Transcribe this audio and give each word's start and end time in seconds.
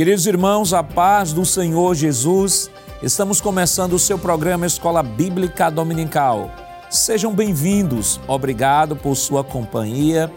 Queridos 0.00 0.26
irmãos, 0.26 0.72
a 0.72 0.82
paz 0.82 1.30
do 1.30 1.44
Senhor 1.44 1.94
Jesus, 1.94 2.70
estamos 3.02 3.38
começando 3.38 3.92
o 3.92 3.98
seu 3.98 4.18
programa 4.18 4.64
Escola 4.64 5.02
Bíblica 5.02 5.70
Dominical. 5.70 6.50
Sejam 6.88 7.34
bem-vindos, 7.34 8.18
obrigado 8.26 8.96
por 8.96 9.14
sua 9.14 9.44
companhia, 9.44 10.32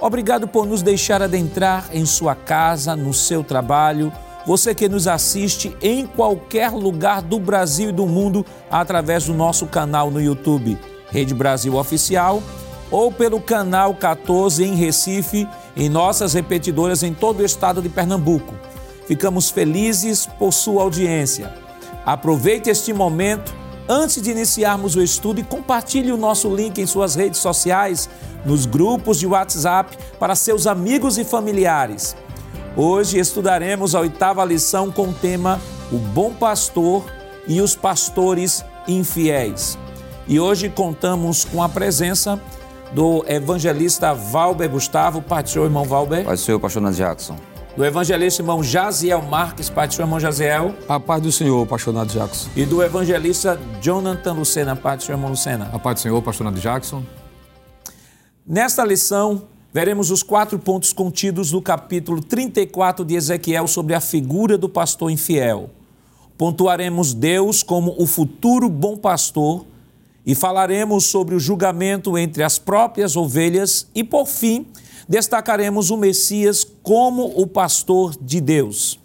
obrigado 0.00 0.46
por 0.46 0.64
nos 0.64 0.80
deixar 0.80 1.20
adentrar 1.22 1.88
em 1.92 2.06
sua 2.06 2.36
casa, 2.36 2.94
no 2.94 3.12
seu 3.12 3.42
trabalho, 3.42 4.12
você 4.46 4.76
que 4.76 4.88
nos 4.88 5.08
assiste 5.08 5.76
em 5.82 6.06
qualquer 6.06 6.70
lugar 6.70 7.20
do 7.20 7.40
Brasil 7.40 7.88
e 7.88 7.92
do 7.92 8.06
mundo 8.06 8.46
através 8.70 9.24
do 9.24 9.34
nosso 9.34 9.66
canal 9.66 10.08
no 10.08 10.22
YouTube, 10.22 10.78
Rede 11.10 11.34
Brasil 11.34 11.74
Oficial, 11.74 12.40
ou 12.92 13.10
pelo 13.10 13.40
canal 13.40 13.92
14 13.92 14.62
em 14.62 14.76
Recife, 14.76 15.48
em 15.76 15.88
nossas 15.88 16.32
repetidoras 16.34 17.02
em 17.02 17.12
todo 17.12 17.40
o 17.40 17.44
estado 17.44 17.82
de 17.82 17.88
Pernambuco. 17.88 18.54
Ficamos 19.10 19.50
felizes 19.50 20.24
por 20.24 20.52
sua 20.52 20.84
audiência. 20.84 21.52
Aproveite 22.06 22.70
este 22.70 22.92
momento 22.92 23.52
antes 23.88 24.22
de 24.22 24.30
iniciarmos 24.30 24.94
o 24.94 25.02
estudo 25.02 25.40
e 25.40 25.42
compartilhe 25.42 26.12
o 26.12 26.16
nosso 26.16 26.54
link 26.54 26.80
em 26.80 26.86
suas 26.86 27.16
redes 27.16 27.40
sociais, 27.40 28.08
nos 28.46 28.66
grupos 28.66 29.18
de 29.18 29.26
WhatsApp 29.26 29.98
para 30.16 30.36
seus 30.36 30.64
amigos 30.64 31.18
e 31.18 31.24
familiares. 31.24 32.16
Hoje 32.76 33.18
estudaremos 33.18 33.96
a 33.96 34.00
oitava 34.00 34.44
lição 34.44 34.92
com 34.92 35.08
o 35.08 35.12
tema 35.12 35.60
O 35.90 35.98
Bom 35.98 36.32
Pastor 36.32 37.02
e 37.48 37.60
os 37.60 37.74
Pastores 37.74 38.64
Infiéis. 38.86 39.76
E 40.28 40.38
hoje 40.38 40.68
contamos 40.68 41.44
com 41.44 41.60
a 41.64 41.68
presença 41.68 42.40
do 42.92 43.24
evangelista 43.26 44.14
Valber 44.14 44.70
Gustavo. 44.70 45.20
Pai 45.20 45.42
irmão 45.64 45.82
Valber. 45.82 46.24
Pai 46.24 46.36
do 46.36 46.40
Senhor, 46.40 46.60
pastor 46.60 46.92
Jackson. 46.92 47.49
Do 47.80 47.86
evangelista 47.86 48.42
irmão 48.42 48.62
Jaziel 48.62 49.22
Marques. 49.22 49.70
Pai 49.70 49.88
do 49.88 49.94
Senhor, 49.94 50.04
irmão 50.04 50.20
Jaziel. 50.20 50.74
A 50.86 51.00
paz 51.00 51.22
do 51.22 51.32
Senhor, 51.32 51.66
pastor 51.66 51.94
Nando 51.94 52.12
Jackson. 52.12 52.50
E 52.54 52.66
do 52.66 52.82
evangelista 52.82 53.58
Jonathan 53.80 54.34
Lucena. 54.34 54.76
Pai 54.76 54.98
do 54.98 55.02
Senhor, 55.02 55.16
irmão 55.16 55.30
Lucena. 55.30 55.70
A 55.72 55.78
paz 55.78 55.94
do 55.94 56.00
Senhor, 56.00 56.20
pastor 56.20 56.44
Nando 56.44 56.60
Jackson. 56.60 57.02
Nesta 58.46 58.84
lição, 58.84 59.44
veremos 59.72 60.10
os 60.10 60.22
quatro 60.22 60.58
pontos 60.58 60.92
contidos 60.92 61.52
no 61.52 61.62
capítulo 61.62 62.20
34 62.20 63.02
de 63.02 63.14
Ezequiel 63.14 63.66
sobre 63.66 63.94
a 63.94 64.00
figura 64.02 64.58
do 64.58 64.68
pastor 64.68 65.10
infiel. 65.10 65.70
Pontuaremos 66.36 67.14
Deus 67.14 67.62
como 67.62 67.94
o 67.98 68.06
futuro 68.06 68.68
bom 68.68 68.94
pastor 68.94 69.64
e 70.26 70.34
falaremos 70.34 71.06
sobre 71.06 71.34
o 71.34 71.40
julgamento 71.40 72.18
entre 72.18 72.42
as 72.42 72.58
próprias 72.58 73.16
ovelhas 73.16 73.86
e, 73.94 74.04
por 74.04 74.26
fim, 74.26 74.66
destacaremos 75.10 75.90
o 75.90 75.96
Messias 75.96 76.64
como 76.84 77.24
o 77.34 77.44
pastor 77.44 78.14
de 78.20 78.40
Deus. 78.40 79.00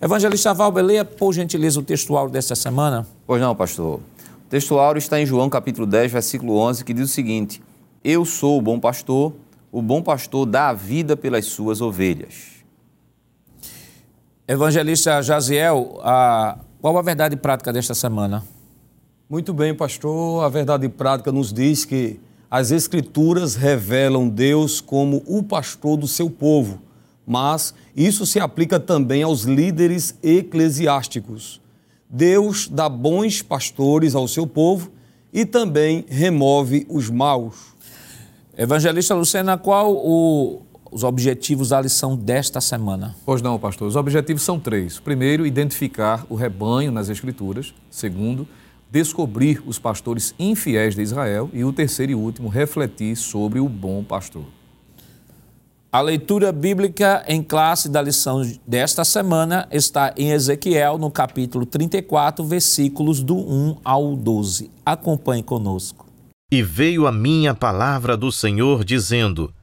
Evangelista 0.00 0.54
Valber, 0.54 0.82
leia 0.82 1.04
por 1.04 1.34
gentileza 1.34 1.78
o 1.78 1.82
textual 1.82 2.30
desta 2.30 2.54
semana. 2.54 3.06
Pois 3.26 3.38
não, 3.38 3.54
pastor. 3.54 4.00
O 4.46 4.48
textual 4.48 4.96
está 4.96 5.20
em 5.20 5.26
João 5.26 5.50
capítulo 5.50 5.86
10, 5.86 6.10
versículo 6.10 6.56
11, 6.56 6.82
que 6.82 6.94
diz 6.94 7.10
o 7.10 7.12
seguinte: 7.12 7.62
Eu 8.02 8.24
sou 8.24 8.56
o 8.56 8.62
bom 8.62 8.80
pastor, 8.80 9.34
o 9.70 9.82
bom 9.82 10.02
pastor 10.02 10.46
dá 10.46 10.70
a 10.70 10.72
vida 10.72 11.18
pelas 11.18 11.44
suas 11.44 11.82
ovelhas. 11.82 12.64
Evangelista 14.48 15.20
Jaziel, 15.20 16.00
a... 16.02 16.58
qual 16.80 16.96
a 16.96 17.02
verdade 17.02 17.36
prática 17.36 17.70
desta 17.74 17.94
semana? 17.94 18.42
Muito 19.28 19.52
bem, 19.52 19.74
pastor. 19.74 20.44
A 20.44 20.48
verdade 20.48 20.88
prática 20.88 21.30
nos 21.30 21.52
diz 21.52 21.84
que 21.84 22.18
as 22.50 22.70
Escrituras 22.70 23.54
revelam 23.54 24.28
Deus 24.28 24.80
como 24.80 25.22
o 25.26 25.42
pastor 25.42 25.96
do 25.96 26.06
seu 26.06 26.30
povo, 26.30 26.80
mas 27.26 27.74
isso 27.94 28.24
se 28.24 28.38
aplica 28.38 28.78
também 28.78 29.22
aos 29.22 29.42
líderes 29.42 30.14
eclesiásticos. 30.22 31.60
Deus 32.08 32.68
dá 32.68 32.88
bons 32.88 33.42
pastores 33.42 34.14
ao 34.14 34.28
seu 34.28 34.46
povo 34.46 34.90
e 35.32 35.44
também 35.44 36.04
remove 36.08 36.86
os 36.88 37.10
maus. 37.10 37.74
Evangelista 38.56 39.14
Lucena, 39.14 39.58
qual 39.58 39.92
o, 39.92 40.62
os 40.90 41.02
objetivos 41.02 41.70
da 41.70 41.80
lição 41.80 42.16
desta 42.16 42.60
semana? 42.60 43.14
Pois 43.26 43.42
não, 43.42 43.58
pastor. 43.58 43.88
Os 43.88 43.96
objetivos 43.96 44.42
são 44.42 44.58
três. 44.58 44.98
Primeiro, 45.00 45.44
identificar 45.44 46.24
o 46.30 46.36
rebanho 46.36 46.92
nas 46.92 47.08
Escrituras. 47.08 47.74
Segundo, 47.90 48.48
descobrir 48.90 49.62
os 49.66 49.78
pastores 49.78 50.34
infiéis 50.38 50.94
de 50.94 51.02
Israel 51.02 51.50
e 51.52 51.64
o 51.64 51.72
terceiro 51.72 52.12
e 52.12 52.14
último, 52.14 52.48
refletir 52.48 53.16
sobre 53.16 53.60
o 53.60 53.68
bom 53.68 54.02
pastor. 54.04 54.44
A 55.96 56.00
leitura 56.02 56.52
bíblica 56.52 57.24
em 57.26 57.42
classe 57.42 57.88
da 57.88 58.02
lição 58.02 58.42
desta 58.66 59.02
semana 59.02 59.66
está 59.70 60.12
em 60.14 60.30
Ezequiel, 60.30 60.98
no 60.98 61.10
capítulo 61.10 61.64
34, 61.64 62.44
versículos 62.44 63.22
do 63.22 63.34
1 63.36 63.78
ao 63.82 64.14
12. 64.14 64.70
Acompanhe 64.84 65.42
conosco. 65.42 66.06
E 66.52 66.62
veio 66.62 67.06
a 67.06 67.12
minha 67.12 67.54
palavra 67.54 68.14
do 68.14 68.30
Senhor, 68.30 68.84
dizendo: 68.84 69.54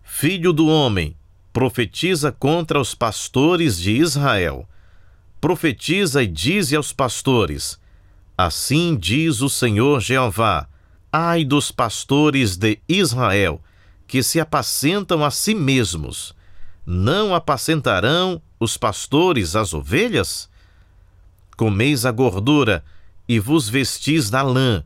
Filho 0.00 0.52
do 0.52 0.68
homem, 0.68 1.16
profetiza 1.52 2.30
contra 2.30 2.80
os 2.80 2.94
pastores 2.94 3.76
de 3.76 3.90
Israel. 3.90 4.68
Profetiza 5.40 6.22
e 6.22 6.28
dize 6.28 6.76
aos 6.76 6.92
pastores: 6.92 7.79
Assim 8.42 8.96
diz 8.96 9.42
o 9.42 9.50
Senhor 9.50 10.00
Jeová: 10.00 10.66
Ai 11.12 11.44
dos 11.44 11.70
pastores 11.70 12.56
de 12.56 12.80
Israel, 12.88 13.60
que 14.06 14.22
se 14.22 14.40
apacentam 14.40 15.22
a 15.22 15.30
si 15.30 15.54
mesmos. 15.54 16.34
Não 16.86 17.34
apacentarão 17.34 18.40
os 18.58 18.78
pastores 18.78 19.54
as 19.54 19.74
ovelhas? 19.74 20.48
Comeis 21.54 22.06
a 22.06 22.10
gordura 22.10 22.82
e 23.28 23.38
vos 23.38 23.68
vestis 23.68 24.30
da 24.30 24.40
lã, 24.40 24.82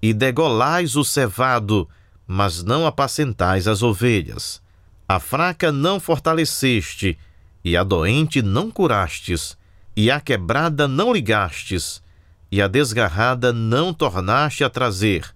e 0.00 0.14
degolais 0.14 0.96
o 0.96 1.04
cevado, 1.04 1.86
mas 2.26 2.62
não 2.64 2.86
apacentais 2.86 3.68
as 3.68 3.82
ovelhas. 3.82 4.62
A 5.06 5.20
fraca 5.20 5.70
não 5.70 6.00
fortaleceste, 6.00 7.18
e 7.62 7.76
a 7.76 7.84
doente 7.84 8.40
não 8.40 8.70
curastes, 8.70 9.58
e 9.94 10.10
a 10.10 10.18
quebrada 10.18 10.88
não 10.88 11.12
ligastes, 11.12 12.02
e 12.50 12.62
a 12.62 12.68
desgarrada 12.68 13.52
não 13.52 13.92
tornaste 13.92 14.64
a 14.64 14.70
trazer, 14.70 15.34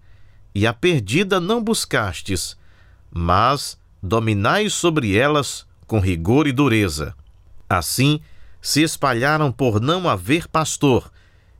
e 0.54 0.66
a 0.66 0.72
perdida 0.72 1.40
não 1.40 1.62
buscastes, 1.62 2.56
mas 3.10 3.78
dominai 4.02 4.68
sobre 4.70 5.16
elas 5.16 5.66
com 5.86 5.98
rigor 6.00 6.46
e 6.46 6.52
dureza. 6.52 7.14
Assim 7.68 8.20
se 8.60 8.82
espalharam 8.82 9.50
por 9.50 9.80
não 9.80 10.08
haver 10.08 10.46
pastor, 10.48 11.10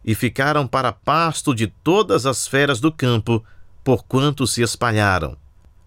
e 0.05 0.15
ficaram 0.15 0.67
para 0.67 0.93
pasto 0.93 1.55
de 1.55 1.67
todas 1.67 2.27
as 2.27 2.47
feras 2.47 2.81
do 2.81 2.91
campo, 2.91 3.45
porquanto 3.85 4.47
se 4.47 4.63
espalharam. 4.63 5.37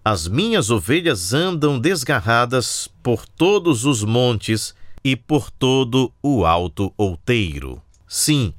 As 0.04 0.28
minhas 0.28 0.70
ovelhas 0.70 1.34
andam 1.34 1.78
desgarradas 1.78 2.88
por 3.02 3.26
todos 3.26 3.84
os 3.84 4.04
montes 4.04 4.74
e 5.02 5.16
por 5.16 5.50
todo 5.50 6.12
o 6.22 6.46
alto 6.46 6.92
outeiro. 6.96 7.82
Sim, 8.06 8.54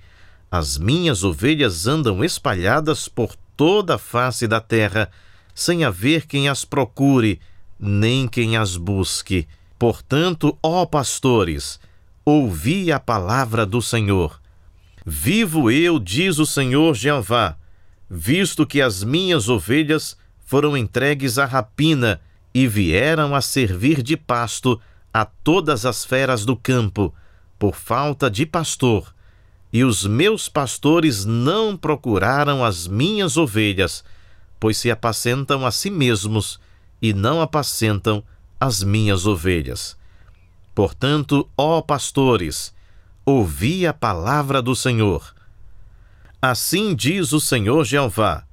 as 0.52 0.78
minhas 0.78 1.24
ovelhas 1.24 1.88
andam 1.88 2.24
espalhadas 2.24 3.08
por 3.08 3.35
toda 3.56 3.96
a 3.96 3.97
face 3.97 4.47
da 4.47 4.62
terra, 4.62 5.09
sem 5.53 5.84
haver 5.84 6.25
quem 6.25 6.47
as 6.47 6.63
procure, 6.63 7.40
nem 7.80 8.28
quem 8.28 8.56
as 8.56 8.78
busque. 8.78 9.47
Portanto, 9.78 10.58
ó 10.63 10.85
pastores, 10.85 11.80
ouvi 12.24 12.91
a 12.91 13.00
palavra 13.00 13.66
do 13.66 13.81
Senhor. 13.81 14.40
Vivo 15.06 15.70
eu, 15.70 15.99
diz 15.99 16.40
o 16.40 16.46
Senhor 16.46 16.96
Jeová, 16.96 17.58
visto 18.09 18.66
que 18.66 18.82
as 18.82 19.03
minhas 19.03 19.49
ovelhas 19.49 20.17
foram 20.46 20.78
entregues 20.78 21.38
à 21.38 21.46
rapina 21.46 22.22
e 22.53 22.67
vieram 22.67 23.35
a 23.35 23.41
servir 23.41 24.02
de 24.02 24.16
pasto 24.16 24.79
a 25.14 25.26
todas 25.26 25.85
as 25.85 26.05
feras 26.05 26.46
do 26.46 26.55
campo, 26.55 27.14
por 27.59 27.76
falta 27.76 28.29
de 28.29 28.46
pastor 28.46 29.14
e 29.72 29.84
os 29.84 30.05
meus 30.05 30.47
pastores 30.47 31.25
não 31.25 31.75
procuraram 31.75 32.64
as 32.64 32.87
minhas 32.87 33.37
ovelhas, 33.37 34.03
pois 34.59 34.78
se 34.78 34.90
apacentam 34.90 35.66
a 35.66 35.72
si 35.72 35.90
mesmos 35.90 36.59
e 37.02 37.14
não 37.14 37.41
apacentam 37.41 38.23
as 38.59 38.81
minhas 38.81 39.25
ovelhas. 39.25 39.97
Portanto, 40.73 41.47
ó 41.58 41.81
pastores, 41.81 42.73
ouvi 43.25 43.85
a 43.85 43.93
palavra 43.93 44.61
do 44.61 44.75
Senhor. 44.75 45.35
Assim 46.41 46.96
diz 46.96 47.34
o 47.34 47.40
Senhor 47.40 47.84
Jeová: 47.84 48.46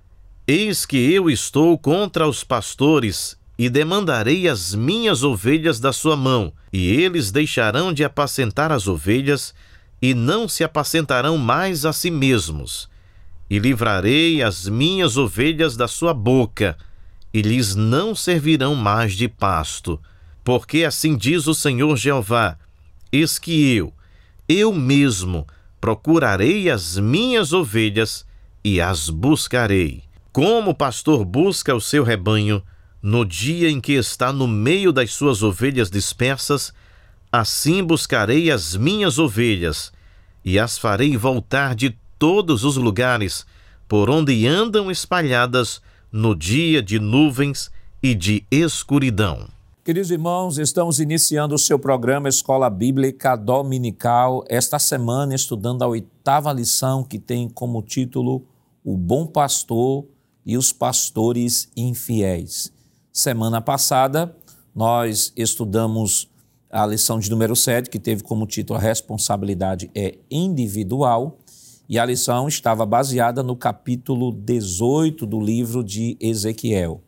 Eis 0.46 0.84
que 0.84 0.96
eu 0.96 1.31
estou 1.31 1.78
contra 1.78 2.26
os 2.26 2.43
pastores 2.43 3.38
e 3.56 3.69
demandarei 3.70 4.49
as 4.49 4.75
minhas 4.75 5.22
ovelhas 5.22 5.78
da 5.78 5.93
sua 5.93 6.17
mão, 6.17 6.52
e 6.72 6.88
eles 6.88 7.31
deixarão 7.31 7.93
de 7.93 8.02
apacentar 8.02 8.72
as 8.72 8.88
ovelhas 8.88 9.55
e 10.00 10.14
não 10.14 10.49
se 10.49 10.64
apacentarão 10.64 11.38
mais 11.38 11.85
a 11.85 11.93
si 11.93 12.11
mesmos. 12.11 12.88
E 13.49 13.58
livrarei 13.58 14.43
as 14.43 14.69
minhas 14.69 15.17
ovelhas 15.17 15.76
da 15.76 15.87
sua 15.87 16.14
boca, 16.14 16.76
e 17.32 17.43
lhes 17.43 17.75
não 17.75 18.14
servirão 18.14 18.75
mais 18.75 19.14
de 19.14 19.29
pasto. 19.29 20.00
Porque 20.43 20.85
assim 20.85 21.17
diz 21.17 21.46
o 21.46 21.55
Senhor 21.55 21.96
Jeová: 21.96 22.58
Eis 23.11 23.38
que 23.38 23.75
eu, 23.75 23.93
eu 24.49 24.73
mesmo, 24.73 25.46
procurarei 25.81 26.70
as 26.70 26.99
minhas 26.99 27.52
ovelhas 27.52 28.26
e 28.64 28.81
as 28.81 29.08
buscarei. 29.08 30.02
Como 30.32 30.70
o 30.70 30.75
pastor 30.75 31.25
busca 31.25 31.75
o 31.75 31.81
seu 31.81 32.02
rebanho 32.02 32.62
no 33.02 33.25
dia 33.25 33.70
em 33.70 33.81
que 33.81 33.93
está 33.93 34.32
no 34.32 34.49
meio 34.49 34.91
das 34.91 35.12
suas 35.12 35.43
ovelhas 35.43 35.91
dispersas, 35.91 36.73
assim 37.40 37.82
buscarei 37.82 38.48
as 38.48 38.76
minhas 38.76 39.19
ovelhas 39.19 39.92
e 40.44 40.56
as 40.56 40.78
farei 40.78 41.16
voltar 41.16 41.75
de 41.75 41.98
todos 42.16 42.62
os 42.62 42.76
lugares 42.76 43.44
por 43.88 44.08
onde 44.08 44.46
andam 44.46 44.88
espalhadas 44.88 45.82
no 46.12 46.32
dia 46.36 46.81
de 46.81 47.00
nuvens 47.00 47.72
e 48.00 48.14
de 48.14 48.46
escuridão. 48.52 49.48
Queridos 49.84 50.12
irmãos, 50.12 50.58
estamos 50.58 51.00
iniciando 51.00 51.56
o 51.56 51.58
seu 51.58 51.76
programa 51.76 52.28
Escola 52.28 52.70
Bíblica 52.70 53.34
Dominical, 53.34 54.44
esta 54.48 54.78
semana 54.78 55.34
estudando 55.34 55.82
a 55.82 55.88
oitava 55.88 56.52
lição 56.52 57.02
que 57.02 57.19
tem 57.19 57.48
como 57.48 57.82
título 57.82 58.46
O 58.84 58.96
Bom 58.96 59.26
Pastor 59.26 60.06
e 60.46 60.56
os 60.56 60.72
Pastores 60.72 61.69
Infiéis. 61.76 62.72
Semana 63.12 63.60
passada, 63.60 64.34
nós 64.72 65.32
estudamos 65.36 66.32
a 66.75 66.85
lição 66.85 67.21
de 67.21 67.31
número 67.31 67.55
7, 67.55 67.88
que 67.88 68.00
teve 68.00 68.25
como 68.25 68.49
título 68.49 68.76
A 68.76 68.82
Responsabilidade 68.82 69.88
é 69.94 70.19
Individual, 70.29 71.38
e 71.88 72.00
a 72.00 72.05
lição 72.05 72.49
estava 72.49 72.85
baseada 72.85 73.44
no 73.44 73.55
capítulo 73.55 74.32
18 74.32 75.25
do 75.25 75.38
livro 75.38 75.85
de 75.85 76.17
Ezequiel. 76.19 77.00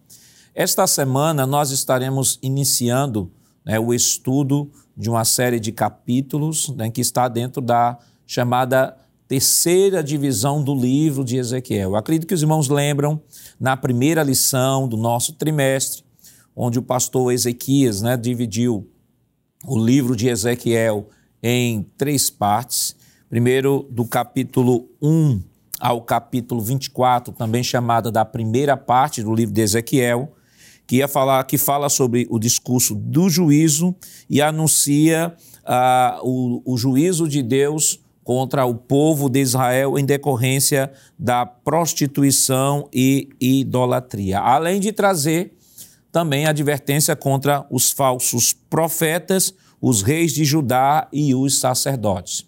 Esta 0.55 0.87
semana 0.87 1.45
nós 1.49 1.73
estaremos 1.73 2.39
iniciando 2.41 3.29
né, 3.65 3.77
o 3.81 3.93
estudo 3.93 4.71
de 4.97 5.11
uma 5.11 5.25
série 5.25 5.59
de 5.59 5.73
capítulos 5.73 6.69
né, 6.69 6.89
que 6.89 7.01
está 7.01 7.27
dentro 7.27 7.61
da 7.61 7.99
chamada 8.25 8.97
terceira 9.27 10.01
divisão 10.01 10.62
do 10.62 10.77
livro 10.77 11.25
de 11.25 11.39
Ezequiel. 11.39 11.91
Eu 11.91 11.97
acredito 11.97 12.29
que 12.29 12.35
os 12.35 12.43
irmãos 12.43 12.69
lembram 12.69 13.21
na 13.59 13.77
primeira 13.77 14.23
lição 14.23 14.87
do 14.87 14.97
nosso 14.97 15.33
trimestre, 15.33 16.05
onde 16.55 16.79
o 16.79 16.83
pastor 16.83 17.33
Ezequias 17.33 18.01
né, 18.01 18.17
dividiu 18.17 18.89
o 19.67 19.79
livro 19.79 20.15
de 20.15 20.29
Ezequiel 20.29 21.09
em 21.43 21.87
três 21.97 22.31
partes. 22.31 22.97
Primeiro, 23.29 23.87
do 23.91 24.05
capítulo 24.05 24.89
1 25.03 25.43
ao 25.79 26.01
capítulo 26.01 26.61
24, 26.61 27.35
também 27.35 27.63
chamada 27.63 28.11
da 28.11 28.25
primeira 28.25 28.77
parte 28.77 29.23
do 29.23 29.35
livro 29.35 29.55
de 29.55 29.61
Ezequiel 29.61 30.33
que 30.87 30.97
ia 30.97 31.09
falar, 31.09 31.43
que 31.45 31.59
fala 31.59 31.89
sobre 31.89 32.27
o 32.31 32.39
discurso 32.39 32.95
do 32.95 33.29
juízo 33.29 33.95
e 34.31 34.41
anuncia 34.41 35.35
uh, 35.65 36.21
o, 36.23 36.62
o 36.65 36.79
juízo 36.79 37.29
de 37.29 37.43
Deus 37.43 38.01
contra 38.23 38.65
o 38.65 38.75
povo 38.75 39.29
de 39.29 39.41
Israel 39.41 39.99
em 39.99 40.05
decorrência 40.05 40.93
da 41.19 41.45
prostituição 41.45 42.89
e 42.93 43.29
idolatria, 43.41 44.41
além 44.41 44.81
de 44.81 44.93
trazer 44.93 45.56
também 46.17 46.47
advertência 46.47 47.15
contra 47.15 47.67
os 47.71 47.91
falsos 47.91 48.55
profetas, 48.55 49.53
os 49.79 50.01
reis 50.01 50.33
de 50.33 50.47
Judá 50.47 51.07
e 51.13 51.35
os 51.35 51.61
sacerdotes. 51.61 52.43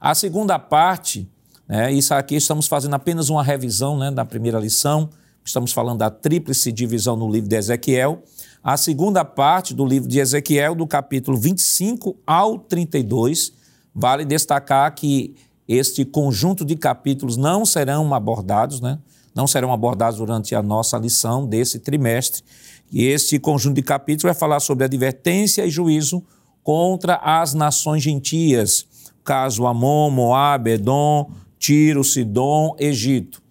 A 0.00 0.14
segunda 0.14 0.56
parte, 0.56 1.28
né, 1.66 1.92
isso 1.92 2.14
aqui 2.14 2.36
estamos 2.36 2.68
fazendo 2.68 2.94
apenas 2.94 3.28
uma 3.28 3.42
revisão 3.42 3.98
né, 3.98 4.12
da 4.12 4.24
primeira 4.24 4.60
lição, 4.60 5.10
Estamos 5.44 5.72
falando 5.72 5.98
da 5.98 6.10
tríplice 6.10 6.70
divisão 6.70 7.16
no 7.16 7.28
livro 7.28 7.48
de 7.48 7.56
Ezequiel. 7.56 8.22
A 8.62 8.76
segunda 8.76 9.24
parte 9.24 9.72
do 9.72 9.84
livro 9.84 10.06
de 10.06 10.18
Ezequiel, 10.18 10.74
do 10.74 10.86
capítulo 10.86 11.38
25 11.38 12.18
ao 12.26 12.58
32, 12.58 13.54
vale 13.94 14.26
destacar 14.26 14.94
que 14.94 15.34
este 15.66 16.04
conjunto 16.04 16.66
de 16.66 16.76
capítulos 16.76 17.38
não 17.38 17.64
serão 17.64 18.12
abordados, 18.14 18.82
né? 18.82 18.98
não 19.34 19.46
serão 19.46 19.72
abordados 19.72 20.18
durante 20.18 20.54
a 20.54 20.62
nossa 20.62 20.98
lição 20.98 21.46
desse 21.46 21.78
trimestre. 21.78 22.42
E 22.90 23.04
este 23.06 23.38
conjunto 23.38 23.76
de 23.76 23.82
capítulos 23.82 24.22
vai 24.22 24.34
falar 24.34 24.60
sobre 24.60 24.84
advertência 24.84 25.64
e 25.64 25.70
juízo 25.70 26.22
contra 26.62 27.16
as 27.16 27.54
nações 27.54 28.02
gentias, 28.02 28.86
caso 29.24 29.66
Amon, 29.66 30.10
Moab, 30.10 30.70
Edom, 30.70 31.30
Tiro, 31.58 32.02
Sidom, 32.04 32.74
Egito. 32.78 33.42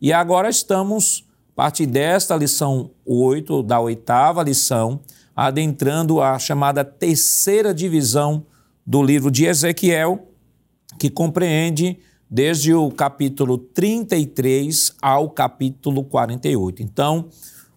E 0.00 0.12
agora 0.12 0.48
estamos 0.48 1.24
a 1.52 1.56
partir 1.56 1.86
desta 1.86 2.36
lição 2.36 2.90
8, 3.04 3.62
da 3.62 3.80
oitava 3.80 4.42
lição, 4.42 5.00
adentrando 5.34 6.20
a 6.20 6.38
chamada 6.38 6.84
terceira 6.84 7.72
divisão 7.72 8.44
do 8.86 9.02
livro 9.02 9.30
de 9.30 9.46
Ezequiel, 9.46 10.28
que 10.98 11.08
compreende 11.08 11.98
desde 12.28 12.74
o 12.74 12.90
capítulo 12.90 13.56
33 13.56 14.96
ao 15.00 15.30
capítulo 15.30 16.04
48. 16.04 16.82
Então, 16.82 17.28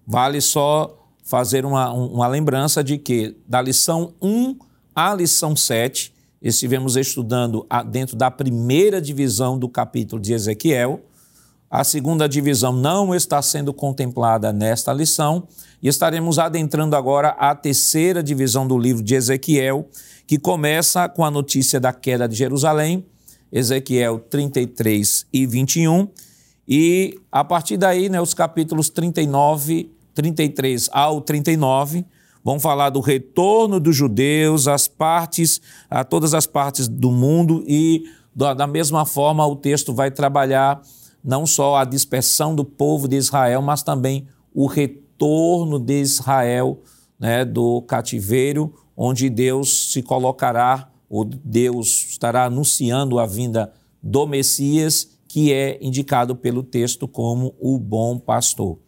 vale 0.06 0.42
só 0.42 0.99
fazer 1.30 1.64
uma, 1.64 1.92
uma 1.94 2.28
lembrança 2.28 2.84
de 2.84 2.98
que 2.98 3.38
da 3.48 3.62
lição 3.62 4.16
1 4.20 4.58
à 4.96 5.14
lição 5.14 5.56
7, 5.56 6.12
estivemos 6.42 6.98
estudando 6.98 7.68
dentro 7.92 8.18
da 8.18 8.32
primeira 8.32 9.00
divisão 9.00 9.56
do 9.56 9.70
capítulo 9.70 10.20
de 10.20 10.34
Ezequiel, 10.34 11.04
a 11.70 11.84
segunda 11.84 12.28
divisão 12.28 12.74
não 12.74 13.14
está 13.14 13.40
sendo 13.44 13.72
contemplada 13.72 14.52
nesta 14.52 14.92
lição. 14.92 15.48
E 15.84 15.88
estaremos 15.88 16.40
adentrando 16.40 16.96
agora 16.96 17.30
a 17.30 17.54
terceira 17.54 18.24
divisão 18.24 18.68
do 18.68 18.76
livro 18.76 19.04
de 19.04 19.14
Ezequiel, 19.14 19.88
que 20.26 20.40
começa 20.40 21.08
com 21.08 21.24
a 21.24 21.30
notícia 21.30 21.80
da 21.80 21.94
queda 21.94 22.28
de 22.28 22.36
Jerusalém, 22.36 23.06
Ezequiel 23.52 24.18
33 24.18 25.28
e 25.32 25.46
21, 25.46 26.08
e 26.68 27.20
a 27.32 27.44
partir 27.44 27.78
daí, 27.78 28.10
né, 28.10 28.20
os 28.20 28.34
capítulos 28.34 28.90
39, 28.90 29.92
33 30.20 30.90
ao 30.92 31.22
39, 31.22 32.06
vão 32.44 32.60
falar 32.60 32.90
do 32.90 33.00
retorno 33.00 33.80
dos 33.80 33.96
judeus, 33.96 34.68
as 34.68 34.86
partes, 34.86 35.62
a 35.90 36.04
todas 36.04 36.34
as 36.34 36.46
partes 36.46 36.90
do 36.90 37.10
mundo 37.10 37.64
e 37.66 38.04
da 38.36 38.68
mesma 38.68 39.06
forma 39.06 39.48
o 39.48 39.56
texto 39.56 39.94
vai 39.94 40.12
trabalhar 40.12 40.82
não 41.24 41.46
só 41.46 41.78
a 41.78 41.86
dispersão 41.86 42.54
do 42.54 42.66
povo 42.66 43.08
de 43.08 43.16
Israel, 43.16 43.62
mas 43.62 43.82
também 43.82 44.28
o 44.54 44.66
retorno 44.66 45.80
de 45.80 46.02
Israel 46.02 46.82
né, 47.18 47.46
do 47.46 47.82
cativeiro, 47.84 48.74
onde 48.96 49.30
Deus 49.30 49.92
se 49.92 50.02
colocará, 50.02 50.90
ou 51.10 51.24
Deus 51.24 52.08
estará 52.10 52.46
anunciando 52.46 53.20
a 53.20 53.26
vinda 53.26 53.72
do 54.04 54.28
Messias, 54.28 55.18
que 55.28 55.54
é 55.54 55.78
indicado 55.82 56.36
pelo 56.36 56.64
texto 56.64 57.08
como 57.08 57.56
o 57.60 57.78
bom 57.78 58.18
pastor. 58.18 58.80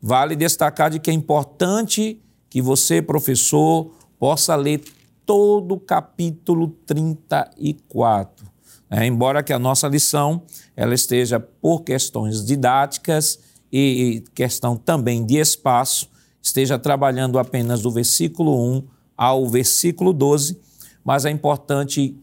Vale 0.00 0.36
destacar 0.36 0.90
de 0.90 0.98
que 0.98 1.10
é 1.10 1.14
importante 1.14 2.20
que 2.48 2.62
você, 2.62 3.02
professor, 3.02 3.92
possa 4.18 4.54
ler 4.54 4.82
todo 5.24 5.72
o 5.72 5.80
capítulo 5.80 6.68
34. 6.86 8.46
É, 8.88 9.04
embora 9.04 9.42
que 9.42 9.52
a 9.52 9.58
nossa 9.58 9.88
lição 9.88 10.42
ela 10.76 10.94
esteja 10.94 11.40
por 11.40 11.82
questões 11.82 12.44
didáticas 12.44 13.40
e 13.72 14.22
questão 14.32 14.76
também 14.76 15.26
de 15.26 15.36
espaço, 15.36 16.08
esteja 16.40 16.78
trabalhando 16.78 17.38
apenas 17.38 17.82
do 17.82 17.90
versículo 17.90 18.76
1 18.76 18.84
ao 19.16 19.48
versículo 19.48 20.12
12, 20.12 20.60
mas 21.04 21.24
é 21.24 21.30
importante 21.30 22.16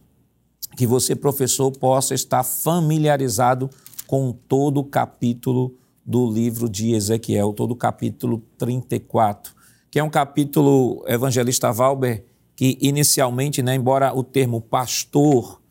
que 0.77 0.87
você, 0.87 1.15
professor, 1.15 1.71
possa 1.71 2.13
estar 2.13 2.43
familiarizado 2.43 3.69
com 4.07 4.31
todo 4.31 4.79
o 4.79 4.85
capítulo 4.85 5.75
do 6.05 6.29
livro 6.29 6.69
de 6.69 6.93
Ezequiel, 6.93 7.53
todo 7.53 7.71
o 7.71 7.75
capítulo 7.75 8.43
34, 8.57 9.53
que 9.89 9.99
é 9.99 10.03
um 10.03 10.09
capítulo, 10.09 11.03
evangelista 11.07 11.71
Valber, 11.71 12.25
que 12.55 12.77
inicialmente, 12.81 13.61
né, 13.61 13.75
embora 13.75 14.13
o 14.13 14.23
termo 14.23 14.61
pastor 14.61 15.61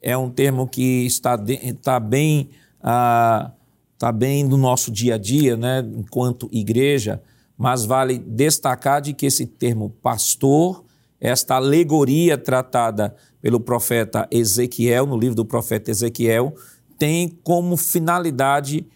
é 0.00 0.16
um 0.16 0.30
termo 0.30 0.66
que 0.66 1.04
está, 1.06 1.36
de, 1.36 1.54
está 1.54 2.00
bem 2.00 2.50
ah, 2.80 3.52
está 3.98 4.12
bem 4.12 4.44
no 4.44 4.56
nosso 4.56 4.92
dia 4.92 5.16
a 5.16 5.18
dia, 5.18 5.56
né, 5.56 5.80
enquanto 5.80 6.48
igreja, 6.52 7.20
mas 7.56 7.84
vale 7.84 8.16
destacar 8.16 9.02
de 9.02 9.12
que 9.12 9.26
esse 9.26 9.44
termo 9.44 9.90
pastor, 10.00 10.84
esta 11.20 11.56
alegoria 11.56 12.38
tratada 12.38 13.16
pelo 13.42 13.58
profeta 13.58 14.28
Ezequiel, 14.30 15.04
no 15.04 15.18
livro 15.18 15.34
do 15.34 15.44
profeta 15.44 15.90
Ezequiel, 15.90 16.54
tem 16.96 17.28
como 17.42 17.76
finalidade 17.76 18.86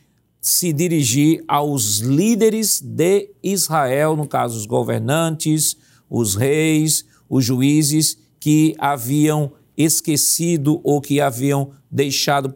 se 0.43 0.73
dirigir 0.73 1.45
aos 1.47 1.99
líderes 1.99 2.81
de 2.81 3.31
Israel, 3.41 4.17
no 4.17 4.27
caso 4.27 4.59
os 4.59 4.67
governantes, 4.67 5.77
os 6.11 6.35
reis, 6.35 7.07
os 7.31 7.45
juízes 7.45 8.19
que 8.41 8.75
haviam 8.77 9.53
esquecido 9.77 10.81
ou 10.83 11.01
que 11.01 11.21
haviam 11.21 11.71
deixado 11.89 12.55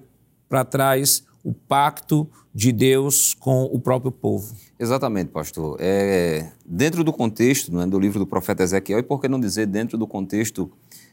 para 0.49 0.65
trás 0.65 1.25
o 1.45 1.53
pacto 1.55 2.29
de 2.53 2.73
Deus 2.73 3.35
com 3.35 3.63
o 3.65 3.79
próprio 3.79 4.11
povo. 4.11 4.57
Exatamente, 4.81 5.31
pastor. 5.31 5.77
É, 5.79 6.51
dentro 6.67 7.05
do 7.05 7.13
contexto 7.13 7.73
né, 7.73 7.87
do 7.87 8.01
livro 8.01 8.19
do 8.19 8.27
profeta 8.27 8.65
Ezequiel, 8.65 8.99
e 8.99 9.03
por 9.05 9.21
que 9.21 9.29
não 9.29 9.39
dizer 9.39 9.67
dentro 9.67 9.97
do 9.97 10.09
contexto 10.09 10.69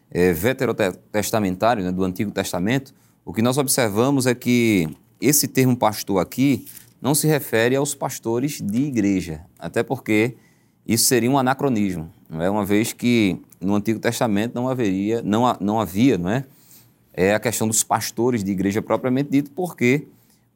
é, 0.10 0.34
veterotestamentário, 0.34 1.84
né, 1.84 1.92
do 1.92 2.04
Antigo 2.04 2.32
Testamento, 2.32 2.96
o 3.24 3.32
que 3.32 3.44
nós 3.44 3.60
observamos 3.60 4.26
é 4.26 4.34
que 4.34 4.90
esse 5.28 5.48
termo 5.48 5.76
pastor 5.76 6.22
aqui 6.22 6.66
não 7.02 7.16
se 7.16 7.28
refere 7.28 7.76
aos 7.76 7.96
pastores 7.96 8.62
de 8.62 8.84
igreja, 8.84 9.42
até 9.58 9.84
porque 9.84 10.36
isso 10.86 11.06
seria 11.06 11.32
um 11.32 11.38
anacronismo, 11.38 12.12
não 12.30 12.42
é? 12.42 12.50
uma 12.50 12.66
vez 12.66 12.92
que 12.92 13.40
no 13.60 13.76
Antigo 13.76 14.00
Testamento 14.00 14.54
não 14.54 14.68
haveria, 14.68 15.22
não, 15.22 15.56
não 15.60 15.80
havia, 15.80 16.18
não 16.18 16.30
é? 16.30 16.46
É 17.14 17.34
a 17.34 17.40
questão 17.40 17.68
dos 17.68 17.84
pastores 17.84 18.44
de 18.44 18.52
igreja 18.52 18.82
propriamente 18.82 19.30
dito, 19.30 19.52
por 19.52 19.78
quê? 19.78 20.08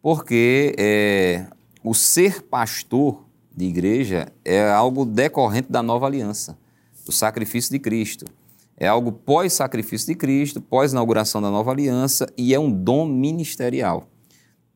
Porque 0.01 0.73
é, 0.77 1.45
o 1.83 1.93
ser 1.93 2.41
pastor 2.41 3.23
de 3.55 3.65
igreja 3.65 4.31
é 4.43 4.69
algo 4.69 5.05
decorrente 5.05 5.71
da 5.71 5.81
nova 5.81 6.05
aliança, 6.05 6.57
do 7.05 7.11
sacrifício 7.11 7.71
de 7.71 7.79
Cristo. 7.79 8.25
É 8.75 8.87
algo 8.87 9.11
pós-sacrifício 9.11 10.07
de 10.07 10.15
Cristo, 10.15 10.61
pós-inauguração 10.61 11.41
da 11.41 11.49
nova 11.49 11.71
aliança 11.71 12.27
e 12.37 12.53
é 12.53 12.59
um 12.59 12.71
dom 12.71 13.05
ministerial. 13.07 14.07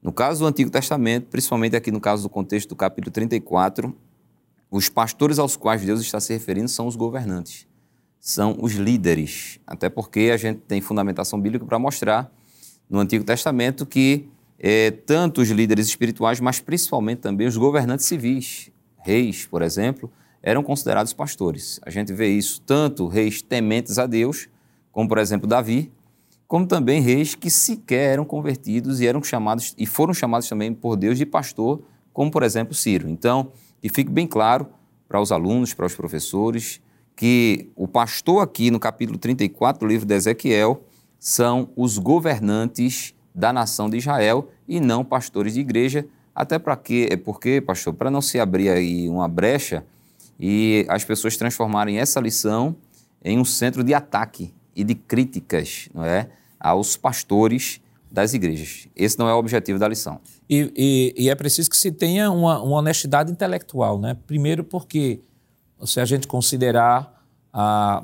No 0.01 0.11
caso 0.11 0.39
do 0.39 0.47
Antigo 0.47 0.69
Testamento, 0.69 1.27
principalmente 1.27 1.75
aqui 1.75 1.91
no 1.91 1.99
caso 1.99 2.23
do 2.23 2.29
contexto 2.29 2.69
do 2.69 2.75
capítulo 2.75 3.11
34, 3.11 3.95
os 4.69 4.89
pastores 4.89 5.37
aos 5.37 5.55
quais 5.55 5.83
Deus 5.83 6.01
está 6.01 6.19
se 6.19 6.33
referindo 6.33 6.69
são 6.69 6.87
os 6.87 6.95
governantes, 6.95 7.67
são 8.19 8.57
os 8.59 8.73
líderes. 8.73 9.59
Até 9.67 9.89
porque 9.89 10.31
a 10.33 10.37
gente 10.37 10.59
tem 10.61 10.81
fundamentação 10.81 11.39
bíblica 11.39 11.65
para 11.65 11.77
mostrar 11.77 12.31
no 12.89 12.99
Antigo 12.99 13.23
Testamento 13.23 13.85
que 13.85 14.27
é, 14.57 14.91
tanto 14.91 15.41
os 15.41 15.49
líderes 15.49 15.87
espirituais, 15.87 16.39
mas 16.39 16.59
principalmente 16.59 17.19
também 17.19 17.47
os 17.47 17.57
governantes 17.57 18.05
civis, 18.05 18.71
reis, 18.97 19.45
por 19.45 19.61
exemplo, 19.61 20.11
eram 20.41 20.63
considerados 20.63 21.13
pastores. 21.13 21.79
A 21.83 21.89
gente 21.89 22.11
vê 22.11 22.29
isso 22.29 22.61
tanto 22.61 23.07
reis 23.07 23.41
tementes 23.41 23.99
a 23.99 24.07
Deus, 24.07 24.49
como 24.91 25.07
por 25.07 25.17
exemplo 25.19 25.47
Davi, 25.47 25.91
como 26.51 26.67
também 26.67 26.99
reis 26.99 27.33
que 27.33 27.49
sequer 27.49 28.11
eram 28.11 28.25
convertidos 28.25 28.99
e 28.99 29.07
eram 29.07 29.23
chamados 29.23 29.73
e 29.77 29.85
foram 29.85 30.13
chamados 30.13 30.49
também 30.49 30.73
por 30.73 30.97
Deus 30.97 31.17
de 31.17 31.25
pastor, 31.25 31.81
como 32.11 32.29
por 32.29 32.43
exemplo 32.43 32.73
Ciro. 32.73 33.09
Então, 33.09 33.53
que 33.81 33.87
fique 33.87 34.11
bem 34.11 34.27
claro 34.27 34.67
para 35.07 35.21
os 35.21 35.31
alunos, 35.31 35.73
para 35.73 35.85
os 35.85 35.95
professores, 35.95 36.81
que 37.15 37.71
o 37.73 37.87
pastor 37.87 38.43
aqui 38.43 38.69
no 38.69 38.81
capítulo 38.81 39.17
34 39.17 39.79
do 39.79 39.89
livro 39.89 40.05
de 40.05 40.13
Ezequiel 40.13 40.83
são 41.17 41.69
os 41.73 41.97
governantes 41.97 43.15
da 43.33 43.53
nação 43.53 43.89
de 43.89 43.95
Israel 43.95 44.49
e 44.67 44.81
não 44.81 45.05
pastores 45.05 45.53
de 45.53 45.61
igreja, 45.61 46.05
até 46.35 46.59
para 46.59 46.75
quê? 46.75 47.07
É 47.09 47.15
porque, 47.15 47.61
pastor, 47.61 47.93
para 47.93 48.11
não 48.11 48.21
se 48.21 48.41
abrir 48.41 48.67
aí 48.67 49.07
uma 49.07 49.29
brecha 49.29 49.85
e 50.37 50.85
as 50.89 51.05
pessoas 51.05 51.37
transformarem 51.37 51.97
essa 51.97 52.19
lição 52.19 52.75
em 53.23 53.39
um 53.39 53.45
centro 53.45 53.85
de 53.85 53.93
ataque 53.93 54.53
e 54.75 54.83
de 54.83 54.95
críticas 54.95 55.87
não 55.93 56.03
é, 56.03 56.29
aos 56.61 56.95
pastores 56.95 57.81
das 58.11 58.33
igrejas. 58.33 58.87
Esse 58.95 59.17
não 59.17 59.27
é 59.27 59.33
o 59.33 59.37
objetivo 59.37 59.79
da 59.79 59.87
lição. 59.87 60.19
E, 60.49 60.71
e, 60.75 61.23
e 61.25 61.29
é 61.29 61.35
preciso 61.35 61.69
que 61.69 61.77
se 61.77 61.91
tenha 61.91 62.29
uma, 62.29 62.61
uma, 62.61 62.77
honestidade 62.77 63.31
intelectual. 63.31 63.99
Né? 63.99 64.15
Primeiro 64.27 64.63
porque, 64.63 65.21
se 65.85 65.99
a 65.99 66.05
gente 66.05 66.27
considerar 66.27 67.25
a, 67.53 68.03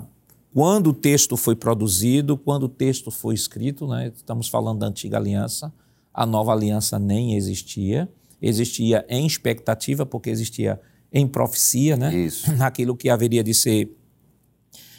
quando 0.53 0.87
o 0.87 0.93
texto 0.93 1.35
foi 1.35 1.55
produzido, 1.55 2.37
quando 2.37 2.63
o 2.63 2.69
texto 2.69 3.11
foi 3.11 3.35
escrito, 3.35 3.85
né? 3.87 4.11
estamos 4.15 4.47
falando 4.47 4.79
da 4.79 4.87
antiga 4.87 5.17
aliança, 5.17 5.73
a 6.13 6.25
nova 6.25 6.53
aliança 6.53 6.97
nem 6.97 7.35
existia. 7.35 8.09
Existia 8.41 9.05
em 9.09 9.25
expectativa, 9.25 10.05
porque 10.05 10.29
existia 10.29 10.79
em 11.11 11.27
profecia, 11.27 11.97
né? 11.97 12.15
Isso. 12.15 12.51
Naquilo 12.57 12.95
que 12.95 13.09
haveria 13.09 13.43
de 13.43 13.53
ser 13.53 13.91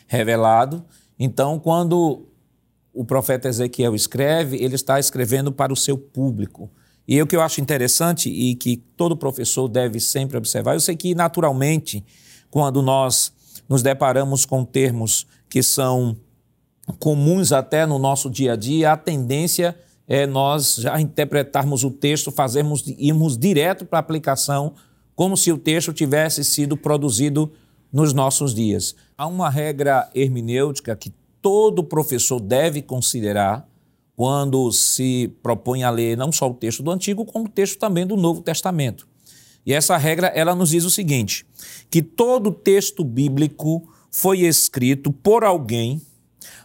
revelado. 0.07 0.85
Então, 1.19 1.59
quando 1.59 2.27
o 2.99 3.05
profeta 3.05 3.47
Ezequiel 3.47 3.95
escreve, 3.95 4.57
ele 4.57 4.75
está 4.75 4.99
escrevendo 4.99 5.53
para 5.53 5.73
o 5.73 5.77
seu 5.77 5.97
público. 5.97 6.69
E 7.07 7.23
o 7.23 7.27
que 7.29 7.37
eu 7.37 7.41
acho 7.41 7.61
interessante 7.61 8.29
e 8.29 8.57
que 8.57 8.77
todo 8.77 9.17
professor 9.17 9.69
deve 9.69 10.01
sempre 10.01 10.37
observar, 10.37 10.75
eu 10.75 10.81
sei 10.81 10.97
que 10.97 11.15
naturalmente, 11.15 12.05
quando 12.51 12.83
nós 12.83 13.33
nos 13.69 13.83
deparamos 13.83 14.45
com 14.45 14.65
termos 14.65 15.29
que 15.49 15.63
são 15.63 16.17
comuns 16.99 17.53
até 17.53 17.87
no 17.87 18.01
nosso 18.01 18.29
dia 18.29 18.55
a 18.55 18.57
dia, 18.57 18.91
a 18.91 18.97
tendência 18.97 19.77
é 20.09 20.27
nós 20.27 20.75
já 20.81 21.01
interpretarmos 21.01 21.85
o 21.85 21.93
texto, 21.93 22.33
fazermos 22.33 22.85
irmos 22.99 23.39
direto 23.39 23.87
para 23.87 24.01
a 24.01 24.01
aplicação 24.01 24.75
como 25.15 25.37
se 25.37 25.53
o 25.53 25.59
texto 25.59 25.93
tivesse 25.93 26.43
sido 26.43 26.77
produzido 26.77 27.53
nos 27.93 28.13
nossos 28.13 28.53
dias. 28.53 28.97
Há 29.17 29.29
uma 29.29 29.49
regra 29.49 30.11
hermenêutica 30.13 30.97
que 30.97 31.13
todo 31.41 31.85
professor 31.85 32.41
deve 32.41 32.83
considerar 32.83 33.69
quando 34.17 34.73
se 34.73 35.33
propõe 35.43 35.85
a 35.85 35.91
ler 35.91 36.17
não 36.17 36.33
só 36.33 36.51
o 36.51 36.55
texto 36.55 36.83
do 36.83 36.91
Antigo, 36.91 37.25
como 37.25 37.47
o 37.47 37.49
texto 37.49 37.79
também 37.79 38.07
do 38.07 38.17
Novo 38.17 38.43
Testamento. 38.43 39.07
E 39.65 39.73
essa 39.73 39.97
regra, 39.97 40.29
ela 40.29 40.55
nos 40.55 40.71
diz 40.71 40.85
o 40.85 40.91
seguinte, 40.91 41.47
que 41.91 42.03
todo 42.03 42.51
texto 42.51 43.05
bíblico 43.05 43.89
foi 44.11 44.41
escrito 44.41 45.13
por 45.13 45.45
alguém 45.45 46.03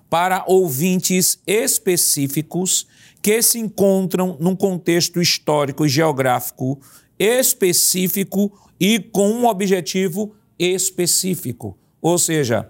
para 0.10 0.44
ouvintes 0.48 1.40
específicos 1.46 2.88
que 3.22 3.42
se 3.42 3.60
encontram 3.60 4.38
num 4.40 4.56
contexto 4.56 5.22
histórico 5.22 5.86
e 5.86 5.90
geográfico 5.90 6.80
específico 7.18 8.52
e 8.80 9.00
com 9.00 9.30
um 9.30 9.46
objetivo 9.46 10.36
específico. 10.58 11.78
Ou 12.02 12.18
seja, 12.18 12.70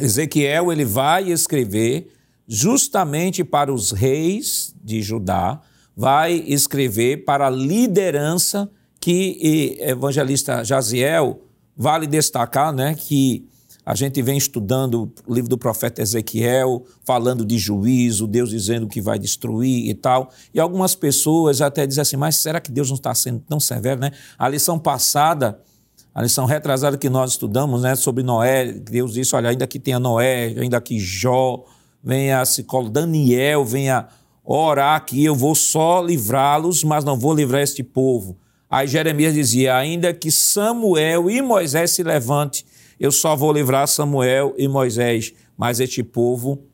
Ezequiel 0.00 0.72
ele 0.72 0.84
vai 0.84 1.30
escrever 1.30 2.12
justamente 2.46 3.44
para 3.44 3.72
os 3.72 3.92
reis 3.92 4.74
de 4.82 5.02
Judá, 5.02 5.60
vai 5.96 6.32
escrever 6.46 7.24
para 7.24 7.48
a 7.48 7.50
liderança 7.50 8.70
que 9.00 9.76
evangelista 9.80 10.64
Jaziel 10.64 11.42
vale 11.76 12.06
destacar, 12.06 12.72
né, 12.72 12.94
que 12.94 13.46
a 13.88 13.94
gente 13.94 14.20
vem 14.20 14.36
estudando 14.36 15.10
o 15.26 15.32
livro 15.32 15.48
do 15.48 15.56
profeta 15.56 16.02
Ezequiel, 16.02 16.84
falando 17.06 17.42
de 17.42 17.56
juízo, 17.56 18.26
Deus 18.26 18.50
dizendo 18.50 18.86
que 18.86 19.00
vai 19.00 19.18
destruir 19.18 19.88
e 19.88 19.94
tal. 19.94 20.30
E 20.52 20.60
algumas 20.60 20.94
pessoas 20.94 21.62
até 21.62 21.86
dizem 21.86 22.02
assim: 22.02 22.16
mas 22.18 22.36
será 22.36 22.60
que 22.60 22.70
Deus 22.70 22.90
não 22.90 22.96
está 22.96 23.14
sendo 23.14 23.42
tão 23.48 23.58
severo, 23.58 23.98
né? 23.98 24.10
A 24.38 24.46
lição 24.46 24.78
passada, 24.78 25.58
a 26.18 26.22
lição 26.22 26.46
retrasada 26.46 26.98
que 26.98 27.08
nós 27.08 27.30
estudamos, 27.30 27.82
né, 27.82 27.94
sobre 27.94 28.24
Noé, 28.24 28.72
Deus 28.72 29.12
disse: 29.12 29.36
olha, 29.36 29.50
ainda 29.50 29.68
que 29.68 29.78
tenha 29.78 30.00
Noé, 30.00 30.46
ainda 30.58 30.80
que 30.80 30.98
Jó, 30.98 31.64
venha 32.02 32.42
psicólogo 32.42 32.90
Daniel, 32.90 33.64
venha 33.64 34.08
orar 34.44 34.96
aqui, 34.96 35.24
eu 35.24 35.36
vou 35.36 35.54
só 35.54 36.02
livrá-los, 36.02 36.82
mas 36.82 37.04
não 37.04 37.16
vou 37.16 37.32
livrar 37.32 37.62
este 37.62 37.84
povo. 37.84 38.36
Aí 38.68 38.88
Jeremias 38.88 39.32
dizia: 39.32 39.76
ainda 39.76 40.12
que 40.12 40.32
Samuel 40.32 41.30
e 41.30 41.40
Moisés 41.40 41.92
se 41.92 42.02
levante 42.02 42.66
eu 42.98 43.12
só 43.12 43.36
vou 43.36 43.52
livrar 43.52 43.86
Samuel 43.86 44.54
e 44.58 44.66
Moisés, 44.66 45.32
mas 45.56 45.78
este 45.78 46.02
povo 46.02 46.64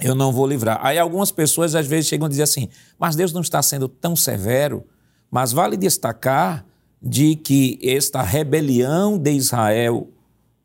eu 0.00 0.14
não 0.14 0.32
vou 0.32 0.46
livrar. 0.46 0.80
Aí 0.82 0.98
algumas 0.98 1.30
pessoas 1.30 1.74
às 1.74 1.86
vezes 1.86 2.06
chegam 2.06 2.24
a 2.24 2.30
dizer 2.30 2.44
assim: 2.44 2.70
mas 2.98 3.14
Deus 3.14 3.30
não 3.30 3.42
está 3.42 3.60
sendo 3.60 3.86
tão 3.86 4.16
severo. 4.16 4.86
Mas 5.30 5.52
vale 5.52 5.76
destacar 5.76 6.64
de 7.02 7.36
que 7.36 7.78
esta 7.82 8.22
rebelião 8.22 9.16
de 9.16 9.32
Israel, 9.32 10.08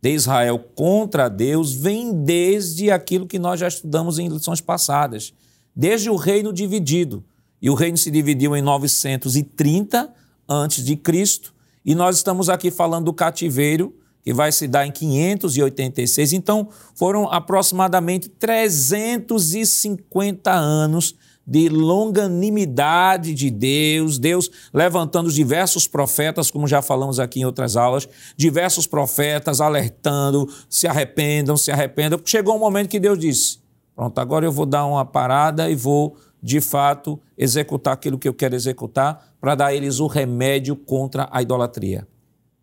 de 0.02 0.12
Israel 0.12 0.60
contra 0.76 1.30
Deus, 1.30 1.74
vem 1.74 2.14
desde 2.14 2.92
aquilo 2.92 3.26
que 3.26 3.40
nós 3.40 3.60
já 3.60 3.68
estudamos 3.68 4.20
em 4.20 4.28
lições 4.28 4.62
passadas, 4.62 5.34
desde 5.76 6.10
o 6.10 6.16
reino 6.16 6.52
dividido. 6.52 7.24
E 7.62 7.70
o 7.70 7.74
reino 7.74 7.98
se 7.98 8.12
dividiu 8.12 8.56
em 8.56 8.62
930 8.62 10.14
antes 10.48 10.84
de 10.84 10.96
Cristo, 10.96 11.54
e 11.84 11.96
nós 11.96 12.18
estamos 12.18 12.50
aqui 12.50 12.70
falando 12.70 13.06
do 13.06 13.14
cativeiro 13.14 13.94
que 14.26 14.34
vai 14.34 14.52
se 14.52 14.68
dar 14.68 14.86
em 14.88 14.92
586. 14.92 16.34
Então, 16.34 16.68
foram 16.96 17.32
aproximadamente 17.32 18.28
350 18.28 20.52
anos 20.52 21.16
de 21.46 21.70
longanimidade 21.70 23.34
de 23.34 23.52
Deus, 23.52 24.18
Deus 24.18 24.50
levantando 24.74 25.32
diversos 25.32 25.88
profetas, 25.88 26.50
como 26.50 26.68
já 26.68 26.82
falamos 26.82 27.20
aqui 27.20 27.42
em 27.42 27.46
outras 27.46 27.76
aulas, 27.76 28.10
diversos 28.36 28.88
profetas 28.88 29.62
alertando, 29.62 30.50
se 30.68 30.88
arrependam, 30.88 31.56
se 31.56 31.72
arrependam. 31.72 32.20
Chegou 32.26 32.56
um 32.56 32.60
momento 32.60 32.90
que 32.90 33.00
Deus 33.00 33.20
disse: 33.20 33.60
Pronto, 33.96 34.18
agora 34.20 34.46
eu 34.46 34.52
vou 34.52 34.66
dar 34.66 34.86
uma 34.86 35.06
parada 35.06 35.70
e 35.70 35.76
vou, 35.76 36.18
de 36.42 36.60
fato, 36.60 37.20
executar 37.38 37.94
aquilo 37.94 38.18
que 38.18 38.28
eu 38.28 38.34
quero 38.34 38.56
executar 38.56 39.36
para 39.40 39.54
dar 39.54 39.68
a 39.68 39.74
eles 39.74 40.00
o 40.00 40.08
remédio 40.08 40.76
contra 40.76 41.30
a 41.32 41.42
idolatria. 41.42 42.08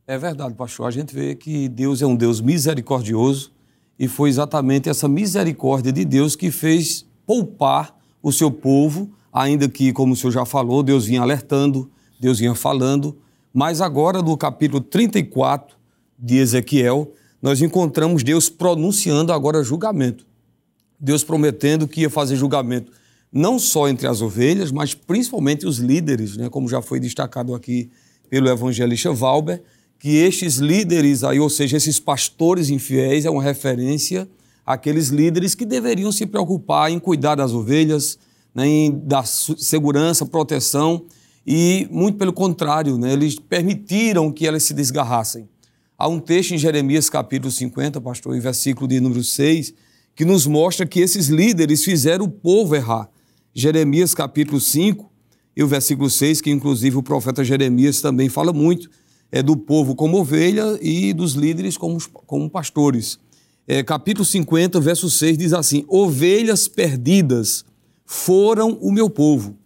É 0.07 0.19
verdade, 0.19 0.55
pastor. 0.55 0.89
A 0.89 0.91
gente 0.91 1.15
vê 1.15 1.37
que 1.37 1.69
Deus 1.69 2.03
é 2.03 2.07
um 2.07 2.17
Deus 2.17 2.41
misericordioso 2.41 3.53
e 3.99 4.09
foi 4.09 4.29
exatamente 4.29 4.89
essa 4.89 5.07
misericórdia 5.07 5.93
de 5.93 6.05
Deus 6.05 6.35
que 6.35 6.51
fez 6.51 7.07
poupar 7.25 8.02
o 8.23 8.31
seu 8.33 8.51
povo, 8.51 9.11
ainda 9.33 9.69
que, 9.69 9.93
como 9.93 10.13
o 10.13 10.17
senhor 10.17 10.33
já 10.33 10.45
falou, 10.45 10.83
Deus 10.83 11.07
vinha 11.07 11.21
alertando, 11.23 11.91
Deus 12.21 12.39
vinha 12.39 12.55
falando. 12.55 13.17
Mas 13.53 13.81
agora, 13.81 14.23
no 14.23 14.37
capítulo 14.37 14.81
34 14.81 15.77
de 16.19 16.37
Ezequiel, 16.37 17.13
nós 17.41 17.61
encontramos 17.61 18.23
Deus 18.23 18.49
pronunciando 18.49 19.33
agora 19.33 19.65
julgamento. 19.65 20.25
Deus 20.99 21.25
prometendo 21.25 21.89
que 21.89 22.03
ia 22.03 22.11
fazer 22.11 22.37
julgamento 22.37 22.93
não 23.33 23.59
só 23.59 23.89
entre 23.89 24.07
as 24.07 24.21
ovelhas, 24.21 24.71
mas 24.71 24.93
principalmente 24.93 25.67
os 25.67 25.79
líderes, 25.79 26.37
né, 26.37 26.51
como 26.51 26.69
já 26.69 26.83
foi 26.83 27.01
destacado 27.01 27.55
aqui 27.55 27.91
pelo 28.29 28.49
evangelista 28.49 29.11
Valber, 29.11 29.63
que 29.99 30.17
estes 30.17 30.57
líderes 30.57 31.25
aí, 31.25 31.41
ou 31.41 31.49
seja, 31.49 31.77
esses 31.77 31.99
pastores 31.99 32.69
infiéis, 32.69 33.25
é 33.25 33.31
uma 33.31 33.43
referência 33.43 34.29
àqueles 34.65 35.09
líderes 35.09 35.55
que 35.55 35.65
deveriam 35.65 36.13
se 36.13 36.27
preocupar 36.27 36.91
em 36.91 36.99
cuidar 36.99 37.35
das 37.35 37.53
ovelhas, 37.53 38.19
né, 38.55 38.67
em 38.67 39.03
dar 39.05 39.27
segurança, 39.27 40.27
proteção, 40.27 41.05
e 41.47 41.89
muito 41.91 42.19
pelo 42.19 42.33
contrário, 42.33 42.97
né, 42.97 43.13
eles 43.13 43.39
permitiram 43.39 44.31
que 44.31 44.47
elas 44.47 44.63
se 44.63 44.75
desgarrassem. 44.75 45.49
Há 45.99 46.09
um 46.09 46.19
texto 46.19 46.53
em 46.53 46.59
Jeremias 46.59 47.09
capítulo 47.09 47.51
50, 47.51 48.01
pastor, 48.01 48.37
em 48.37 48.41
versículo 48.41 48.89
de 48.89 49.01
número 49.01 49.23
6, 49.23 49.75
que 50.15 50.25
nos 50.25 50.47
mostra 50.47 50.87
que 50.87 51.01
esses 51.01 51.29
líderes 51.29 51.85
fizeram 51.85 52.25
o 52.25 52.31
povo 52.31 52.75
errar. 52.75 53.09
Jeremias 53.55 54.15
capítulo 54.15 54.61
5 54.61 55.11
e 55.57 55.63
o 55.63 55.69
versículo 55.69 56.11
6, 56.11 56.41
que 56.41 56.51
inclusive 56.51 56.97
o 56.97 57.03
profeta 57.03 57.45
Jeremias 57.45 58.01
também 58.01 58.29
fala 58.29 58.53
muito, 58.53 58.91
é 59.31 59.43
do 59.43 59.57
povo 59.57 59.95
como 59.95 60.19
ovelha 60.19 60.79
e 60.81 61.13
dos 61.13 61.33
líderes 61.35 61.77
como, 61.77 61.99
como 62.27 62.51
pastores. 62.51 63.19
É, 63.67 63.83
capítulo 63.83 64.25
50, 64.25 64.81
verso 64.81 65.09
6 65.09 65.39
diz 65.39 65.53
assim: 65.53 65.85
Ovelhas 65.89 66.67
perdidas 66.67 67.65
foram 68.05 68.79
o 68.81 68.91
meu 68.91 69.09
povo, 69.09 69.57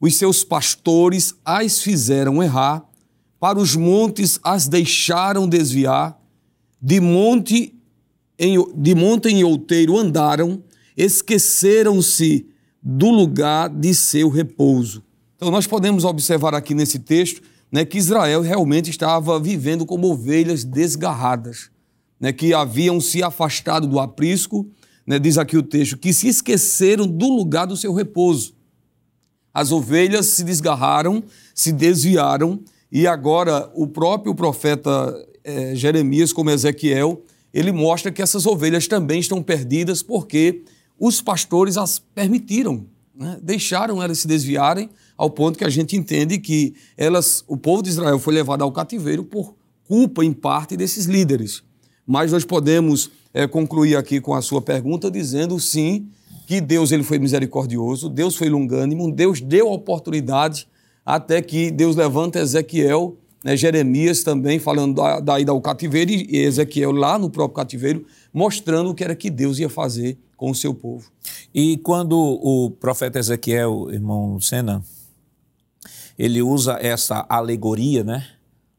os 0.00 0.16
seus 0.16 0.42
pastores 0.42 1.34
as 1.44 1.80
fizeram 1.80 2.42
errar, 2.42 2.84
para 3.38 3.58
os 3.58 3.76
montes 3.76 4.40
as 4.42 4.66
deixaram 4.66 5.48
desviar, 5.48 6.20
de 6.80 7.00
monte 7.00 7.74
em, 8.38 8.56
de 8.74 8.94
monte 8.94 9.28
em 9.28 9.44
outeiro 9.44 9.96
andaram, 9.96 10.62
esqueceram-se 10.96 12.46
do 12.82 13.08
lugar 13.10 13.70
de 13.70 13.94
seu 13.94 14.28
repouso. 14.28 15.02
Então, 15.36 15.50
nós 15.50 15.66
podemos 15.66 16.04
observar 16.04 16.54
aqui 16.54 16.74
nesse 16.74 16.98
texto 16.98 17.40
né, 17.70 17.84
que 17.84 17.98
Israel 17.98 18.40
realmente 18.40 18.90
estava 18.90 19.38
vivendo 19.38 19.86
como 19.86 20.10
ovelhas 20.10 20.64
desgarradas, 20.64 21.70
né, 22.24 22.32
que 22.32 22.54
haviam 22.54 23.02
se 23.02 23.22
afastado 23.22 23.86
do 23.86 24.00
aprisco, 24.00 24.66
né, 25.06 25.18
diz 25.18 25.36
aqui 25.36 25.58
o 25.58 25.62
texto, 25.62 25.98
que 25.98 26.10
se 26.10 26.26
esqueceram 26.26 27.06
do 27.06 27.28
lugar 27.28 27.66
do 27.66 27.76
seu 27.76 27.92
repouso. 27.92 28.54
As 29.52 29.70
ovelhas 29.70 30.24
se 30.28 30.42
desgarraram, 30.42 31.22
se 31.54 31.70
desviaram, 31.70 32.60
e 32.90 33.06
agora 33.06 33.70
o 33.74 33.86
próprio 33.86 34.34
profeta 34.34 35.14
é, 35.44 35.74
Jeremias, 35.74 36.32
como 36.32 36.48
Ezequiel, 36.48 37.22
ele 37.52 37.70
mostra 37.70 38.10
que 38.10 38.22
essas 38.22 38.46
ovelhas 38.46 38.88
também 38.88 39.20
estão 39.20 39.42
perdidas 39.42 40.02
porque 40.02 40.62
os 40.98 41.20
pastores 41.20 41.76
as 41.76 41.98
permitiram, 41.98 42.86
né? 43.14 43.38
deixaram 43.42 44.02
elas 44.02 44.20
se 44.20 44.26
desviarem 44.26 44.88
ao 45.14 45.28
ponto 45.28 45.58
que 45.58 45.64
a 45.64 45.68
gente 45.68 45.94
entende 45.94 46.38
que 46.38 46.74
elas, 46.96 47.44
o 47.46 47.58
povo 47.58 47.82
de 47.82 47.90
Israel 47.90 48.18
foi 48.18 48.32
levado 48.32 48.62
ao 48.62 48.72
cativeiro 48.72 49.24
por 49.24 49.54
culpa 49.86 50.24
em 50.24 50.32
parte 50.32 50.74
desses 50.74 51.04
líderes. 51.04 51.62
Mas 52.06 52.32
nós 52.32 52.44
podemos 52.44 53.10
é, 53.32 53.46
concluir 53.46 53.96
aqui 53.96 54.20
com 54.20 54.34
a 54.34 54.42
sua 54.42 54.60
pergunta 54.60 55.10
dizendo 55.10 55.58
sim 55.58 56.08
que 56.46 56.60
Deus 56.60 56.92
ele 56.92 57.02
foi 57.02 57.18
misericordioso, 57.18 58.08
Deus 58.08 58.36
foi 58.36 58.48
longânimo, 58.48 59.10
Deus 59.10 59.40
deu 59.40 59.70
oportunidade 59.70 60.68
até 61.04 61.40
que 61.40 61.70
Deus 61.70 61.96
levanta 61.96 62.38
Ezequiel, 62.38 63.16
né, 63.42 63.56
Jeremias 63.56 64.22
também 64.22 64.58
falando 64.58 64.94
da, 64.94 65.20
da 65.20 65.40
ida 65.40 65.52
ao 65.52 65.60
cativeiro 65.60 66.10
e 66.10 66.36
Ezequiel 66.38 66.92
lá 66.92 67.18
no 67.18 67.30
próprio 67.30 67.56
cativeiro 67.56 68.06
mostrando 68.32 68.90
o 68.90 68.94
que 68.94 69.04
era 69.04 69.14
que 69.14 69.30
Deus 69.30 69.58
ia 69.58 69.68
fazer 69.68 70.18
com 70.36 70.50
o 70.50 70.54
seu 70.54 70.74
povo. 70.74 71.10
E 71.54 71.76
quando 71.78 72.18
o 72.18 72.70
profeta 72.70 73.18
Ezequiel, 73.18 73.88
irmão 73.90 74.40
Sena, 74.40 74.82
ele 76.18 76.42
usa 76.42 76.78
essa 76.80 77.24
alegoria, 77.28 78.02
né? 78.02 78.26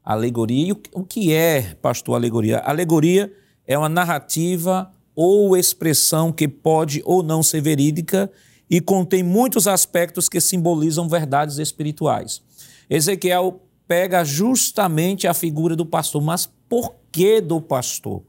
Alegoria. 0.06 0.68
E 0.68 0.72
o 0.72 1.04
que 1.04 1.32
é, 1.34 1.74
pastor, 1.82 2.14
alegoria? 2.14 2.60
Alegoria 2.60 3.32
é 3.66 3.76
uma 3.76 3.88
narrativa 3.88 4.90
ou 5.14 5.56
expressão 5.56 6.32
que 6.32 6.46
pode 6.46 7.02
ou 7.04 7.22
não 7.22 7.42
ser 7.42 7.60
verídica 7.60 8.30
e 8.70 8.80
contém 8.80 9.22
muitos 9.22 9.66
aspectos 9.66 10.28
que 10.28 10.40
simbolizam 10.40 11.08
verdades 11.08 11.58
espirituais. 11.58 12.40
Ezequiel 12.88 13.60
pega 13.88 14.24
justamente 14.24 15.26
a 15.26 15.34
figura 15.34 15.74
do 15.74 15.84
pastor, 15.84 16.22
mas 16.22 16.48
por 16.68 16.94
que 17.10 17.40
do 17.40 17.60
pastor? 17.60 18.22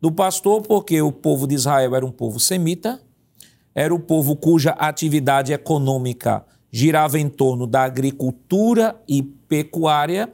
do 0.00 0.10
pastor, 0.10 0.62
porque 0.62 1.02
o 1.02 1.12
povo 1.12 1.46
de 1.46 1.54
Israel 1.54 1.94
era 1.94 2.06
um 2.06 2.10
povo 2.10 2.40
semita, 2.40 3.00
era 3.74 3.94
o 3.94 4.00
povo 4.00 4.34
cuja 4.34 4.70
atividade 4.70 5.52
econômica 5.52 6.44
girava 6.72 7.18
em 7.18 7.28
torno 7.28 7.66
da 7.66 7.82
agricultura 7.82 9.00
e 9.06 9.22
pecuária. 9.22 10.32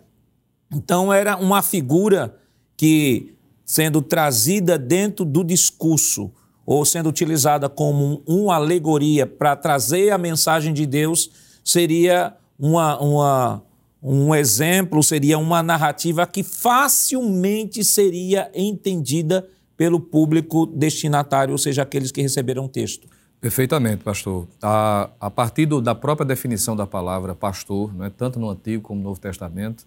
Então, 0.72 1.12
era 1.12 1.36
uma 1.36 1.62
figura 1.62 2.36
que, 2.76 3.34
sendo 3.64 4.02
trazida 4.02 4.78
dentro 4.78 5.24
do 5.24 5.44
discurso, 5.44 6.32
ou 6.66 6.84
sendo 6.84 7.08
utilizada 7.08 7.68
como 7.68 8.22
uma 8.26 8.56
alegoria 8.56 9.26
para 9.26 9.54
trazer 9.54 10.10
a 10.10 10.18
mensagem 10.18 10.74
de 10.74 10.84
Deus, 10.84 11.30
seria 11.64 12.34
uma, 12.58 12.98
uma, 13.00 13.62
um 14.02 14.34
exemplo, 14.34 15.02
seria 15.02 15.38
uma 15.38 15.62
narrativa 15.62 16.26
que 16.26 16.42
facilmente 16.42 17.84
seria 17.84 18.50
entendida 18.52 19.48
pelo 19.76 20.00
público 20.00 20.66
destinatário, 20.66 21.52
ou 21.52 21.58
seja, 21.58 21.82
aqueles 21.82 22.10
que 22.10 22.20
receberam 22.20 22.64
o 22.64 22.68
texto. 22.68 23.06
Perfeitamente, 23.40 24.02
pastor. 24.02 24.48
A, 24.60 25.10
a 25.20 25.30
partir 25.30 25.66
do, 25.66 25.80
da 25.80 25.94
própria 25.94 26.26
definição 26.26 26.74
da 26.74 26.86
palavra 26.86 27.34
pastor, 27.34 27.94
não 27.94 28.04
é, 28.04 28.10
tanto 28.10 28.40
no 28.40 28.48
Antigo 28.48 28.82
como 28.82 28.98
no 29.00 29.08
Novo 29.08 29.20
Testamento, 29.20 29.86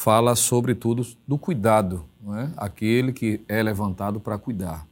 fala 0.00 0.34
sobretudo 0.34 1.06
do 1.28 1.36
cuidado, 1.36 2.06
é? 2.34 2.48
aquele 2.56 3.12
que 3.12 3.42
é 3.46 3.62
levantado 3.62 4.18
para 4.18 4.38
cuidar. 4.38 4.86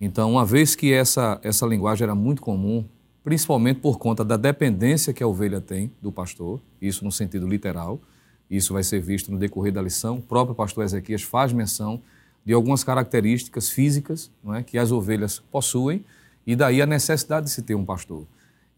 Então, 0.00 0.32
uma 0.32 0.44
vez 0.46 0.74
que 0.74 0.90
essa, 0.90 1.38
essa 1.42 1.66
linguagem 1.66 2.04
era 2.04 2.14
muito 2.14 2.40
comum, 2.40 2.82
principalmente 3.22 3.80
por 3.80 3.98
conta 3.98 4.24
da 4.24 4.38
dependência 4.38 5.12
que 5.12 5.22
a 5.22 5.26
ovelha 5.26 5.60
tem 5.60 5.92
do 6.00 6.10
pastor, 6.10 6.62
isso 6.80 7.04
no 7.04 7.12
sentido 7.12 7.46
literal, 7.46 8.00
isso 8.50 8.72
vai 8.72 8.82
ser 8.82 9.02
visto 9.02 9.30
no 9.30 9.36
decorrer 9.36 9.70
da 9.70 9.82
lição, 9.82 10.16
o 10.16 10.22
próprio 10.22 10.54
pastor 10.54 10.82
Ezequias 10.82 11.22
faz 11.22 11.52
menção 11.52 12.00
de 12.42 12.54
algumas 12.54 12.82
características 12.82 13.68
físicas 13.68 14.30
é, 14.54 14.62
que 14.62 14.78
as 14.78 14.90
ovelhas 14.90 15.40
possuem, 15.52 16.02
e 16.46 16.56
daí 16.56 16.80
a 16.80 16.86
necessidade 16.86 17.44
de 17.44 17.52
se 17.52 17.60
ter 17.60 17.74
um 17.74 17.84
pastor. 17.84 18.26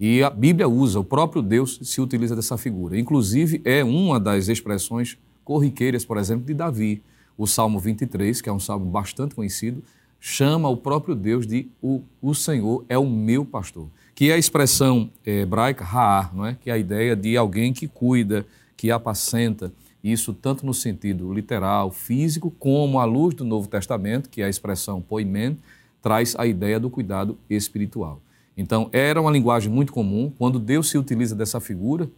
E 0.01 0.21
a 0.21 0.31
Bíblia 0.31 0.69
usa, 0.69 0.99
o 0.99 1.05
próprio 1.05 1.41
Deus 1.41 1.79
se 1.85 2.01
utiliza 2.01 2.35
dessa 2.35 2.59
figura. 2.59 2.99
Inclusive, 2.99 3.63
é 3.65 3.85
uma 3.85 4.19
das 4.19 4.49
expressões 4.49 5.17
corriqueiras, 5.51 6.05
por 6.05 6.17
exemplo, 6.17 6.47
de 6.47 6.55
Davi. 6.55 7.03
O 7.37 7.45
Salmo 7.45 7.81
23, 7.81 8.41
que 8.41 8.49
é 8.49 8.53
um 8.53 8.61
salmo 8.61 8.87
bastante 8.87 9.35
conhecido, 9.35 9.83
chama 10.21 10.69
o 10.69 10.77
próprio 10.77 11.13
Deus 11.13 11.45
de 11.45 11.69
o, 11.83 12.03
o 12.23 12.37
Senhor 12.37 12.85
é 12.89 12.97
o 12.97 13.05
meu 13.05 13.45
pastor, 13.45 13.89
que 14.15 14.31
é 14.31 14.35
a 14.35 14.39
expressão 14.39 15.11
é, 15.27 15.41
hebraica 15.41 15.85
Ra'ar, 15.85 16.33
não 16.33 16.47
é? 16.47 16.55
que 16.55 16.71
é 16.71 16.75
a 16.75 16.79
ideia 16.79 17.17
de 17.17 17.37
alguém 17.37 17.73
que 17.73 17.89
cuida, 17.89 18.47
que 18.77 18.93
apacenta, 18.93 19.73
isso 20.05 20.33
tanto 20.33 20.65
no 20.65 20.73
sentido 20.73 21.33
literal, 21.33 21.91
físico, 21.91 22.53
como 22.57 23.01
à 23.01 23.05
luz 23.05 23.35
do 23.35 23.45
Novo 23.45 23.67
Testamento, 23.67 24.31
que 24.31 24.43
é 24.43 24.45
a 24.45 24.49
expressão 24.49 25.03
poimen, 25.03 25.59
traz 26.01 26.37
a 26.39 26.47
ideia 26.47 26.79
do 26.79 26.89
cuidado 26.89 27.37
espiritual. 27.51 28.23
Então, 28.57 28.89
era 28.93 29.21
uma 29.21 29.33
linguagem 29.33 29.69
muito 29.73 29.93
comum. 29.93 30.33
Quando 30.39 30.61
Deus 30.61 30.89
se 30.89 30.97
utiliza 30.97 31.35
dessa 31.35 31.59
figura, 31.59 32.09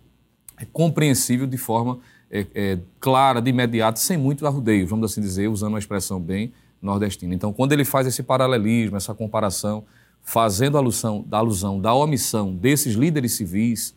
é 0.58 0.66
compreensível 0.70 1.46
de 1.46 1.56
forma 1.56 1.98
é, 2.32 2.46
é, 2.54 2.78
clara, 2.98 3.42
de 3.42 3.50
imediato, 3.50 3.98
sem 3.98 4.16
muito 4.16 4.46
arrudeio, 4.46 4.86
vamos 4.86 5.12
assim 5.12 5.20
dizer, 5.20 5.48
usando 5.48 5.74
uma 5.74 5.78
expressão 5.78 6.18
bem 6.18 6.50
nordestina. 6.80 7.34
Então, 7.34 7.52
quando 7.52 7.72
ele 7.72 7.84
faz 7.84 8.06
esse 8.06 8.22
paralelismo, 8.22 8.96
essa 8.96 9.14
comparação, 9.14 9.84
fazendo 10.22 10.78
alusão, 10.78 11.22
da 11.26 11.38
alusão 11.38 11.78
da 11.78 11.92
omissão 11.94 12.54
desses 12.54 12.94
líderes 12.94 13.32
civis, 13.32 13.94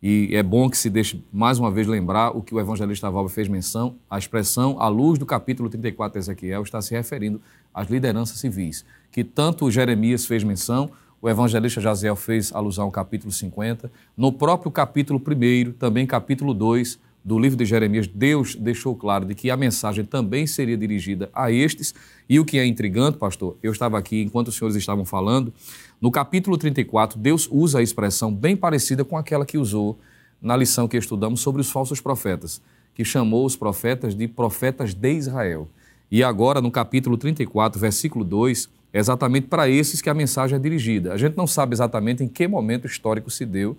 e 0.00 0.30
é 0.32 0.42
bom 0.42 0.68
que 0.68 0.76
se 0.76 0.88
deixe 0.88 1.24
mais 1.32 1.58
uma 1.58 1.70
vez 1.70 1.86
lembrar 1.86 2.36
o 2.36 2.42
que 2.42 2.54
o 2.54 2.60
evangelista 2.60 3.10
Valber 3.10 3.32
fez 3.32 3.48
menção, 3.48 3.96
a 4.08 4.18
expressão 4.18 4.80
à 4.80 4.88
luz 4.88 5.18
do 5.18 5.26
capítulo 5.26 5.68
34 5.68 6.12
de 6.12 6.18
Ezequiel 6.18 6.62
está 6.62 6.80
se 6.80 6.94
referindo 6.94 7.40
às 7.74 7.88
lideranças 7.88 8.38
civis, 8.38 8.84
que 9.10 9.24
tanto 9.24 9.70
Jeremias 9.70 10.24
fez 10.24 10.44
menção, 10.44 10.90
o 11.20 11.28
evangelista 11.28 11.80
Jaziel 11.80 12.16
fez 12.16 12.52
alusão 12.52 12.86
ao 12.86 12.90
capítulo 12.90 13.32
50, 13.32 13.90
no 14.16 14.32
próprio 14.32 14.72
capítulo 14.72 15.20
1, 15.20 15.72
também 15.72 16.04
capítulo 16.04 16.52
2 16.52 16.98
do 17.24 17.38
livro 17.38 17.56
de 17.56 17.64
Jeremias, 17.64 18.06
Deus 18.06 18.56
deixou 18.56 18.96
claro 18.96 19.24
de 19.24 19.34
que 19.34 19.50
a 19.50 19.56
mensagem 19.56 20.04
também 20.04 20.46
seria 20.46 20.76
dirigida 20.76 21.30
a 21.32 21.50
estes, 21.52 21.94
e 22.28 22.40
o 22.40 22.44
que 22.44 22.58
é 22.58 22.66
intrigante, 22.66 23.18
pastor, 23.18 23.56
eu 23.62 23.70
estava 23.70 23.98
aqui 23.98 24.22
enquanto 24.22 24.48
os 24.48 24.56
senhores 24.56 24.76
estavam 24.76 25.04
falando, 25.04 25.52
no 26.00 26.10
capítulo 26.10 26.58
34, 26.58 27.18
Deus 27.18 27.48
usa 27.50 27.78
a 27.78 27.82
expressão 27.82 28.34
bem 28.34 28.56
parecida 28.56 29.04
com 29.04 29.16
aquela 29.16 29.46
que 29.46 29.56
usou 29.56 29.98
na 30.40 30.56
lição 30.56 30.88
que 30.88 30.96
estudamos 30.96 31.40
sobre 31.40 31.60
os 31.60 31.70
falsos 31.70 32.00
profetas, 32.00 32.60
que 32.94 33.04
chamou 33.04 33.46
os 33.46 33.54
profetas 33.54 34.14
de 34.14 34.26
profetas 34.26 34.92
de 34.92 35.12
Israel. 35.12 35.68
E 36.10 36.24
agora, 36.24 36.60
no 36.60 36.70
capítulo 36.70 37.16
34, 37.16 37.80
versículo 37.80 38.24
2, 38.24 38.68
É 38.92 38.98
exatamente 38.98 39.46
para 39.46 39.70
esses 39.70 40.02
que 40.02 40.10
a 40.10 40.14
mensagem 40.14 40.56
é 40.56 40.58
dirigida. 40.58 41.14
A 41.14 41.16
gente 41.16 41.34
não 41.34 41.46
sabe 41.46 41.72
exatamente 41.74 42.22
em 42.22 42.28
que 42.28 42.46
momento 42.46 42.86
histórico 42.86 43.30
se 43.30 43.46
deu 43.46 43.74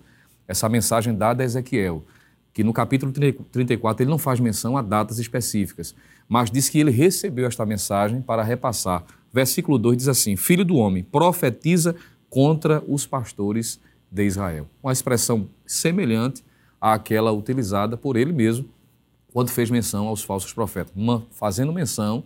essa 0.48 0.68
mensagem 0.68 1.14
dada 1.14 1.42
a 1.42 1.46
Ezequiel, 1.46 2.02
que 2.54 2.62
no 2.62 2.72
capítulo 2.72 3.12
34 3.12 4.04
ele 4.04 4.10
não 4.10 4.16
faz 4.16 4.38
menção 4.38 4.76
a 4.76 4.82
datas 4.82 5.18
específicas, 5.18 5.94
mas 6.28 6.50
diz 6.50 6.68
que 6.68 6.78
ele 6.78 6.92
recebeu 6.92 7.46
esta 7.46 7.66
mensagem 7.66 8.22
para 8.22 8.44
repassar. 8.44 9.04
Versículo 9.32 9.76
2 9.76 9.96
diz 9.96 10.08
assim: 10.08 10.36
Filho 10.36 10.64
do 10.64 10.76
homem, 10.76 11.02
profetiza 11.02 11.96
contra 12.30 12.82
os 12.86 13.04
pastores 13.04 13.80
de 14.10 14.24
Israel. 14.24 14.68
Uma 14.80 14.92
expressão 14.92 15.48
semelhante 15.66 16.44
àquela 16.80 17.32
utilizada 17.32 17.96
por 17.96 18.16
ele 18.16 18.32
mesmo 18.32 18.68
quando 19.32 19.50
fez 19.50 19.68
menção 19.68 20.06
aos 20.06 20.22
falsos 20.22 20.52
profetas, 20.52 20.92
uma, 20.94 21.26
fazendo 21.32 21.72
menção 21.72 22.22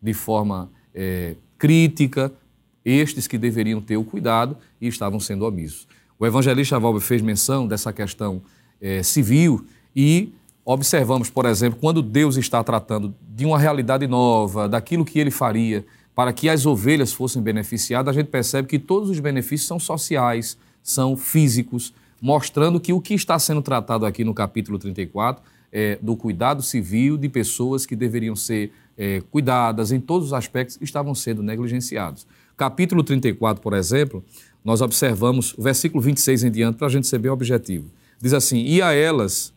de 0.00 0.14
forma 0.14 0.70
é, 0.94 1.34
crítica, 1.58 2.32
estes 2.84 3.26
que 3.26 3.36
deveriam 3.36 3.80
ter 3.80 3.96
o 3.96 4.04
cuidado 4.04 4.56
e 4.80 4.86
estavam 4.86 5.18
sendo 5.18 5.44
omissos. 5.44 5.88
O 6.16 6.24
evangelista 6.24 6.78
Valber 6.78 7.00
fez 7.00 7.20
menção 7.20 7.66
dessa 7.66 7.92
questão 7.92 8.40
é, 8.82 9.02
civil 9.02 9.64
e 9.94 10.32
observamos, 10.64 11.30
por 11.30 11.46
exemplo, 11.46 11.78
quando 11.80 12.02
Deus 12.02 12.36
está 12.36 12.62
tratando 12.62 13.14
de 13.34 13.46
uma 13.46 13.58
realidade 13.58 14.06
nova, 14.06 14.68
daquilo 14.68 15.04
que 15.04 15.18
ele 15.18 15.30
faria 15.30 15.84
para 16.14 16.32
que 16.32 16.48
as 16.48 16.66
ovelhas 16.66 17.12
fossem 17.12 17.40
beneficiadas, 17.40 18.14
a 18.14 18.20
gente 18.20 18.28
percebe 18.28 18.68
que 18.68 18.78
todos 18.78 19.08
os 19.08 19.18
benefícios 19.18 19.66
são 19.66 19.78
sociais, 19.78 20.58
são 20.82 21.16
físicos, 21.16 21.94
mostrando 22.20 22.78
que 22.78 22.92
o 22.92 23.00
que 23.00 23.14
está 23.14 23.38
sendo 23.38 23.62
tratado 23.62 24.04
aqui 24.04 24.24
no 24.24 24.34
capítulo 24.34 24.78
34 24.78 25.42
é 25.72 25.98
do 26.02 26.14
cuidado 26.14 26.62
civil 26.62 27.16
de 27.16 27.28
pessoas 27.28 27.86
que 27.86 27.96
deveriam 27.96 28.36
ser 28.36 28.72
é, 28.96 29.22
cuidadas 29.30 29.90
em 29.90 29.98
todos 29.98 30.28
os 30.28 30.32
aspectos 30.34 30.78
estavam 30.82 31.14
sendo 31.14 31.42
negligenciados. 31.42 32.26
Capítulo 32.56 33.02
34, 33.02 33.62
por 33.62 33.72
exemplo, 33.72 34.22
nós 34.62 34.82
observamos 34.82 35.54
o 35.56 35.62
versículo 35.62 36.02
26 36.02 36.44
em 36.44 36.50
diante 36.50 36.76
para 36.76 36.86
a 36.86 36.90
gente 36.90 37.06
ser 37.06 37.18
bem 37.18 37.30
objetivo. 37.30 37.90
Diz 38.22 38.32
assim: 38.32 38.64
E 38.64 38.80
a 38.80 38.92
elas 38.92 39.52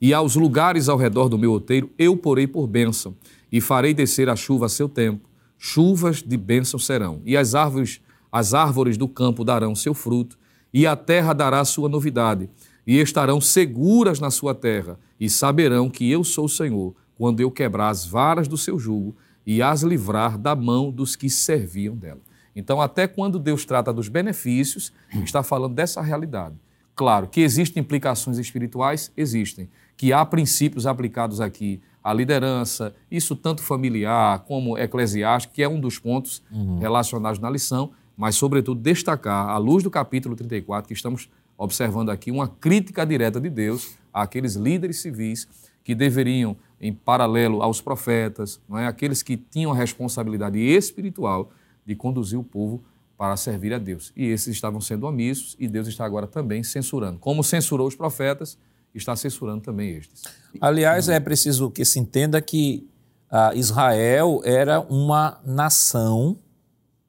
e 0.00 0.14
aos 0.14 0.36
lugares 0.36 0.88
ao 0.88 0.96
redor 0.96 1.28
do 1.28 1.36
meu 1.36 1.50
outeiro 1.50 1.90
eu 1.98 2.16
porei 2.16 2.46
por 2.46 2.68
bênção, 2.68 3.16
e 3.50 3.60
farei 3.60 3.92
descer 3.92 4.28
a 4.28 4.36
chuva 4.36 4.66
a 4.66 4.68
seu 4.68 4.88
tempo. 4.88 5.28
Chuvas 5.58 6.22
de 6.22 6.36
bênção 6.36 6.78
serão, 6.78 7.20
e 7.24 7.36
as 7.36 7.54
árvores, 7.54 8.00
as 8.30 8.54
árvores 8.54 8.96
do 8.96 9.08
campo 9.08 9.42
darão 9.42 9.74
seu 9.74 9.92
fruto, 9.92 10.38
e 10.72 10.86
a 10.86 10.94
terra 10.94 11.32
dará 11.32 11.64
sua 11.64 11.88
novidade, 11.88 12.48
e 12.86 13.00
estarão 13.00 13.40
seguras 13.40 14.20
na 14.20 14.30
sua 14.30 14.54
terra, 14.54 14.98
e 15.18 15.28
saberão 15.28 15.88
que 15.90 16.08
eu 16.08 16.22
sou 16.22 16.44
o 16.44 16.48
Senhor 16.48 16.94
quando 17.16 17.40
eu 17.40 17.50
quebrar 17.50 17.88
as 17.88 18.04
varas 18.04 18.46
do 18.46 18.58
seu 18.58 18.78
jugo 18.78 19.16
e 19.46 19.62
as 19.62 19.82
livrar 19.82 20.36
da 20.36 20.54
mão 20.54 20.90
dos 20.90 21.16
que 21.16 21.30
serviam 21.30 21.96
dela. 21.96 22.20
Então, 22.54 22.80
até 22.80 23.08
quando 23.08 23.38
Deus 23.38 23.64
trata 23.64 23.92
dos 23.92 24.08
benefícios, 24.08 24.92
está 25.24 25.42
falando 25.42 25.74
dessa 25.74 26.02
realidade. 26.02 26.56
Claro 26.96 27.28
que 27.28 27.42
existem 27.42 27.82
implicações 27.82 28.38
espirituais, 28.38 29.12
existem. 29.14 29.68
Que 29.98 30.14
há 30.14 30.24
princípios 30.24 30.86
aplicados 30.86 31.42
aqui 31.42 31.80
à 32.02 32.12
liderança, 32.12 32.94
isso 33.10 33.36
tanto 33.36 33.62
familiar 33.62 34.40
como 34.40 34.78
eclesiástico, 34.78 35.52
que 35.52 35.62
é 35.62 35.68
um 35.68 35.78
dos 35.78 35.98
pontos 35.98 36.42
uhum. 36.50 36.78
relacionados 36.78 37.38
na 37.38 37.50
lição, 37.50 37.90
mas, 38.16 38.34
sobretudo, 38.34 38.80
destacar, 38.80 39.50
à 39.50 39.58
luz 39.58 39.84
do 39.84 39.90
capítulo 39.90 40.34
34, 40.34 40.88
que 40.88 40.94
estamos 40.94 41.28
observando 41.58 42.10
aqui, 42.10 42.30
uma 42.30 42.48
crítica 42.48 43.04
direta 43.04 43.38
de 43.38 43.50
Deus 43.50 43.96
àqueles 44.12 44.54
líderes 44.54 45.00
civis 45.02 45.46
que 45.84 45.94
deveriam 45.94 46.56
em 46.80 46.92
paralelo 46.92 47.62
aos 47.62 47.80
profetas, 47.80 48.60
não 48.68 48.78
é? 48.78 48.86
aqueles 48.86 49.22
que 49.22 49.36
tinham 49.36 49.72
a 49.72 49.74
responsabilidade 49.74 50.58
espiritual 50.58 51.50
de 51.84 51.94
conduzir 51.94 52.38
o 52.38 52.42
povo 52.42 52.82
para 53.16 53.36
servir 53.36 53.72
a 53.72 53.78
Deus. 53.78 54.12
E 54.16 54.26
esses 54.26 54.48
estavam 54.48 54.80
sendo 54.80 55.06
omissos 55.06 55.56
e 55.58 55.66
Deus 55.66 55.88
está 55.88 56.04
agora 56.04 56.26
também 56.26 56.62
censurando. 56.62 57.18
Como 57.18 57.42
censurou 57.42 57.86
os 57.86 57.94
profetas, 57.94 58.58
está 58.94 59.14
censurando 59.16 59.60
também 59.60 59.90
estes. 59.90 60.22
Aliás, 60.60 61.08
é 61.08 61.20
preciso 61.20 61.70
que 61.70 61.84
se 61.84 61.98
entenda 61.98 62.40
que 62.40 62.88
ah, 63.30 63.52
Israel 63.54 64.40
era 64.44 64.80
uma 64.80 65.40
nação, 65.44 66.38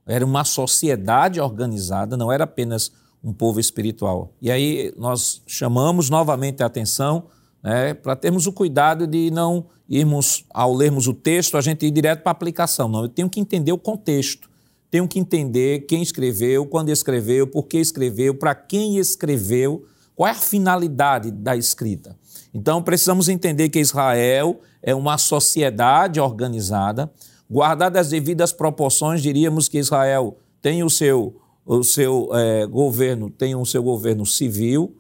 era 0.05 0.25
uma 0.25 0.43
sociedade 0.43 1.39
organizada, 1.39 2.17
não 2.17 2.31
era 2.31 2.45
apenas 2.45 2.91
um 3.23 3.33
povo 3.33 3.59
espiritual. 3.59 4.33
E 4.41 4.51
aí 4.51 4.93
nós 4.97 5.41
chamamos 5.45 6.09
novamente 6.09 6.63
a 6.63 6.65
atenção 6.65 7.25
né, 7.61 7.93
para 7.93 8.15
termos 8.15 8.47
o 8.47 8.53
cuidado 8.53 9.05
de 9.05 9.29
não 9.31 9.65
irmos, 9.89 10.45
ao 10.49 10.73
lermos 10.73 11.07
o 11.07 11.13
texto, 11.13 11.57
a 11.57 11.61
gente 11.61 11.85
ir 11.85 11.91
direto 11.91 12.21
para 12.21 12.31
a 12.31 12.33
aplicação. 12.33 12.87
Não, 12.87 13.03
eu 13.03 13.09
tenho 13.09 13.29
que 13.29 13.39
entender 13.39 13.71
o 13.71 13.77
contexto, 13.77 14.49
tenho 14.89 15.07
que 15.07 15.19
entender 15.19 15.81
quem 15.81 16.01
escreveu, 16.01 16.65
quando 16.65 16.89
escreveu, 16.89 17.47
por 17.47 17.63
que 17.63 17.77
escreveu, 17.77 18.33
para 18.33 18.55
quem 18.55 18.97
escreveu, 18.97 19.85
qual 20.15 20.27
é 20.27 20.31
a 20.31 20.35
finalidade 20.35 21.31
da 21.31 21.55
escrita. 21.55 22.17
Então, 22.53 22.81
precisamos 22.81 23.29
entender 23.29 23.69
que 23.69 23.79
Israel 23.79 24.59
é 24.81 24.95
uma 24.95 25.17
sociedade 25.17 26.19
organizada, 26.19 27.11
guardadas 27.49 28.07
as 28.07 28.09
devidas 28.09 28.51
proporções, 28.51 29.21
diríamos 29.21 29.67
que 29.67 29.77
Israel 29.77 30.37
tem 30.61 30.83
o 30.83 30.89
seu, 30.89 31.35
o 31.65 31.83
seu 31.83 32.29
é, 32.33 32.65
governo, 32.65 33.29
tem 33.29 33.55
o 33.55 33.65
seu 33.65 33.83
governo 33.83 34.25
civil, 34.25 34.95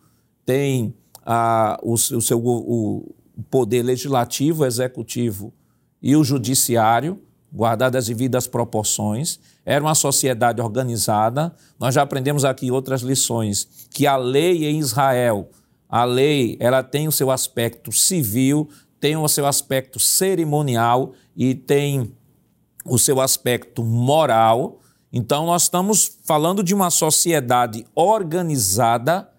tem 0.45 0.93
a, 1.25 1.79
o, 1.81 1.93
o, 1.93 2.21
seu, 2.21 2.39
o 2.39 3.15
poder 3.49 3.83
legislativo, 3.83 4.65
executivo 4.65 5.53
e 6.01 6.15
o 6.15 6.23
judiciário, 6.23 7.19
guardadas 7.53 8.03
as 8.03 8.07
devidas 8.07 8.47
proporções. 8.47 9.39
Era 9.67 9.83
uma 9.83 9.95
sociedade 9.95 10.61
organizada. 10.61 11.53
Nós 11.77 11.93
já 11.93 12.01
aprendemos 12.01 12.45
aqui 12.45 12.71
outras 12.71 13.01
lições 13.01 13.67
que 13.91 14.07
a 14.07 14.15
lei 14.15 14.65
em 14.65 14.79
Israel, 14.79 15.49
a 15.89 16.05
lei, 16.05 16.55
ela 16.61 16.81
tem 16.81 17.05
o 17.05 17.11
seu 17.11 17.29
aspecto 17.29 17.91
civil, 17.91 18.69
tem 18.97 19.17
o 19.17 19.27
seu 19.27 19.45
aspecto 19.45 19.99
cerimonial 19.99 21.11
e 21.35 21.53
tem 21.53 22.15
o 22.85 22.97
seu 22.97 23.19
aspecto 23.19 23.83
moral. 23.83 24.79
Então 25.11 25.45
nós 25.45 25.63
estamos 25.63 26.17
falando 26.23 26.63
de 26.63 26.73
uma 26.73 26.89
sociedade 26.89 27.85
organizada 27.93 29.29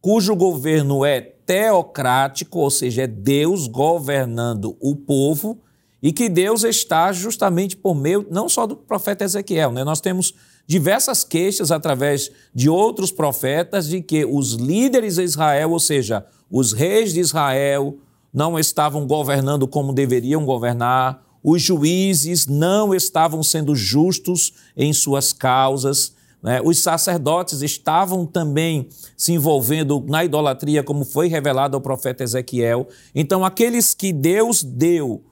cujo 0.00 0.36
governo 0.36 1.04
é 1.04 1.20
teocrático, 1.20 2.60
ou 2.60 2.70
seja, 2.70 3.02
é 3.02 3.06
Deus 3.08 3.66
governando 3.66 4.76
o 4.80 4.94
povo, 4.94 5.60
e 6.02 6.12
que 6.12 6.28
Deus 6.28 6.64
está 6.64 7.12
justamente 7.12 7.76
por 7.76 7.94
meio 7.94 8.26
não 8.30 8.48
só 8.48 8.66
do 8.66 8.76
profeta 8.76 9.24
Ezequiel, 9.24 9.70
né? 9.70 9.84
nós 9.84 10.00
temos 10.00 10.34
diversas 10.66 11.22
queixas 11.22 11.70
através 11.70 12.30
de 12.54 12.68
outros 12.68 13.10
profetas 13.10 13.86
de 13.86 14.00
que 14.00 14.24
os 14.24 14.54
líderes 14.54 15.16
de 15.16 15.22
Israel, 15.22 15.70
ou 15.70 15.80
seja, 15.80 16.26
os 16.50 16.72
reis 16.72 17.12
de 17.12 17.20
Israel, 17.20 17.96
não 18.32 18.58
estavam 18.58 19.06
governando 19.06 19.68
como 19.68 19.92
deveriam 19.92 20.44
governar, 20.44 21.22
os 21.42 21.60
juízes 21.62 22.46
não 22.46 22.94
estavam 22.94 23.42
sendo 23.42 23.74
justos 23.74 24.52
em 24.76 24.92
suas 24.92 25.32
causas, 25.32 26.14
né? 26.42 26.60
Os 26.64 26.82
sacerdotes 26.82 27.62
estavam 27.62 28.26
também 28.26 28.88
se 29.16 29.32
envolvendo 29.32 30.04
na 30.08 30.24
idolatria, 30.24 30.82
como 30.82 31.04
foi 31.04 31.28
revelado 31.28 31.76
ao 31.76 31.80
profeta 31.80 32.24
Ezequiel. 32.24 32.88
Então, 33.14 33.44
aqueles 33.44 33.94
que 33.94 34.12
Deus 34.12 34.62
deu, 34.62 35.22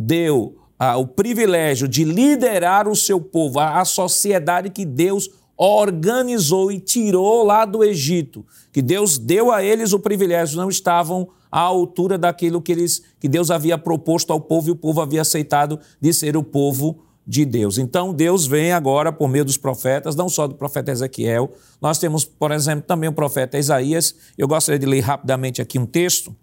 deu 0.00 0.56
ah, 0.78 0.96
o 0.96 1.06
privilégio 1.06 1.86
de 1.86 2.04
liderar 2.04 2.88
o 2.88 2.96
seu 2.96 3.20
povo, 3.20 3.60
a, 3.60 3.80
a 3.80 3.84
sociedade 3.84 4.70
que 4.70 4.86
Deus 4.86 5.28
organizou 5.54 6.72
e 6.72 6.80
tirou 6.80 7.44
lá 7.44 7.66
do 7.66 7.84
Egito, 7.84 8.46
que 8.72 8.80
Deus 8.80 9.18
deu 9.18 9.52
a 9.52 9.62
eles 9.62 9.92
o 9.92 9.98
privilégio, 9.98 10.56
não 10.56 10.70
estavam 10.70 11.28
à 11.52 11.60
altura 11.60 12.16
daquilo 12.16 12.62
que, 12.62 12.72
eles, 12.72 13.02
que 13.20 13.28
Deus 13.28 13.50
havia 13.50 13.76
proposto 13.76 14.32
ao 14.32 14.40
povo 14.40 14.68
e 14.68 14.70
o 14.70 14.76
povo 14.76 15.02
havia 15.02 15.20
aceitado 15.20 15.78
de 16.00 16.14
ser 16.14 16.34
o 16.34 16.42
povo 16.42 17.02
de 17.26 17.44
Deus. 17.44 17.76
Então, 17.76 18.14
Deus 18.14 18.46
vem 18.46 18.72
agora 18.72 19.12
por 19.12 19.28
meio 19.28 19.44
dos 19.44 19.58
profetas, 19.58 20.16
não 20.16 20.30
só 20.30 20.46
do 20.46 20.54
profeta 20.54 20.90
Ezequiel, 20.90 21.52
nós 21.78 21.98
temos, 21.98 22.24
por 22.24 22.52
exemplo, 22.52 22.86
também 22.86 23.10
o 23.10 23.12
profeta 23.12 23.58
Isaías. 23.58 24.14
Eu 24.38 24.48
gostaria 24.48 24.78
de 24.78 24.86
ler 24.86 25.00
rapidamente 25.00 25.60
aqui 25.60 25.78
um 25.78 25.84
texto. 25.84 26.34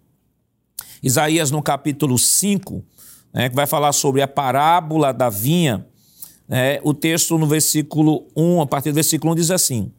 Isaías, 1.02 1.50
no 1.50 1.60
capítulo 1.60 2.16
5, 2.16 2.84
né, 3.32 3.48
que 3.48 3.54
vai 3.54 3.66
falar 3.66 3.92
sobre 3.92 4.22
a 4.22 4.28
parábola 4.28 5.12
da 5.12 5.28
vinha. 5.28 5.86
Né, 6.48 6.80
o 6.82 6.94
texto 6.94 7.36
no 7.38 7.46
versículo 7.46 8.26
1, 8.36 8.62
a 8.62 8.66
partir 8.66 8.90
do 8.90 8.94
versículo 8.94 9.32
1, 9.32 9.36
diz 9.36 9.50
assim: 9.50 9.92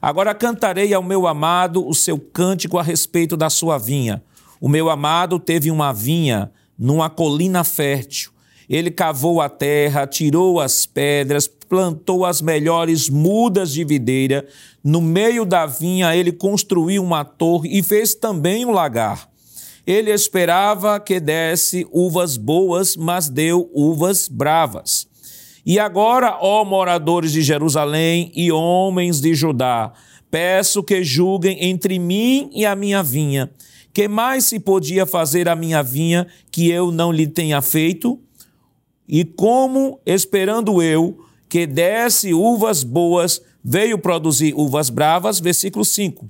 Agora 0.00 0.34
cantarei 0.34 0.94
ao 0.94 1.02
meu 1.02 1.26
amado 1.26 1.86
o 1.86 1.94
seu 1.94 2.18
cântico 2.18 2.78
a 2.78 2.82
respeito 2.82 3.36
da 3.36 3.50
sua 3.50 3.78
vinha. 3.78 4.22
O 4.60 4.68
meu 4.68 4.88
amado 4.88 5.38
teve 5.38 5.70
uma 5.70 5.92
vinha 5.92 6.50
numa 6.78 7.10
colina 7.10 7.64
fértil 7.64 8.36
ele 8.68 8.90
cavou 8.90 9.40
a 9.40 9.48
terra, 9.48 10.06
tirou 10.06 10.60
as 10.60 10.86
pedras, 10.86 11.46
plantou 11.46 12.24
as 12.24 12.40
melhores 12.40 13.08
mudas 13.08 13.72
de 13.72 13.84
videira. 13.84 14.46
No 14.82 15.00
meio 15.00 15.44
da 15.44 15.66
vinha, 15.66 16.14
ele 16.16 16.32
construiu 16.32 17.02
uma 17.02 17.24
torre 17.24 17.78
e 17.78 17.82
fez 17.82 18.14
também 18.14 18.64
um 18.64 18.72
lagar. 18.72 19.28
Ele 19.86 20.10
esperava 20.10 20.98
que 20.98 21.20
desse 21.20 21.86
uvas 21.92 22.36
boas, 22.36 22.96
mas 22.96 23.28
deu 23.28 23.70
uvas 23.72 24.26
bravas. 24.26 25.06
E 25.64 25.78
agora, 25.78 26.38
ó 26.40 26.64
moradores 26.64 27.32
de 27.32 27.42
Jerusalém 27.42 28.32
e 28.34 28.50
homens 28.50 29.20
de 29.20 29.34
Judá, 29.34 29.92
peço 30.30 30.82
que 30.82 31.04
julguem 31.04 31.64
entre 31.64 31.98
mim 31.98 32.50
e 32.52 32.66
a 32.66 32.74
minha 32.74 33.02
vinha. 33.02 33.50
Que 33.92 34.08
mais 34.08 34.44
se 34.44 34.58
podia 34.58 35.06
fazer 35.06 35.48
a 35.48 35.56
minha 35.56 35.82
vinha 35.82 36.26
que 36.50 36.68
eu 36.68 36.90
não 36.90 37.12
lhe 37.12 37.26
tenha 37.26 37.62
feito? 37.62 38.20
E 39.08 39.24
como, 39.24 40.00
esperando 40.04 40.82
eu, 40.82 41.16
que 41.48 41.66
desse 41.66 42.34
uvas 42.34 42.82
boas, 42.82 43.40
veio 43.64 43.98
produzir 43.98 44.52
uvas 44.54 44.90
bravas, 44.90 45.40
versículo 45.40 45.84
5. 45.84 46.28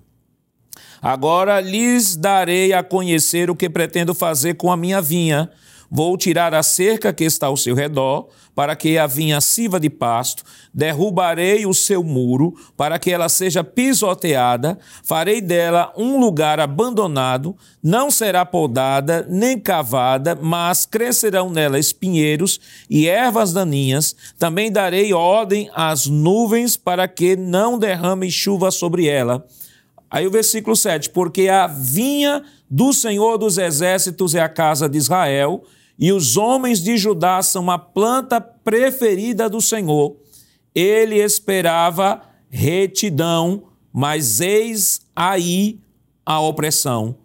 Agora 1.00 1.60
lhes 1.60 2.16
darei 2.16 2.72
a 2.72 2.82
conhecer 2.82 3.50
o 3.50 3.56
que 3.56 3.68
pretendo 3.68 4.14
fazer 4.14 4.54
com 4.54 4.70
a 4.70 4.76
minha 4.76 5.00
vinha. 5.00 5.50
Vou 5.90 6.16
tirar 6.16 6.52
a 6.52 6.62
cerca 6.62 7.12
que 7.12 7.24
está 7.24 7.46
ao 7.46 7.56
seu 7.56 7.74
redor, 7.74 8.28
para 8.54 8.74
que 8.74 8.98
a 8.98 9.06
vinha 9.06 9.40
sirva 9.40 9.78
de 9.78 9.90
pasto, 9.90 10.42
derrubarei 10.72 11.66
o 11.66 11.74
seu 11.74 12.02
muro, 12.02 12.54
para 12.76 12.98
que 12.98 13.10
ela 13.10 13.28
seja 13.28 13.62
pisoteada, 13.62 14.78
farei 15.04 15.40
dela 15.40 15.92
um 15.96 16.18
lugar 16.18 16.58
abandonado, 16.58 17.54
não 17.82 18.10
será 18.10 18.44
podada 18.44 19.26
nem 19.28 19.60
cavada, 19.60 20.34
mas 20.34 20.86
crescerão 20.86 21.50
nela 21.50 21.78
espinheiros 21.78 22.58
e 22.88 23.06
ervas 23.06 23.52
daninhas. 23.52 24.16
Também 24.38 24.72
darei 24.72 25.12
ordem 25.12 25.70
às 25.74 26.06
nuvens 26.06 26.76
para 26.76 27.06
que 27.06 27.36
não 27.36 27.78
derramem 27.78 28.30
chuva 28.30 28.70
sobre 28.70 29.06
ela. 29.06 29.46
Aí 30.10 30.26
o 30.26 30.30
versículo 30.30 30.76
7, 30.76 31.10
porque 31.10 31.48
a 31.48 31.66
vinha 31.66 32.42
do 32.70 32.92
Senhor 32.92 33.38
dos 33.38 33.58
exércitos 33.58 34.34
é 34.34 34.40
a 34.40 34.48
casa 34.48 34.88
de 34.88 34.98
Israel, 34.98 35.64
e 35.98 36.12
os 36.12 36.36
homens 36.36 36.82
de 36.82 36.96
Judá 36.96 37.42
são 37.42 37.70
a 37.70 37.78
planta 37.78 38.40
preferida 38.40 39.48
do 39.48 39.60
Senhor. 39.60 40.16
Ele 40.74 41.16
esperava 41.16 42.22
retidão, 42.50 43.64
mas 43.92 44.40
eis 44.40 45.00
aí 45.14 45.80
a 46.24 46.40
opressão. 46.40 47.16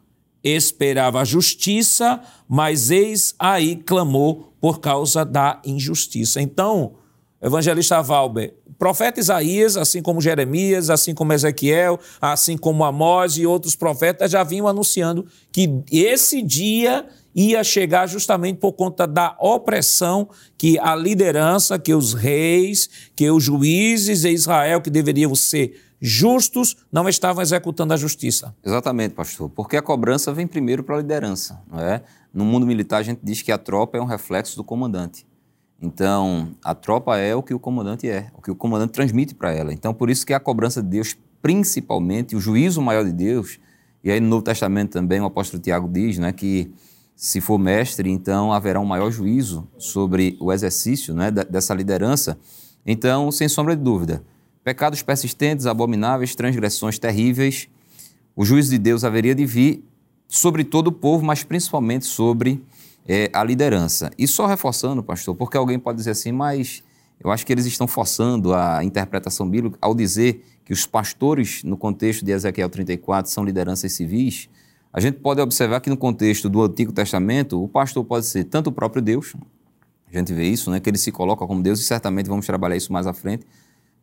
Esperava 0.43 1.25
justiça, 1.25 2.21
mas 2.47 2.89
eis 2.89 3.35
aí 3.37 3.75
clamou 3.75 4.53
por 4.59 4.79
causa 4.79 5.25
da 5.25 5.61
injustiça. 5.65 6.41
Então, 6.41 6.93
evangelista 7.41 8.01
Valber, 8.01 8.55
profeta 8.81 9.19
Isaías, 9.19 9.77
assim 9.77 10.01
como 10.01 10.19
Jeremias, 10.19 10.89
assim 10.89 11.13
como 11.13 11.31
Ezequiel, 11.31 11.99
assim 12.19 12.57
como 12.57 12.83
Amós 12.83 13.37
e 13.37 13.45
outros 13.45 13.75
profetas 13.75 14.31
já 14.31 14.43
vinham 14.43 14.67
anunciando 14.67 15.27
que 15.51 15.83
esse 15.91 16.41
dia 16.41 17.05
ia 17.35 17.63
chegar 17.63 18.07
justamente 18.07 18.57
por 18.57 18.73
conta 18.73 19.05
da 19.05 19.37
opressão 19.39 20.27
que 20.57 20.79
a 20.79 20.95
liderança, 20.95 21.77
que 21.77 21.93
os 21.93 22.15
reis, 22.15 22.89
que 23.15 23.29
os 23.29 23.43
juízes 23.43 24.21
de 24.21 24.29
Israel, 24.31 24.81
que 24.81 24.89
deveriam 24.89 25.35
ser 25.35 25.79
justos, 26.01 26.75
não 26.91 27.07
estavam 27.07 27.43
executando 27.43 27.93
a 27.93 27.97
justiça. 27.97 28.55
Exatamente, 28.65 29.13
pastor. 29.13 29.47
Porque 29.51 29.77
a 29.77 29.81
cobrança 29.83 30.33
vem 30.33 30.47
primeiro 30.47 30.83
para 30.83 30.95
a 30.95 31.01
liderança, 31.01 31.61
não 31.71 31.79
é? 31.79 32.01
No 32.33 32.43
mundo 32.43 32.65
militar 32.65 32.97
a 32.97 33.03
gente 33.03 33.19
diz 33.21 33.43
que 33.43 33.51
a 33.51 33.59
tropa 33.59 33.99
é 33.99 34.01
um 34.01 34.05
reflexo 34.05 34.55
do 34.55 34.63
comandante. 34.63 35.23
Então, 35.81 36.55
a 36.63 36.75
tropa 36.75 37.17
é 37.17 37.35
o 37.35 37.41
que 37.41 37.53
o 37.53 37.59
comandante 37.59 38.07
é, 38.07 38.29
o 38.37 38.41
que 38.41 38.51
o 38.51 38.55
comandante 38.55 38.91
transmite 38.91 39.33
para 39.33 39.51
ela. 39.51 39.73
Então, 39.73 39.93
por 39.93 40.09
isso 40.09 40.25
que 40.25 40.33
a 40.33 40.39
cobrança 40.39 40.81
de 40.81 40.89
Deus, 40.89 41.17
principalmente, 41.41 42.35
o 42.35 42.39
juízo 42.39 42.81
maior 42.81 43.03
de 43.03 43.11
Deus, 43.11 43.59
e 44.03 44.11
aí 44.11 44.19
no 44.19 44.27
Novo 44.27 44.43
Testamento 44.43 44.91
também 44.91 45.19
o 45.19 45.25
apóstolo 45.25 45.61
Tiago 45.61 45.89
diz, 45.91 46.19
né, 46.19 46.31
que 46.31 46.71
se 47.15 47.41
for 47.41 47.57
mestre, 47.57 48.09
então 48.09 48.53
haverá 48.53 48.79
um 48.79 48.85
maior 48.85 49.11
juízo 49.11 49.67
sobre 49.77 50.37
o 50.39 50.51
exercício 50.51 51.13
né, 51.13 51.31
dessa 51.31 51.73
liderança. 51.73 52.37
Então, 52.85 53.31
sem 53.31 53.47
sombra 53.47 53.75
de 53.75 53.83
dúvida, 53.83 54.23
pecados 54.63 55.01
persistentes, 55.01 55.65
abomináveis, 55.65 56.35
transgressões 56.35 56.99
terríveis, 56.99 57.67
o 58.35 58.45
juízo 58.45 58.69
de 58.69 58.77
Deus 58.77 59.03
haveria 59.03 59.35
de 59.35 59.45
vir 59.45 59.83
sobre 60.27 60.63
todo 60.63 60.87
o 60.87 60.91
povo, 60.91 61.25
mas 61.25 61.43
principalmente 61.43 62.05
sobre 62.05 62.63
é, 63.11 63.29
a 63.33 63.43
liderança. 63.43 64.09
E 64.17 64.25
só 64.25 64.45
reforçando, 64.45 65.03
pastor, 65.03 65.35
porque 65.35 65.57
alguém 65.57 65.77
pode 65.77 65.97
dizer 65.97 66.11
assim, 66.11 66.31
mas 66.31 66.81
eu 67.19 67.29
acho 67.29 67.45
que 67.45 67.51
eles 67.51 67.65
estão 67.65 67.85
forçando 67.85 68.53
a 68.53 68.85
interpretação 68.85 69.49
bíblica 69.49 69.77
ao 69.81 69.93
dizer 69.93 70.45
que 70.63 70.71
os 70.71 70.85
pastores, 70.85 71.61
no 71.61 71.75
contexto 71.75 72.23
de 72.23 72.31
Ezequiel 72.31 72.69
34, 72.69 73.29
são 73.29 73.43
lideranças 73.43 73.91
civis. 73.91 74.47
A 74.93 75.01
gente 75.01 75.17
pode 75.17 75.41
observar 75.41 75.81
que 75.81 75.89
no 75.89 75.97
contexto 75.97 76.49
do 76.49 76.61
Antigo 76.61 76.93
Testamento, 76.93 77.61
o 77.61 77.67
pastor 77.67 78.05
pode 78.05 78.25
ser 78.25 78.45
tanto 78.45 78.67
o 78.67 78.71
próprio 78.71 79.01
Deus, 79.01 79.35
a 80.09 80.17
gente 80.17 80.33
vê 80.33 80.47
isso, 80.47 80.71
né, 80.71 80.79
que 80.79 80.89
ele 80.89 80.97
se 80.97 81.11
coloca 81.11 81.45
como 81.45 81.61
Deus, 81.61 81.81
e 81.81 81.83
certamente 81.83 82.27
vamos 82.27 82.45
trabalhar 82.45 82.77
isso 82.77 82.93
mais 82.93 83.07
à 83.07 83.13
frente. 83.13 83.45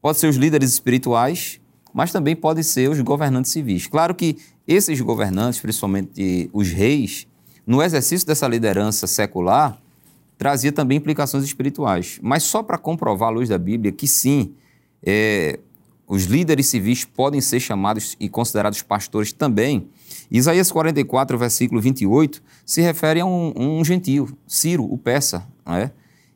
Pode 0.03 0.19
ser 0.19 0.27
os 0.27 0.37
líderes 0.37 0.73
espirituais, 0.73 1.61
mas 1.95 2.13
também 2.13 2.37
podem 2.37 2.63
ser 2.63 2.91
os 2.91 3.01
governantes 3.01 3.53
civis. 3.53 3.87
Claro 3.87 4.15
que 4.15 4.37
esses 4.67 5.01
governantes, 5.01 5.61
principalmente 5.61 6.51
os 6.53 6.69
reis, 6.69 7.27
no 7.69 7.83
exercício 7.83 8.27
dessa 8.27 8.49
liderança 8.49 9.07
secular, 9.07 9.79
trazia 10.39 10.73
também 10.73 10.97
implicações 10.97 11.45
espirituais. 11.45 12.19
Mas 12.23 12.45
só 12.45 12.63
para 12.63 12.79
comprovar 12.79 13.29
à 13.29 13.31
luz 13.31 13.51
da 13.51 13.59
Bíblia 13.59 13.93
que 13.93 14.09
sim, 14.09 14.55
é, 15.03 15.59
os 16.07 16.25
líderes 16.25 16.69
civis 16.69 17.05
podem 17.05 17.43
ser 17.43 17.61
chamados 17.61 18.17
e 18.19 18.27
considerados 18.27 18.81
pastores 18.81 19.35
também, 19.35 19.87
Isaías 20.31 20.73
44, 20.73 21.37
versículo 21.37 21.79
28, 21.79 22.43
se 22.65 22.81
refere 22.81 23.21
a 23.21 23.27
um, 23.27 23.53
um 23.55 23.85
gentio, 23.85 24.35
Ciro, 24.47 24.91
o 24.91 24.97
persa. 24.97 25.47
É? 25.67 25.91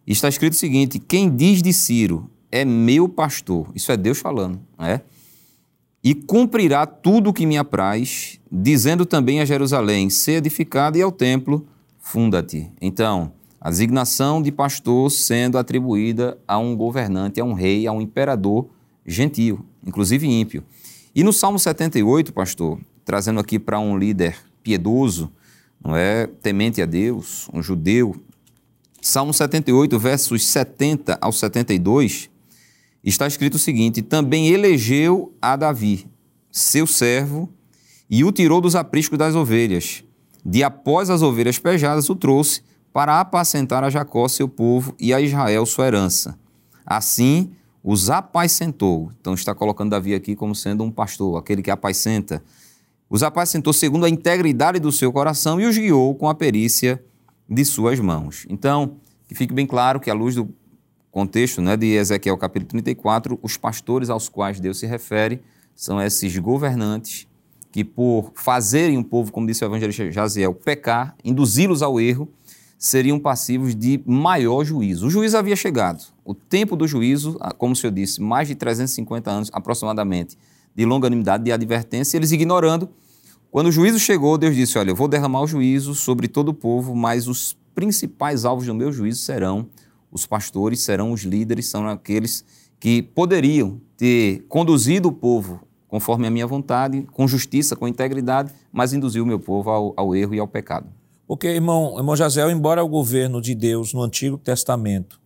Está 0.06 0.28
escrito 0.28 0.52
o 0.52 0.56
seguinte: 0.56 0.98
quem 0.98 1.34
diz 1.34 1.62
de 1.62 1.72
Ciro 1.72 2.30
é 2.50 2.62
meu 2.62 3.08
pastor, 3.08 3.68
isso 3.74 3.90
é 3.90 3.96
Deus 3.96 4.18
falando, 4.18 4.60
é? 4.78 5.00
E 6.02 6.14
cumprirá 6.14 6.84
tudo 6.84 7.30
o 7.30 7.32
que 7.32 7.46
me 7.46 7.56
apraz, 7.56 8.40
dizendo 8.50 9.06
também 9.06 9.40
a 9.40 9.44
Jerusalém: 9.44 10.10
ser 10.10 10.32
edificada, 10.32 10.98
e 10.98 11.02
ao 11.02 11.12
templo, 11.12 11.66
funda-te. 11.98 12.70
Então, 12.80 13.32
a 13.60 13.70
designação 13.70 14.42
de 14.42 14.50
pastor 14.50 15.10
sendo 15.10 15.56
atribuída 15.56 16.36
a 16.48 16.58
um 16.58 16.76
governante, 16.76 17.40
a 17.40 17.44
um 17.44 17.52
rei, 17.52 17.86
a 17.86 17.92
um 17.92 18.00
imperador 18.00 18.68
gentio, 19.06 19.64
inclusive 19.86 20.26
ímpio. 20.26 20.64
E 21.14 21.22
no 21.22 21.32
Salmo 21.32 21.58
78, 21.58 22.32
pastor, 22.32 22.80
trazendo 23.04 23.38
aqui 23.38 23.58
para 23.58 23.78
um 23.78 23.96
líder 23.96 24.36
piedoso, 24.62 25.30
não 25.84 25.94
é 25.96 26.26
temente 26.26 26.80
a 26.82 26.86
Deus, 26.86 27.48
um 27.52 27.62
judeu. 27.62 28.16
Salmo 29.00 29.34
78, 29.34 29.98
versos 29.98 30.44
70 30.46 31.18
ao 31.20 31.32
72, 31.32 32.30
está 33.08 33.26
escrito 33.26 33.54
o 33.54 33.58
seguinte: 33.58 34.02
Também 34.02 34.48
elegeu 34.48 35.34
a 35.40 35.56
Davi, 35.56 36.06
seu 36.50 36.86
servo, 36.86 37.48
e 38.08 38.24
o 38.24 38.32
tirou 38.32 38.60
dos 38.60 38.76
apriscos 38.76 39.18
das 39.18 39.34
ovelhas. 39.34 40.04
De 40.44 40.62
após 40.62 41.08
as 41.08 41.22
ovelhas 41.22 41.58
pejadas, 41.58 42.08
o 42.08 42.16
trouxe 42.16 42.62
para 42.92 43.20
apacentar 43.20 43.82
a 43.84 43.90
Jacó, 43.90 44.28
seu 44.28 44.48
povo, 44.48 44.94
e 44.98 45.14
a 45.14 45.20
Israel, 45.20 45.64
sua 45.64 45.86
herança. 45.86 46.38
Assim, 46.84 47.52
os 47.82 48.10
apacentou. 48.10 49.10
Então, 49.20 49.34
está 49.34 49.54
colocando 49.54 49.90
Davi 49.90 50.14
aqui 50.14 50.36
como 50.36 50.54
sendo 50.54 50.84
um 50.84 50.90
pastor, 50.90 51.38
aquele 51.38 51.62
que 51.62 51.70
apacenta 51.70 52.42
os 53.12 53.22
apacentou 53.22 53.74
segundo 53.74 54.06
a 54.06 54.08
integridade 54.08 54.78
do 54.78 54.90
seu 54.90 55.12
coração 55.12 55.60
e 55.60 55.66
os 55.66 55.76
guiou 55.76 56.14
com 56.14 56.30
a 56.30 56.34
perícia 56.34 57.04
de 57.46 57.62
suas 57.62 58.00
mãos. 58.00 58.46
Então, 58.48 58.96
que 59.28 59.34
fique 59.34 59.52
bem 59.52 59.66
claro 59.66 60.00
que, 60.00 60.10
à 60.10 60.14
luz 60.14 60.34
do 60.34 60.48
contexto 61.12 61.60
né, 61.60 61.76
de 61.76 61.88
Ezequiel 61.88 62.38
capítulo 62.38 62.70
34, 62.70 63.38
os 63.42 63.58
pastores 63.58 64.08
aos 64.08 64.30
quais 64.30 64.58
Deus 64.58 64.78
se 64.78 64.86
refere 64.86 65.42
são 65.76 66.00
esses 66.00 66.36
governantes 66.38 67.28
que, 67.70 67.84
por 67.84 68.32
fazerem 68.34 68.96
o 68.96 69.04
povo, 69.04 69.30
como 69.30 69.46
disse 69.46 69.62
o 69.62 69.66
evangelista 69.66 70.10
Jaziel, 70.10 70.54
pecar, 70.54 71.14
induzi-los 71.22 71.82
ao 71.82 72.00
erro, 72.00 72.28
seriam 72.78 73.18
passivos 73.18 73.76
de 73.76 74.02
maior 74.06 74.64
juízo. 74.64 75.06
O 75.06 75.10
juízo 75.10 75.36
havia 75.36 75.54
chegado. 75.54 76.02
O 76.24 76.34
tempo 76.34 76.76
do 76.76 76.88
juízo, 76.88 77.38
como 77.58 77.74
o 77.74 77.76
senhor 77.76 77.92
disse, 77.92 78.20
mais 78.20 78.48
de 78.48 78.54
350 78.54 79.30
anos 79.30 79.50
aproximadamente, 79.52 80.38
de 80.74 80.84
longanimidade, 80.84 81.44
de 81.44 81.52
advertência, 81.52 82.16
eles 82.16 82.32
ignorando. 82.32 82.88
Quando 83.50 83.66
o 83.66 83.72
juízo 83.72 83.98
chegou, 83.98 84.38
Deus 84.38 84.56
disse: 84.56 84.78
Olha, 84.78 84.90
eu 84.90 84.96
vou 84.96 85.08
derramar 85.08 85.42
o 85.42 85.46
juízo 85.46 85.94
sobre 85.94 86.26
todo 86.26 86.48
o 86.48 86.54
povo, 86.54 86.96
mas 86.96 87.28
os 87.28 87.56
principais 87.74 88.44
alvos 88.44 88.66
do 88.66 88.74
meu 88.74 88.90
juízo 88.90 89.20
serão 89.20 89.68
os 90.12 90.26
pastores, 90.26 90.80
serão 90.80 91.10
os 91.10 91.22
líderes, 91.22 91.66
são 91.66 91.88
aqueles 91.88 92.44
que 92.78 93.02
poderiam 93.02 93.80
ter 93.96 94.44
conduzido 94.48 95.08
o 95.08 95.12
povo 95.12 95.60
conforme 95.88 96.26
a 96.26 96.30
minha 96.30 96.46
vontade, 96.46 97.06
com 97.12 97.28
justiça, 97.28 97.76
com 97.76 97.86
integridade, 97.86 98.52
mas 98.72 98.92
induziu 98.92 99.24
o 99.24 99.26
meu 99.26 99.38
povo 99.38 99.70
ao, 99.70 99.94
ao 99.96 100.16
erro 100.16 100.34
e 100.34 100.38
ao 100.38 100.48
pecado. 100.48 100.86
Porque, 101.26 101.48
irmão, 101.48 101.98
irmão 101.98 102.16
Jazel, 102.16 102.50
embora 102.50 102.82
o 102.82 102.88
governo 102.88 103.40
de 103.40 103.54
Deus 103.54 103.92
no 103.92 104.02
Antigo 104.02 104.38
Testamento, 104.38 105.20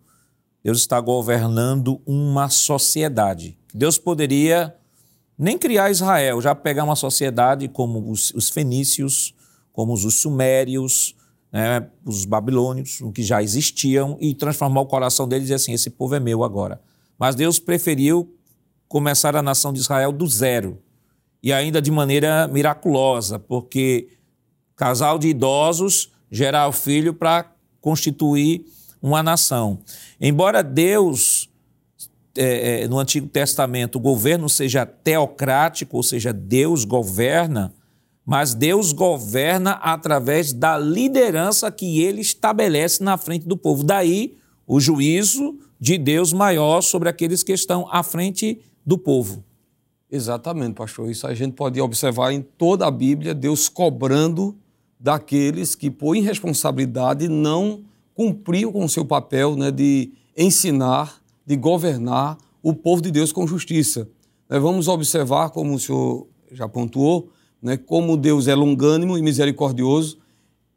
Deus 0.62 0.78
está 0.78 1.00
governando 1.00 2.00
uma 2.04 2.48
sociedade. 2.48 3.56
Deus 3.72 3.96
poderia 3.96 4.74
nem 5.38 5.56
criar 5.56 5.90
Israel, 5.90 6.40
já 6.40 6.54
pegar 6.54 6.82
uma 6.82 6.96
sociedade 6.96 7.68
como 7.68 8.10
os, 8.10 8.32
os 8.34 8.50
fenícios, 8.50 9.34
como 9.72 9.92
os 9.92 10.20
sumérios, 10.20 11.14
né, 11.52 11.86
os 12.04 12.24
babilônios, 12.24 13.00
o 13.00 13.10
que 13.12 13.22
já 13.22 13.42
existiam, 13.42 14.16
e 14.20 14.34
transformar 14.34 14.80
o 14.80 14.86
coração 14.86 15.28
deles 15.28 15.48
e 15.48 15.54
assim: 15.54 15.72
esse 15.72 15.90
povo 15.90 16.14
é 16.14 16.20
meu 16.20 16.44
agora. 16.44 16.80
Mas 17.18 17.34
Deus 17.34 17.58
preferiu 17.58 18.34
começar 18.88 19.34
a 19.36 19.42
nação 19.42 19.72
de 19.72 19.80
Israel 19.80 20.12
do 20.12 20.26
zero 20.26 20.78
e 21.42 21.52
ainda 21.52 21.80
de 21.80 21.90
maneira 21.90 22.48
miraculosa, 22.48 23.38
porque 23.38 24.08
casal 24.74 25.18
de 25.18 25.28
idosos 25.28 26.12
gerar 26.30 26.68
o 26.68 26.72
filho 26.72 27.14
para 27.14 27.52
constituir 27.80 28.66
uma 29.00 29.22
nação. 29.22 29.78
Embora 30.20 30.62
Deus, 30.62 31.48
é, 32.36 32.82
é, 32.82 32.88
no 32.88 32.98
Antigo 32.98 33.28
Testamento, 33.28 33.96
o 33.96 34.00
governo 34.00 34.48
seja 34.48 34.84
teocrático, 34.84 35.96
ou 35.96 36.02
seja, 36.02 36.32
Deus 36.32 36.84
governa, 36.84 37.72
mas 38.26 38.54
Deus 38.54 38.92
governa 38.92 39.72
através 39.74 40.52
da 40.52 40.76
liderança 40.76 41.70
que 41.70 42.02
ele 42.02 42.20
estabelece 42.20 43.04
na 43.04 43.16
frente 43.16 43.46
do 43.46 43.56
povo. 43.56 43.84
Daí 43.84 44.36
o 44.66 44.80
juízo 44.80 45.56
de 45.78 45.96
Deus 45.96 46.32
maior 46.32 46.82
sobre 46.82 47.08
aqueles 47.08 47.44
que 47.44 47.52
estão 47.52 47.86
à 47.88 48.02
frente 48.02 48.60
do 48.84 48.98
povo. 48.98 49.44
Exatamente, 50.10 50.74
pastor. 50.74 51.08
Isso 51.08 51.24
a 51.24 51.34
gente 51.34 51.54
pode 51.54 51.80
observar 51.80 52.32
em 52.32 52.42
toda 52.42 52.84
a 52.84 52.90
Bíblia, 52.90 53.32
Deus 53.32 53.68
cobrando 53.68 54.56
daqueles 54.98 55.76
que, 55.76 55.88
por 55.88 56.16
irresponsabilidade, 56.16 57.28
não 57.28 57.84
cumpriu 58.12 58.72
com 58.72 58.84
o 58.84 58.88
seu 58.88 59.04
papel 59.04 59.54
né, 59.54 59.70
de 59.70 60.10
ensinar, 60.36 61.20
de 61.44 61.54
governar 61.54 62.38
o 62.60 62.74
povo 62.74 63.02
de 63.02 63.12
Deus 63.12 63.30
com 63.30 63.46
justiça. 63.46 64.08
Nós 64.48 64.60
vamos 64.60 64.88
observar, 64.88 65.50
como 65.50 65.74
o 65.74 65.78
senhor 65.78 66.26
já 66.50 66.68
pontuou, 66.68 67.30
né, 67.62 67.76
como 67.76 68.16
Deus 68.16 68.48
é 68.48 68.54
longânimo 68.54 69.16
e 69.16 69.22
misericordioso, 69.22 70.18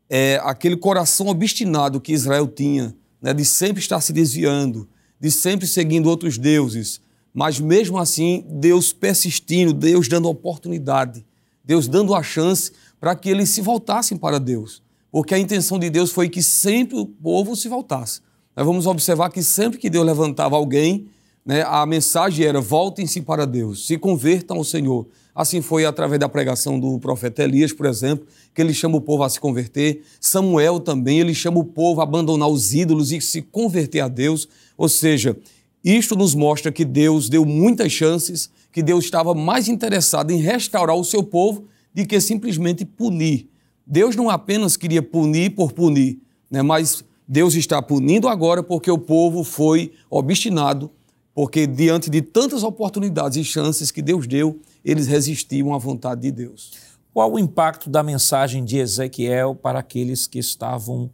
é 0.10 0.40
aquele 0.44 0.76
coração 0.76 1.28
obstinado 1.28 2.02
que 2.02 2.14
Israel 2.14 2.48
tinha, 2.48 2.96
né, 3.22 3.34
de 3.34 3.46
sempre 3.46 3.80
estar 3.82 4.02
se 4.02 4.12
desviando, 4.12 4.88
de 5.20 5.30
sempre 5.30 5.68
seguindo 5.68 6.10
outros 6.10 6.38
deuses, 6.38 7.02
mas 7.34 7.60
mesmo 7.60 7.98
assim, 7.98 8.46
Deus 8.50 8.92
persistindo, 8.92 9.74
Deus 9.74 10.08
dando 10.08 10.30
oportunidade, 10.30 11.26
Deus 11.64 11.88
dando 11.88 12.16
a 12.16 12.24
chance 12.24 12.72
para 13.00 13.16
que 13.16 13.30
eles 13.30 13.50
se 13.50 13.62
voltassem 13.62 14.18
para 14.18 14.40
Deus 14.40 14.82
porque 15.12 15.34
a 15.34 15.40
intenção 15.40 15.80
de 15.80 15.90
Deus 15.90 16.12
foi 16.12 16.30
que 16.30 16.42
sempre 16.42 16.98
o 16.98 17.06
povo 17.06 17.56
se 17.56 17.68
voltasse. 17.68 18.22
Nós 18.56 18.66
vamos 18.66 18.86
observar 18.86 19.30
que 19.30 19.42
sempre 19.42 19.80
que 19.80 19.90
Deus 19.90 20.06
levantava 20.06 20.56
alguém, 20.56 21.08
né, 21.46 21.64
a 21.66 21.86
mensagem 21.86 22.46
era: 22.46 22.62
voltem-se 22.62 23.22
para 23.22 23.46
Deus, 23.46 23.88
se 23.88 23.98
convertam 23.98 24.58
ao 24.58 24.64
Senhor. 24.64 25.08
Assim 25.40 25.62
foi 25.62 25.86
através 25.86 26.20
da 26.20 26.28
pregação 26.28 26.78
do 26.78 27.00
profeta 27.00 27.42
Elias, 27.42 27.72
por 27.72 27.86
exemplo, 27.86 28.28
que 28.54 28.62
ele 28.62 28.74
chama 28.74 28.98
o 28.98 29.02
povo 29.02 29.24
a 29.24 29.30
se 29.30 29.40
converter. 29.40 30.02
Samuel 30.20 30.82
também, 30.82 31.22
ele 31.22 31.34
chama 31.34 31.60
o 31.60 31.64
povo 31.64 32.02
a 32.02 32.04
abandonar 32.04 32.50
os 32.50 32.74
ídolos 32.74 33.14
e 33.14 33.22
se 33.22 33.42
converter 33.42 34.02
a 34.02 34.10
Deus. 34.10 34.50
Ou 34.78 34.90
seja, 34.90 35.38
isto 35.82 36.14
nos 36.14 36.36
mostra 36.36 36.74
que 36.74 36.84
Deus 36.84 37.30
deu 37.30 37.46
muitas 37.46 37.90
chances, 37.90 38.52
que 38.70 38.84
Deus 38.84 39.06
estava 39.06 39.34
mais 39.34 39.70
interessado 39.70 40.32
em 40.32 40.42
restaurar 40.42 40.98
o 40.98 41.06
seu 41.06 41.24
povo 41.24 41.64
do 41.96 42.06
que 42.06 42.20
simplesmente 42.20 42.84
punir. 42.84 43.48
Deus 43.88 44.18
não 44.18 44.30
apenas 44.30 44.76
queria 44.76 45.02
punir 45.02 45.52
por 45.52 45.72
punir, 45.72 46.20
né, 46.52 46.62
mas 46.62 47.02
Deus 47.26 47.56
está 47.56 47.82
punindo 47.82 48.28
agora 48.28 48.62
porque 48.62 48.92
o 48.92 48.98
povo 48.98 49.46
foi 49.46 49.94
obstinado, 50.10 50.92
porque 51.40 51.66
diante 51.66 52.10
de 52.10 52.22
tantas 52.22 52.64
oportunidades 52.64 53.38
e 53.38 53.46
chances 53.46 53.92
que 53.92 54.02
Deus 54.02 54.28
deu, 54.28 54.60
eles 54.84 55.08
resistiam 55.08 55.74
à 55.74 55.78
vontade 55.78 56.20
de 56.20 56.34
Deus. 56.34 56.74
Qual 57.14 57.32
o 57.32 57.40
impacto 57.40 57.90
da 57.90 58.04
mensagem 58.04 58.66
de 58.66 58.78
Ezequiel 58.78 59.56
para 59.56 59.80
aqueles 59.80 60.28
que 60.28 60.38
estavam 60.38 61.10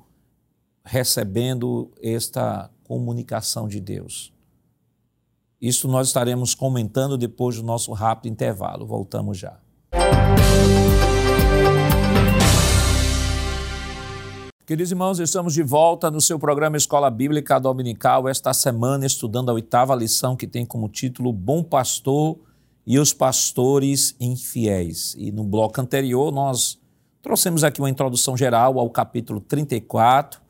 recebendo 0.83 1.91
esta 2.01 2.71
comunicação 2.85 3.67
de 3.67 3.79
Deus? 3.79 4.33
Isso 5.61 5.87
nós 5.87 6.07
estaremos 6.07 6.55
comentando 6.55 7.19
depois 7.19 7.57
do 7.57 7.63
nosso 7.63 7.93
rápido 7.93 8.31
intervalo. 8.31 8.83
Voltamos 8.83 9.37
já. 9.37 9.59
Queridos 14.65 14.89
irmãos, 14.89 15.19
estamos 15.19 15.53
de 15.53 15.61
volta 15.61 16.09
no 16.09 16.19
seu 16.19 16.39
programa 16.39 16.75
Escola 16.75 17.11
Bíblica 17.11 17.59
Dominical, 17.59 18.27
esta 18.27 18.51
semana 18.51 19.05
estudando 19.05 19.49
a 19.51 19.53
oitava 19.53 19.93
lição 19.93 20.35
que 20.35 20.47
tem 20.47 20.65
como 20.65 20.89
título 20.89 21.31
Bom 21.31 21.61
Pastor 21.61 22.35
e 22.83 22.97
os 22.97 23.13
Pastores 23.13 24.15
Infiéis. 24.19 25.13
E 25.19 25.31
no 25.31 25.43
bloco 25.43 25.79
anterior 25.79 26.31
nós 26.31 26.79
trouxemos 27.21 27.63
aqui 27.63 27.79
uma 27.79 27.91
introdução 27.91 28.35
geral 28.35 28.79
ao 28.79 28.89
capítulo 28.89 29.39
34 29.39 30.41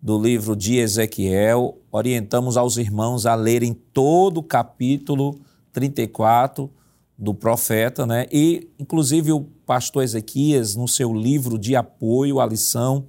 do 0.00 0.18
livro 0.18 0.56
de 0.56 0.78
Ezequiel. 0.78 1.76
Orientamos 1.92 2.56
aos 2.56 2.78
irmãos 2.78 3.26
a 3.26 3.34
lerem 3.34 3.74
todo 3.74 4.38
o 4.38 4.42
capítulo 4.42 5.38
34 5.70 6.70
do 7.18 7.34
profeta, 7.34 8.06
né? 8.06 8.26
E 8.32 8.70
inclusive 8.78 9.32
o 9.32 9.42
pastor 9.66 10.02
Ezequias, 10.02 10.74
no 10.74 10.88
seu 10.88 11.12
livro 11.12 11.58
de 11.58 11.76
apoio 11.76 12.40
à 12.40 12.46
lição, 12.46 13.04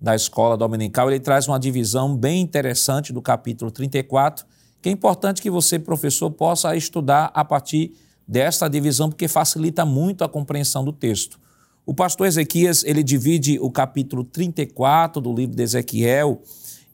da 0.00 0.14
escola 0.14 0.56
dominical, 0.56 1.10
ele 1.10 1.20
traz 1.20 1.48
uma 1.48 1.58
divisão 1.58 2.16
bem 2.16 2.42
interessante 2.42 3.12
do 3.12 3.22
capítulo 3.22 3.70
34, 3.70 4.44
que 4.82 4.88
é 4.88 4.92
importante 4.92 5.40
que 5.40 5.50
você, 5.50 5.78
professor, 5.78 6.30
possa 6.30 6.76
estudar 6.76 7.30
a 7.34 7.44
partir 7.44 7.92
desta 8.28 8.68
divisão, 8.68 9.08
porque 9.08 9.28
facilita 9.28 9.84
muito 9.84 10.22
a 10.22 10.28
compreensão 10.28 10.84
do 10.84 10.92
texto. 10.92 11.38
O 11.84 11.94
pastor 11.94 12.26
Ezequias, 12.26 12.82
ele 12.84 13.02
divide 13.02 13.58
o 13.60 13.70
capítulo 13.70 14.24
34 14.24 15.22
do 15.22 15.32
livro 15.32 15.54
de 15.54 15.62
Ezequiel 15.62 16.42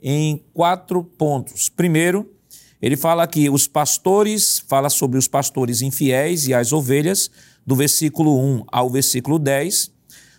em 0.02 0.44
quatro 0.52 1.02
pontos. 1.02 1.68
Primeiro, 1.68 2.30
ele 2.80 2.96
fala 2.96 3.26
que 3.26 3.48
os 3.48 3.66
pastores, 3.66 4.58
fala 4.68 4.90
sobre 4.90 5.16
os 5.16 5.26
pastores 5.26 5.80
infiéis 5.80 6.46
e 6.46 6.52
as 6.52 6.72
ovelhas, 6.72 7.30
do 7.64 7.76
versículo 7.76 8.38
1 8.38 8.64
ao 8.66 8.90
versículo 8.90 9.38
10. 9.38 9.90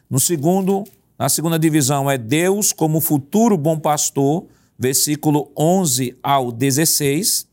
No 0.09 0.19
segundo, 0.19 0.83
a 1.23 1.29
segunda 1.29 1.57
divisão 1.57 2.11
é 2.11 2.17
Deus 2.17 2.73
como 2.73 2.99
futuro 2.99 3.57
bom 3.57 3.79
pastor, 3.79 4.45
versículo 4.77 5.53
11 5.57 6.17
ao 6.21 6.51
16. 6.51 7.47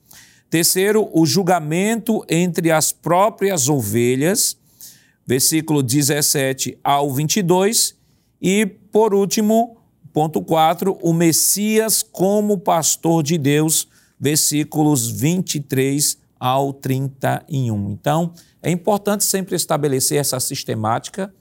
Terceiro, 0.50 1.08
o 1.12 1.24
julgamento 1.24 2.24
entre 2.28 2.72
as 2.72 2.90
próprias 2.90 3.68
ovelhas, 3.68 4.56
versículo 5.24 5.84
17 5.84 6.78
ao 6.82 7.14
22. 7.14 7.94
E, 8.42 8.66
por 8.66 9.14
último, 9.14 9.76
ponto 10.12 10.42
4, 10.42 10.98
o 11.00 11.12
Messias 11.12 12.02
como 12.02 12.58
pastor 12.58 13.22
de 13.22 13.38
Deus, 13.38 13.86
versículos 14.18 15.08
23 15.08 16.18
ao 16.40 16.72
31. 16.72 17.92
Então, 17.92 18.32
é 18.60 18.68
importante 18.72 19.22
sempre 19.22 19.54
estabelecer 19.54 20.18
essa 20.18 20.40
sistemática 20.40 21.32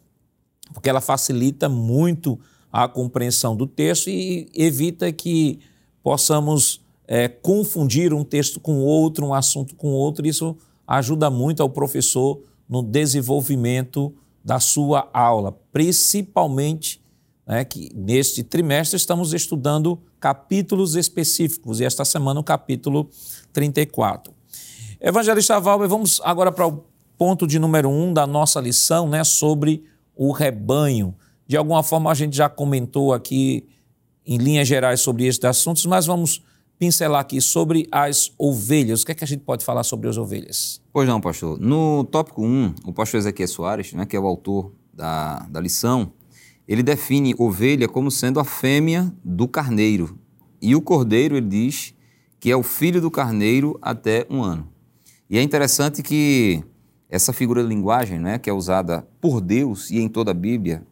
porque 0.74 0.90
ela 0.90 1.02
facilita 1.02 1.68
muito 1.68 2.40
a 2.72 2.88
compreensão 2.88 3.56
do 3.56 3.66
texto 3.66 4.10
e 4.10 4.50
evita 4.54 5.12
que 5.12 5.60
possamos 6.04 6.82
é, 7.08 7.28
confundir 7.28 8.14
um 8.14 8.24
texto 8.24 8.60
com 8.60 8.80
outro, 8.80 9.26
um 9.26 9.34
assunto 9.34 9.76
com 9.76 9.88
outro. 9.90 10.28
Isso 10.28 10.56
ajuda 10.88 11.30
muito 11.30 11.62
ao 11.62 11.70
professor 11.70 12.42
no 12.68 12.84
desenvolvimento 12.84 14.14
da 14.44 14.60
sua 14.60 15.10
aula, 15.12 15.52
principalmente 15.72 17.02
né, 17.46 17.66
que 17.66 17.92
neste 17.96 18.44
trimestre 18.44 18.96
estamos 18.96 19.34
estudando 19.34 20.00
capítulos 20.20 20.96
específicos 20.96 21.80
e 21.80 21.86
esta 21.86 22.06
semana 22.06 22.40
o 22.40 22.44
capítulo 22.44 23.10
34. 23.52 24.32
Evangelista 25.02 25.60
Valber, 25.60 25.90
vamos 25.90 26.22
agora 26.24 26.52
para 26.52 26.68
o 26.68 26.84
ponto 27.18 27.48
de 27.48 27.58
número 27.58 27.90
um 27.90 28.14
da 28.14 28.28
nossa 28.28 28.62
lição, 28.62 29.10
né, 29.10 29.24
sobre 29.24 29.84
o 30.20 30.34
rebanho. 30.34 31.16
De 31.48 31.56
alguma 31.56 31.82
forma, 31.82 32.12
a 32.12 32.14
gente 32.14 32.36
já 32.36 32.50
comentou 32.50 33.14
aqui 33.14 33.66
em 34.26 34.38
linhas 34.38 34.68
gerais 34.68 35.00
sobre 35.00 35.26
esses 35.26 35.42
assuntos, 35.46 35.86
mas 35.86 36.06
vamos 36.06 36.44
pincelar 36.78 37.22
aqui 37.22 37.40
sobre 37.40 37.88
as 37.90 38.34
ovelhas. 38.38 39.02
O 39.02 39.06
que 39.06 39.14
é 39.14 39.16
que 39.16 39.24
a 39.24 39.28
gente 39.28 39.44
pode 39.44 39.64
falar 39.64 39.84
sobre 39.84 40.10
as 40.10 40.18
ovelhas? 40.18 40.82
Pois 40.92 41.08
não, 41.08 41.22
pastor. 41.22 41.58
No 41.58 42.04
tópico 42.04 42.44
1, 42.44 42.76
o 42.86 42.92
pastor 42.92 43.20
Ezequiel 43.20 43.48
Soares, 43.48 43.94
né, 43.94 44.06
que 44.06 44.14
é 44.14 44.20
o 44.20 44.28
autor 44.28 44.74
da, 44.94 45.40
da 45.50 45.62
lição, 45.62 46.12
ele 46.68 46.84
define 46.84 47.34
ovelha 47.38 47.88
como 47.88 48.12
sendo 48.12 48.42
a 48.42 48.44
fêmea 48.44 49.14
do 49.24 49.48
carneiro. 49.48 50.20
E 50.62 50.76
o 50.76 50.82
cordeiro, 50.82 51.38
ele 51.38 51.48
diz 51.48 51.96
que 52.42 52.52
é 52.52 52.58
o 52.58 52.64
filho 52.64 53.00
do 53.00 53.10
carneiro 53.10 53.80
até 53.82 54.28
um 54.30 54.44
ano. 54.44 54.68
E 55.30 55.38
é 55.38 55.42
interessante 55.42 56.04
que 56.04 56.62
essa 57.10 57.34
figura 57.34 57.64
de 57.64 57.70
linguagem, 57.70 58.20
né, 58.20 58.38
que 58.38 58.50
é 58.50 58.54
usada 58.54 59.08
por 59.20 59.42
Deus 59.42 59.90
e 59.90 60.00
em 60.00 60.08
toda 60.08 60.32
a 60.32 60.34
Bíblia, 60.34 60.84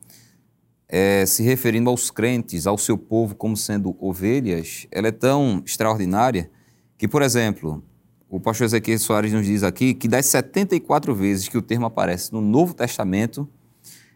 é, 0.90 1.26
se 1.26 1.44
referindo 1.44 1.90
aos 1.90 2.10
crentes, 2.10 2.66
ao 2.66 2.78
seu 2.78 2.98
povo 2.98 3.36
como 3.36 3.56
sendo 3.56 3.96
ovelhas, 4.00 4.88
ela 4.92 5.10
é 5.10 5.12
tão 5.12 5.62
extraordinária 5.66 6.50
que, 6.98 7.08
por 7.08 7.22
exemplo, 7.22 7.84
o 8.30 8.40
pastor 8.40 8.66
Ezequiel 8.66 8.98
Soares 8.98 9.32
nos 9.32 9.46
diz 9.46 9.64
aqui 9.64 9.94
que 9.94 10.08
das 10.08 10.26
74 10.26 11.14
vezes 11.14 11.48
que 11.48 11.58
o 11.58 11.62
termo 11.62 11.86
aparece 11.86 12.34
no 12.34 12.42
Novo 12.42 12.74
Testamento, 12.74 13.48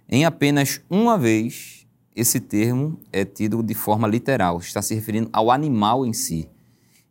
em 0.10 0.26
apenas 0.26 0.82
uma 0.90 1.18
vez 1.18 1.86
esse 2.16 2.40
termo 2.40 3.00
é 3.12 3.24
tido 3.24 3.62
de 3.62 3.74
forma 3.74 4.08
literal, 4.08 4.60
está 4.60 4.82
se 4.82 4.96
referindo 4.96 5.30
ao 5.32 5.52
animal 5.52 6.06
em 6.06 6.14
si. 6.14 6.50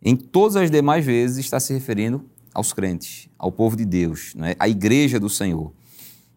Em 0.02 0.16
todas 0.16 0.56
as 0.56 0.70
demais 0.70 1.04
vezes 1.04 1.38
está 1.38 1.60
se 1.60 1.72
referindo 1.72 2.24
aos 2.54 2.72
crentes, 2.72 3.28
ao 3.38 3.50
povo 3.50 3.76
de 3.76 3.84
Deus, 3.84 4.34
né? 4.34 4.54
à 4.58 4.68
igreja 4.68 5.18
do 5.18 5.28
Senhor. 5.28 5.72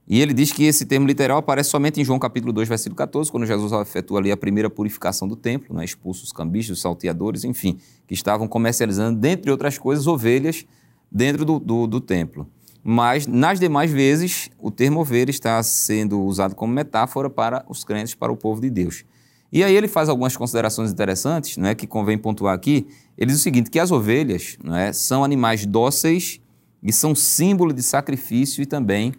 E 0.08 0.20
ele 0.22 0.34
diz 0.34 0.52
que 0.52 0.66
esse 0.66 0.86
termo 0.86 1.08
literal 1.08 1.38
aparece 1.38 1.70
somente 1.70 2.02
em 2.02 2.04
João 2.04 2.20
capítulo 2.20 2.52
2, 2.52 2.68
versículo 2.68 2.96
14, 2.96 3.32
quando 3.32 3.46
Jesus 3.46 3.72
efetua 3.72 4.20
ali 4.20 4.32
a 4.32 4.38
primeira 4.38 4.70
purificação 4.70 5.28
do 5.28 5.36
templo, 5.36 5.76
né? 5.76 5.86
expulsa 5.86 6.24
os 6.24 6.32
cambistas, 6.32 6.78
os 6.78 6.82
salteadores, 6.82 7.44
enfim, 7.46 7.80
que 8.06 8.14
estavam 8.14 8.48
comercializando, 8.48 9.18
dentre 9.18 9.50
outras 9.50 9.78
coisas, 9.78 10.06
ovelhas 10.06 10.66
dentro 11.10 11.46
do, 11.46 11.58
do, 11.58 11.88
do 11.88 12.02
templo. 12.02 12.48
Mas, 12.84 13.26
nas 13.26 13.62
demais 13.62 13.92
vezes, 13.92 14.50
o 14.60 14.70
termo 14.70 15.00
ovelha 15.00 15.30
está 15.30 15.64
sendo 15.64 16.22
usado 16.22 16.54
como 16.54 16.74
metáfora 16.74 17.30
para 17.30 17.66
os 17.70 17.86
crentes, 17.86 18.14
para 18.14 18.30
o 18.32 18.36
povo 18.36 18.60
de 18.60 18.70
Deus. 18.70 19.06
E 19.54 19.64
aí 19.64 19.76
ele 19.76 19.88
faz 19.88 20.10
algumas 20.10 20.36
considerações 20.36 20.92
interessantes, 20.92 21.58
não 21.58 21.70
é, 21.70 21.76
que 21.76 21.86
convém 21.86 22.18
pontuar 22.18 22.56
aqui. 22.56 22.88
Ele 23.16 23.30
diz 23.30 23.40
o 23.40 23.44
seguinte, 23.44 23.70
que 23.70 23.78
as 23.78 23.92
ovelhas 23.92 24.58
não 24.64 24.76
é, 24.76 24.92
são 24.92 25.24
animais 25.24 25.64
dóceis 25.64 26.42
e 26.82 26.92
são 26.92 27.14
símbolo 27.14 27.72
de 27.72 27.84
sacrifício 27.84 28.64
e 28.64 28.66
também 28.66 29.14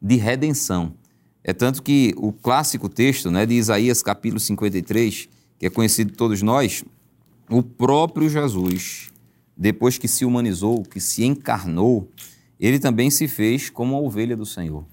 de 0.00 0.14
redenção. 0.14 0.94
É 1.42 1.52
tanto 1.52 1.82
que 1.82 2.14
o 2.16 2.32
clássico 2.32 2.88
texto 2.88 3.32
né, 3.32 3.44
de 3.44 3.54
Isaías 3.54 4.00
capítulo 4.00 4.38
53, 4.38 5.28
que 5.58 5.66
é 5.66 5.70
conhecido 5.70 6.12
de 6.12 6.16
todos 6.16 6.40
nós, 6.40 6.84
o 7.50 7.60
próprio 7.60 8.28
Jesus, 8.28 9.10
depois 9.56 9.98
que 9.98 10.06
se 10.06 10.24
humanizou, 10.24 10.84
que 10.84 11.00
se 11.00 11.24
encarnou, 11.24 12.08
ele 12.60 12.78
também 12.78 13.10
se 13.10 13.26
fez 13.26 13.68
como 13.68 13.96
a 13.96 14.00
ovelha 14.00 14.36
do 14.36 14.46
Senhor, 14.46 14.84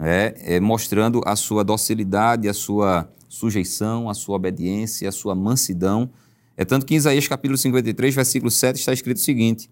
é, 0.00 0.34
é, 0.56 0.60
mostrando 0.60 1.20
a 1.24 1.36
sua 1.36 1.62
docilidade, 1.62 2.48
a 2.48 2.54
sua 2.54 3.08
sujeição, 3.32 4.10
a 4.10 4.14
sua 4.14 4.36
obediência, 4.36 5.08
a 5.08 5.12
sua 5.12 5.34
mansidão. 5.34 6.10
É 6.56 6.64
tanto 6.64 6.84
que 6.84 6.94
em 6.94 6.96
Isaías 6.96 7.26
capítulo 7.26 7.56
53, 7.56 8.14
versículo 8.14 8.50
7, 8.50 8.78
está 8.78 8.92
escrito 8.92 9.16
o 9.16 9.20
seguinte: 9.20 9.70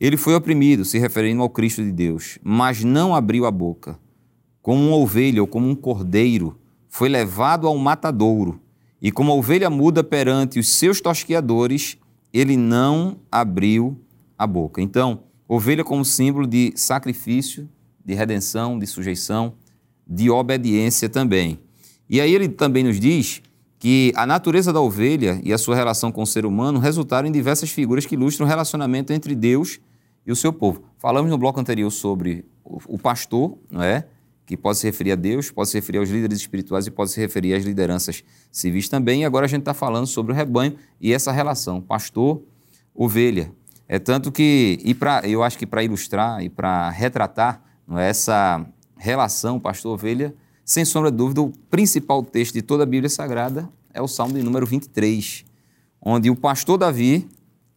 Ele 0.00 0.16
foi 0.16 0.34
oprimido, 0.34 0.84
se 0.84 0.98
referindo 0.98 1.42
ao 1.42 1.50
Cristo 1.50 1.82
de 1.82 1.92
Deus, 1.92 2.38
mas 2.42 2.82
não 2.82 3.14
abriu 3.14 3.44
a 3.44 3.50
boca. 3.50 3.98
Como 4.62 4.88
uma 4.88 4.96
ovelha 4.96 5.42
ou 5.42 5.46
como 5.46 5.68
um 5.68 5.74
cordeiro, 5.74 6.58
foi 6.88 7.08
levado 7.08 7.66
ao 7.66 7.76
matadouro, 7.76 8.60
e 9.02 9.12
como 9.12 9.32
a 9.32 9.34
ovelha 9.34 9.68
muda 9.68 10.02
perante 10.02 10.58
os 10.58 10.68
seus 10.68 11.00
tosqueadores, 11.00 11.98
ele 12.32 12.56
não 12.56 13.18
abriu 13.30 14.00
a 14.36 14.46
boca. 14.46 14.80
Então, 14.80 15.22
Ovelha 15.48 15.82
como 15.82 16.04
símbolo 16.04 16.46
de 16.46 16.74
sacrifício, 16.76 17.66
de 18.04 18.12
redenção, 18.12 18.78
de 18.78 18.86
sujeição, 18.86 19.54
de 20.06 20.28
obediência 20.28 21.08
também. 21.08 21.58
E 22.08 22.20
aí 22.20 22.34
ele 22.34 22.48
também 22.48 22.84
nos 22.84 22.98
diz 22.98 23.42
que 23.78 24.12
a 24.16 24.26
natureza 24.26 24.72
da 24.72 24.80
ovelha 24.80 25.40
e 25.44 25.52
a 25.52 25.58
sua 25.58 25.76
relação 25.76 26.10
com 26.10 26.22
o 26.22 26.26
ser 26.26 26.44
humano 26.44 26.78
resultaram 26.78 27.28
em 27.28 27.32
diversas 27.32 27.70
figuras 27.70 28.06
que 28.06 28.14
ilustram 28.14 28.46
o 28.46 28.48
relacionamento 28.48 29.12
entre 29.12 29.34
Deus 29.34 29.78
e 30.26 30.32
o 30.32 30.36
seu 30.36 30.52
povo. 30.52 30.82
Falamos 30.98 31.30
no 31.30 31.38
bloco 31.38 31.60
anterior 31.60 31.90
sobre 31.90 32.44
o 32.64 32.98
pastor, 32.98 33.56
não 33.70 33.82
é? 33.82 34.04
que 34.48 34.56
pode 34.56 34.78
se 34.78 34.86
referir 34.86 35.12
a 35.12 35.14
Deus, 35.14 35.50
pode 35.50 35.68
se 35.68 35.76
referir 35.76 35.98
aos 35.98 36.08
líderes 36.08 36.38
espirituais 36.38 36.86
e 36.86 36.90
pode 36.90 37.10
se 37.10 37.20
referir 37.20 37.52
às 37.52 37.64
lideranças 37.64 38.24
civis 38.50 38.88
também. 38.88 39.20
E 39.20 39.24
agora 39.26 39.44
a 39.44 39.48
gente 39.48 39.60
está 39.60 39.74
falando 39.74 40.06
sobre 40.06 40.32
o 40.32 40.34
rebanho 40.34 40.74
e 40.98 41.12
essa 41.12 41.30
relação 41.30 41.82
pastor-ovelha. 41.82 43.52
É 43.86 43.98
tanto 43.98 44.32
que, 44.32 44.78
e 44.82 44.94
pra, 44.94 45.20
eu 45.24 45.42
acho 45.42 45.58
que 45.58 45.66
para 45.66 45.84
ilustrar 45.84 46.42
e 46.42 46.48
para 46.48 46.88
retratar 46.88 47.62
é, 47.90 48.08
essa 48.08 48.64
relação 48.96 49.60
pastor-ovelha, 49.60 50.34
sem 50.68 50.84
sombra 50.84 51.10
de 51.10 51.16
dúvida, 51.16 51.40
o 51.40 51.50
principal 51.70 52.22
texto 52.22 52.52
de 52.52 52.60
toda 52.60 52.82
a 52.82 52.86
Bíblia 52.86 53.08
Sagrada 53.08 53.66
é 53.90 54.02
o 54.02 54.06
Salmo 54.06 54.34
de 54.34 54.42
número 54.42 54.66
23, 54.66 55.42
onde 55.98 56.28
o 56.28 56.36
pastor 56.36 56.76
Davi, 56.76 57.26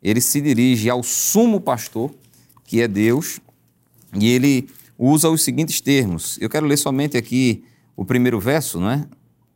ele 0.04 0.20
se 0.20 0.42
dirige 0.42 0.90
ao 0.90 1.02
sumo 1.02 1.62
pastor, 1.62 2.12
que 2.66 2.82
é 2.82 2.90
Deus, 2.90 3.40
e 4.14 4.28
ele 4.28 4.68
usa 5.00 5.30
os 5.30 5.42
seguintes 5.42 5.80
termos. 5.80 6.38
Eu 6.42 6.50
quero 6.50 6.68
ler 6.68 6.76
somente 6.76 7.16
aqui 7.16 7.64
o 7.96 8.04
primeiro 8.04 8.42
verso, 8.42 8.78
não 8.78 8.92
é? 8.92 9.08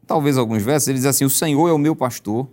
Talvez 0.08 0.38
alguns 0.38 0.64
versos. 0.64 0.88
Ele 0.88 0.98
diz 0.98 1.06
assim: 1.06 1.26
O 1.26 1.30
Senhor 1.30 1.68
é 1.68 1.74
o 1.74 1.78
meu 1.78 1.94
pastor 1.94 2.50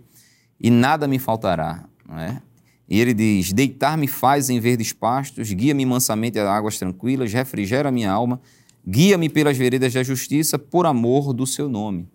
e 0.59 0.69
nada 0.69 1.07
me 1.07 1.17
faltará, 1.17 1.85
não 2.05 2.19
é? 2.19 2.41
E 2.89 2.99
ele 2.99 3.13
diz: 3.13 3.53
Deitar-me 3.53 4.05
faz 4.05 4.49
em 4.49 4.59
verdes 4.59 4.91
pastos, 4.91 5.49
guia-me 5.53 5.85
mansamente 5.85 6.37
a 6.39 6.53
águas 6.53 6.77
tranquilas, 6.77 7.31
refrigera 7.31 7.89
minha 7.89 8.11
alma, 8.11 8.41
guia-me 8.87 9.29
pelas 9.29 9.57
veredas 9.57 9.93
da 9.93 10.03
justiça, 10.03 10.57
por 10.57 10.85
amor 10.85 11.33
do 11.33 11.45
seu 11.45 11.69
nome. 11.69 12.07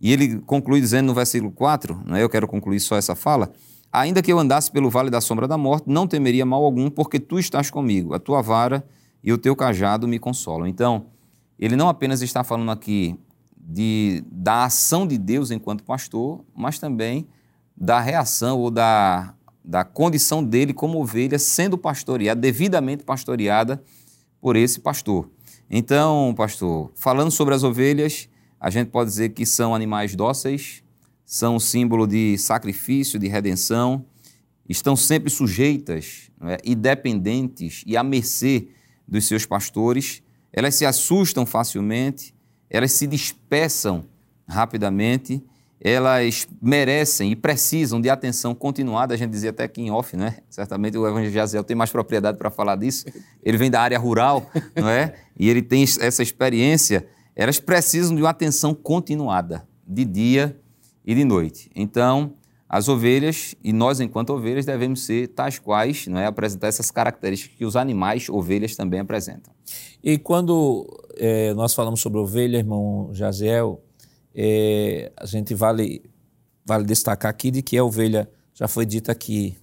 E 0.00 0.12
ele 0.12 0.38
conclui 0.40 0.80
dizendo 0.80 1.06
no 1.06 1.14
versículo 1.14 1.50
4, 1.50 2.02
né, 2.04 2.22
eu 2.22 2.28
quero 2.28 2.46
concluir 2.46 2.80
só 2.80 2.96
essa 2.96 3.14
fala: 3.14 3.52
Ainda 3.92 4.22
que 4.22 4.32
eu 4.32 4.38
andasse 4.38 4.70
pelo 4.70 4.90
vale 4.90 5.10
da 5.10 5.20
sombra 5.20 5.48
da 5.48 5.56
morte, 5.56 5.84
não 5.88 6.06
temeria 6.06 6.44
mal 6.44 6.64
algum, 6.64 6.90
porque 6.90 7.18
tu 7.18 7.38
estás 7.38 7.70
comigo, 7.70 8.14
a 8.14 8.18
tua 8.18 8.42
vara 8.42 8.86
e 9.22 9.32
o 9.32 9.38
teu 9.38 9.56
cajado 9.56 10.06
me 10.06 10.18
consolam. 10.18 10.66
Então, 10.66 11.06
ele 11.58 11.76
não 11.76 11.88
apenas 11.88 12.20
está 12.22 12.44
falando 12.44 12.70
aqui 12.70 13.18
de, 13.56 14.22
da 14.30 14.64
ação 14.64 15.06
de 15.06 15.16
Deus 15.16 15.50
enquanto 15.50 15.82
pastor, 15.82 16.44
mas 16.54 16.78
também 16.78 17.26
da 17.76 18.00
reação 18.00 18.58
ou 18.58 18.70
da 18.70 19.34
da 19.66 19.82
condição 19.82 20.44
dele 20.44 20.72
como 20.72 21.00
ovelha 21.00 21.40
sendo 21.40 21.76
pastoreada, 21.76 22.40
devidamente 22.40 23.02
pastoreada 23.02 23.82
por 24.40 24.54
esse 24.54 24.78
pastor. 24.78 25.28
Então, 25.70 26.32
pastor, 26.36 26.92
falando 26.94 27.30
sobre 27.30 27.54
as 27.54 27.64
ovelhas, 27.64 28.28
a 28.60 28.70
gente 28.70 28.88
pode 28.88 29.10
dizer 29.10 29.30
que 29.30 29.44
são 29.44 29.74
animais 29.74 30.14
dóceis, 30.14 30.82
são 31.24 31.58
símbolo 31.58 32.06
de 32.06 32.38
sacrifício, 32.38 33.18
de 33.18 33.26
redenção, 33.26 34.04
estão 34.68 34.94
sempre 34.94 35.30
sujeitas 35.30 36.30
é, 36.42 36.58
e 36.64 36.74
dependentes 36.74 37.82
e 37.86 37.96
à 37.96 38.02
mercê 38.02 38.68
dos 39.06 39.26
seus 39.26 39.44
pastores, 39.44 40.22
elas 40.52 40.74
se 40.74 40.86
assustam 40.86 41.44
facilmente, 41.44 42.34
elas 42.70 42.92
se 42.92 43.06
dispersam 43.06 44.04
rapidamente 44.48 45.42
elas 45.80 46.48
merecem 46.60 47.30
e 47.30 47.36
precisam 47.36 48.00
de 48.00 48.08
atenção 48.08 48.54
continuada. 48.54 49.14
A 49.14 49.16
gente 49.16 49.30
dizia 49.30 49.50
até 49.50 49.64
aqui 49.64 49.82
em 49.82 49.90
off, 49.90 50.16
né? 50.16 50.38
Certamente 50.48 50.96
o 50.96 51.06
Evangelho 51.06 51.32
Jaziel 51.32 51.64
tem 51.64 51.76
mais 51.76 51.90
propriedade 51.90 52.38
para 52.38 52.50
falar 52.50 52.76
disso. 52.76 53.06
Ele 53.42 53.58
vem 53.58 53.70
da 53.70 53.80
área 53.80 53.98
rural, 53.98 54.50
não 54.74 54.88
é? 54.88 55.14
E 55.38 55.48
ele 55.48 55.62
tem 55.62 55.82
essa 55.82 56.22
experiência. 56.22 57.06
Elas 57.34 57.60
precisam 57.60 58.16
de 58.16 58.22
uma 58.22 58.30
atenção 58.30 58.74
continuada, 58.74 59.66
de 59.86 60.04
dia 60.04 60.58
e 61.04 61.14
de 61.14 61.24
noite. 61.24 61.70
Então, 61.74 62.34
as 62.68 62.88
ovelhas, 62.88 63.54
e 63.62 63.72
nós, 63.72 64.00
enquanto 64.00 64.30
ovelhas, 64.30 64.64
devemos 64.64 65.04
ser 65.04 65.28
tais 65.28 65.58
quais, 65.58 66.06
não 66.08 66.18
é? 66.18 66.26
Apresentar 66.26 66.66
essas 66.66 66.90
características 66.90 67.56
que 67.56 67.64
os 67.64 67.76
animais, 67.76 68.28
ovelhas, 68.28 68.74
também 68.74 68.98
apresentam. 68.98 69.52
E 70.02 70.18
quando 70.18 70.86
é, 71.16 71.54
nós 71.54 71.74
falamos 71.74 72.00
sobre 72.00 72.18
ovelha, 72.18 72.56
irmão 72.56 73.10
Jaziel, 73.12 73.82
é, 74.36 75.10
a 75.16 75.24
gente 75.24 75.54
vale, 75.54 76.02
vale 76.64 76.84
destacar 76.84 77.30
aqui 77.30 77.50
de 77.50 77.62
que 77.62 77.78
a 77.78 77.82
ovelha 77.82 78.28
já 78.52 78.68
foi 78.68 78.84
dita 78.84 79.10
aqui 79.10 79.56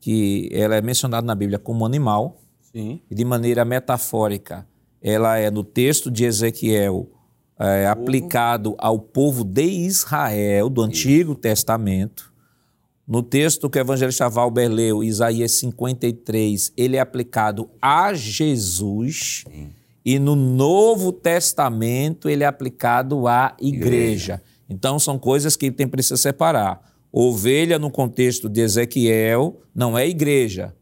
que 0.00 0.48
ela 0.52 0.76
é 0.76 0.80
mencionada 0.80 1.26
na 1.26 1.34
Bíblia 1.34 1.58
como 1.58 1.84
animal 1.84 2.40
Sim. 2.72 3.02
e 3.10 3.14
de 3.14 3.24
maneira 3.24 3.64
metafórica 3.64 4.66
ela 5.02 5.36
é 5.36 5.50
no 5.50 5.62
texto 5.62 6.10
de 6.10 6.24
Ezequiel 6.24 7.10
é, 7.58 7.86
aplicado 7.86 8.74
ao 8.78 8.98
povo 8.98 9.44
de 9.44 9.64
Israel 9.64 10.70
do 10.70 10.82
Antigo 10.82 11.32
Isso. 11.32 11.40
Testamento. 11.40 12.32
No 13.06 13.22
texto 13.22 13.70
que 13.70 13.78
o 13.78 13.80
evangelista 13.80 14.28
Valber 14.28 14.70
leu, 14.70 15.02
Isaías 15.02 15.52
53, 15.52 16.72
ele 16.76 16.96
é 16.96 17.00
aplicado 17.00 17.70
a 17.80 18.12
Jesus. 18.12 19.44
Sim. 19.50 19.70
E 20.04 20.18
no 20.18 20.34
Novo 20.34 21.12
Testamento 21.12 22.28
ele 22.28 22.44
é 22.44 22.46
aplicado 22.46 23.26
à 23.26 23.54
igreja. 23.60 23.86
igreja. 23.86 24.42
Então 24.68 24.98
são 24.98 25.18
coisas 25.18 25.56
que 25.56 25.70
tem 25.70 25.88
precisa 25.88 26.16
separar. 26.16 26.80
Ovelha 27.12 27.78
no 27.78 27.90
contexto 27.90 28.48
de 28.48 28.60
Ezequiel 28.60 29.60
não 29.74 29.96
é 29.96 30.06
igreja. 30.06 30.74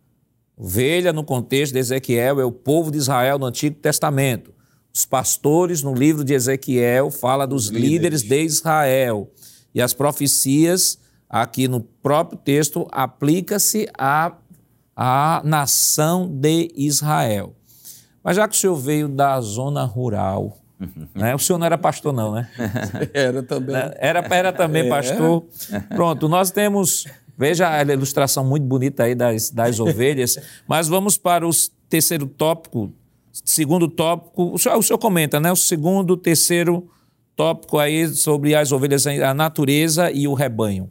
Ovelha 0.57 1.13
no 1.13 1.23
contexto 1.23 1.73
de 1.73 1.79
Ezequiel 1.79 2.41
é 2.41 2.45
o 2.45 2.51
povo 2.53 2.91
de 2.91 2.99
Israel 2.99 3.39
no 3.39 3.47
Antigo 3.47 3.77
Testamento. 3.77 4.53
Os 4.93 5.05
pastores 5.05 5.83
no 5.83 5.95
livro 5.95 6.25
de 6.25 6.33
Ezequiel 6.33 7.11
fala 7.11 7.47
dos 7.47 7.67
líderes. 7.69 7.91
líderes 7.91 8.23
de 8.23 8.43
Israel. 8.43 9.31
E 9.75 9.83
as 9.83 9.93
profecias 9.93 10.99
aqui 11.29 11.69
no 11.69 11.81
próprio 11.81 12.39
texto 12.39 12.87
aplica-se 12.91 13.87
à, 13.97 14.33
à 14.97 15.43
nação 15.45 16.27
de 16.27 16.73
Israel. 16.75 17.55
Mas 18.27 18.35
já 18.35 18.49
que 18.49 18.57
o 18.57 18.59
senhor 18.59 18.75
veio 18.75 19.07
da 19.07 19.41
zona 19.41 19.85
rural, 19.85 20.59
né? 21.15 21.33
o 21.33 21.39
senhor 21.39 21.61
não 21.61 21.67
era 21.67 21.79
pastor, 21.79 22.13
não, 22.13 22.35
né? 22.35 22.51
Era 23.15 23.41
também. 23.41 23.77
Né? 23.77 23.95
Era, 23.99 24.27
era 24.29 24.53
também 24.53 24.87
é. 24.87 24.89
pastor. 24.89 25.45
Pronto, 25.91 26.29
nós 26.29 26.51
temos. 26.51 27.07
Veja 27.39 27.71
a 27.71 27.83
ilustração 27.83 28.45
muito 28.45 28.65
bonita 28.67 29.05
aí 29.05 29.15
das, 29.15 29.51
das 29.51 29.79
ovelhas, 29.79 30.39
mas 30.67 30.89
vamos 30.89 31.17
para 31.17 31.47
o 31.47 31.51
terceiro 31.89 32.27
tópico, 32.27 32.93
segundo 33.31 33.87
tópico. 33.87 34.55
O 34.55 34.59
senhor, 34.59 34.77
o 34.77 34.83
senhor 34.83 34.99
comenta, 34.99 35.39
né? 35.39 35.53
O 35.53 35.57
segundo, 35.57 36.17
terceiro 36.17 36.91
tópico 37.37 37.79
aí 37.79 38.09
sobre 38.09 38.57
as 38.57 38.73
ovelhas, 38.73 39.07
a 39.07 39.35
natureza 39.35 40.11
e 40.11 40.27
o 40.27 40.35
rebanho. 40.35 40.85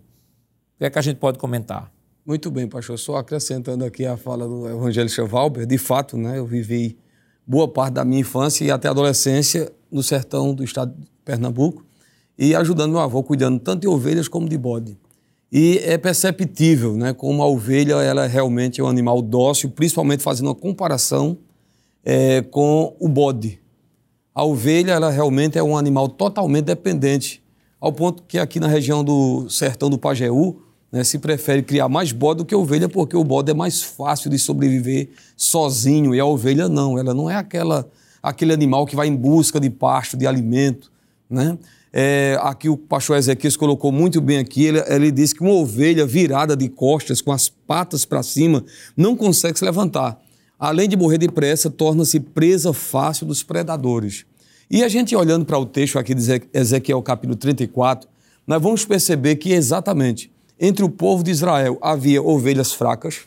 O 0.75 0.77
que 0.77 0.85
é 0.85 0.89
que 0.89 0.99
a 0.99 1.01
gente 1.01 1.17
pode 1.17 1.37
comentar? 1.37 1.91
Muito 2.25 2.49
bem, 2.49 2.65
pastor. 2.65 2.97
Só 2.97 3.17
acrescentando 3.17 3.83
aqui 3.83 4.05
a 4.05 4.15
fala 4.15 4.47
do 4.47 4.69
evangelista 4.69 5.25
Valber, 5.25 5.65
de 5.65 5.77
fato, 5.77 6.15
né, 6.15 6.37
eu 6.39 6.45
vivi 6.45 6.97
boa 7.45 7.67
parte 7.67 7.93
da 7.93 8.05
minha 8.05 8.21
infância 8.21 8.63
e 8.65 8.71
até 8.71 8.87
adolescência 8.87 9.71
no 9.91 10.01
sertão 10.01 10.53
do 10.53 10.63
estado 10.63 10.93
de 10.97 11.07
Pernambuco 11.23 11.85
e 12.37 12.55
ajudando 12.55 12.91
meu 12.91 12.99
avô, 12.99 13.23
cuidando 13.23 13.59
tanto 13.59 13.81
de 13.81 13.87
ovelhas 13.87 14.27
como 14.27 14.49
de 14.49 14.57
bode. 14.57 14.97
E 15.51 15.79
é 15.83 15.97
perceptível 15.97 16.97
né, 16.97 17.13
como 17.13 17.41
a 17.41 17.47
ovelha 17.47 17.95
ela 17.95 18.27
realmente 18.27 18.81
é 18.81 18.83
um 18.83 18.87
animal 18.87 19.21
dócil, 19.21 19.69
principalmente 19.69 20.21
fazendo 20.21 20.47
uma 20.47 20.55
comparação 20.55 21.37
é, 22.03 22.41
com 22.41 22.95
o 22.99 23.07
bode. 23.07 23.61
A 24.33 24.43
ovelha 24.43 24.91
ela 24.91 25.09
realmente 25.09 25.57
é 25.57 25.63
um 25.63 25.77
animal 25.77 26.09
totalmente 26.09 26.65
dependente, 26.65 27.41
ao 27.79 27.93
ponto 27.93 28.23
que 28.23 28.37
aqui 28.37 28.59
na 28.59 28.67
região 28.67 29.03
do 29.03 29.49
sertão 29.49 29.89
do 29.89 29.97
Pajeú, 29.97 30.61
né, 30.95 31.03
se 31.03 31.19
prefere 31.19 31.61
criar 31.61 31.89
mais 31.89 32.13
bode 32.13 32.37
do 32.37 32.45
que 32.45 32.55
ovelha, 32.55 32.87
porque 32.87 33.17
o 33.17 33.23
bode 33.25 33.51
é 33.51 33.53
mais 33.53 33.83
fácil 33.83 34.29
de 34.29 34.39
sobreviver 34.39 35.09
sozinho 35.35 36.15
e 36.15 36.21
a 36.21 36.25
ovelha 36.25 36.69
não. 36.69 36.97
Ela 36.97 37.13
não 37.13 37.29
é 37.29 37.35
aquela, 37.35 37.85
aquele 38.23 38.53
animal 38.53 38.85
que 38.85 38.95
vai 38.95 39.05
em 39.09 39.15
busca 39.15 39.59
de 39.59 39.69
pasto, 39.69 40.15
de 40.15 40.25
alimento. 40.25 40.89
Né? 41.29 41.57
É, 41.91 42.39
aqui 42.41 42.69
o 42.69 42.77
pastor 42.77 43.17
Ezequiel 43.17 43.51
colocou 43.59 43.91
muito 43.91 44.21
bem 44.21 44.37
aqui, 44.37 44.63
ele, 44.63 44.81
ele 44.87 45.11
disse 45.11 45.35
que 45.35 45.41
uma 45.41 45.51
ovelha 45.51 46.05
virada 46.05 46.55
de 46.55 46.69
costas, 46.69 47.19
com 47.19 47.33
as 47.33 47.49
patas 47.49 48.05
para 48.05 48.23
cima, 48.23 48.63
não 48.95 49.17
consegue 49.17 49.59
se 49.59 49.65
levantar. 49.65 50.17
Além 50.57 50.87
de 50.87 50.95
morrer 50.95 51.17
depressa, 51.17 51.69
torna-se 51.69 52.21
presa 52.21 52.71
fácil 52.71 53.27
dos 53.27 53.43
predadores. 53.43 54.25
E 54.71 54.81
a 54.81 54.87
gente 54.87 55.13
olhando 55.13 55.43
para 55.43 55.59
o 55.59 55.65
texto 55.65 55.99
aqui 55.99 56.15
de 56.15 56.41
Ezequiel 56.53 57.01
capítulo 57.01 57.35
34, 57.35 58.07
nós 58.47 58.61
vamos 58.61 58.85
perceber 58.85 59.35
que 59.35 59.51
exatamente 59.51 60.33
entre 60.59 60.83
o 60.83 60.89
povo 60.89 61.23
de 61.23 61.31
Israel 61.31 61.77
havia 61.81 62.21
ovelhas 62.21 62.71
fracas, 62.71 63.21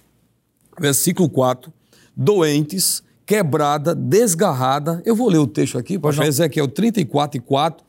versículo 0.79 1.29
4, 1.29 1.73
doentes, 2.17 3.03
quebrada, 3.27 3.95
desgarrada. 3.95 5.03
Eu 5.05 5.15
vou 5.15 5.29
ler 5.29 5.39
o 5.39 5.47
texto 5.47 5.79
aqui, 5.79 5.99
pastor 5.99 6.25
Ezequiel 6.25 6.69
34 6.69 7.39
e 7.39 7.41
4, 7.41 7.85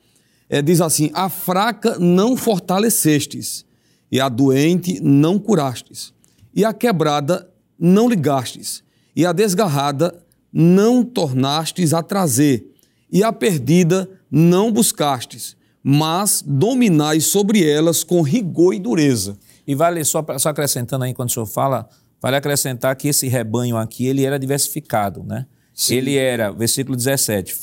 é, 0.50 0.62
diz 0.62 0.82
assim: 0.82 1.10
A 1.14 1.30
fraca 1.30 1.98
não 2.00 2.36
fortalecestes, 2.36 3.66
e 4.12 4.20
a 4.20 4.28
doente 4.28 5.00
não 5.02 5.40
curastes, 5.40 6.14
e 6.54 6.66
a 6.66 6.74
quebrada 6.74 7.50
não 7.78 8.10
ligastes, 8.10 8.84
e 9.16 9.26
a 9.26 9.32
desgarrada 9.32 10.22
não 10.52 11.04
tornastes 11.04 11.94
a 11.94 12.02
trazer, 12.04 12.66
e 13.12 13.24
a 13.24 13.32
perdida 13.32 14.10
não 14.30 14.72
buscastes 14.72 15.56
mas 15.84 16.44
dominai 16.46 17.20
sobre 17.20 17.68
elas 17.68 18.04
com 18.04 18.22
rigor 18.22 18.74
e 18.74 18.80
dureza. 18.80 19.38
E 19.66 19.76
vale, 19.76 20.04
só, 20.04 20.26
só 20.38 20.50
acrescentando 20.50 21.06
aí, 21.06 21.14
quando 21.14 21.30
o 21.30 21.32
senhor 21.32 21.46
fala, 21.46 21.88
vale 22.22 22.36
acrescentar 22.36 22.96
que 22.96 23.08
esse 23.08 23.28
rebanho 23.28 23.78
aqui, 23.78 24.06
ele 24.06 24.26
era 24.26 24.40
diversificado, 24.40 25.24
né? 25.24 25.46
Sim. 25.74 25.96
Ele 25.96 26.18
era, 26.18 26.52
versículo 26.52 26.96
17, 26.96 27.56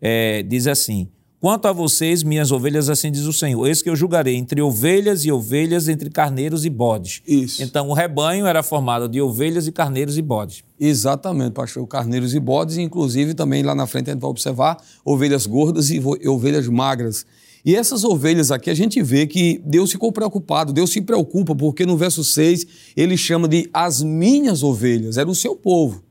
é, 0.00 0.42
diz 0.42 0.66
assim, 0.66 1.08
Quanto 1.40 1.66
a 1.68 1.72
vocês, 1.72 2.22
minhas 2.22 2.52
ovelhas, 2.52 2.90
assim 2.90 3.10
diz 3.10 3.24
o 3.24 3.32
Senhor: 3.32 3.66
Eis 3.66 3.80
que 3.80 3.88
eu 3.88 3.96
julgarei 3.96 4.36
entre 4.36 4.60
ovelhas 4.60 5.24
e 5.24 5.32
ovelhas, 5.32 5.88
entre 5.88 6.10
carneiros 6.10 6.66
e 6.66 6.70
bodes. 6.70 7.22
Isso. 7.26 7.62
Então, 7.62 7.88
o 7.88 7.94
rebanho 7.94 8.46
era 8.46 8.62
formado 8.62 9.08
de 9.08 9.22
ovelhas 9.22 9.66
e 9.66 9.72
carneiros 9.72 10.18
e 10.18 10.22
bodes. 10.22 10.62
Exatamente, 10.78 11.52
pastor. 11.52 11.86
Carneiros 11.86 12.34
e 12.34 12.40
bodes, 12.40 12.76
inclusive 12.76 13.32
também 13.32 13.62
lá 13.62 13.74
na 13.74 13.86
frente 13.86 14.10
a 14.10 14.12
gente 14.12 14.20
vai 14.20 14.28
observar 14.28 14.76
ovelhas 15.02 15.46
gordas 15.46 15.88
e 15.88 15.98
ovelhas 16.28 16.68
magras. 16.68 17.24
E 17.64 17.76
essas 17.76 18.04
ovelhas 18.04 18.50
aqui, 18.50 18.70
a 18.70 18.74
gente 18.74 19.02
vê 19.02 19.26
que 19.26 19.60
Deus 19.64 19.92
ficou 19.92 20.10
preocupado, 20.10 20.72
Deus 20.72 20.90
se 20.90 21.00
preocupa, 21.00 21.54
porque 21.54 21.84
no 21.84 21.96
verso 21.96 22.24
6 22.24 22.66
ele 22.96 23.16
chama 23.16 23.46
de 23.46 23.68
as 23.72 24.02
minhas 24.02 24.62
ovelhas, 24.62 25.18
era 25.18 25.28
o 25.28 25.34
seu 25.34 25.54
povo. 25.54 26.02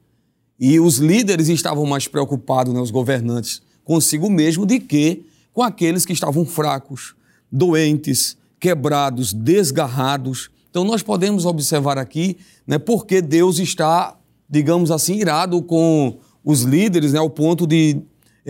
E 0.59 0.79
os 0.79 0.97
líderes 0.97 1.47
estavam 1.47 1.85
mais 1.85 2.07
preocupados, 2.07 2.73
né, 2.73 2.79
os 2.79 2.91
governantes, 2.91 3.61
consigo 3.83 4.29
mesmo, 4.29 4.65
de 4.65 4.79
que 4.79 5.25
com 5.53 5.63
aqueles 5.63 6.05
que 6.05 6.13
estavam 6.13 6.45
fracos, 6.45 7.15
doentes, 7.51 8.37
quebrados, 8.59 9.33
desgarrados. 9.33 10.51
Então 10.69 10.83
nós 10.83 11.01
podemos 11.01 11.45
observar 11.45 11.97
aqui 11.97 12.37
né, 12.67 12.77
porque 12.77 13.21
Deus 13.21 13.57
está, 13.57 14.15
digamos 14.49 14.91
assim, 14.91 15.15
irado 15.15 15.61
com 15.63 16.19
os 16.43 16.61
líderes, 16.61 17.13
né, 17.13 17.19
ao 17.19 17.29
ponto 17.29 17.65
de 17.65 18.01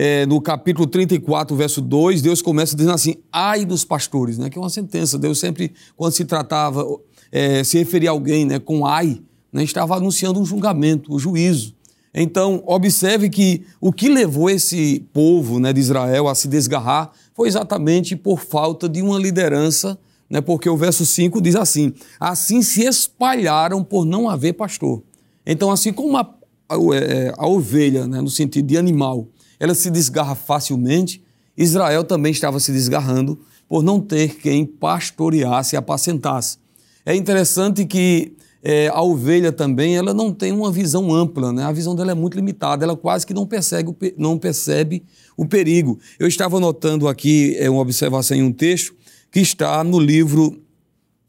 é, 0.02 0.24
no 0.24 0.40
capítulo 0.40 0.86
34, 0.86 1.54
verso 1.54 1.82
2, 1.82 2.22
Deus 2.22 2.40
começa 2.40 2.74
dizendo 2.74 2.94
assim: 2.94 3.16
ai 3.30 3.66
dos 3.66 3.84
pastores, 3.84 4.38
né? 4.38 4.48
que 4.48 4.56
é 4.56 4.60
uma 4.60 4.70
sentença. 4.70 5.18
Deus 5.18 5.38
sempre, 5.38 5.74
quando 5.94 6.14
se 6.14 6.24
tratava, 6.24 6.86
é, 7.30 7.62
se 7.62 7.76
referia 7.76 8.08
a 8.08 8.12
alguém 8.12 8.46
né, 8.46 8.58
com 8.58 8.86
ai, 8.86 9.20
né, 9.52 9.62
estava 9.62 9.94
anunciando 9.94 10.40
um 10.40 10.44
julgamento, 10.46 11.12
o 11.12 11.16
um 11.16 11.18
juízo. 11.18 11.74
Então, 12.14 12.62
observe 12.66 13.28
que 13.28 13.62
o 13.78 13.92
que 13.92 14.08
levou 14.08 14.48
esse 14.48 15.06
povo 15.12 15.60
né, 15.60 15.70
de 15.70 15.80
Israel 15.80 16.28
a 16.28 16.34
se 16.34 16.48
desgarrar 16.48 17.10
foi 17.34 17.48
exatamente 17.48 18.16
por 18.16 18.40
falta 18.40 18.88
de 18.88 19.02
uma 19.02 19.18
liderança, 19.18 19.98
né, 20.30 20.40
porque 20.40 20.70
o 20.70 20.78
verso 20.78 21.04
5 21.04 21.42
diz 21.42 21.54
assim: 21.54 21.92
assim 22.18 22.62
se 22.62 22.86
espalharam 22.86 23.84
por 23.84 24.06
não 24.06 24.30
haver 24.30 24.54
pastor. 24.54 25.02
Então, 25.44 25.70
assim 25.70 25.92
como 25.92 26.16
a, 26.16 26.22
a, 26.70 26.76
é, 26.96 27.34
a 27.36 27.46
ovelha, 27.46 28.06
né, 28.06 28.22
no 28.22 28.30
sentido 28.30 28.66
de 28.66 28.78
animal, 28.78 29.28
ela 29.60 29.74
se 29.74 29.90
desgarra 29.90 30.34
facilmente. 30.34 31.22
Israel 31.56 32.02
também 32.02 32.32
estava 32.32 32.58
se 32.58 32.72
desgarrando 32.72 33.38
por 33.68 33.82
não 33.82 34.00
ter 34.00 34.36
quem 34.36 34.64
pastoreasse 34.64 35.76
e 35.76 35.78
apacentasse. 35.78 36.58
É 37.04 37.14
interessante 37.14 37.84
que 37.84 38.32
é, 38.62 38.88
a 38.88 39.00
ovelha 39.02 39.52
também 39.52 39.96
ela 39.96 40.12
não 40.12 40.32
tem 40.32 40.52
uma 40.52 40.72
visão 40.72 41.14
ampla, 41.14 41.52
né? 41.52 41.64
a 41.64 41.72
visão 41.72 41.94
dela 41.94 42.10
é 42.10 42.14
muito 42.14 42.34
limitada, 42.34 42.84
ela 42.84 42.96
quase 42.96 43.26
que 43.26 43.32
não 43.32 43.46
percebe, 43.46 43.94
não 44.18 44.38
percebe 44.38 45.02
o 45.36 45.46
perigo. 45.46 45.98
Eu 46.18 46.26
estava 46.26 46.58
notando 46.58 47.08
aqui 47.08 47.56
é, 47.58 47.70
uma 47.70 47.80
observação 47.80 48.36
em 48.36 48.42
um 48.42 48.52
texto 48.52 48.94
que 49.30 49.40
está 49.40 49.82
no 49.84 49.98
livro 49.98 50.60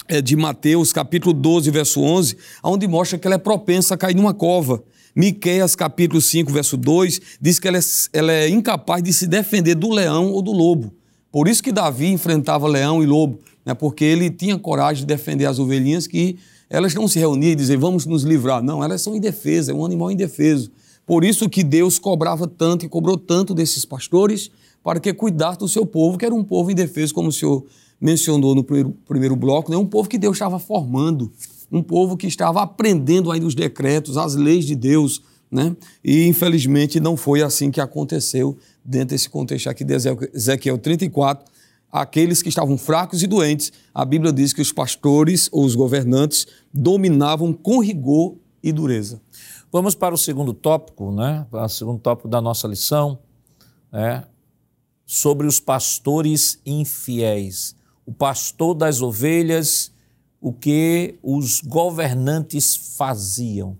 é, 0.08 0.22
de 0.22 0.36
Mateus, 0.36 0.92
capítulo 0.92 1.34
12, 1.34 1.72
verso 1.72 2.02
11, 2.02 2.36
onde 2.64 2.88
mostra 2.88 3.18
que 3.18 3.28
ela 3.28 3.36
é 3.36 3.40
propensa 3.40 3.94
a 3.94 3.98
cair 3.98 4.16
numa 4.16 4.34
cova. 4.34 4.84
Miqueias 5.16 5.76
capítulo 5.76 6.22
5, 6.22 6.52
verso 6.52 6.78
2, 6.78 7.20
diz 7.42 7.60
que 7.60 7.68
ela 7.68 7.78
é, 7.78 7.82
ela 8.14 8.32
é 8.32 8.50
incapaz 8.50 9.04
de 9.04 9.12
se 9.12 9.28
defender 9.28 9.76
do 9.76 9.90
leão 9.90 10.32
ou 10.32 10.42
do 10.42 10.52
lobo. 10.52 10.94
Por 11.32 11.48
isso 11.48 11.62
que 11.62 11.72
Davi 11.72 12.08
enfrentava 12.08 12.68
leão 12.68 13.04
e 13.04 13.06
lobo, 13.06 13.40
né? 13.66 13.74
porque 13.74 14.06
ele 14.06 14.30
tinha 14.30 14.58
coragem 14.58 15.06
de 15.06 15.08
defender 15.08 15.46
as 15.46 15.60
ovelhinhas 15.60 16.08
que 16.08 16.38
elas 16.70 16.94
não 16.94 17.08
se 17.08 17.20
reuniam 17.20 17.52
e 17.52 17.56
diziam, 17.56 17.80
vamos 17.80 18.06
nos 18.06 18.24
livrar. 18.24 18.64
Não, 18.64 18.82
elas 18.82 19.02
são 19.02 19.14
indefesas, 19.14 19.70
é 19.70 19.74
um 19.74 19.86
animal 19.86 20.12
indefeso. 20.12 20.72
Por 21.06 21.26
isso 21.26 21.50
que 21.50 21.64
Deus 21.64 22.00
cobrava 22.00 22.48
tanto 22.48 22.86
e 22.86 22.90
cobrou 22.90 23.18
tanto 23.18 23.54
desses 23.54 23.84
pastores 23.84 24.50
para 24.82 25.00
que 25.00 25.14
cuidasse 25.14 25.60
do 25.60 25.68
seu 25.68 25.86
povo, 25.86 26.18
que 26.18 26.26
era 26.26 26.34
um 26.34 26.44
povo 26.44 26.72
indefeso, 26.72 27.14
como 27.14 27.28
o 27.28 27.32
senhor 27.32 27.66
mencionou 28.00 28.56
no 28.56 28.64
primeiro, 28.64 28.96
primeiro 29.06 29.36
bloco, 29.36 29.70
né? 29.70 29.78
um 29.78 29.86
povo 29.86 30.08
que 30.08 30.18
Deus 30.18 30.38
estava 30.38 30.58
formando 30.58 31.32
um 31.72 31.82
povo 31.82 32.18
que 32.18 32.28
estava 32.28 32.62
aprendendo 32.62 33.32
ainda 33.32 33.46
os 33.46 33.56
decretos, 33.56 34.18
as 34.18 34.36
leis 34.36 34.66
de 34.66 34.76
Deus, 34.76 35.22
né? 35.50 35.76
E 36.04 36.28
infelizmente 36.28 37.00
não 37.00 37.16
foi 37.16 37.42
assim 37.42 37.72
que 37.72 37.80
aconteceu 37.80 38.58
dentro 38.84 39.10
desse 39.10 39.30
contexto 39.30 39.70
aqui 39.70 39.84
de 39.84 39.94
Ezequiel 40.34 40.78
34. 40.78 41.50
Aqueles 41.92 42.42
que 42.42 42.50
estavam 42.50 42.78
fracos 42.78 43.22
e 43.22 43.28
doentes, 43.28 43.72
a 43.94 44.06
Bíblia 44.06 44.32
diz 44.32 44.54
que 44.54 44.62
os 44.62 44.72
pastores 44.72 45.50
ou 45.52 45.66
os 45.66 45.76
governantes 45.76 46.48
dominavam 46.74 47.52
com 47.52 47.80
rigor 47.80 48.36
e 48.64 48.72
dureza. 48.72 49.22
Vamos 49.72 49.96
para 49.96 50.14
o 50.14 50.18
segundo 50.18 50.54
tópico, 50.54 51.12
né? 51.12 51.46
O 51.52 51.68
segundo 51.68 52.00
tópico 52.00 52.28
da 52.28 52.42
nossa 52.42 52.68
lição, 52.68 53.20
né? 53.92 54.24
Sobre 55.06 55.48
os 55.48 55.60
pastores 55.60 56.60
infiéis. 56.66 57.76
O 58.06 58.14
pastor 58.14 58.74
das 58.74 59.02
ovelhas 59.02 59.92
o 60.42 60.52
que 60.52 61.20
os 61.22 61.62
governantes 61.62 62.96
faziam. 62.98 63.78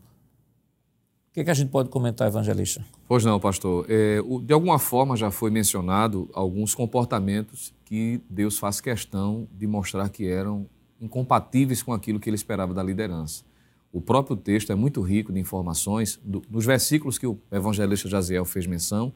O 1.30 1.34
que, 1.34 1.40
é 1.40 1.44
que 1.44 1.50
a 1.50 1.56
gente 1.56 1.70
pode 1.70 1.90
comentar, 1.90 2.28
evangelista? 2.28 2.86
Pois 3.08 3.26
não, 3.26 3.40
pastor. 3.40 3.86
É, 3.90 4.20
de 4.44 4.54
alguma 4.54 4.78
forma 4.78 5.18
já 5.18 5.32
foi 5.32 5.50
mencionado 5.50 6.30
alguns 6.34 6.76
comportamentos 6.76 7.74
que 7.84 8.22
Deus 8.30 8.60
faz 8.60 8.80
questão 8.80 9.48
de 9.58 9.66
mostrar 9.66 10.08
que 10.10 10.28
eram 10.28 10.68
incompatíveis 11.02 11.82
com 11.82 11.94
aquilo 11.94 12.20
que 12.20 12.30
ele 12.30 12.36
esperava 12.36 12.74
da 12.74 12.84
liderança. 12.84 13.44
O 13.92 14.00
próprio 14.00 14.36
texto 14.38 14.72
é 14.72 14.76
muito 14.76 15.02
rico 15.02 15.34
de 15.34 15.40
informações. 15.40 16.20
Do, 16.24 16.44
nos 16.50 16.66
versículos 16.66 17.18
que 17.18 17.26
o 17.26 17.40
evangelista 17.52 18.08
Jaziel 18.08 18.46
fez 18.46 18.68
menção, 18.68 19.12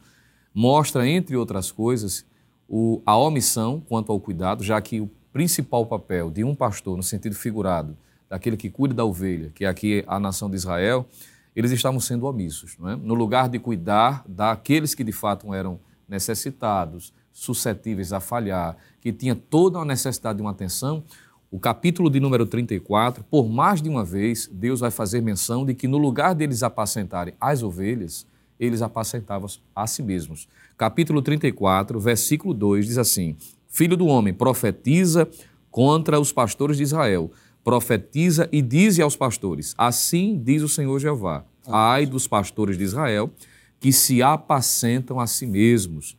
mostra, 0.53 1.07
entre 1.07 1.35
outras 1.37 1.71
coisas, 1.71 2.25
o, 2.67 3.01
a 3.05 3.15
omissão 3.17 3.81
quanto 3.87 4.11
ao 4.11 4.19
cuidado, 4.19 4.63
já 4.63 4.81
que 4.81 4.99
o 4.99 5.09
principal 5.35 5.85
papel 5.85 6.31
de 6.31 6.45
um 6.45 6.55
pastor, 6.55 6.95
no 6.95 7.03
sentido 7.03 7.35
figurado, 7.35 7.97
daquele 8.29 8.55
que 8.55 8.69
cuida 8.69 8.93
da 8.93 9.03
ovelha, 9.03 9.51
que 9.53 9.65
é 9.65 9.67
aqui 9.67 10.01
a 10.07 10.17
nação 10.17 10.49
de 10.49 10.55
Israel, 10.55 11.05
eles 11.53 11.71
estavam 11.71 11.99
sendo 11.99 12.25
omissos. 12.25 12.77
É? 12.85 12.95
No 12.95 13.13
lugar 13.13 13.49
de 13.49 13.59
cuidar 13.59 14.23
daqueles 14.25 14.95
que 14.95 15.03
de 15.03 15.11
fato 15.11 15.53
eram 15.53 15.77
necessitados, 16.07 17.13
suscetíveis 17.33 18.13
a 18.13 18.21
falhar, 18.21 18.77
que 19.01 19.11
tinha 19.11 19.35
toda 19.35 19.77
a 19.77 19.83
necessidade 19.83 20.37
de 20.37 20.41
uma 20.41 20.51
atenção, 20.51 21.03
o 21.51 21.59
capítulo 21.59 22.09
de 22.09 22.21
número 22.21 22.45
34, 22.45 23.21
por 23.25 23.49
mais 23.49 23.81
de 23.81 23.89
uma 23.89 24.05
vez, 24.05 24.49
Deus 24.49 24.79
vai 24.79 24.89
fazer 24.89 25.19
menção 25.19 25.65
de 25.65 25.73
que 25.73 25.85
no 25.85 25.97
lugar 25.97 26.33
deles 26.33 26.63
apacentarem 26.63 27.33
as 27.41 27.61
ovelhas, 27.61 28.25
eles 28.57 28.81
apacentavam 28.81 29.49
a 29.75 29.85
si 29.85 30.01
mesmos. 30.01 30.47
Capítulo 30.77 31.21
34, 31.21 31.99
versículo 31.99 32.53
2 32.53 32.85
diz 32.85 32.97
assim: 32.97 33.35
Filho 33.75 33.97
do 33.97 34.07
homem, 34.07 34.33
profetiza 34.33 35.29
contra 35.69 36.17
os 36.17 36.31
pastores 36.31 36.77
de 36.77 36.83
Israel. 36.83 37.29
Profetiza 37.61 38.47
e 38.49 38.61
dize 38.61 39.01
aos 39.01 39.17
pastores: 39.17 39.75
Assim 39.77 40.41
diz 40.41 40.61
o 40.61 40.69
Senhor 40.69 40.97
Jeová: 40.97 41.43
Ai 41.67 42.05
dos 42.05 42.25
pastores 42.25 42.77
de 42.77 42.85
Israel, 42.85 43.29
que 43.77 43.91
se 43.91 44.23
apacentam 44.23 45.19
a 45.19 45.27
si 45.27 45.45
mesmos 45.45 46.15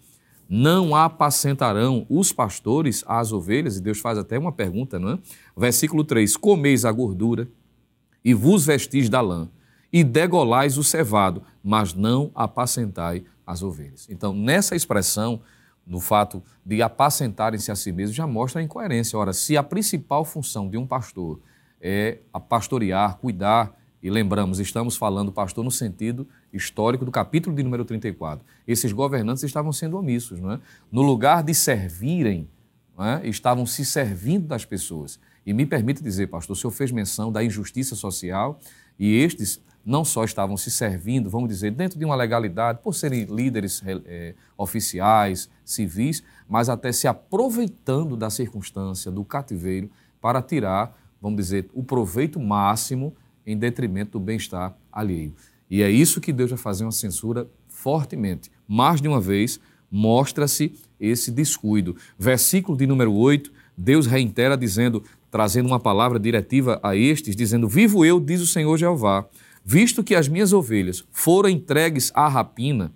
não 0.46 0.94
apacentarão 0.94 2.06
os 2.10 2.30
pastores 2.30 3.02
as 3.06 3.32
ovelhas? 3.32 3.78
E 3.78 3.80
Deus 3.80 4.00
faz 4.00 4.18
até 4.18 4.38
uma 4.38 4.52
pergunta, 4.52 4.98
não 4.98 5.12
é? 5.12 5.18
Versículo 5.56 6.04
3: 6.04 6.36
Comeis 6.36 6.84
a 6.84 6.92
gordura 6.92 7.48
e 8.22 8.34
vos 8.34 8.66
vestis 8.66 9.08
da 9.08 9.22
lã, 9.22 9.48
e 9.90 10.04
degolais 10.04 10.76
o 10.76 10.84
cevado, 10.84 11.42
mas 11.64 11.94
não 11.94 12.30
apacentai 12.34 13.24
as 13.46 13.62
ovelhas. 13.62 14.06
Então, 14.10 14.34
nessa 14.34 14.76
expressão, 14.76 15.40
no 15.86 16.00
fato 16.00 16.42
de 16.64 16.82
apacentarem-se 16.82 17.70
a 17.70 17.76
si 17.76 17.92
mesmos, 17.92 18.16
já 18.16 18.26
mostra 18.26 18.60
a 18.60 18.64
incoerência. 18.64 19.18
Ora, 19.18 19.32
se 19.32 19.56
a 19.56 19.62
principal 19.62 20.24
função 20.24 20.68
de 20.68 20.76
um 20.76 20.86
pastor 20.86 21.40
é 21.80 22.18
a 22.32 22.40
pastorear, 22.40 23.16
cuidar 23.18 23.76
e 24.02 24.10
lembramos, 24.10 24.58
estamos 24.58 24.96
falando, 24.96 25.32
pastor, 25.32 25.64
no 25.64 25.70
sentido 25.70 26.28
histórico 26.52 27.04
do 27.04 27.10
capítulo 27.10 27.54
de 27.54 27.62
número 27.62 27.84
34. 27.84 28.44
Esses 28.66 28.92
governantes 28.92 29.42
estavam 29.44 29.72
sendo 29.72 29.96
omissos, 29.96 30.40
não 30.40 30.52
é? 30.52 30.60
No 30.90 31.02
lugar 31.02 31.42
de 31.42 31.54
servirem, 31.54 32.48
é? 32.98 33.28
estavam 33.28 33.66
se 33.66 33.84
servindo 33.84 34.46
das 34.46 34.64
pessoas. 34.64 35.20
E 35.44 35.52
me 35.52 35.66
permita 35.66 36.02
dizer, 36.02 36.26
pastor, 36.26 36.56
o 36.56 36.58
senhor 36.58 36.72
fez 36.72 36.90
menção 36.90 37.30
da 37.30 37.44
injustiça 37.44 37.94
social 37.94 38.58
e 38.98 39.16
estes 39.16 39.60
não 39.86 40.04
só 40.04 40.24
estavam 40.24 40.56
se 40.56 40.68
servindo, 40.68 41.30
vamos 41.30 41.48
dizer, 41.48 41.70
dentro 41.70 41.96
de 41.96 42.04
uma 42.04 42.16
legalidade, 42.16 42.80
por 42.82 42.92
serem 42.92 43.24
líderes 43.24 43.80
é, 43.86 44.34
oficiais, 44.58 45.48
civis, 45.64 46.24
mas 46.48 46.68
até 46.68 46.90
se 46.90 47.06
aproveitando 47.06 48.16
da 48.16 48.28
circunstância, 48.28 49.12
do 49.12 49.24
cativeiro, 49.24 49.88
para 50.20 50.42
tirar, 50.42 50.98
vamos 51.22 51.36
dizer, 51.36 51.70
o 51.72 51.84
proveito 51.84 52.40
máximo 52.40 53.14
em 53.46 53.56
detrimento 53.56 54.18
do 54.18 54.20
bem-estar 54.20 54.76
alheio. 54.90 55.32
E 55.70 55.80
é 55.82 55.88
isso 55.88 56.20
que 56.20 56.32
Deus 56.32 56.50
vai 56.50 56.58
fazer 56.58 56.84
uma 56.84 56.90
censura 56.90 57.48
fortemente. 57.68 58.50
Mais 58.66 59.00
de 59.00 59.06
uma 59.06 59.20
vez, 59.20 59.60
mostra-se 59.88 60.72
esse 60.98 61.30
descuido. 61.30 61.94
Versículo 62.18 62.76
de 62.76 62.88
número 62.88 63.12
8, 63.12 63.52
Deus 63.76 64.06
reitera 64.06 64.56
dizendo, 64.56 65.04
trazendo 65.30 65.66
uma 65.66 65.78
palavra 65.78 66.18
diretiva 66.18 66.80
a 66.82 66.96
estes, 66.96 67.36
dizendo: 67.36 67.68
Vivo 67.68 68.04
eu, 68.04 68.18
diz 68.18 68.40
o 68.40 68.46
Senhor 68.46 68.76
Jeová, 68.76 69.26
visto 69.68 70.04
que 70.04 70.14
as 70.14 70.28
minhas 70.28 70.52
ovelhas 70.52 71.04
foram 71.10 71.48
entregues 71.48 72.12
à 72.14 72.28
rapina 72.28 72.92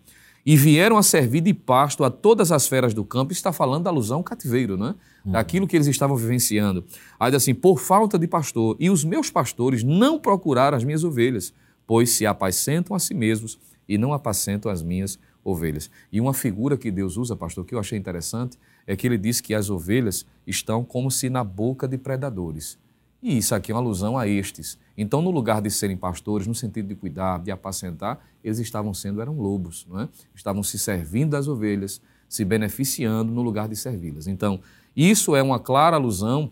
e 0.47 0.57
vieram 0.57 0.97
a 0.97 1.03
servir 1.03 1.41
de 1.41 1.53
pasto 1.53 2.05
a 2.05 2.11
todas 2.11 2.53
as 2.53 2.69
feras 2.69 2.95
do 2.95 3.05
campo, 3.05 3.33
está 3.33 3.53
falando 3.53 3.83
da 3.83 3.91
alusão 3.91 4.19
ao 4.19 4.25
cativeiro, 4.25 4.75
é? 4.75 4.95
Uhum. 5.25 5.33
Daquilo 5.33 5.67
que 5.67 5.77
eles 5.77 5.89
estavam 5.89 6.17
vivenciando. 6.17 6.85
Aí 7.19 7.35
assim, 7.35 7.55
por 7.55 7.81
falta 7.81 8.17
de 8.17 8.29
pastor, 8.29 8.77
e 8.79 8.89
os 8.89 9.05
meus 9.05 9.29
pastores 9.31 9.83
não 9.83 10.17
procuraram 10.17 10.77
as 10.77 10.85
minhas 10.85 11.03
ovelhas, 11.03 11.53
pois 11.85 12.11
se 12.11 12.25
apacentam 12.25 12.95
a 12.95 13.01
si 13.01 13.15
mesmos 13.15 13.59
e 13.89 13.99
não 13.99 14.13
apacentam 14.13 14.71
as 14.71 14.81
minhas 14.81 15.19
ovelhas. 15.43 15.91
E 16.13 16.21
uma 16.21 16.33
figura 16.33 16.79
que 16.79 16.93
Deus 16.93 17.17
usa, 17.17 17.35
pastor, 17.35 17.65
que 17.65 17.75
eu 17.75 17.81
achei 17.81 17.99
interessante, 17.99 18.57
é 18.87 18.95
que 18.95 19.09
ele 19.09 19.19
diz 19.19 19.41
que 19.41 19.55
as 19.55 19.71
ovelhas 19.71 20.25
estão 20.47 20.85
como 20.85 21.11
se 21.11 21.29
na 21.29 21.43
boca 21.43 21.89
de 21.89 21.99
predadores. 21.99 22.79
E 23.23 23.37
isso 23.37 23.55
aqui 23.55 23.71
é 23.71 23.75
uma 23.75 23.81
alusão 23.81 24.17
a 24.17 24.27
estes. 24.27 24.79
Então, 24.97 25.21
no 25.21 25.31
lugar 25.31 25.61
de 25.61 25.71
serem 25.71 25.97
pastores, 25.97 26.47
no 26.47 26.55
sentido 26.55 26.89
de 26.89 26.95
cuidar, 26.95 27.39
de 27.39 27.51
apacentar, 27.51 28.19
eles 28.43 28.59
estavam 28.59 28.95
sendo, 28.95 29.21
eram 29.21 29.39
lobos, 29.39 29.87
não 29.89 30.01
é? 30.01 30.09
estavam 30.35 30.63
se 30.63 30.79
servindo 30.79 31.31
das 31.31 31.47
ovelhas, 31.47 32.01
se 32.29 32.45
beneficiando 32.45 33.31
no 33.31 33.43
lugar 33.43 33.69
de 33.69 33.77
servi-las. 33.77 34.27
Então, 34.27 34.61
isso 34.97 35.37
é 35.37 35.43
uma 35.43 35.59
clara 35.59 35.97
alusão 35.97 36.51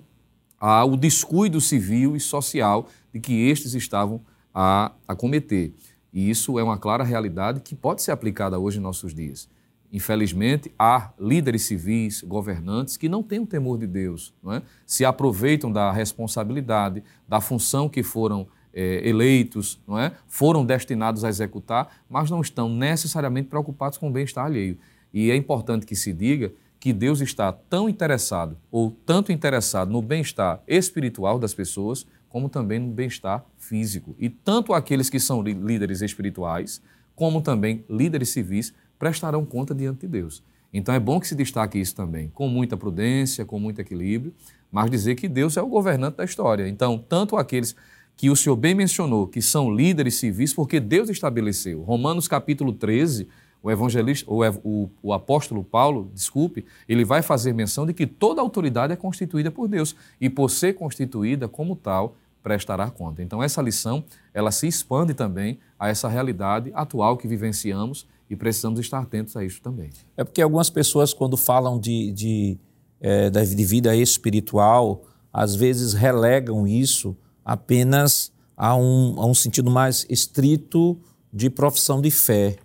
ao 0.61 0.97
descuido 0.97 1.61
civil 1.61 2.17
e 2.17 2.21
social 2.21 2.89
de 3.13 3.21
que 3.21 3.49
estes 3.49 3.75
estavam 3.75 4.21
a, 4.53 4.93
a 5.07 5.15
cometer. 5.15 5.73
E 6.13 6.29
isso 6.29 6.59
é 6.59 6.63
uma 6.63 6.77
clara 6.77 7.05
realidade 7.05 7.61
que 7.61 7.75
pode 7.75 8.03
ser 8.03 8.11
aplicada 8.11 8.59
hoje 8.59 8.79
em 8.79 8.83
nossos 8.83 9.15
dias. 9.15 9.49
Infelizmente, 9.93 10.71
há 10.79 11.13
líderes 11.19 11.63
civis, 11.63 12.23
governantes, 12.23 12.97
que 12.97 13.09
não 13.09 13.23
têm 13.23 13.41
o 13.41 13.47
temor 13.47 13.79
de 13.79 13.87
Deus, 13.87 14.35
é? 14.51 14.63
se 14.85 15.05
aproveitam 15.05 15.73
da 15.73 15.91
responsabilidade, 15.91 17.03
da 17.27 17.41
função 17.41 17.89
que 17.89 18.03
foram 18.03 18.47
é, 18.73 19.09
eleitos, 19.09 19.81
é? 19.99 20.13
foram 20.27 20.65
destinados 20.65 21.25
a 21.25 21.29
executar, 21.29 22.03
mas 22.09 22.31
não 22.31 22.43
estão 22.43 22.69
necessariamente 22.69 23.49
preocupados 23.49 23.97
com 23.97 24.09
o 24.09 24.13
bem-estar 24.13 24.45
alheio. 24.45 24.77
E 25.13 25.31
é 25.31 25.37
importante 25.37 25.87
que 25.87 25.97
se 25.97 26.13
diga 26.13 26.53
que 26.79 26.93
Deus 26.93 27.21
está 27.21 27.51
tão 27.51 27.89
interessado, 27.89 28.57
ou 28.71 28.91
tanto 29.05 29.33
interessado 29.33 29.91
no 29.91 30.03
bem-estar 30.03 30.63
espiritual 30.69 31.39
das 31.39 31.55
pessoas, 31.55 32.07
como 32.29 32.49
também 32.49 32.79
no 32.79 32.93
bem-estar 32.93 33.45
físico. 33.57 34.15
E 34.19 34.29
tanto 34.29 34.75
aqueles 34.75 35.09
que 35.09 35.19
são 35.19 35.43
líderes 35.43 36.03
espirituais, 36.03 36.83
como 37.17 37.41
também 37.41 37.85
líderes 37.89 38.29
civis, 38.29 38.73
prestarão 38.99 39.45
conta 39.45 39.75
diante 39.75 40.01
de 40.01 40.09
Deus. 40.09 40.43
Então 40.73 40.95
é 40.95 41.01
bom 41.01 41.19
que 41.19 41.27
se 41.27 41.35
destaque 41.35 41.79
isso 41.79 41.95
também, 41.95 42.29
com 42.35 42.49
muita 42.49 42.77
prudência, 42.77 43.45
com 43.45 43.59
muito 43.59 43.81
equilíbrio, 43.81 44.35
mas 44.71 44.91
dizer 44.91 45.15
que 45.15 45.29
Deus 45.29 45.57
é 45.57 45.63
o 45.63 45.67
governante 45.67 46.19
da 46.19 46.25
história. 46.25 46.69
Então, 46.69 46.99
tanto 46.99 47.37
aqueles 47.37 47.75
que 48.17 48.29
o 48.29 48.37
Senhor 48.37 48.57
bem 48.57 48.75
mencionou, 48.75 49.27
que 49.27 49.41
são 49.41 49.73
líderes 49.73 50.17
civis, 50.17 50.53
porque 50.53 50.81
Deus 50.81 51.09
estabeleceu. 51.09 51.83
Romanos 51.83 52.29
capítulo 52.29 52.73
13, 52.73 53.29
o 53.63 53.71
evangelista, 53.71 54.31
o, 54.31 54.43
o, 54.65 54.91
o, 55.03 55.13
apóstolo 55.13 55.65
Paulo, 55.65 56.11
desculpe, 56.13 56.67
ele 56.89 57.05
vai 57.05 57.23
fazer 57.23 57.53
menção 57.53 57.87
de 57.87 57.95
que 57.95 58.07
toda 58.07 58.43
autoridade 58.43 58.93
é 58.93 58.97
constituída 58.97 59.51
por 59.51 59.69
Deus 59.69 59.97
e 60.21 60.29
por 60.29 60.51
ser 60.51 60.75
constituída 60.75 61.49
como 61.49 61.77
tal, 61.77 62.17
prestará 62.43 62.91
conta. 62.91 63.23
Então 63.23 63.43
essa 63.43 63.63
lição, 63.63 64.05
ela 64.35 64.51
se 64.51 64.67
expande 64.67 65.15
também 65.15 65.59
a 65.79 65.89
essa 65.89 66.09
realidade 66.09 66.71
atual 66.75 67.17
que 67.17 67.29
vivenciamos 67.29 68.07
e 68.31 68.37
precisamos 68.37 68.79
estar 68.81 69.01
atentos 69.01 69.37
a 69.37 69.45
isso 69.45 69.61
também. 69.63 69.91
É 70.17 70.25
porque 70.25 70.43
algumas 70.43 70.69
pessoas, 70.69 71.15
quando 71.15 71.37
falam 71.37 71.79
de, 71.79 72.13
de, 72.13 72.59
é, 73.01 73.31
de 73.31 73.65
vida 73.65 73.97
espiritual, 73.97 75.03
às 75.33 75.55
vezes 75.55 75.93
relegam 75.93 76.67
isso 76.67 77.17
apenas 77.45 78.33
a 78.57 78.75
um, 78.77 79.15
a 79.19 79.27
um 79.27 79.35
sentido 79.35 79.71
mais 79.71 80.05
estrito 80.11 80.99
de 81.33 81.49
profissão 81.49 82.01
de 82.01 82.11
fé. 82.11 82.57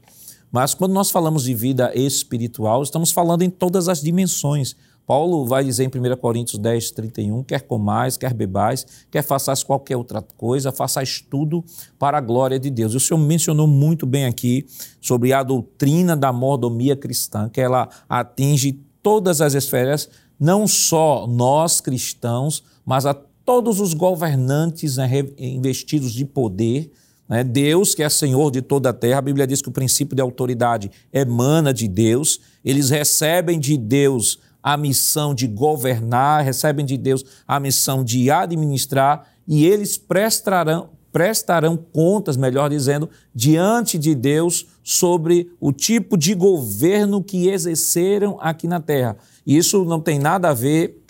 Mas 0.51 0.73
quando 0.73 0.93
nós 0.93 1.09
falamos 1.09 1.43
de 1.43 1.53
vida 1.53 1.91
espiritual, 1.95 2.83
estamos 2.83 3.11
falando 3.11 3.41
em 3.41 3.49
todas 3.49 3.87
as 3.87 4.01
dimensões. 4.01 4.75
Paulo 5.05 5.45
vai 5.45 5.63
dizer 5.63 5.83
em 5.83 5.87
1 5.87 6.15
Coríntios 6.17 6.57
10, 6.57 6.91
31, 6.91 7.43
quer 7.43 7.61
comais, 7.61 8.15
quer 8.15 8.33
bebais, 8.33 8.85
quer 9.11 9.21
façais 9.21 9.63
qualquer 9.63 9.97
outra 9.97 10.21
coisa, 10.21 10.71
façais 10.71 11.21
tudo 11.21 11.63
para 11.99 12.17
a 12.17 12.21
glória 12.21 12.57
de 12.57 12.69
Deus. 12.69 12.93
E 12.93 12.97
o 12.97 12.99
Senhor 12.99 13.19
mencionou 13.19 13.67
muito 13.67 14.05
bem 14.05 14.25
aqui 14.25 14.65
sobre 15.01 15.33
a 15.33 15.43
doutrina 15.43 16.15
da 16.15 16.31
mordomia 16.31 16.95
cristã, 16.95 17.49
que 17.49 17.59
ela 17.59 17.89
atinge 18.07 18.79
todas 19.01 19.41
as 19.41 19.53
esferas, 19.53 20.09
não 20.39 20.65
só 20.67 21.27
nós 21.27 21.81
cristãos, 21.81 22.63
mas 22.85 23.05
a 23.05 23.13
todos 23.13 23.81
os 23.81 23.93
governantes 23.93 24.97
investidos 25.37 26.13
de 26.13 26.23
poder, 26.23 26.91
né? 27.27 27.43
Deus, 27.43 27.95
que 27.95 28.03
é 28.03 28.09
Senhor 28.09 28.51
de 28.51 28.61
toda 28.61 28.89
a 28.89 28.93
terra, 28.93 29.19
a 29.19 29.21
Bíblia 29.21 29.47
diz 29.47 29.61
que 29.61 29.69
o 29.69 29.71
princípio 29.71 30.15
de 30.15 30.21
autoridade 30.21 30.91
emana 31.11 31.73
de 31.73 31.87
Deus, 31.87 32.39
eles 32.63 32.89
recebem 32.89 33.59
de 33.59 33.77
Deus 33.77 34.39
a 34.63 34.77
missão 34.77 35.35
de 35.35 35.45
governar, 35.45 36.43
recebem 36.43 36.85
de 36.85 36.97
Deus 36.97 37.25
a 37.45 37.59
missão 37.59 38.03
de 38.03 38.31
administrar 38.31 39.27
e 39.45 39.65
eles 39.65 39.97
prestarão, 39.97 40.91
prestarão 41.11 41.75
contas, 41.75 42.37
melhor 42.37 42.69
dizendo, 42.69 43.09
diante 43.35 43.99
de 43.99 44.15
Deus 44.15 44.65
sobre 44.81 45.51
o 45.59 45.73
tipo 45.73 46.17
de 46.17 46.33
governo 46.33 47.21
que 47.21 47.49
exerceram 47.49 48.37
aqui 48.39 48.67
na 48.67 48.79
terra. 48.79 49.17
E 49.45 49.57
isso 49.57 49.83
não 49.83 49.99
tem 49.99 50.17
nada 50.17 50.49
a 50.49 50.53
ver 50.53 51.03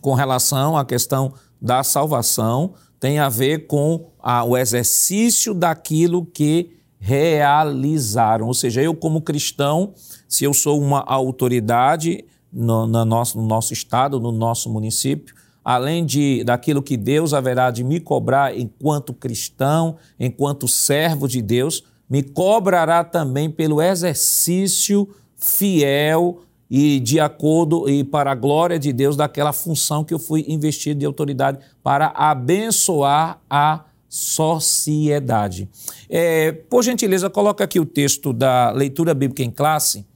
com 0.00 0.14
relação 0.14 0.76
à 0.76 0.84
questão 0.84 1.34
da 1.60 1.82
salvação, 1.82 2.74
tem 3.00 3.18
a 3.18 3.28
ver 3.28 3.66
com 3.66 4.10
a, 4.20 4.44
o 4.44 4.56
exercício 4.56 5.52
daquilo 5.52 6.24
que 6.24 6.70
realizaram. 6.98 8.46
Ou 8.46 8.54
seja, 8.54 8.80
eu, 8.80 8.94
como 8.94 9.20
cristão, 9.20 9.92
se 10.28 10.44
eu 10.44 10.54
sou 10.54 10.80
uma 10.80 11.00
autoridade, 11.00 12.24
no, 12.54 12.86
no, 12.86 13.04
nosso, 13.04 13.36
no 13.38 13.46
nosso 13.46 13.72
estado, 13.72 14.20
no 14.20 14.30
nosso 14.30 14.70
município, 14.70 15.34
além 15.64 16.06
de 16.06 16.44
daquilo 16.44 16.82
que 16.82 16.96
Deus 16.96 17.34
haverá 17.34 17.70
de 17.70 17.82
me 17.82 17.98
cobrar 17.98 18.56
enquanto 18.56 19.12
cristão, 19.12 19.96
enquanto 20.20 20.68
servo 20.68 21.26
de 21.26 21.42
Deus, 21.42 21.82
me 22.08 22.22
cobrará 22.22 23.02
também 23.02 23.50
pelo 23.50 23.82
exercício 23.82 25.08
fiel 25.36 26.42
e 26.70 27.00
de 27.00 27.18
acordo 27.18 27.88
e 27.88 28.04
para 28.04 28.32
a 28.32 28.34
glória 28.34 28.78
de 28.78 28.92
Deus 28.92 29.16
daquela 29.16 29.52
função 29.52 30.04
que 30.04 30.14
eu 30.14 30.18
fui 30.18 30.44
investido 30.48 31.00
de 31.00 31.06
autoridade 31.06 31.58
para 31.82 32.08
abençoar 32.14 33.40
a 33.48 33.84
sociedade. 34.08 35.68
É, 36.08 36.52
por 36.52 36.84
gentileza, 36.84 37.28
coloca 37.28 37.64
aqui 37.64 37.80
o 37.80 37.86
texto 37.86 38.32
da 38.32 38.70
leitura 38.70 39.12
bíblica 39.12 39.42
em 39.42 39.50
classe. 39.50 40.06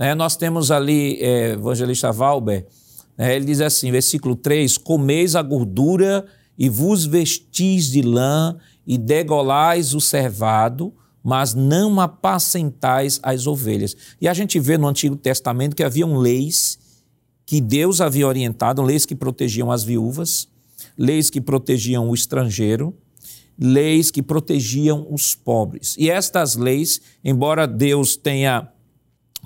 É, 0.00 0.14
nós 0.14 0.34
temos 0.34 0.70
ali, 0.70 1.18
é, 1.20 1.50
evangelista 1.50 2.10
Valber, 2.10 2.66
é, 3.18 3.36
ele 3.36 3.44
diz 3.44 3.60
assim, 3.60 3.92
versículo 3.92 4.34
3: 4.34 4.78
Comeis 4.78 5.36
a 5.36 5.42
gordura 5.42 6.24
e 6.58 6.70
vos 6.70 7.04
vestis 7.04 7.90
de 7.90 8.00
lã 8.00 8.56
e 8.86 8.96
degolais 8.96 9.94
o 9.94 10.00
servado, 10.00 10.90
mas 11.22 11.52
não 11.52 12.00
apacentais 12.00 13.20
as 13.22 13.46
ovelhas. 13.46 13.94
E 14.18 14.26
a 14.26 14.32
gente 14.32 14.58
vê 14.58 14.78
no 14.78 14.88
Antigo 14.88 15.16
Testamento 15.16 15.76
que 15.76 15.84
haviam 15.84 16.16
leis 16.16 16.78
que 17.44 17.60
Deus 17.60 18.00
havia 18.00 18.26
orientado, 18.26 18.80
leis 18.80 19.04
que 19.04 19.14
protegiam 19.14 19.70
as 19.70 19.84
viúvas, 19.84 20.48
leis 20.96 21.28
que 21.28 21.42
protegiam 21.42 22.08
o 22.08 22.14
estrangeiro, 22.14 22.96
leis 23.58 24.10
que 24.10 24.22
protegiam 24.22 25.06
os 25.10 25.34
pobres. 25.34 25.94
E 25.98 26.08
estas 26.08 26.56
leis, 26.56 27.02
embora 27.22 27.66
Deus 27.66 28.16
tenha 28.16 28.66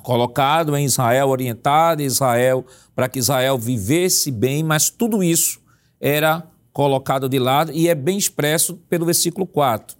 colocado 0.05 0.77
em 0.77 0.85
Israel, 0.85 1.31
orientado 1.31 2.03
em 2.03 2.05
Israel, 2.05 2.65
para 2.95 3.09
que 3.09 3.19
Israel 3.19 3.59
vivesse 3.59 4.31
bem, 4.31 4.63
mas 4.63 4.91
tudo 4.91 5.25
isso 5.25 5.61
era 5.99 6.47
colocado 6.73 7.27
de 7.27 7.39
lado 7.39 7.73
e 7.73 7.89
é 7.89 7.95
bem 7.95 8.19
expresso 8.19 8.75
pelo 8.89 9.07
versículo 9.07 9.47
4. 9.47 9.97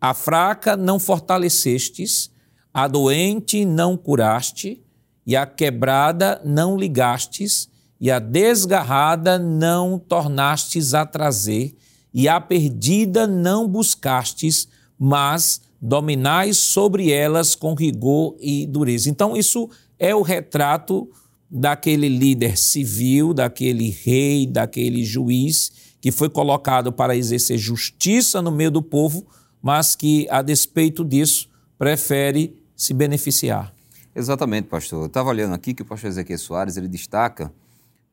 A 0.00 0.14
fraca 0.14 0.76
não 0.76 1.00
fortalecestes, 1.00 2.30
a 2.72 2.86
doente 2.86 3.64
não 3.64 3.96
curaste, 3.96 4.80
e 5.26 5.34
a 5.34 5.44
quebrada 5.44 6.40
não 6.44 6.76
ligastes, 6.76 7.68
e 8.00 8.12
a 8.12 8.20
desgarrada 8.20 9.40
não 9.40 9.98
tornastes 9.98 10.94
a 10.94 11.04
trazer, 11.04 11.76
e 12.14 12.28
a 12.28 12.40
perdida 12.40 13.26
não 13.26 13.66
buscastes, 13.66 14.68
mas 14.96 15.60
dominais 15.80 16.56
sobre 16.56 17.10
elas 17.10 17.54
com 17.54 17.74
rigor 17.74 18.36
e 18.40 18.66
dureza. 18.66 19.08
Então, 19.08 19.36
isso 19.36 19.68
é 19.98 20.14
o 20.14 20.22
retrato 20.22 21.08
daquele 21.50 22.08
líder 22.08 22.58
civil, 22.58 23.32
daquele 23.32 23.90
rei, 23.90 24.46
daquele 24.46 25.04
juiz 25.04 25.72
que 26.00 26.12
foi 26.12 26.28
colocado 26.28 26.92
para 26.92 27.16
exercer 27.16 27.58
justiça 27.58 28.40
no 28.40 28.52
meio 28.52 28.70
do 28.70 28.82
povo, 28.82 29.26
mas 29.60 29.96
que, 29.96 30.26
a 30.30 30.42
despeito 30.42 31.04
disso, 31.04 31.48
prefere 31.76 32.56
se 32.76 32.94
beneficiar. 32.94 33.74
Exatamente, 34.14 34.68
pastor. 34.68 35.02
Eu 35.02 35.06
estava 35.06 35.30
olhando 35.30 35.54
aqui 35.54 35.74
que 35.74 35.82
o 35.82 35.84
pastor 35.84 36.10
Ezequiel 36.10 36.38
Soares 36.38 36.76
ele 36.76 36.88
destaca 36.88 37.52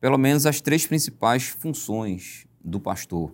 pelo 0.00 0.18
menos 0.18 0.46
as 0.46 0.60
três 0.60 0.86
principais 0.86 1.44
funções 1.44 2.46
do 2.62 2.78
pastor, 2.78 3.32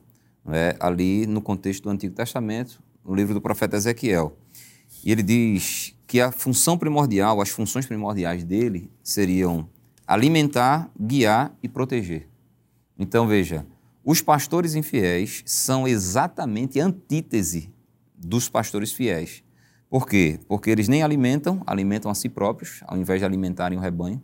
é? 0.48 0.76
ali 0.78 1.26
no 1.26 1.40
contexto 1.40 1.84
do 1.84 1.90
Antigo 1.90 2.14
Testamento, 2.14 2.82
no 3.04 3.14
livro 3.14 3.34
do 3.34 3.40
profeta 3.40 3.76
Ezequiel. 3.76 4.36
E 5.04 5.10
ele 5.10 5.22
diz 5.22 5.94
que 6.06 6.20
a 6.20 6.30
função 6.30 6.76
primordial, 6.78 7.40
as 7.40 7.48
funções 7.48 7.86
primordiais 7.86 8.44
dele 8.44 8.90
seriam 9.02 9.68
alimentar, 10.06 10.90
guiar 11.00 11.56
e 11.62 11.68
proteger. 11.68 12.28
Então 12.98 13.26
veja, 13.26 13.66
os 14.04 14.20
pastores 14.20 14.74
infiéis 14.74 15.42
são 15.46 15.86
exatamente 15.86 16.78
antítese 16.80 17.72
dos 18.16 18.48
pastores 18.48 18.92
fiéis. 18.92 19.42
Por 19.88 20.06
quê? 20.06 20.40
Porque 20.48 20.70
eles 20.70 20.88
nem 20.88 21.02
alimentam, 21.02 21.62
alimentam 21.66 22.10
a 22.10 22.14
si 22.14 22.28
próprios, 22.28 22.82
ao 22.86 22.96
invés 22.96 23.20
de 23.20 23.24
alimentarem 23.24 23.76
o 23.76 23.80
rebanho. 23.80 24.22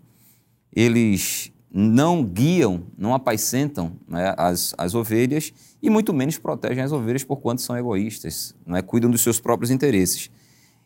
Eles 0.73 1.53
não 1.71 2.25
guiam, 2.25 2.85
não 2.97 3.15
apacentam 3.15 3.93
né, 4.09 4.35
as, 4.37 4.75
as 4.79 4.95
ovelhas 4.95 5.53
e 5.83 5.91
muito 5.91 6.15
menos 6.15 6.39
protegem 6.39 6.83
as 6.83 6.93
ovelhas 6.93 7.25
por 7.25 7.37
quanto 7.37 7.61
são 7.61 7.77
egoístas, 7.77 8.55
né, 8.67 8.81
cuidam 8.83 9.11
dos 9.11 9.21
seus 9.21 9.39
próprios 9.39 9.71
interesses. 9.71 10.31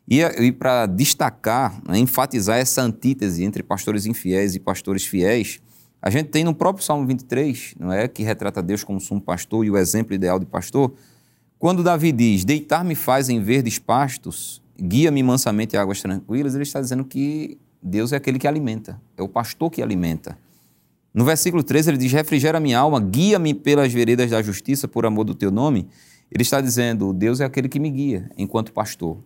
E, 0.09 0.20
e 0.20 0.51
para 0.51 0.87
destacar, 0.87 1.80
né, 1.87 1.99
enfatizar 1.99 2.59
essa 2.59 2.83
antítese 2.83 3.45
entre 3.45 3.62
pastores 3.62 4.07
infiéis 4.07 4.55
e 4.55 4.61
pastores 4.61 5.07
fiéis, 5.07 5.61
a 6.01 6.11
gente 6.11 6.30
tem 6.30 6.43
no 6.43 6.53
próprio 6.53 6.85
Salmo 6.85 7.07
23, 7.07 7.76
não 7.78 7.93
é, 7.93 8.09
que 8.09 8.24
retrata 8.24 8.61
Deus 8.61 8.83
como 8.83 9.01
sumo 9.01 9.20
pastor 9.20 9.64
e 9.64 9.70
o 9.70 9.76
exemplo 9.76 10.12
ideal 10.12 10.41
de 10.41 10.47
pastor, 10.47 10.93
quando 11.61 11.85
Davi 11.85 12.11
diz: 12.11 12.45
"Deitar-me 12.45 12.97
faz 12.97 13.28
em 13.28 13.41
verdes 13.41 13.78
pastos, 13.78 14.61
guia-me 14.76 15.22
mansamente 15.22 15.76
a 15.76 15.80
águas 15.80 16.03
tranquilas", 16.03 16.57
ele 16.57 16.64
está 16.64 16.80
dizendo 16.80 17.05
que 17.05 17.57
Deus 17.80 18.12
é 18.12 18.16
aquele 18.16 18.37
que 18.37 18.49
alimenta, 18.49 19.01
é 19.16 19.22
o 19.22 19.28
pastor 19.28 19.70
que 19.70 19.80
alimenta. 19.80 20.37
No 21.15 21.25
versículo 21.25 21.63
13 21.63 21.91
ele 21.91 21.99
diz: 21.99 22.13
"Refrigera 22.13 22.59
minha 22.59 22.79
alma, 22.79 23.01
guia-me 23.01 23.55
pelas 23.55 23.93
veredas 23.93 24.31
da 24.31 24.43
justiça 24.43 24.89
por 24.89 25.05
amor 25.05 25.25
do 25.25 25.35
teu 25.35 25.51
nome". 25.51 25.89
Ele 26.31 26.43
está 26.43 26.61
dizendo: 26.61 27.13
Deus 27.13 27.41
é 27.41 27.45
aquele 27.45 27.69
que 27.69 27.79
me 27.79 27.91
guia 27.91 28.31
enquanto 28.39 28.73
pastor. 28.73 29.19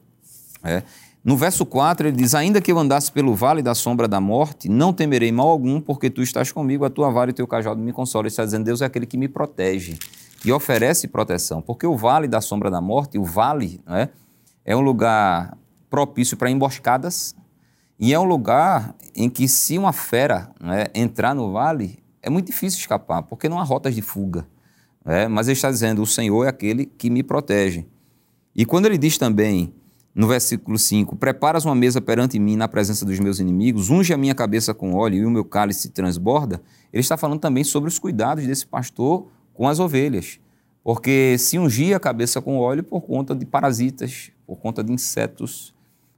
É. 0.62 0.82
No 1.24 1.36
verso 1.36 1.64
4, 1.64 2.08
ele 2.08 2.16
diz: 2.16 2.34
Ainda 2.34 2.60
que 2.60 2.70
eu 2.70 2.78
andasse 2.78 3.10
pelo 3.10 3.34
vale 3.34 3.62
da 3.62 3.74
sombra 3.74 4.08
da 4.08 4.20
morte, 4.20 4.68
não 4.68 4.92
temerei 4.92 5.30
mal 5.30 5.48
algum, 5.48 5.80
porque 5.80 6.10
tu 6.10 6.22
estás 6.22 6.52
comigo, 6.52 6.84
a 6.84 6.90
tua 6.90 7.10
vara 7.10 7.30
e 7.30 7.32
o 7.32 7.34
teu 7.34 7.46
cajado 7.46 7.80
me 7.80 7.92
consolam. 7.92 8.24
Ele 8.24 8.28
está 8.28 8.44
dizendo: 8.44 8.64
Deus 8.64 8.82
é 8.82 8.84
aquele 8.84 9.06
que 9.06 9.16
me 9.16 9.28
protege, 9.28 9.98
que 10.40 10.52
oferece 10.52 11.08
proteção. 11.08 11.62
Porque 11.62 11.86
o 11.86 11.96
vale 11.96 12.26
da 12.28 12.40
sombra 12.40 12.70
da 12.70 12.80
morte, 12.80 13.18
o 13.18 13.24
vale, 13.24 13.80
é, 13.88 14.08
é 14.64 14.76
um 14.76 14.80
lugar 14.80 15.56
propício 15.88 16.36
para 16.36 16.50
emboscadas 16.50 17.34
e 17.98 18.12
é 18.12 18.18
um 18.18 18.24
lugar 18.24 18.94
em 19.14 19.28
que, 19.30 19.48
se 19.48 19.78
uma 19.78 19.92
fera 19.92 20.50
é, 20.62 20.90
entrar 20.94 21.34
no 21.34 21.52
vale, 21.52 21.98
é 22.22 22.28
muito 22.28 22.46
difícil 22.46 22.78
escapar, 22.78 23.22
porque 23.22 23.48
não 23.48 23.58
há 23.58 23.62
rotas 23.62 23.94
de 23.94 24.02
fuga. 24.02 24.46
É, 25.04 25.28
mas 25.28 25.46
ele 25.46 25.54
está 25.54 25.70
dizendo: 25.70 26.02
O 26.02 26.06
Senhor 26.06 26.44
é 26.44 26.48
aquele 26.48 26.84
que 26.84 27.08
me 27.08 27.22
protege. 27.22 27.86
E 28.54 28.64
quando 28.64 28.86
ele 28.86 28.98
diz 28.98 29.16
também 29.16 29.72
no 30.14 30.26
versículo 30.26 30.78
5, 30.78 31.14
preparas 31.16 31.66
uma 31.66 31.74
mesa 31.74 32.00
perante 32.00 32.38
mim 32.38 32.56
na 32.56 32.66
presença 32.66 33.04
dos 33.04 33.20
meus 33.20 33.38
inimigos, 33.38 33.90
unge 33.90 34.14
a 34.14 34.16
minha 34.16 34.34
cabeça 34.34 34.72
com 34.72 34.94
óleo 34.94 35.16
e 35.16 35.26
o 35.26 35.30
meu 35.30 35.44
cálice 35.44 35.90
transborda, 35.90 36.62
ele 36.90 37.02
está 37.02 37.18
falando 37.18 37.38
também 37.38 37.62
sobre 37.62 37.88
os 37.88 37.98
cuidados 37.98 38.46
desse 38.46 38.66
pastor 38.66 39.28
com 39.52 39.68
as 39.68 39.78
ovelhas. 39.78 40.40
Porque 40.82 41.36
se 41.38 41.58
ungir 41.58 41.94
a 41.94 42.00
cabeça 42.00 42.40
com 42.40 42.58
óleo 42.58 42.82
por 42.82 43.02
conta 43.02 43.34
de 43.34 43.44
parasitas, 43.44 44.30
por 44.46 44.56
conta 44.56 44.82
de 44.82 44.90
insetos, 44.90 45.74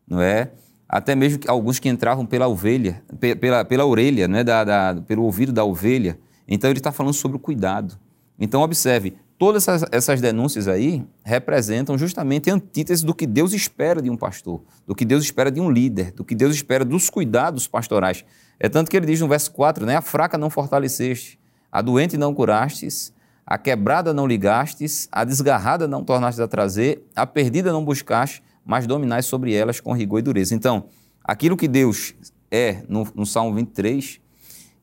não 0.07 0.21
é? 0.21 0.53
Até 0.89 1.15
mesmo 1.15 1.41
alguns 1.47 1.79
que 1.79 1.89
entravam 1.89 2.25
pela 2.25 2.49
ovelha, 2.49 3.03
pela, 3.41 3.65
pela 3.65 3.85
orelha, 3.85 4.27
não 4.27 4.39
é? 4.39 4.45
Da, 4.45 4.65
da, 4.65 5.03
pelo 5.03 5.23
ouvido 5.25 5.53
da 5.53 5.65
ovelha. 5.65 6.19
Então 6.47 6.71
ele 6.71 6.79
está 6.79 6.91
falando 6.91 7.13
sobre 7.13 7.37
o 7.37 7.41
cuidado. 7.41 7.99
Então 8.39 8.63
observe, 8.63 9.17
Todas 9.39 9.69
essas, 9.69 9.89
essas, 9.93 10.21
denúncias 10.21 10.67
aí 10.67 11.07
representam 11.25 11.97
justamente 11.97 12.51
a 12.51 12.55
antítese 12.55 13.07
do 13.07 13.15
que 13.15 13.25
Deus 13.25 13.53
espera 13.53 14.03
de 14.03 14.11
um 14.11 14.17
pastor, 14.17 14.65
do 14.85 14.97
que 14.97 15.05
Deus 15.05 15.23
espera 15.23 15.49
de 15.49 15.61
um 15.61 15.71
líder, 15.71 16.11
do 16.11 16.25
que 16.25 16.35
Deus 16.35 16.53
espera 16.53 16.85
dos 16.85 17.09
cuidados 17.09 17.69
pastorais. 17.69 18.25
É 18.59 18.69
tanto 18.69 18.91
que 18.91 18.97
ele 18.97 19.07
diz 19.07 19.21
no 19.21 19.29
verso 19.29 19.53
4, 19.53 19.87
né? 19.87 19.95
A 19.95 20.03
fraca 20.03 20.37
não 20.37 20.51
fortaleceste, 20.51 21.39
a 21.71 21.81
doente 21.81 22.17
não 22.17 22.35
curastes, 22.35 23.13
a 23.47 23.57
quebrada 23.57 24.13
não 24.13 24.27
ligastes, 24.27 25.09
a 25.13 25.23
desgarrada 25.23 25.87
não 25.87 26.03
tornastes 26.03 26.41
a 26.41 26.49
trazer, 26.49 27.07
a 27.15 27.25
perdida 27.25 27.73
não 27.73 27.85
buscaste, 27.85 28.43
mas 28.69 28.87
dominais 28.87 29.25
sobre 29.25 29.55
elas 29.55 29.81
com 29.81 29.95
rigor 29.95 30.19
e 30.19 30.23
dureza. 30.23 30.55
Então, 30.55 30.85
aquilo 31.25 31.57
que 31.57 31.67
Deus 31.67 32.15
é 32.51 32.83
no, 32.87 33.09
no 33.15 33.25
Salmo 33.25 33.55
23 33.57 34.21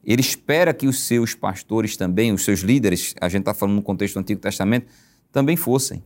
ele 0.03 0.21
espera 0.21 0.73
que 0.73 0.87
os 0.87 1.03
seus 1.03 1.33
pastores 1.33 1.97
também, 1.97 2.31
os 2.31 2.43
seus 2.43 2.59
líderes, 2.59 3.15
a 3.19 3.27
gente 3.27 3.41
está 3.41 3.53
falando 3.53 3.75
no 3.75 3.81
contexto 3.81 4.15
do 4.15 4.19
Antigo 4.19 4.39
Testamento, 4.39 4.85
também 5.31 5.55
fossem. 5.55 6.03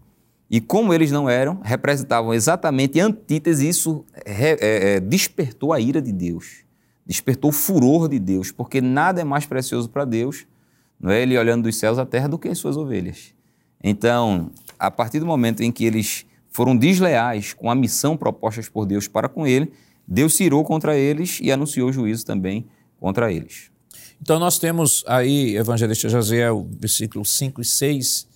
E 0.49 0.61
como 0.61 0.93
eles 0.93 1.11
não 1.11 1.29
eram, 1.29 1.59
representavam 1.61 2.33
exatamente 2.33 2.99
antítese, 2.99 3.67
isso 3.67 4.05
é, 4.25 4.51
é, 4.51 4.57
é, 4.95 4.99
despertou 4.99 5.73
a 5.73 5.79
ira 5.79 6.01
de 6.01 6.13
Deus, 6.13 6.63
despertou 7.05 7.49
o 7.49 7.53
furor 7.53 8.07
de 8.07 8.19
Deus, 8.19 8.51
porque 8.51 8.79
nada 8.79 9.21
é 9.21 9.23
mais 9.23 9.45
precioso 9.45 9.89
para 9.89 10.05
Deus, 10.05 10.47
não 10.99 11.11
é 11.11 11.21
ele 11.21 11.37
olhando 11.37 11.63
dos 11.63 11.75
céus 11.75 11.99
à 11.99 12.05
terra, 12.05 12.27
do 12.27 12.39
que 12.39 12.47
as 12.47 12.57
suas 12.57 12.77
ovelhas. 12.77 13.33
Então, 13.83 14.49
a 14.77 14.89
partir 14.89 15.19
do 15.19 15.25
momento 15.25 15.61
em 15.61 15.71
que 15.71 15.85
eles 15.85 16.25
foram 16.49 16.75
desleais 16.75 17.53
com 17.53 17.69
a 17.69 17.75
missão 17.75 18.17
proposta 18.17 18.61
por 18.71 18.85
Deus 18.85 19.07
para 19.07 19.29
com 19.29 19.45
ele, 19.45 19.71
Deus 20.07 20.35
se 20.35 20.43
irou 20.43 20.63
contra 20.63 20.97
eles 20.97 21.39
e 21.41 21.51
anunciou 21.51 21.91
juízo 21.93 22.25
também 22.25 22.65
contra 22.99 23.31
eles. 23.31 23.69
Então 24.21 24.39
nós 24.39 24.57
temos 24.57 25.03
aí, 25.07 25.55
evangelista 25.55 26.09
Jaziel, 26.09 26.67
versículos 26.79 27.37
5 27.37 27.61
e 27.61 27.65
6, 27.65 28.27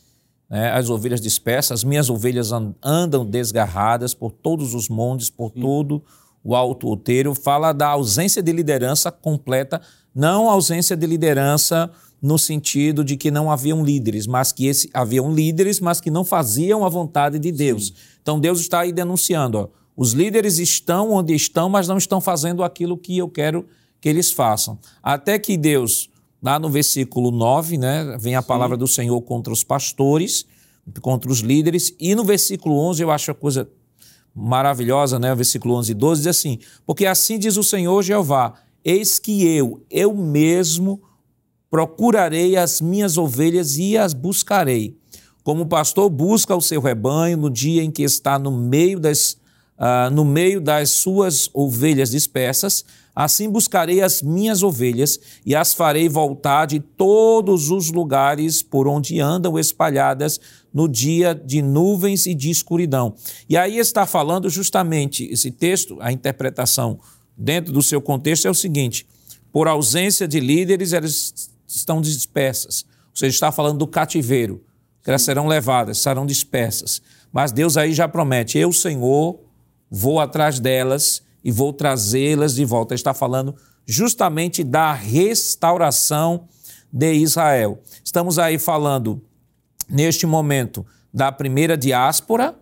né, 0.50 0.72
as 0.72 0.90
ovelhas 0.90 1.20
dispersas, 1.20 1.80
as 1.80 1.84
minhas 1.84 2.10
ovelhas 2.10 2.52
andam 2.82 3.26
desgarradas 3.26 4.14
por 4.14 4.32
todos 4.32 4.74
os 4.74 4.88
montes, 4.88 5.30
por 5.30 5.52
Sim. 5.52 5.62
todo 5.62 6.04
o 6.44 6.56
alto 6.56 6.88
outeiro, 6.88 7.34
fala 7.34 7.74
da 7.74 7.88
ausência 7.88 8.42
de 8.42 8.52
liderança 8.52 9.12
completa, 9.12 9.82
não 10.14 10.50
ausência 10.50 10.96
de 10.96 11.08
liderança 11.08 11.90
no 12.24 12.40
sentido 12.40 13.04
de 13.04 13.18
que 13.18 13.30
não 13.30 13.52
haviam 13.52 13.84
líderes, 13.84 14.26
mas 14.26 14.54
que 14.54 14.66
esse, 14.66 14.90
haviam 14.94 15.36
líderes, 15.36 15.82
mas 15.82 16.00
que 16.00 16.10
não 16.10 16.24
faziam 16.24 16.86
a 16.86 16.90
vontade 16.90 17.38
de 17.38 17.52
Deus. 17.52 17.88
Sim. 17.88 17.94
Então 18.22 18.40
Deus 18.40 18.62
está 18.62 18.80
aí 18.80 18.94
denunciando, 18.94 19.58
ó, 19.58 19.68
os 19.96 20.14
líderes 20.14 20.58
estão 20.58 21.12
onde 21.12 21.36
estão, 21.36 21.68
mas 21.68 21.90
não 21.90 21.98
estão 21.98 22.22
fazendo 22.22 22.64
aquilo 22.64 22.98
que 22.98 23.18
eu 23.18 23.28
quero 23.28 23.66
que 24.00 24.08
eles 24.08 24.32
façam. 24.32 24.80
Até 25.04 25.38
que 25.38 25.58
Deus, 25.58 26.10
lá 26.42 26.58
no 26.58 26.70
versículo 26.70 27.30
9, 27.30 27.78
né, 27.78 28.18
vem 28.18 28.38
a 28.38 28.42
Sim. 28.42 28.48
palavra 28.48 28.78
do 28.78 28.88
Senhor 28.88 29.22
contra 29.24 29.52
os 29.52 29.62
pastores, 29.62 30.46
contra 31.02 31.30
os 31.30 31.40
líderes, 31.40 31.94
e 32.00 32.16
no 32.16 32.24
versículo 32.24 32.78
11 32.78 33.04
eu 33.04 33.12
acho 33.12 33.32
a 33.32 33.36
coisa 33.36 33.70
maravilhosa, 34.34 35.20
né, 35.20 35.34
o 35.34 35.36
versículo 35.36 35.76
11 35.76 35.92
e 35.92 35.96
12 35.96 36.22
diz 36.22 36.28
assim: 36.28 36.60
Porque 36.86 37.06
assim 37.06 37.38
diz 37.38 37.58
o 37.58 37.64
Senhor 37.64 38.02
Jeová: 38.02 38.54
Eis 38.84 39.20
que 39.20 39.46
eu, 39.46 39.84
eu 39.92 40.16
mesmo, 40.16 41.02
procurarei 41.74 42.56
as 42.56 42.80
minhas 42.80 43.18
ovelhas 43.18 43.80
e 43.80 43.98
as 43.98 44.14
buscarei. 44.14 44.96
Como 45.44 45.64
o 45.64 45.66
pastor 45.66 46.08
busca 46.08 46.56
o 46.56 46.62
seu 46.62 46.80
rebanho 46.80 47.36
no 47.36 47.50
dia 47.50 47.82
em 47.82 47.90
que 47.90 48.04
está 48.04 48.38
no 48.38 48.52
meio 48.52 49.00
das, 49.00 49.40
uh, 49.80 50.14
no 50.14 50.24
meio 50.24 50.62
das 50.62 50.92
suas 50.92 51.50
ovelhas 51.52 52.12
dispersas, 52.12 52.86
assim 53.16 53.50
buscarei 53.50 54.04
as 54.04 54.22
minhas 54.22 54.62
ovelhas 54.62 55.20
e 55.44 55.56
as 55.56 55.74
farei 55.74 56.08
voltar 56.08 56.68
de 56.68 56.80
todos 56.80 57.72
os 57.72 57.92
lugares 57.92 58.62
por 58.62 58.88
onde 58.88 59.20
andam 59.20 59.58
espalhadas 59.58 60.40
no 60.72 60.88
dia 60.88 61.34
de 61.34 61.64
nuvens 61.64 62.28
e 62.28 62.36
de 62.36 62.52
escuridão. 62.52 63.16
E 63.50 63.58
aí 63.58 63.80
está 63.80 64.06
falando 64.06 64.48
justamente 64.48 65.24
esse 65.24 65.50
texto, 65.50 65.98
a 66.02 66.12
interpretação 66.12 67.00
dentro 67.36 67.74
do 67.74 67.82
seu 67.82 68.00
contexto 68.00 68.48
é 68.48 68.52
o 68.52 68.54
seguinte: 68.54 69.08
por 69.52 69.68
ausência 69.68 70.28
de 70.28 70.40
líderes, 70.40 70.94
elas 70.94 71.52
estão 71.76 72.02
dispersas. 72.02 72.86
Ou 73.10 73.16
seja, 73.18 73.34
está 73.34 73.52
falando 73.52 73.78
do 73.78 73.88
cativeiro 73.88 74.64
que 75.04 75.10
elas 75.10 75.22
serão 75.22 75.48
levadas, 75.48 76.00
serão 76.00 76.26
dispersas. 76.26 77.02
Mas 77.32 77.52
Deus 77.52 77.78
aí 77.78 77.94
já 77.94 78.08
promete: 78.08 78.58
eu, 78.58 78.72
Senhor, 78.72 79.40
vou 79.90 80.20
atrás 80.20 80.60
delas 80.60 81.22
e 81.44 81.52
vou 81.52 81.74
trazê-las 81.74 82.56
de 82.56 82.64
volta. 82.64 82.94
Ele 82.94 83.00
está 83.00 83.14
falando 83.14 83.56
justamente 83.86 84.64
da 84.64 84.94
restauração 84.94 86.48
de 86.92 87.14
Israel. 87.14 87.82
Estamos 88.04 88.40
aí 88.40 88.58
falando, 88.58 89.22
neste 89.90 90.26
momento, 90.26 90.86
da 91.14 91.32
primeira 91.32 91.76
diáspora, 91.76 92.56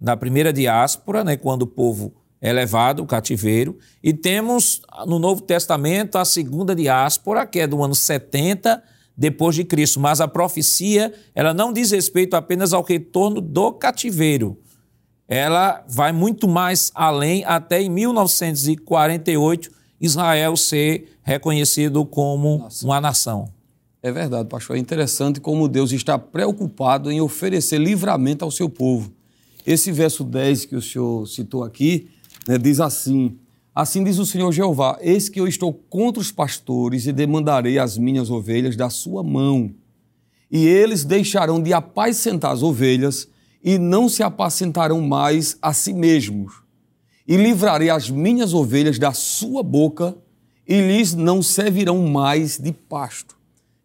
da 0.00 0.16
primeira 0.16 0.52
diáspora, 0.52 1.22
né, 1.22 1.36
quando 1.36 1.62
o 1.62 1.66
povo 1.66 2.12
é 2.44 2.52
levado, 2.52 3.02
o 3.02 3.06
cativeiro, 3.06 3.78
e 4.02 4.12
temos 4.12 4.82
no 5.06 5.18
Novo 5.18 5.40
Testamento 5.40 6.18
a 6.18 6.26
segunda 6.26 6.74
diáspora, 6.74 7.46
que 7.46 7.58
é 7.58 7.66
do 7.66 7.82
ano 7.82 7.94
70 7.94 8.82
depois 9.16 9.56
de 9.56 9.64
Cristo, 9.64 9.98
mas 9.98 10.20
a 10.20 10.28
profecia, 10.28 11.10
ela 11.34 11.54
não 11.54 11.72
diz 11.72 11.90
respeito 11.90 12.34
apenas 12.34 12.74
ao 12.74 12.82
retorno 12.82 13.40
do 13.40 13.72
cativeiro. 13.72 14.58
Ela 15.26 15.82
vai 15.88 16.12
muito 16.12 16.46
mais 16.46 16.92
além, 16.94 17.42
até 17.46 17.80
em 17.80 17.88
1948 17.88 19.70
Israel 19.98 20.54
ser 20.54 21.16
reconhecido 21.22 22.04
como 22.04 22.58
Nossa. 22.58 22.84
uma 22.84 23.00
nação. 23.00 23.48
É 24.02 24.12
verdade, 24.12 24.50
pastor. 24.50 24.76
É 24.76 24.78
interessante 24.78 25.40
como 25.40 25.66
Deus 25.66 25.92
está 25.92 26.18
preocupado 26.18 27.10
em 27.10 27.22
oferecer 27.22 27.78
livramento 27.78 28.44
ao 28.44 28.50
seu 28.50 28.68
povo. 28.68 29.10
Esse 29.66 29.90
verso 29.90 30.22
10 30.22 30.66
que 30.66 30.76
o 30.76 30.82
senhor 30.82 31.26
citou 31.26 31.64
aqui 31.64 32.10
né, 32.46 32.58
diz 32.58 32.80
assim: 32.80 33.38
Assim 33.74 34.04
diz 34.04 34.18
o 34.18 34.26
Senhor 34.26 34.52
Jeová: 34.52 34.98
Eis 35.00 35.28
que 35.28 35.40
eu 35.40 35.48
estou 35.48 35.72
contra 35.72 36.20
os 36.20 36.30
pastores 36.30 37.06
e 37.06 37.12
demandarei 37.12 37.78
as 37.78 37.98
minhas 37.98 38.30
ovelhas 38.30 38.76
da 38.76 38.88
sua 38.88 39.22
mão. 39.22 39.74
E 40.50 40.66
eles 40.66 41.04
deixarão 41.04 41.60
de 41.60 41.72
apacentar 41.72 42.52
as 42.52 42.62
ovelhas 42.62 43.28
e 43.62 43.78
não 43.78 44.08
se 44.08 44.22
apacentarão 44.22 45.00
mais 45.00 45.56
a 45.60 45.72
si 45.72 45.92
mesmos. 45.92 46.52
E 47.26 47.36
livrarei 47.36 47.90
as 47.90 48.08
minhas 48.10 48.54
ovelhas 48.54 48.98
da 48.98 49.12
sua 49.12 49.62
boca 49.62 50.14
e 50.68 50.80
lhes 50.80 51.14
não 51.14 51.42
servirão 51.42 52.06
mais 52.06 52.58
de 52.58 52.72
pasto. 52.72 53.34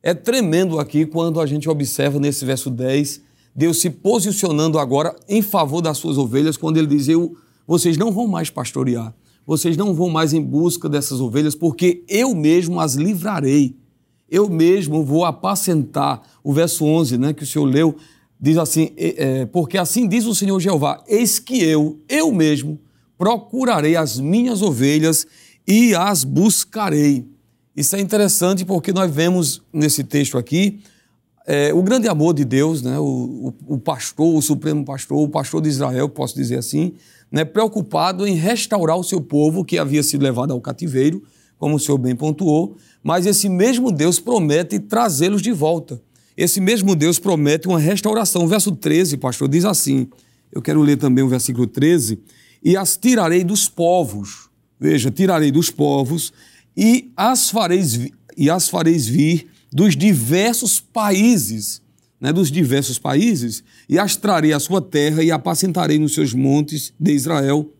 É 0.04 0.14
tremendo 0.14 0.80
aqui 0.80 1.06
quando 1.06 1.42
a 1.42 1.46
gente 1.46 1.70
observa 1.70 2.20
nesse 2.20 2.46
verso 2.46 2.70
10, 2.70 3.22
Deus 3.56 3.82
se 3.82 3.90
posicionando 3.90 4.78
agora 4.78 5.16
em 5.28 5.42
favor 5.42 5.82
das 5.82 5.98
suas 5.98 6.18
ovelhas, 6.18 6.56
quando 6.56 6.78
ele 6.78 6.88
diz: 6.88 7.08
Eu, 7.08 7.36
vocês 7.70 7.98
não 7.98 8.12
vão 8.12 8.28
mais 8.28 8.50
pastorear 8.50 9.14
vocês 9.50 9.76
não 9.76 9.96
vão 9.96 10.12
mais 10.12 10.32
em 10.32 10.44
busca 10.44 10.88
dessas 10.88 11.20
ovelhas, 11.20 11.56
porque 11.56 12.04
eu 12.08 12.36
mesmo 12.36 12.80
as 12.80 12.94
livrarei. 12.94 13.76
Eu 14.30 14.48
mesmo 14.48 15.04
vou 15.04 15.26
apacentar. 15.26 16.22
O 16.44 16.54
verso 16.54 16.86
11, 16.86 17.18
né, 17.18 17.34
que 17.34 17.42
o 17.42 17.48
Senhor 17.48 17.66
leu, 17.66 17.96
diz 18.40 18.60
assim: 18.60 18.92
é, 18.96 19.48
Porque 19.48 19.80
assim 19.80 20.08
diz 20.08 20.28
o 20.28 20.36
Senhor 20.36 20.60
Jeová: 20.60 21.04
Eis 21.08 21.40
que 21.40 21.64
eu, 21.64 22.00
eu 22.08 22.32
mesmo, 22.32 22.80
procurarei 23.18 23.96
as 23.96 24.20
minhas 24.20 24.62
ovelhas 24.62 25.26
e 25.68 25.96
as 25.96 26.24
buscarei. 26.24 27.26
Isso 27.76 27.96
é 27.96 28.00
interessante 28.00 28.64
porque 28.64 28.94
nós 28.94 29.12
vemos 29.12 29.64
nesse 29.74 30.04
texto 30.04 30.38
aqui 30.38 30.80
é, 31.52 31.74
o 31.74 31.82
grande 31.82 32.08
amor 32.08 32.36
de 32.36 32.46
Deus, 32.46 32.84
né, 32.84 33.00
o, 33.00 33.56
o, 33.68 33.74
o 33.74 33.78
pastor, 33.80 34.36
o 34.36 34.40
supremo 34.40 34.86
pastor, 34.86 35.18
o 35.18 35.28
pastor 35.28 35.60
de 35.60 35.68
Israel, 35.68 36.08
posso 36.08 36.36
dizer 36.36 36.60
assim, 36.60 36.94
né, 37.32 37.46
preocupado 37.46 38.28
em 38.28 38.36
restaurar 38.36 38.98
o 38.98 39.04
seu 39.04 39.22
povo 39.22 39.64
que 39.64 39.78
havia 39.78 40.04
sido 40.04 40.24
levado 40.24 40.52
ao 40.52 40.62
cativeiro, 40.62 41.24
como 41.58 41.76
o 41.76 41.80
senhor 41.80 41.98
bem 41.98 42.16
pontuou, 42.16 42.78
mas 43.04 43.26
esse 43.26 43.50
mesmo 43.50 43.92
Deus 43.92 44.20
promete 44.20 44.80
trazê-los 44.80 45.42
de 45.42 45.52
volta. 45.52 46.02
Esse 46.36 46.62
mesmo 46.62 46.96
Deus 46.96 47.20
promete 47.20 47.68
uma 47.68 47.80
restauração. 47.80 48.48
Verso 48.48 48.72
13, 48.72 49.18
pastor, 49.18 49.50
diz 49.50 49.66
assim: 49.66 50.08
eu 50.52 50.62
quero 50.62 50.82
ler 50.82 50.98
também 50.98 51.24
o 51.24 51.30
versículo 51.30 51.68
13: 51.68 52.20
E 52.64 52.76
as 52.76 52.98
tirarei 52.98 53.44
dos 53.44 53.68
povos. 53.68 54.50
Veja, 54.80 55.12
tirarei 55.12 55.52
dos 55.52 55.70
povos 55.70 56.32
e 56.76 57.12
as 57.16 57.50
fareis, 57.50 58.10
e 58.38 58.50
as 58.50 58.70
fareis 58.70 59.08
vir 59.08 59.48
dos 59.72 59.96
diversos 59.96 60.80
países 60.80 61.82
né, 62.20 62.34
dos 62.34 62.52
diversos 62.52 63.00
países, 63.00 63.64
e 63.90 63.98
as 63.98 64.16
trarei 64.16 64.54
à 64.54 64.60
sua 64.60 64.80
terra 64.80 65.24
e 65.24 65.32
apacentarei 65.32 65.98
nos 65.98 66.14
seus 66.14 66.32
montes 66.32 66.94
de 67.00 67.12
Israel, 67.12 67.74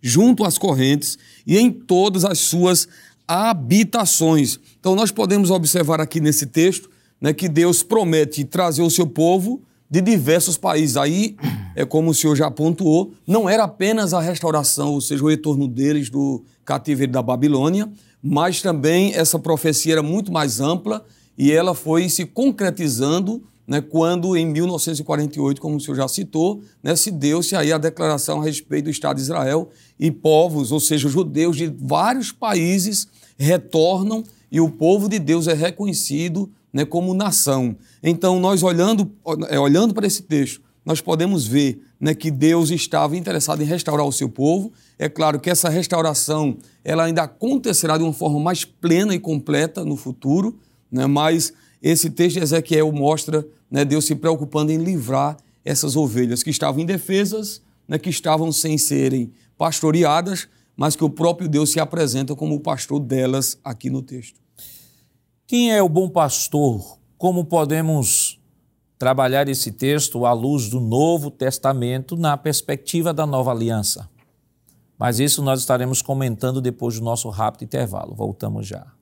junto 0.00 0.44
às 0.44 0.56
correntes 0.56 1.18
e 1.44 1.58
em 1.58 1.72
todas 1.72 2.24
as 2.24 2.38
suas 2.38 2.86
habitações. 3.26 4.60
Então, 4.78 4.94
nós 4.94 5.10
podemos 5.10 5.50
observar 5.50 6.00
aqui 6.00 6.20
nesse 6.20 6.46
texto 6.46 6.88
né, 7.20 7.32
que 7.32 7.48
Deus 7.48 7.82
promete 7.82 8.44
trazer 8.44 8.82
o 8.82 8.90
seu 8.90 9.08
povo 9.08 9.60
de 9.90 10.00
diversos 10.00 10.56
países. 10.56 10.96
Aí, 10.96 11.36
é 11.74 11.84
como 11.84 12.10
o 12.10 12.14
senhor 12.14 12.36
já 12.36 12.48
pontuou, 12.48 13.12
não 13.26 13.48
era 13.48 13.64
apenas 13.64 14.14
a 14.14 14.20
restauração, 14.20 14.92
ou 14.92 15.00
seja, 15.00 15.24
o 15.24 15.28
retorno 15.28 15.66
deles 15.66 16.08
do 16.08 16.44
cativeiro 16.64 17.10
da 17.10 17.22
Babilônia, 17.22 17.90
mas 18.22 18.62
também 18.62 19.14
essa 19.14 19.38
profecia 19.38 19.94
era 19.94 20.02
muito 20.02 20.30
mais 20.30 20.60
ampla 20.60 21.04
e 21.36 21.50
ela 21.50 21.74
foi 21.74 22.08
se 22.08 22.24
concretizando 22.24 23.42
né, 23.68 23.82
quando, 23.82 24.34
em 24.34 24.46
1948, 24.46 25.60
como 25.60 25.76
o 25.76 25.80
senhor 25.80 25.94
já 25.94 26.08
citou, 26.08 26.62
né, 26.82 26.96
se 26.96 27.10
deu-se 27.10 27.54
aí 27.54 27.70
a 27.70 27.76
declaração 27.76 28.40
a 28.40 28.44
respeito 28.44 28.86
do 28.86 28.90
Estado 28.90 29.16
de 29.16 29.22
Israel 29.22 29.68
e 30.00 30.10
povos, 30.10 30.72
ou 30.72 30.80
seja, 30.80 31.06
judeus 31.06 31.54
de 31.54 31.66
vários 31.78 32.32
países 32.32 33.06
retornam 33.36 34.24
e 34.50 34.58
o 34.58 34.70
povo 34.70 35.06
de 35.06 35.18
Deus 35.18 35.46
é 35.46 35.52
reconhecido 35.52 36.50
né, 36.72 36.86
como 36.86 37.12
nação. 37.12 37.76
Então, 38.02 38.40
nós 38.40 38.62
olhando, 38.62 39.12
é, 39.50 39.60
olhando 39.60 39.92
para 39.92 40.06
esse 40.06 40.22
texto, 40.22 40.62
nós 40.82 41.02
podemos 41.02 41.46
ver 41.46 41.82
né, 42.00 42.14
que 42.14 42.30
Deus 42.30 42.70
estava 42.70 43.18
interessado 43.18 43.62
em 43.62 43.66
restaurar 43.66 44.06
o 44.06 44.12
seu 44.12 44.30
povo. 44.30 44.72
É 44.98 45.10
claro 45.10 45.38
que 45.38 45.50
essa 45.50 45.68
restauração 45.68 46.56
ela 46.82 47.04
ainda 47.04 47.24
acontecerá 47.24 47.98
de 47.98 48.04
uma 48.04 48.14
forma 48.14 48.40
mais 48.40 48.64
plena 48.64 49.14
e 49.14 49.18
completa 49.18 49.84
no 49.84 49.94
futuro, 49.94 50.58
né? 50.90 51.04
mas 51.06 51.52
esse 51.82 52.08
texto 52.08 52.36
de 52.36 52.42
Ezequiel 52.42 52.90
mostra 52.92 53.46
né, 53.70 53.84
Deus 53.84 54.06
se 54.06 54.14
preocupando 54.14 54.72
em 54.72 54.78
livrar 54.78 55.36
essas 55.64 55.96
ovelhas 55.96 56.42
que 56.42 56.50
estavam 56.50 56.80
indefesas, 56.80 57.60
né, 57.86 57.98
que 57.98 58.10
estavam 58.10 58.50
sem 58.52 58.78
serem 58.78 59.32
pastoreadas, 59.56 60.48
mas 60.76 60.94
que 60.94 61.04
o 61.04 61.10
próprio 61.10 61.48
Deus 61.48 61.70
se 61.70 61.80
apresenta 61.80 62.34
como 62.34 62.54
o 62.54 62.60
pastor 62.60 63.00
delas 63.00 63.58
aqui 63.64 63.90
no 63.90 64.00
texto. 64.00 64.40
Quem 65.46 65.72
é 65.72 65.82
o 65.82 65.88
bom 65.88 66.08
pastor? 66.08 66.98
Como 67.16 67.44
podemos 67.44 68.38
trabalhar 68.98 69.48
esse 69.48 69.72
texto 69.72 70.24
à 70.24 70.32
luz 70.32 70.68
do 70.68 70.78
Novo 70.78 71.30
Testamento 71.30 72.16
na 72.16 72.36
perspectiva 72.36 73.12
da 73.12 73.26
nova 73.26 73.50
aliança? 73.50 74.08
Mas 74.98 75.18
isso 75.20 75.42
nós 75.42 75.60
estaremos 75.60 76.02
comentando 76.02 76.60
depois 76.60 76.98
do 76.98 77.04
nosso 77.04 77.28
rápido 77.28 77.64
intervalo. 77.64 78.14
Voltamos 78.14 78.66
já. 78.66 78.97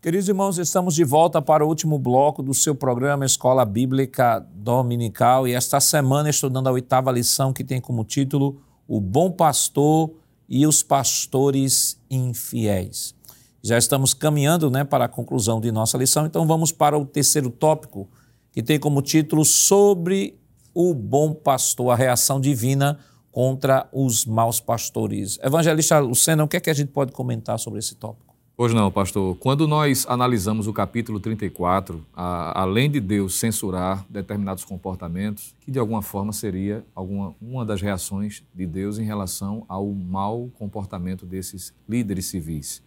Queridos 0.00 0.28
irmãos, 0.28 0.58
estamos 0.58 0.94
de 0.94 1.02
volta 1.02 1.42
para 1.42 1.64
o 1.64 1.68
último 1.68 1.98
bloco 1.98 2.40
do 2.40 2.54
seu 2.54 2.72
programa 2.72 3.26
Escola 3.26 3.64
Bíblica 3.64 4.38
Dominical 4.54 5.48
e 5.48 5.54
esta 5.54 5.80
semana 5.80 6.30
estudando 6.30 6.68
a 6.68 6.70
oitava 6.70 7.10
lição 7.10 7.52
que 7.52 7.64
tem 7.64 7.80
como 7.80 8.04
título 8.04 8.62
O 8.86 9.00
Bom 9.00 9.28
Pastor 9.28 10.12
e 10.48 10.64
os 10.68 10.84
Pastores 10.84 12.00
Infiéis. 12.08 13.12
Já 13.60 13.76
estamos 13.76 14.14
caminhando 14.14 14.70
né, 14.70 14.84
para 14.84 15.06
a 15.06 15.08
conclusão 15.08 15.60
de 15.60 15.72
nossa 15.72 15.98
lição, 15.98 16.26
então 16.26 16.46
vamos 16.46 16.70
para 16.70 16.96
o 16.96 17.04
terceiro 17.04 17.50
tópico 17.50 18.08
que 18.52 18.62
tem 18.62 18.78
como 18.78 19.02
título 19.02 19.44
Sobre 19.44 20.38
o 20.72 20.94
Bom 20.94 21.34
Pastor, 21.34 21.90
a 21.90 21.96
reação 21.96 22.40
divina 22.40 23.00
contra 23.32 23.88
os 23.92 24.24
maus 24.24 24.60
pastores. 24.60 25.40
Evangelista 25.42 25.98
Lucena, 25.98 26.44
o 26.44 26.48
que 26.48 26.56
é 26.56 26.60
que 26.60 26.70
a 26.70 26.74
gente 26.74 26.92
pode 26.92 27.10
comentar 27.10 27.58
sobre 27.58 27.80
esse 27.80 27.96
tópico? 27.96 28.27
Pois 28.58 28.74
não, 28.74 28.90
pastor. 28.90 29.36
Quando 29.36 29.68
nós 29.68 30.04
analisamos 30.08 30.66
o 30.66 30.72
capítulo 30.72 31.20
34, 31.20 32.04
a, 32.12 32.60
além 32.60 32.90
de 32.90 32.98
Deus 32.98 33.38
censurar 33.38 34.04
determinados 34.10 34.64
comportamentos, 34.64 35.54
que 35.60 35.70
de 35.70 35.78
alguma 35.78 36.02
forma 36.02 36.32
seria 36.32 36.84
alguma, 36.92 37.36
uma 37.40 37.64
das 37.64 37.80
reações 37.80 38.42
de 38.52 38.66
Deus 38.66 38.98
em 38.98 39.04
relação 39.04 39.64
ao 39.68 39.86
mau 39.86 40.50
comportamento 40.58 41.24
desses 41.24 41.72
líderes 41.88 42.26
civis. 42.26 42.82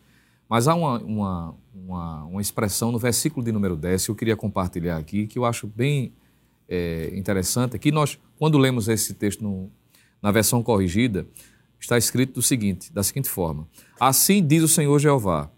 Mas 0.50 0.68
há 0.68 0.76
uma, 0.76 1.00
uma, 1.00 1.56
uma, 1.74 2.24
uma 2.26 2.42
expressão 2.42 2.92
no 2.92 3.00
versículo 3.00 3.42
de 3.42 3.54
número 3.54 3.78
10 3.78 4.04
que 4.04 4.12
eu 4.12 4.16
queria 4.16 4.36
compartilhar 4.36 4.98
aqui, 4.98 5.26
que 5.26 5.40
eu 5.40 5.46
acho 5.46 5.68
bem 5.68 6.12
é, 6.68 7.14
interessante, 7.16 7.80
que 7.80 7.94
nós, 7.94 8.20
quando 8.38 8.58
lemos 8.58 8.90
esse 8.90 9.14
texto 9.14 9.42
no, 9.42 9.72
na 10.22 10.32
versão 10.32 10.62
corrigida, 10.62 11.26
está 11.80 11.98
escrito 11.98 12.34
do 12.34 12.42
seguinte, 12.42 12.92
da 12.92 13.04
seguinte 13.04 13.30
forma: 13.30 13.66
Assim 13.98 14.46
diz 14.46 14.64
o 14.64 14.68
Senhor 14.68 15.00
Jeová 15.00 15.50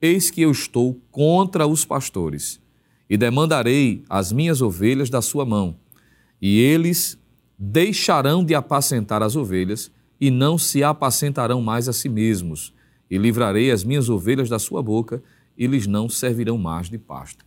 Eis 0.00 0.30
que 0.30 0.42
eu 0.42 0.50
estou 0.50 1.00
contra 1.10 1.66
os 1.66 1.84
pastores, 1.84 2.60
e 3.08 3.16
demandarei 3.16 4.04
as 4.08 4.32
minhas 4.32 4.60
ovelhas 4.60 5.08
da 5.08 5.22
sua 5.22 5.44
mão, 5.44 5.76
e 6.40 6.58
eles 6.60 7.18
deixarão 7.58 8.44
de 8.44 8.54
apacentar 8.54 9.22
as 9.22 9.36
ovelhas, 9.36 9.90
e 10.20 10.30
não 10.30 10.58
se 10.58 10.82
apacentarão 10.82 11.60
mais 11.62 11.88
a 11.88 11.92
si 11.92 12.08
mesmos, 12.08 12.74
e 13.10 13.16
livrarei 13.16 13.70
as 13.70 13.84
minhas 13.84 14.08
ovelhas 14.08 14.48
da 14.48 14.58
sua 14.58 14.82
boca, 14.82 15.22
e 15.56 15.66
lhes 15.66 15.86
não 15.86 16.08
servirão 16.08 16.58
mais 16.58 16.90
de 16.90 16.98
pasto. 16.98 17.44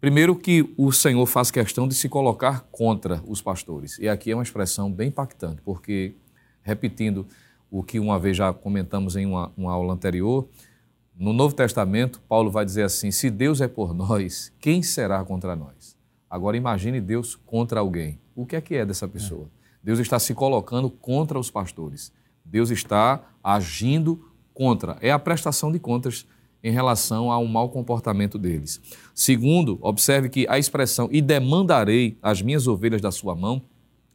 Primeiro 0.00 0.36
que 0.36 0.70
o 0.76 0.92
Senhor 0.92 1.24
faz 1.26 1.50
questão 1.50 1.88
de 1.88 1.94
se 1.94 2.08
colocar 2.08 2.66
contra 2.70 3.22
os 3.26 3.40
pastores. 3.40 3.98
E 3.98 4.08
aqui 4.08 4.30
é 4.30 4.34
uma 4.34 4.42
expressão 4.42 4.92
bem 4.92 5.08
impactante, 5.08 5.62
porque, 5.62 6.14
repetindo 6.62 7.26
o 7.70 7.82
que 7.82 7.98
uma 7.98 8.18
vez 8.18 8.36
já 8.36 8.52
comentamos 8.52 9.16
em 9.16 9.26
uma, 9.26 9.50
uma 9.56 9.72
aula 9.72 9.94
anterior, 9.94 10.46
no 11.16 11.32
Novo 11.32 11.54
Testamento, 11.54 12.20
Paulo 12.28 12.50
vai 12.50 12.64
dizer 12.64 12.82
assim: 12.82 13.10
se 13.10 13.30
Deus 13.30 13.60
é 13.60 13.68
por 13.68 13.94
nós, 13.94 14.52
quem 14.60 14.82
será 14.82 15.24
contra 15.24 15.54
nós? 15.54 15.96
Agora 16.28 16.56
imagine 16.56 17.00
Deus 17.00 17.36
contra 17.36 17.80
alguém. 17.80 18.18
O 18.34 18.44
que 18.44 18.56
é 18.56 18.60
que 18.60 18.74
é 18.74 18.84
dessa 18.84 19.06
pessoa? 19.06 19.48
Deus 19.82 20.00
está 20.00 20.18
se 20.18 20.34
colocando 20.34 20.90
contra 20.90 21.38
os 21.38 21.50
pastores. 21.50 22.12
Deus 22.44 22.70
está 22.70 23.22
agindo 23.42 24.28
contra. 24.52 24.96
É 25.00 25.12
a 25.12 25.18
prestação 25.18 25.70
de 25.70 25.78
contas 25.78 26.26
em 26.62 26.72
relação 26.72 27.30
ao 27.30 27.46
mau 27.46 27.68
comportamento 27.68 28.38
deles. 28.38 28.80
Segundo, 29.14 29.78
observe 29.82 30.28
que 30.28 30.46
a 30.48 30.58
expressão 30.58 31.08
e 31.12 31.20
demandarei 31.20 32.18
as 32.22 32.40
minhas 32.40 32.66
ovelhas 32.66 33.02
da 33.02 33.12
sua 33.12 33.36
mão, 33.36 33.62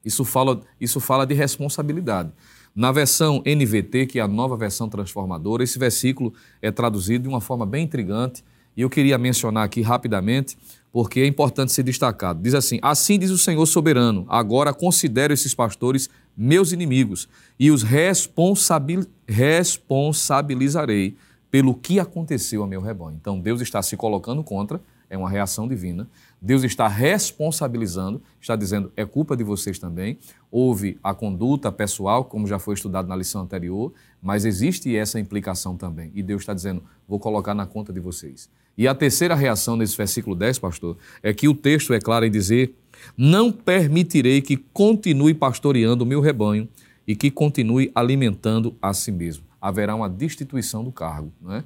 isso 0.03 0.25
fala, 0.25 0.59
isso 0.81 0.99
fala 0.99 1.25
de 1.25 1.35
responsabilidade. 1.35 2.31
Na 2.79 2.93
versão 2.93 3.43
NVT, 3.45 4.05
que 4.05 4.19
é 4.19 4.21
a 4.21 4.27
nova 4.27 4.55
versão 4.55 4.87
transformadora, 4.87 5.61
esse 5.61 5.77
versículo 5.77 6.33
é 6.61 6.71
traduzido 6.71 7.23
de 7.23 7.27
uma 7.27 7.41
forma 7.41 7.65
bem 7.65 7.83
intrigante 7.83 8.41
e 8.73 8.79
eu 8.79 8.89
queria 8.89 9.17
mencionar 9.17 9.65
aqui 9.65 9.81
rapidamente, 9.81 10.57
porque 10.89 11.19
é 11.19 11.27
importante 11.27 11.73
ser 11.73 11.83
destacado. 11.83 12.41
Diz 12.41 12.53
assim: 12.53 12.79
Assim 12.81 13.19
diz 13.19 13.31
o 13.31 13.37
Senhor 13.37 13.65
soberano, 13.65 14.25
agora 14.29 14.73
considero 14.73 15.33
esses 15.33 15.53
pastores 15.53 16.09
meus 16.37 16.71
inimigos 16.71 17.27
e 17.59 17.69
os 17.69 17.83
responsabil... 17.83 19.05
responsabilizarei 19.27 21.17
pelo 21.51 21.75
que 21.75 21.99
aconteceu 21.99 22.63
a 22.63 22.67
meu 22.67 22.79
rebanho. 22.79 23.17
Então 23.19 23.41
Deus 23.41 23.59
está 23.59 23.81
se 23.81 23.97
colocando 23.97 24.41
contra, 24.41 24.79
é 25.09 25.17
uma 25.17 25.29
reação 25.29 25.67
divina. 25.67 26.07
Deus 26.41 26.63
está 26.63 26.87
responsabilizando, 26.87 28.21
está 28.39 28.55
dizendo 28.55 28.91
é 28.95 29.05
culpa 29.05 29.35
de 29.35 29.43
vocês 29.43 29.77
também. 29.77 30.17
Houve 30.49 30.97
a 31.03 31.13
conduta 31.13 31.71
pessoal, 31.71 32.23
como 32.23 32.47
já 32.47 32.57
foi 32.57 32.75
estudado 32.75 33.07
na 33.07 33.15
lição 33.15 33.41
anterior, 33.41 33.91
mas 34.21 34.45
existe 34.45 34.95
essa 34.95 35.19
implicação 35.19 35.75
também. 35.75 36.11
E 36.15 36.23
Deus 36.23 36.41
está 36.41 36.53
dizendo, 36.53 36.81
vou 37.07 37.19
colocar 37.19 37.53
na 37.53 37.65
conta 37.65 37.91
de 37.91 37.99
vocês. 37.99 38.49
E 38.77 38.87
a 38.87 38.95
terceira 38.95 39.35
reação 39.35 39.75
nesse 39.75 39.97
versículo 39.97 40.33
10, 40.33 40.59
pastor, 40.59 40.97
é 41.21 41.33
que 41.33 41.49
o 41.49 41.53
texto 41.53 41.93
é 41.93 41.99
claro 41.99 42.25
em 42.25 42.31
dizer: 42.31 42.73
Não 43.17 43.51
permitirei 43.51 44.41
que 44.41 44.55
continue 44.55 45.33
pastoreando 45.33 46.05
o 46.05 46.07
meu 46.07 46.21
rebanho 46.21 46.65
e 47.05 47.13
que 47.13 47.29
continue 47.29 47.91
alimentando 47.93 48.73
a 48.81 48.93
si 48.93 49.11
mesmo. 49.11 49.43
Haverá 49.59 49.93
uma 49.95 50.07
destituição 50.07 50.81
do 50.81 50.93
cargo. 50.93 51.29
Não 51.41 51.55
é? 51.55 51.63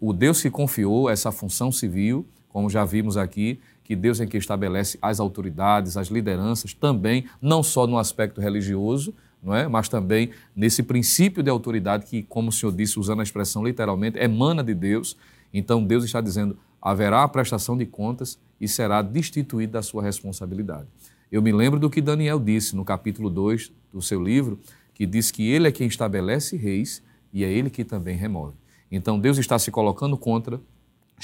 O 0.00 0.12
Deus 0.12 0.42
que 0.42 0.50
confiou 0.50 1.08
essa 1.08 1.30
função 1.30 1.70
civil, 1.70 2.26
como 2.52 2.68
já 2.68 2.84
vimos 2.84 3.16
aqui, 3.16 3.58
que 3.82 3.96
Deus 3.96 4.20
é 4.20 4.26
quem 4.26 4.38
estabelece 4.38 4.98
as 5.00 5.18
autoridades, 5.18 5.96
as 5.96 6.08
lideranças, 6.08 6.72
também, 6.72 7.26
não 7.40 7.62
só 7.62 7.86
no 7.86 7.98
aspecto 7.98 8.40
religioso, 8.40 9.14
não 9.42 9.54
é? 9.54 9.66
mas 9.66 9.88
também 9.88 10.30
nesse 10.54 10.82
princípio 10.82 11.42
de 11.42 11.50
autoridade 11.50 12.06
que, 12.06 12.22
como 12.22 12.50
o 12.50 12.52
senhor 12.52 12.72
disse, 12.72 12.98
usando 12.98 13.20
a 13.20 13.22
expressão 13.22 13.64
literalmente, 13.64 14.18
emana 14.18 14.62
de 14.62 14.74
Deus. 14.74 15.16
Então, 15.52 15.82
Deus 15.84 16.04
está 16.04 16.20
dizendo: 16.20 16.56
haverá 16.80 17.24
a 17.24 17.28
prestação 17.28 17.76
de 17.76 17.84
contas 17.84 18.38
e 18.60 18.68
será 18.68 19.02
destituído 19.02 19.72
da 19.72 19.82
sua 19.82 20.02
responsabilidade. 20.02 20.86
Eu 21.30 21.42
me 21.42 21.50
lembro 21.50 21.80
do 21.80 21.90
que 21.90 22.00
Daniel 22.00 22.38
disse 22.38 22.76
no 22.76 22.84
capítulo 22.84 23.28
2 23.28 23.72
do 23.92 24.00
seu 24.00 24.22
livro, 24.22 24.60
que 24.94 25.06
diz 25.06 25.30
que 25.30 25.50
ele 25.50 25.66
é 25.66 25.72
quem 25.72 25.86
estabelece 25.86 26.56
reis 26.56 27.02
e 27.32 27.42
é 27.42 27.50
ele 27.50 27.70
que 27.70 27.84
também 27.84 28.16
remove. 28.16 28.54
Então, 28.90 29.18
Deus 29.18 29.38
está 29.38 29.58
se 29.58 29.70
colocando 29.70 30.16
contra 30.16 30.60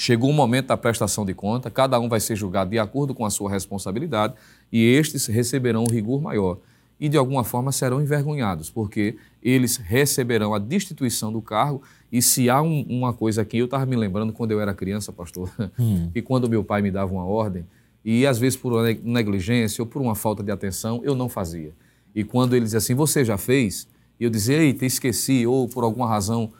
Chegou 0.01 0.29
o 0.29 0.33
momento 0.33 0.67
da 0.67 0.77
prestação 0.77 1.25
de 1.25 1.33
conta, 1.33 1.69
cada 1.69 1.99
um 1.99 2.07
vai 2.07 2.21
ser 2.21 2.33
julgado 2.33 2.69
de 2.69 2.79
acordo 2.79 3.13
com 3.13 3.25
a 3.25 3.29
sua 3.29 3.51
responsabilidade 3.51 4.33
e 4.71 4.81
estes 4.81 5.25
receberão 5.25 5.83
um 5.83 5.91
rigor 5.91 6.21
maior. 6.21 6.57
E 6.97 7.09
de 7.09 7.17
alguma 7.17 7.43
forma 7.43 7.69
serão 7.73 8.01
envergonhados, 8.01 8.69
porque 8.69 9.17
eles 9.43 9.75
receberão 9.75 10.53
a 10.53 10.57
destituição 10.57 11.33
do 11.33 11.41
cargo. 11.41 11.81
E 12.09 12.21
se 12.21 12.49
há 12.49 12.61
um, 12.61 12.85
uma 12.87 13.11
coisa 13.11 13.41
aqui, 13.41 13.57
eu 13.57 13.65
estava 13.65 13.85
me 13.85 13.97
lembrando 13.97 14.31
quando 14.31 14.51
eu 14.51 14.61
era 14.61 14.73
criança, 14.73 15.11
pastor, 15.11 15.51
hum. 15.77 16.09
e 16.15 16.21
quando 16.21 16.49
meu 16.49 16.63
pai 16.63 16.81
me 16.81 16.91
dava 16.91 17.11
uma 17.11 17.25
ordem, 17.25 17.65
e 18.05 18.25
às 18.25 18.39
vezes 18.39 18.57
por 18.57 18.81
negligência 19.03 19.81
ou 19.81 19.85
por 19.85 20.01
uma 20.01 20.15
falta 20.15 20.41
de 20.41 20.49
atenção, 20.49 21.01
eu 21.03 21.13
não 21.13 21.27
fazia. 21.27 21.73
E 22.15 22.23
quando 22.23 22.55
ele 22.55 22.63
dizia 22.63 22.77
assim, 22.77 22.95
você 22.95 23.25
já 23.25 23.37
fez? 23.37 23.85
E 24.17 24.23
eu 24.23 24.29
dizia, 24.29 24.63
eita, 24.63 24.85
esqueci, 24.85 25.45
ou 25.45 25.67
por 25.67 25.83
alguma 25.83 26.07
razão 26.07 26.53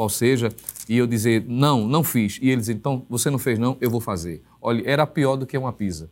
qual 0.00 0.08
seja, 0.08 0.48
e 0.88 0.96
eu 0.96 1.06
dizer, 1.06 1.44
não, 1.46 1.86
não 1.86 2.02
fiz. 2.02 2.38
E 2.40 2.48
eles, 2.48 2.70
então, 2.70 3.04
você 3.06 3.28
não 3.28 3.38
fez 3.38 3.58
não, 3.58 3.76
eu 3.82 3.90
vou 3.90 4.00
fazer. 4.00 4.42
Olha, 4.58 4.82
era 4.86 5.06
pior 5.06 5.36
do 5.36 5.46
que 5.46 5.58
uma 5.58 5.74
pizza. 5.74 6.08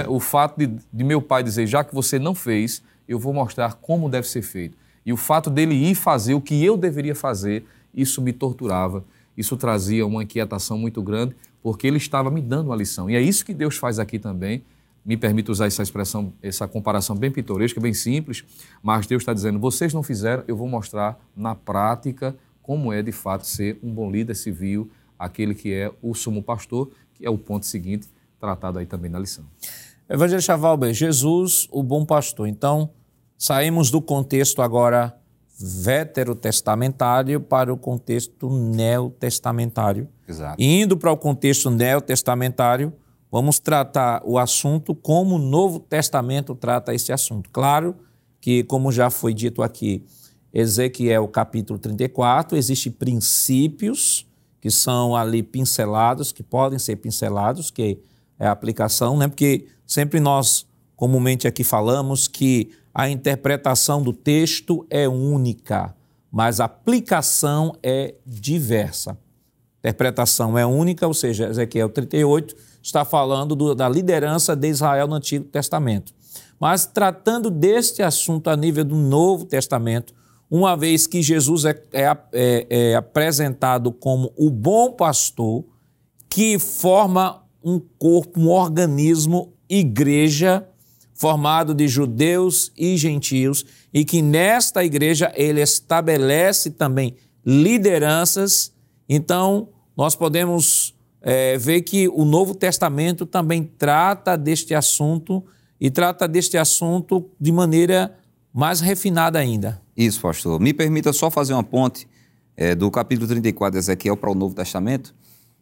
É? 0.00 0.08
O 0.08 0.18
fato 0.18 0.58
de, 0.58 0.68
de 0.92 1.04
meu 1.04 1.22
pai 1.22 1.44
dizer, 1.44 1.64
já 1.64 1.84
que 1.84 1.94
você 1.94 2.18
não 2.18 2.34
fez, 2.34 2.82
eu 3.06 3.16
vou 3.16 3.32
mostrar 3.32 3.74
como 3.74 4.08
deve 4.08 4.26
ser 4.26 4.42
feito. 4.42 4.76
E 5.06 5.12
o 5.12 5.16
fato 5.16 5.50
dele 5.50 5.72
ir 5.72 5.94
fazer 5.94 6.34
o 6.34 6.40
que 6.40 6.64
eu 6.64 6.76
deveria 6.76 7.14
fazer, 7.14 7.64
isso 7.94 8.20
me 8.20 8.32
torturava, 8.32 9.04
isso 9.36 9.56
trazia 9.56 10.04
uma 10.04 10.24
inquietação 10.24 10.76
muito 10.76 11.00
grande, 11.00 11.36
porque 11.62 11.86
ele 11.86 11.98
estava 11.98 12.32
me 12.32 12.42
dando 12.42 12.66
uma 12.66 12.76
lição. 12.76 13.08
E 13.08 13.14
é 13.14 13.20
isso 13.20 13.44
que 13.44 13.54
Deus 13.54 13.76
faz 13.76 14.00
aqui 14.00 14.18
também. 14.18 14.64
Me 15.06 15.16
permite 15.16 15.48
usar 15.48 15.66
essa 15.66 15.80
expressão, 15.80 16.32
essa 16.42 16.66
comparação 16.66 17.14
bem 17.14 17.30
pitoresca, 17.30 17.80
bem 17.80 17.94
simples, 17.94 18.44
mas 18.82 19.06
Deus 19.06 19.22
está 19.22 19.32
dizendo: 19.32 19.60
vocês 19.60 19.94
não 19.94 20.02
fizeram, 20.02 20.42
eu 20.48 20.56
vou 20.56 20.68
mostrar 20.68 21.16
na 21.36 21.54
prática 21.54 22.34
como 22.68 22.92
é 22.92 23.02
de 23.02 23.12
fato 23.12 23.46
ser 23.46 23.78
um 23.82 23.90
bom 23.90 24.10
líder 24.10 24.34
civil, 24.34 24.90
aquele 25.18 25.54
que 25.54 25.72
é 25.72 25.90
o 26.02 26.12
sumo 26.12 26.42
pastor, 26.42 26.90
que 27.14 27.24
é 27.24 27.30
o 27.30 27.38
ponto 27.38 27.64
seguinte, 27.64 28.06
tratado 28.38 28.78
aí 28.78 28.84
também 28.84 29.10
na 29.10 29.18
lição. 29.18 29.42
Evangelista 30.06 30.54
Valber, 30.54 30.92
Jesus, 30.92 31.66
o 31.72 31.82
bom 31.82 32.04
pastor. 32.04 32.46
Então, 32.46 32.90
saímos 33.38 33.90
do 33.90 34.02
contexto 34.02 34.60
agora 34.60 35.18
veterotestamentário 35.58 37.40
para 37.40 37.72
o 37.72 37.76
contexto 37.78 38.50
neotestamentário. 38.50 40.06
Exato. 40.28 40.60
E 40.60 40.82
indo 40.82 40.94
para 40.94 41.10
o 41.10 41.16
contexto 41.16 41.70
neotestamentário, 41.70 42.92
vamos 43.32 43.58
tratar 43.58 44.20
o 44.26 44.36
assunto 44.36 44.94
como 44.94 45.36
o 45.36 45.38
Novo 45.38 45.80
Testamento 45.80 46.54
trata 46.54 46.92
esse 46.92 47.14
assunto. 47.14 47.48
Claro 47.48 47.96
que, 48.42 48.62
como 48.64 48.92
já 48.92 49.08
foi 49.08 49.32
dito 49.32 49.62
aqui, 49.62 50.04
Ezequiel 50.52 51.28
capítulo 51.28 51.78
34, 51.78 52.56
existem 52.56 52.90
princípios 52.90 54.26
que 54.60 54.70
são 54.70 55.14
ali 55.14 55.42
pincelados, 55.42 56.32
que 56.32 56.42
podem 56.42 56.78
ser 56.78 56.96
pincelados, 56.96 57.70
que 57.70 58.00
é 58.38 58.46
a 58.46 58.52
aplicação, 58.52 59.16
né? 59.16 59.28
Porque 59.28 59.66
sempre 59.86 60.20
nós 60.20 60.66
comumente 60.96 61.46
aqui 61.46 61.62
falamos 61.62 62.26
que 62.26 62.70
a 62.92 63.08
interpretação 63.08 64.02
do 64.02 64.12
texto 64.12 64.84
é 64.90 65.08
única, 65.08 65.94
mas 66.30 66.60
a 66.60 66.64
aplicação 66.64 67.72
é 67.82 68.14
diversa. 68.26 69.16
interpretação 69.78 70.58
é 70.58 70.66
única, 70.66 71.06
ou 71.06 71.14
seja, 71.14 71.48
Ezequiel 71.48 71.88
38 71.88 72.56
está 72.82 73.04
falando 73.04 73.54
do, 73.54 73.74
da 73.74 73.88
liderança 73.88 74.56
de 74.56 74.68
Israel 74.68 75.06
no 75.06 75.14
Antigo 75.14 75.44
Testamento. 75.44 76.12
Mas 76.58 76.86
tratando 76.86 77.50
deste 77.50 78.02
assunto 78.02 78.50
a 78.50 78.56
nível 78.56 78.84
do 78.84 78.96
Novo 78.96 79.44
Testamento, 79.44 80.12
uma 80.50 80.76
vez 80.76 81.06
que 81.06 81.22
Jesus 81.22 81.64
é, 81.64 81.82
é, 81.92 82.04
é, 82.32 82.66
é 82.70 82.94
apresentado 82.94 83.92
como 83.92 84.32
o 84.36 84.50
bom 84.50 84.92
pastor 84.92 85.64
que 86.28 86.58
forma 86.58 87.42
um 87.62 87.80
corpo, 87.98 88.40
um 88.40 88.48
organismo, 88.48 89.52
igreja, 89.68 90.66
formado 91.14 91.74
de 91.74 91.88
judeus 91.88 92.72
e 92.76 92.96
gentios, 92.96 93.64
e 93.92 94.04
que 94.04 94.22
nesta 94.22 94.84
igreja 94.84 95.32
ele 95.34 95.60
estabelece 95.60 96.70
também 96.70 97.16
lideranças. 97.44 98.72
Então, 99.08 99.68
nós 99.96 100.14
podemos 100.14 100.94
é, 101.20 101.58
ver 101.58 101.82
que 101.82 102.08
o 102.08 102.24
Novo 102.24 102.54
Testamento 102.54 103.26
também 103.26 103.64
trata 103.64 104.36
deste 104.36 104.74
assunto 104.74 105.44
e 105.80 105.90
trata 105.90 106.28
deste 106.28 106.56
assunto 106.56 107.28
de 107.40 107.50
maneira 107.50 108.16
mais 108.58 108.80
refinada 108.80 109.38
ainda. 109.38 109.80
Isso, 109.96 110.20
pastor. 110.20 110.58
Me 110.58 110.74
permita 110.74 111.12
só 111.12 111.30
fazer 111.30 111.52
uma 111.52 111.62
ponte 111.62 112.08
é, 112.56 112.74
do 112.74 112.90
capítulo 112.90 113.28
34 113.28 113.74
de 113.74 113.78
Ezequiel 113.78 114.16
para 114.16 114.32
o 114.32 114.34
Novo 114.34 114.52
Testamento, 114.52 115.14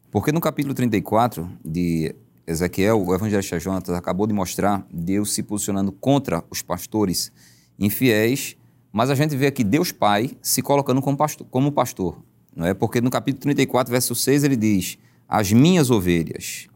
porque 0.09 0.31
no 0.31 0.41
capítulo 0.41 0.73
34 0.73 1.47
de 1.63 2.15
Ezequiel, 2.47 3.05
o 3.05 3.13
evangelista 3.13 3.59
Jonatas 3.59 3.93
acabou 3.93 4.25
de 4.25 4.33
mostrar 4.33 4.83
Deus 4.91 5.31
se 5.31 5.43
posicionando 5.43 5.91
contra 5.91 6.43
os 6.49 6.63
pastores 6.63 7.31
infiéis, 7.77 8.57
mas 8.91 9.11
a 9.11 9.15
gente 9.15 9.35
vê 9.35 9.45
aqui 9.45 9.63
Deus 9.63 9.91
Pai 9.91 10.31
se 10.41 10.63
colocando 10.63 10.99
como 10.99 11.15
pastor, 11.15 11.45
como 11.51 11.71
pastor 11.71 12.17
não 12.55 12.65
é? 12.65 12.73
Porque 12.73 12.99
no 12.99 13.11
capítulo 13.11 13.43
34, 13.43 13.91
verso 13.91 14.15
6, 14.15 14.43
ele 14.43 14.55
diz: 14.55 14.97
"As 15.29 15.51
minhas 15.51 15.91
ovelhas". 15.91 16.67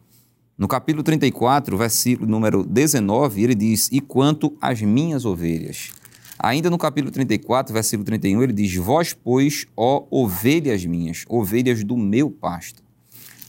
No 0.56 0.68
capítulo 0.68 1.02
34, 1.02 1.76
versículo 1.76 2.30
número 2.30 2.64
19, 2.64 3.44
ele 3.44 3.56
diz: 3.56 3.90
"E 3.92 4.00
quanto 4.00 4.56
às 4.62 4.80
minhas 4.82 5.26
ovelhas". 5.26 6.00
Ainda 6.44 6.72
no 6.72 6.78
capítulo 6.78 7.12
34, 7.12 7.72
versículo 7.72 8.04
31, 8.04 8.42
ele 8.42 8.54
diz: 8.54 8.76
"Vós, 8.76 9.14
pois, 9.14 9.68
ó 9.78 10.08
ovelhas 10.10 10.84
minhas, 10.84 11.24
ovelhas 11.30 11.84
do 11.84 11.96
meu 11.96 12.32
pasto". 12.32 12.82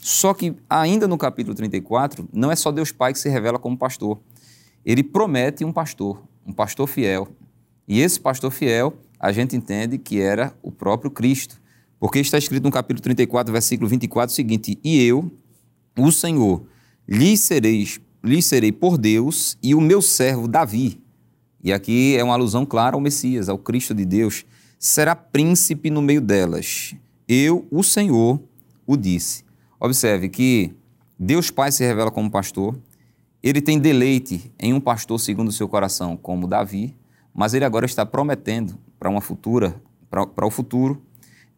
Só 0.03 0.35
que 0.35 0.55
ainda 0.69 1.09
no 1.09 1.17
capítulo 1.17 1.55
34, 1.55 2.29
não 2.33 2.51
é 2.51 2.57
só 2.57 2.71
Deus 2.71 2.93
Pai 2.93 3.13
que 3.13 3.19
se 3.19 3.31
revela 3.31 3.59
como 3.59 3.79
pastor. 3.79 4.21
Ele 4.85 5.03
promete 5.03 5.65
um 5.65 5.73
pastor, 5.73 6.23
um 6.47 6.53
pastor 6.53 6.87
fiel. 6.87 7.29
E 7.89 8.01
esse 8.01 8.21
pastor 8.21 8.51
fiel, 8.51 8.95
a 9.19 9.33
gente 9.33 9.57
entende 9.57 9.97
que 9.97 10.21
era 10.21 10.55
o 10.63 10.71
próprio 10.71 11.11
Cristo. 11.11 11.63
Porque 11.99 12.19
está 12.19 12.37
escrito 12.37 12.65
no 12.65 12.71
capítulo 12.71 13.01
34, 13.01 13.53
versículo 13.53 13.89
24 13.89 14.33
o 14.33 14.35
seguinte: 14.35 14.79
E 14.85 15.03
eu, 15.03 15.31
o 15.97 16.13
Senhor, 16.13 16.67
lhe 17.09 17.37
serei, 17.39 17.89
lhe 18.23 18.43
serei 18.43 18.73
por 18.73 18.99
Deus 18.99 19.57
e 19.63 19.75
o 19.75 19.81
meu 19.81 20.03
servo 20.03 20.47
Davi. 20.47 21.02
E 21.63 21.73
aqui 21.73 22.17
é 22.17 22.25
uma 22.25 22.35
alusão 22.35 22.67
clara 22.67 22.97
ao 22.97 23.01
Messias, 23.01 23.49
ao 23.49 23.57
Cristo 23.57 23.95
de 23.95 24.05
Deus, 24.05 24.45
será 24.79 25.15
príncipe 25.15 25.91
no 25.91 26.03
meio 26.03 26.21
delas. 26.21 26.95
Eu, 27.29 27.67
o 27.71 27.83
Senhor, 27.83 28.41
o 28.87 28.97
disse. 28.97 29.45
Observe 29.79 30.29
que 30.29 30.75
Deus 31.19 31.51
Pai 31.51 31.71
se 31.71 31.85
revela 31.85 32.11
como 32.11 32.31
pastor, 32.31 32.77
ele 33.43 33.61
tem 33.61 33.79
deleite 33.79 34.53
em 34.59 34.73
um 34.73 34.81
pastor 34.81 35.19
segundo 35.21 35.49
o 35.49 35.53
seu 35.53 35.69
coração, 35.69 36.17
como 36.17 36.47
Davi, 36.47 36.97
mas 37.35 37.55
ele 37.55 37.65
agora 37.65 37.87
está 37.87 38.05
prometendo 38.05 38.77
para 38.99 39.09
uma 39.09 39.21
futura, 39.21 39.81
para 40.11 40.47
o 40.47 40.51
futuro, 40.51 41.03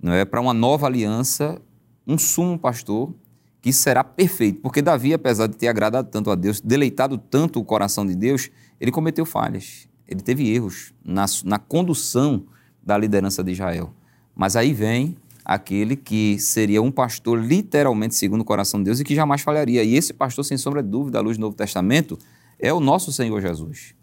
não 0.01 0.13
é, 0.13 0.25
para 0.25 0.41
uma 0.41 0.55
nova 0.55 0.87
aliança, 0.87 1.61
um 2.07 2.19
sumo 2.19 2.59
pastor 2.59 3.15
que 3.61 3.73
será 3.73 4.05
perfeito, 4.05 4.61
porque 4.61 4.83
Davi, 4.83 5.15
apesar 5.15 5.47
de 5.47 5.57
ter 5.57 5.69
agradado 5.69 6.11
tanto 6.11 6.31
a 6.31 6.35
Deus, 6.35 6.61
deleitado 6.61 7.17
tanto 7.17 7.59
o 7.59 7.65
coração 7.65 8.05
de 8.05 8.15
Deus, 8.15 8.51
ele 8.79 8.91
cometeu 8.91 9.25
falhas, 9.25 9.89
ele 10.09 10.21
teve 10.21 10.49
erros 10.53 10.93
na, 11.05 11.27
na 11.45 11.59
condução 11.59 12.45
da 12.83 12.97
liderança 12.97 13.43
de 13.43 13.53
Israel. 13.53 13.93
Mas 14.35 14.57
aí 14.57 14.73
vem 14.73 15.17
aquele 15.45 15.97
que 15.97 16.39
seria 16.39 16.81
um 16.81 16.91
pastor 16.91 17.39
literalmente 17.39 18.15
segundo 18.15 18.41
o 18.41 18.45
coração 18.45 18.81
de 18.81 18.85
Deus 18.85 19.01
e 19.01 19.05
que 19.05 19.15
jamais 19.15 19.43
falharia. 19.43 19.83
E 19.83 19.95
esse 19.95 20.13
pastor, 20.13 20.45
sem 20.45 20.57
sombra 20.57 20.83
de 20.83 20.89
dúvida, 20.89 21.19
à 21.19 21.21
luz 21.21 21.37
do 21.37 21.41
Novo 21.41 21.57
Testamento, 21.57 22.19
é 22.59 22.73
o 22.73 22.81
nosso 22.81 23.13
Senhor 23.13 23.41
Jesus. 23.41 23.95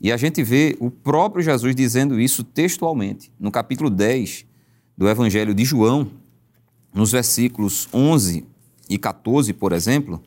E 0.00 0.10
a 0.10 0.16
gente 0.16 0.42
vê 0.42 0.76
o 0.80 0.90
próprio 0.90 1.42
Jesus 1.42 1.74
dizendo 1.74 2.18
isso 2.20 2.42
textualmente. 2.42 3.32
No 3.38 3.50
capítulo 3.50 3.90
10 3.90 4.46
do 4.96 5.08
Evangelho 5.08 5.54
de 5.54 5.64
João, 5.64 6.10
nos 6.92 7.12
versículos 7.12 7.88
11 7.92 8.46
e 8.88 8.98
14, 8.98 9.52
por 9.52 9.72
exemplo, 9.72 10.22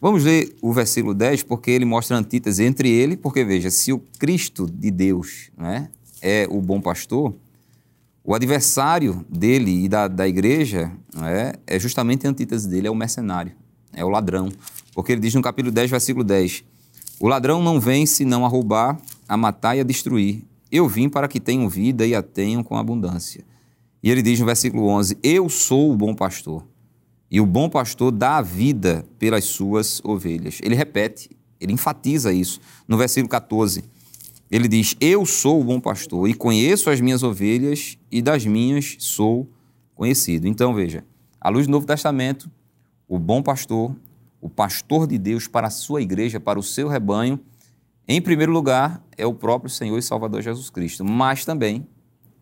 Vamos 0.00 0.24
ler 0.24 0.56
o 0.62 0.72
versículo 0.72 1.12
10, 1.12 1.42
porque 1.42 1.70
ele 1.70 1.84
mostra 1.84 2.16
antítese 2.16 2.64
entre 2.64 2.88
ele, 2.88 3.18
porque 3.18 3.44
veja, 3.44 3.70
se 3.70 3.92
o 3.92 3.98
Cristo 4.18 4.66
de 4.66 4.90
Deus 4.90 5.50
né, 5.58 5.90
é 6.22 6.46
o 6.50 6.62
bom 6.62 6.80
pastor, 6.80 7.34
o 8.24 8.34
adversário 8.34 9.24
dele 9.28 9.84
e 9.84 9.88
da, 9.90 10.08
da 10.08 10.26
igreja 10.26 10.90
é, 11.22 11.58
é 11.66 11.78
justamente 11.78 12.26
a 12.26 12.30
antítese 12.30 12.66
dele, 12.66 12.86
é 12.86 12.90
o 12.90 12.94
mercenário, 12.94 13.52
é 13.92 14.02
o 14.02 14.08
ladrão. 14.08 14.48
Porque 14.94 15.12
ele 15.12 15.20
diz 15.20 15.34
no 15.34 15.42
capítulo 15.42 15.70
10, 15.70 15.90
versículo 15.90 16.24
10: 16.24 16.64
O 17.18 17.28
ladrão 17.28 17.62
não 17.62 17.78
vem 17.78 18.06
senão 18.06 18.46
a 18.46 18.48
roubar, 18.48 18.98
a 19.28 19.36
matar 19.36 19.76
e 19.76 19.80
a 19.80 19.84
destruir. 19.84 20.44
Eu 20.72 20.88
vim 20.88 21.10
para 21.10 21.28
que 21.28 21.38
tenham 21.38 21.68
vida 21.68 22.06
e 22.06 22.14
a 22.14 22.22
tenham 22.22 22.62
com 22.62 22.76
abundância. 22.76 23.44
E 24.02 24.10
ele 24.10 24.22
diz 24.22 24.40
no 24.40 24.46
versículo 24.46 24.86
11: 24.86 25.18
Eu 25.22 25.48
sou 25.50 25.92
o 25.92 25.96
bom 25.96 26.14
pastor. 26.14 26.64
E 27.30 27.40
o 27.40 27.46
bom 27.46 27.68
pastor 27.68 28.10
dá 28.10 28.38
a 28.38 28.42
vida 28.42 29.04
pelas 29.18 29.44
suas 29.44 30.00
ovelhas. 30.04 30.58
Ele 30.62 30.74
repete, 30.74 31.30
ele 31.60 31.72
enfatiza 31.72 32.32
isso 32.32 32.60
no 32.88 32.98
versículo 32.98 33.28
14. 33.28 33.84
Ele 34.50 34.66
diz: 34.66 34.96
Eu 35.00 35.24
sou 35.24 35.60
o 35.60 35.64
bom 35.64 35.80
pastor 35.80 36.28
e 36.28 36.34
conheço 36.34 36.90
as 36.90 37.00
minhas 37.00 37.22
ovelhas 37.22 37.96
e 38.10 38.20
das 38.20 38.44
minhas 38.44 38.96
sou 38.98 39.48
conhecido. 39.94 40.48
Então, 40.48 40.74
veja, 40.74 41.04
à 41.40 41.48
luz 41.48 41.66
do 41.66 41.70
Novo 41.70 41.86
Testamento, 41.86 42.50
o 43.06 43.18
bom 43.18 43.42
pastor, 43.42 43.94
o 44.40 44.48
pastor 44.48 45.06
de 45.06 45.16
Deus 45.16 45.46
para 45.46 45.68
a 45.68 45.70
sua 45.70 46.02
igreja, 46.02 46.40
para 46.40 46.58
o 46.58 46.62
seu 46.62 46.88
rebanho, 46.88 47.38
em 48.08 48.20
primeiro 48.20 48.50
lugar, 48.50 49.04
é 49.16 49.24
o 49.24 49.32
próprio 49.32 49.70
Senhor 49.70 49.96
e 49.96 50.02
Salvador 50.02 50.42
Jesus 50.42 50.68
Cristo. 50.68 51.04
Mas 51.04 51.44
também, 51.44 51.86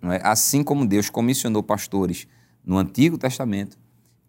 é? 0.02 0.20
assim 0.22 0.64
como 0.64 0.86
Deus 0.86 1.10
comissionou 1.10 1.62
pastores 1.62 2.26
no 2.64 2.78
Antigo 2.78 3.18
Testamento, 3.18 3.78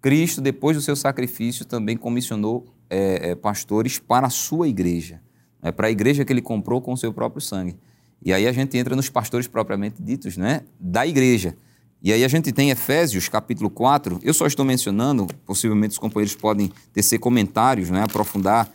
Cristo, 0.02 0.41
depois 0.41 0.78
do 0.78 0.82
seu 0.82 0.95
sacrifício, 0.95 1.66
também 1.66 1.97
comissionou 1.97 2.66
é, 2.89 3.32
é, 3.32 3.36
pastores 3.36 4.00
para 4.00 4.28
a 4.28 4.30
sua 4.30 4.68
igreja 4.68 5.22
é 5.62 5.72
para 5.72 5.88
a 5.88 5.91
igreja 5.91 6.24
que 6.24 6.32
ele 6.32 6.41
comprou 6.41 6.82
com 6.82 6.93
o 6.93 6.97
seu 6.97 7.14
próprio 7.14 7.41
sangue. 7.41 7.76
E 8.24 8.34
aí 8.34 8.47
a 8.47 8.52
gente 8.52 8.78
entra 8.78 8.95
nos 8.95 9.10
pastores 9.10 9.47
propriamente 9.47 10.02
ditos, 10.02 10.38
né, 10.38 10.62
da 10.80 11.06
igreja. 11.06 11.56
E 12.02 12.14
aí 12.14 12.24
a 12.24 12.28
gente 12.28 12.52
tem 12.52 12.70
Efésios, 12.70 13.28
capítulo 13.28 13.70
4. 13.70 14.20
Eu 14.24 14.34
só 14.34 14.47
estou 14.47 14.66
mencionando, 14.66 15.28
possivelmente 15.45 15.92
os 15.92 15.97
companheiros 15.97 16.36
podem 16.36 16.71
tecer 16.93 17.20
comentários, 17.20 17.89
né, 17.89 18.04
aprofundar. 18.04 18.70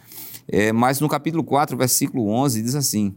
É, 0.47 0.73
mas 0.73 1.01
no 1.01 1.09
capítulo 1.09 1.43
4, 1.43 1.77
versículo 1.77 2.29
11, 2.29 2.63
diz 2.63 2.75
assim: 2.75 3.15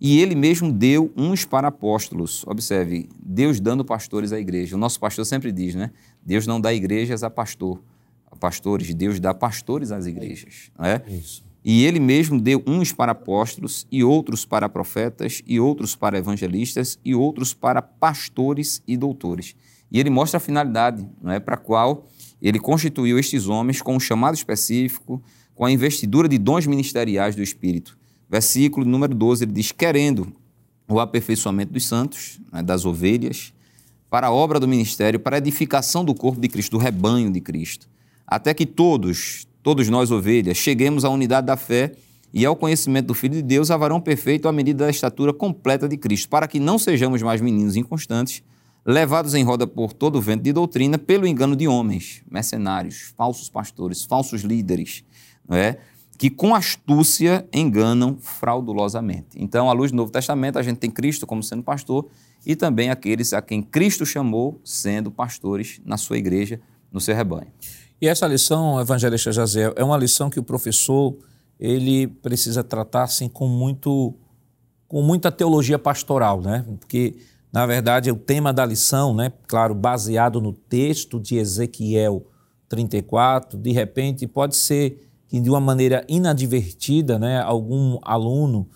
E 0.00 0.20
ele 0.20 0.34
mesmo 0.34 0.72
deu 0.72 1.12
uns 1.16 1.44
para 1.44 1.68
apóstolos. 1.68 2.44
Observe, 2.46 3.08
Deus 3.18 3.60
dando 3.60 3.84
pastores 3.84 4.32
à 4.32 4.38
igreja. 4.38 4.76
O 4.76 4.78
nosso 4.78 4.98
pastor 4.98 5.24
sempre 5.24 5.52
diz, 5.52 5.74
né? 5.74 5.90
Deus 6.24 6.46
não 6.46 6.60
dá 6.60 6.74
igrejas 6.74 7.22
a 7.22 7.30
pastor, 7.30 7.80
a 8.30 8.36
pastores, 8.36 8.92
Deus 8.94 9.20
dá 9.20 9.32
pastores 9.32 9.92
às 9.92 10.06
igrejas. 10.06 10.70
Não 10.78 10.84
é? 10.84 11.02
Isso. 11.08 11.44
E 11.64 11.84
ele 11.84 11.98
mesmo 11.98 12.38
deu 12.38 12.62
uns 12.66 12.92
para 12.92 13.12
apóstolos, 13.12 13.86
e 13.90 14.04
outros 14.04 14.44
para 14.44 14.68
profetas, 14.68 15.42
e 15.46 15.58
outros 15.58 15.96
para 15.96 16.18
evangelistas, 16.18 16.98
e 17.02 17.14
outros 17.14 17.54
para 17.54 17.80
pastores 17.80 18.82
e 18.86 18.98
doutores. 18.98 19.56
E 19.90 19.98
ele 19.98 20.10
mostra 20.10 20.36
a 20.36 20.40
finalidade 20.40 21.08
não 21.22 21.32
é, 21.32 21.40
para 21.40 21.54
a 21.54 21.58
qual 21.58 22.06
ele 22.42 22.58
constituiu 22.58 23.18
estes 23.18 23.48
homens 23.48 23.80
com 23.80 23.96
um 23.96 24.00
chamado 24.00 24.34
específico, 24.34 25.22
com 25.54 25.64
a 25.64 25.70
investidura 25.70 26.28
de 26.28 26.36
dons 26.36 26.66
ministeriais 26.66 27.34
do 27.34 27.42
Espírito. 27.42 27.96
Versículo 28.34 28.84
número 28.84 29.14
12, 29.14 29.44
ele 29.44 29.52
diz: 29.52 29.70
querendo 29.70 30.26
o 30.88 30.98
aperfeiçoamento 30.98 31.72
dos 31.72 31.86
santos, 31.86 32.40
né, 32.52 32.64
das 32.64 32.84
ovelhas, 32.84 33.54
para 34.10 34.26
a 34.26 34.32
obra 34.32 34.58
do 34.58 34.66
ministério, 34.66 35.20
para 35.20 35.36
a 35.36 35.38
edificação 35.38 36.04
do 36.04 36.12
corpo 36.12 36.40
de 36.40 36.48
Cristo, 36.48 36.72
do 36.72 36.78
rebanho 36.78 37.30
de 37.30 37.40
Cristo, 37.40 37.88
até 38.26 38.52
que 38.52 38.66
todos, 38.66 39.46
todos 39.62 39.88
nós 39.88 40.10
ovelhas, 40.10 40.56
cheguemos 40.56 41.04
à 41.04 41.10
unidade 41.10 41.46
da 41.46 41.56
fé 41.56 41.92
e 42.32 42.44
ao 42.44 42.56
conhecimento 42.56 43.06
do 43.06 43.14
Filho 43.14 43.34
de 43.34 43.42
Deus, 43.42 43.70
a 43.70 43.76
varão 43.76 44.00
perfeito 44.00 44.48
à 44.48 44.52
medida 44.52 44.86
da 44.86 44.90
estatura 44.90 45.32
completa 45.32 45.88
de 45.88 45.96
Cristo, 45.96 46.28
para 46.28 46.48
que 46.48 46.58
não 46.58 46.76
sejamos 46.76 47.22
mais 47.22 47.40
meninos 47.40 47.76
inconstantes, 47.76 48.42
levados 48.84 49.36
em 49.36 49.44
roda 49.44 49.64
por 49.64 49.92
todo 49.92 50.16
o 50.16 50.20
vento 50.20 50.42
de 50.42 50.52
doutrina, 50.52 50.98
pelo 50.98 51.24
engano 51.24 51.54
de 51.54 51.68
homens, 51.68 52.24
mercenários, 52.28 53.14
falsos 53.16 53.48
pastores, 53.48 54.02
falsos 54.02 54.40
líderes, 54.40 55.04
não 55.48 55.56
é? 55.56 55.78
Que 56.16 56.30
com 56.30 56.54
astúcia 56.54 57.46
enganam 57.52 58.16
fraudulosamente. 58.20 59.36
Então, 59.36 59.68
à 59.68 59.72
luz 59.72 59.90
do 59.90 59.96
Novo 59.96 60.12
Testamento, 60.12 60.58
a 60.58 60.62
gente 60.62 60.78
tem 60.78 60.90
Cristo 60.90 61.26
como 61.26 61.42
sendo 61.42 61.62
pastor 61.62 62.06
e 62.46 62.54
também 62.54 62.90
aqueles 62.90 63.32
a 63.32 63.42
quem 63.42 63.62
Cristo 63.62 64.06
chamou 64.06 64.60
sendo 64.64 65.10
pastores 65.10 65.80
na 65.84 65.96
sua 65.96 66.18
igreja, 66.18 66.60
no 66.92 67.00
seu 67.00 67.14
rebanho. 67.14 67.48
E 68.00 68.06
essa 68.06 68.26
lição, 68.26 68.80
evangelista 68.80 69.32
Jaziel, 69.32 69.72
é 69.76 69.82
uma 69.82 69.96
lição 69.96 70.28
que 70.28 70.38
o 70.38 70.42
professor 70.42 71.16
ele 71.58 72.06
precisa 72.06 72.62
tratar 72.62 73.04
assim 73.04 73.28
com 73.28 73.48
muito 73.48 74.14
com 74.86 75.02
muita 75.02 75.32
teologia 75.32 75.78
pastoral, 75.78 76.40
né? 76.40 76.64
Porque 76.78 77.16
na 77.52 77.64
verdade 77.66 78.10
o 78.10 78.16
tema 78.16 78.52
da 78.52 78.66
lição, 78.66 79.14
né, 79.14 79.32
claro, 79.46 79.74
baseado 79.74 80.40
no 80.40 80.52
texto 80.52 81.18
de 81.18 81.36
Ezequiel 81.36 82.26
34, 82.68 83.58
de 83.58 83.72
repente 83.72 84.26
pode 84.26 84.54
ser 84.56 85.08
que 85.34 85.40
de 85.40 85.50
uma 85.50 85.60
maneira 85.60 86.04
inadvertida, 86.08 87.18
né, 87.18 87.40
algum 87.40 87.98
aluno 88.02 88.68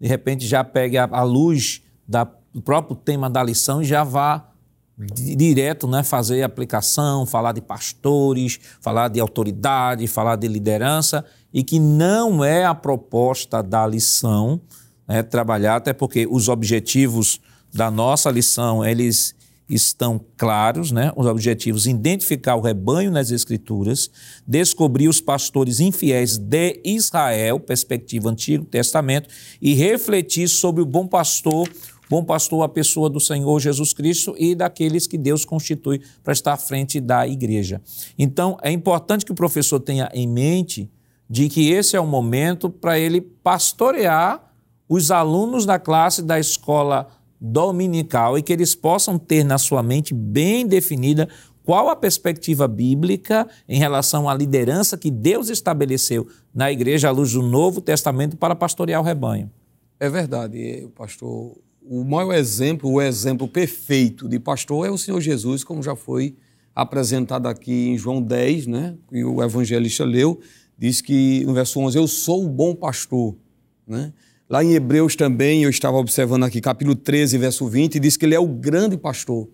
de 0.00 0.06
repente 0.06 0.46
já 0.46 0.62
pegue 0.62 0.96
a, 0.96 1.08
a 1.10 1.24
luz 1.24 1.82
da, 2.06 2.22
do 2.52 2.62
próprio 2.62 2.94
tema 2.94 3.28
da 3.28 3.42
lição 3.42 3.82
e 3.82 3.84
já 3.84 4.04
vá 4.04 4.48
direto 4.96 5.88
né, 5.88 6.04
fazer 6.04 6.44
aplicação, 6.44 7.26
falar 7.26 7.50
de 7.50 7.60
pastores, 7.60 8.60
falar 8.80 9.08
de 9.08 9.18
autoridade, 9.18 10.06
falar 10.06 10.36
de 10.36 10.46
liderança, 10.46 11.24
e 11.52 11.64
que 11.64 11.80
não 11.80 12.44
é 12.44 12.64
a 12.64 12.76
proposta 12.76 13.60
da 13.60 13.84
lição 13.84 14.60
né, 15.08 15.20
trabalhar, 15.20 15.74
até 15.74 15.92
porque 15.92 16.28
os 16.30 16.48
objetivos 16.48 17.40
da 17.74 17.90
nossa 17.90 18.30
lição, 18.30 18.84
eles 18.84 19.34
estão 19.68 20.20
claros, 20.36 20.92
né? 20.92 21.12
Os 21.16 21.26
objetivos: 21.26 21.86
identificar 21.86 22.56
o 22.56 22.60
rebanho 22.60 23.10
nas 23.10 23.30
Escrituras, 23.30 24.10
descobrir 24.46 25.08
os 25.08 25.20
pastores 25.20 25.80
infiéis 25.80 26.36
de 26.36 26.80
Israel, 26.84 27.58
perspectiva 27.58 28.30
Antigo 28.30 28.64
Testamento, 28.64 29.28
e 29.60 29.74
refletir 29.74 30.48
sobre 30.48 30.82
o 30.82 30.86
bom 30.86 31.06
pastor, 31.06 31.68
bom 32.08 32.24
pastor, 32.24 32.62
a 32.62 32.68
pessoa 32.68 33.08
do 33.08 33.20
Senhor 33.20 33.58
Jesus 33.60 33.92
Cristo 33.92 34.34
e 34.38 34.54
daqueles 34.54 35.06
que 35.06 35.16
Deus 35.16 35.44
constitui 35.44 36.00
para 36.22 36.32
estar 36.32 36.52
à 36.52 36.56
frente 36.56 37.00
da 37.00 37.26
igreja. 37.26 37.80
Então, 38.18 38.58
é 38.62 38.70
importante 38.70 39.24
que 39.24 39.32
o 39.32 39.36
professor 39.36 39.80
tenha 39.80 40.10
em 40.12 40.28
mente 40.28 40.90
de 41.28 41.48
que 41.48 41.70
esse 41.70 41.96
é 41.96 42.00
o 42.00 42.06
momento 42.06 42.68
para 42.68 42.98
ele 42.98 43.20
pastorear 43.20 44.52
os 44.88 45.10
alunos 45.10 45.64
da 45.64 45.78
classe 45.78 46.22
da 46.22 46.38
escola 46.38 47.08
dominical 47.44 48.38
e 48.38 48.42
que 48.42 48.52
eles 48.52 48.74
possam 48.74 49.18
ter 49.18 49.44
na 49.44 49.58
sua 49.58 49.82
mente 49.82 50.14
bem 50.14 50.66
definida 50.66 51.28
qual 51.62 51.90
a 51.90 51.96
perspectiva 51.96 52.66
bíblica 52.66 53.46
em 53.68 53.78
relação 53.78 54.28
à 54.28 54.34
liderança 54.34 54.96
que 54.96 55.10
Deus 55.10 55.50
estabeleceu 55.50 56.26
na 56.54 56.72
igreja 56.72 57.08
à 57.08 57.10
luz 57.10 57.32
do 57.32 57.42
Novo 57.42 57.82
Testamento 57.82 58.36
para 58.36 58.54
pastorear 58.54 59.00
o 59.00 59.04
rebanho. 59.04 59.50
É 60.00 60.08
verdade, 60.08 60.88
pastor. 60.94 61.56
O 61.82 62.02
maior 62.02 62.32
exemplo, 62.32 62.90
o 62.90 63.00
exemplo 63.00 63.46
perfeito 63.46 64.26
de 64.26 64.38
pastor 64.38 64.86
é 64.86 64.90
o 64.90 64.96
Senhor 64.96 65.20
Jesus, 65.20 65.62
como 65.62 65.82
já 65.82 65.94
foi 65.94 66.34
apresentado 66.74 67.46
aqui 67.46 67.88
em 67.90 67.98
João 67.98 68.22
10, 68.22 68.66
né? 68.66 68.94
O 69.10 69.42
evangelista 69.42 70.02
leu, 70.04 70.40
diz 70.78 71.02
que 71.02 71.44
no 71.44 71.52
verso 71.52 71.78
11, 71.78 71.98
eu 71.98 72.08
sou 72.08 72.44
o 72.44 72.48
bom 72.48 72.74
pastor, 72.74 73.36
né? 73.86 74.12
Lá 74.54 74.62
em 74.62 74.74
Hebreus 74.74 75.16
também, 75.16 75.64
eu 75.64 75.68
estava 75.68 75.96
observando 75.96 76.44
aqui, 76.44 76.60
capítulo 76.60 76.94
13, 76.94 77.36
verso 77.38 77.66
20, 77.66 77.98
diz 77.98 78.16
que 78.16 78.24
ele 78.24 78.36
é 78.36 78.38
o 78.38 78.46
grande 78.46 78.96
pastor. 78.96 79.48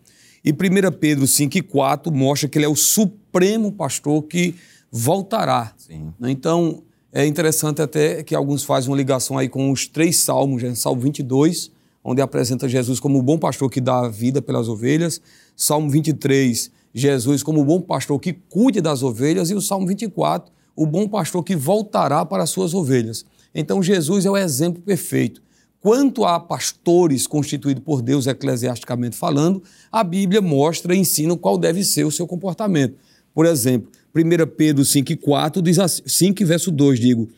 E 0.44 0.52
1 0.52 0.54
Pedro 1.00 1.26
5 1.26 1.56
e 1.56 1.62
4 1.62 2.12
mostra 2.12 2.46
que 2.46 2.58
ele 2.58 2.66
é 2.66 2.68
o 2.68 2.76
supremo 2.76 3.72
pastor 3.72 4.22
que 4.24 4.56
voltará. 4.92 5.72
Sim. 5.78 6.12
Então, 6.24 6.82
é 7.10 7.24
interessante 7.24 7.80
até 7.80 8.22
que 8.22 8.34
alguns 8.34 8.62
fazem 8.62 8.90
uma 8.90 8.96
ligação 8.98 9.38
aí 9.38 9.48
com 9.48 9.70
os 9.70 9.86
três 9.86 10.18
salmos, 10.18 10.62
né? 10.62 10.74
Salmo 10.74 11.00
22, 11.00 11.70
onde 12.04 12.20
apresenta 12.20 12.68
Jesus 12.68 13.00
como 13.00 13.18
o 13.18 13.22
bom 13.22 13.38
pastor 13.38 13.70
que 13.70 13.80
dá 13.80 14.00
a 14.00 14.08
vida 14.10 14.42
pelas 14.42 14.68
ovelhas. 14.68 15.18
Salmo 15.56 15.88
23, 15.88 16.70
Jesus 16.92 17.42
como 17.42 17.62
o 17.62 17.64
bom 17.64 17.80
pastor 17.80 18.20
que 18.20 18.34
cuide 18.34 18.82
das 18.82 19.02
ovelhas. 19.02 19.48
E 19.48 19.54
o 19.54 19.62
Salmo 19.62 19.86
24, 19.86 20.52
o 20.76 20.84
bom 20.84 21.08
pastor 21.08 21.42
que 21.42 21.56
voltará 21.56 22.22
para 22.26 22.42
as 22.42 22.50
suas 22.50 22.74
ovelhas. 22.74 23.24
Então, 23.54 23.82
Jesus 23.82 24.24
é 24.24 24.30
o 24.30 24.36
exemplo 24.36 24.82
perfeito. 24.82 25.42
Quanto 25.80 26.24
a 26.24 26.38
pastores 26.38 27.26
constituídos 27.26 27.82
por 27.82 28.02
Deus, 28.02 28.26
eclesiasticamente 28.26 29.16
falando, 29.16 29.62
a 29.90 30.04
Bíblia 30.04 30.42
mostra 30.42 30.94
e 30.94 30.98
ensina 30.98 31.36
qual 31.36 31.56
deve 31.56 31.82
ser 31.82 32.04
o 32.04 32.10
seu 32.10 32.26
comportamento. 32.26 32.96
Por 33.34 33.46
exemplo, 33.46 33.90
1 34.14 34.46
Pedro 34.56 34.84
5,4 34.84 35.62
diz 35.62 35.78
assim, 35.78 36.02
5 36.06 36.44
verso 36.44 36.70
2, 36.70 37.00
digo, 37.00 37.30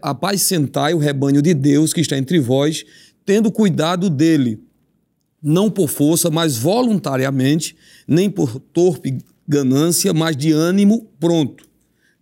apacentai 0.00 0.94
o 0.94 0.98
rebanho 0.98 1.42
de 1.42 1.54
Deus 1.54 1.92
que 1.92 2.00
está 2.00 2.16
entre 2.16 2.38
vós, 2.38 2.84
tendo 3.24 3.50
cuidado 3.50 4.08
dele, 4.08 4.60
não 5.42 5.68
por 5.68 5.88
força, 5.88 6.30
mas 6.30 6.56
voluntariamente, 6.56 7.74
nem 8.06 8.30
por 8.30 8.60
torpe 8.60 9.18
ganância, 9.46 10.14
mas 10.14 10.36
de 10.36 10.52
ânimo 10.52 11.08
pronto 11.18 11.71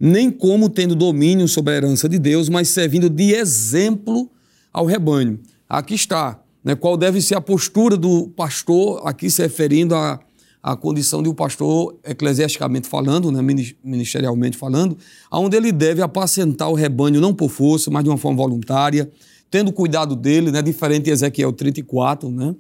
nem 0.01 0.31
como 0.31 0.71
tendo 0.71 0.95
domínio 0.95 1.47
sobre 1.47 1.75
a 1.75 1.77
herança 1.77 2.09
de 2.09 2.19
Deus, 2.19 2.49
mas 2.49 2.71
servindo 2.71 3.11
de 3.11 3.35
exemplo 3.35 4.31
ao 4.73 4.87
rebanho. 4.87 5.39
Aqui 5.69 5.95
está, 5.95 6.41
né, 6.65 6.75
qual 6.75 6.97
deve 6.97 7.21
ser 7.21 7.35
a 7.35 7.41
postura 7.41 7.99
do 7.99 8.29
pastor, 8.29 9.07
aqui 9.07 9.29
se 9.29 9.43
referindo 9.43 9.95
à, 9.95 10.19
à 10.63 10.75
condição 10.75 11.23
de 11.23 11.29
um 11.29 11.35
pastor 11.35 11.99
eclesiasticamente 12.03 12.89
falando, 12.89 13.31
né, 13.31 13.43
ministerialmente 13.85 14.57
falando, 14.57 14.97
onde 15.31 15.55
ele 15.55 15.71
deve 15.71 16.01
apacentar 16.01 16.71
o 16.71 16.75
rebanho 16.75 17.21
não 17.21 17.35
por 17.35 17.51
força, 17.51 17.91
mas 17.91 18.03
de 18.03 18.09
uma 18.09 18.17
forma 18.17 18.39
voluntária, 18.39 19.11
tendo 19.51 19.71
cuidado 19.71 20.17
dele, 20.17 20.51
né, 20.51 20.63
diferente 20.63 21.05
de 21.05 21.11
Ezequiel 21.11 21.53
34, 21.53 22.31
né, 22.31 22.55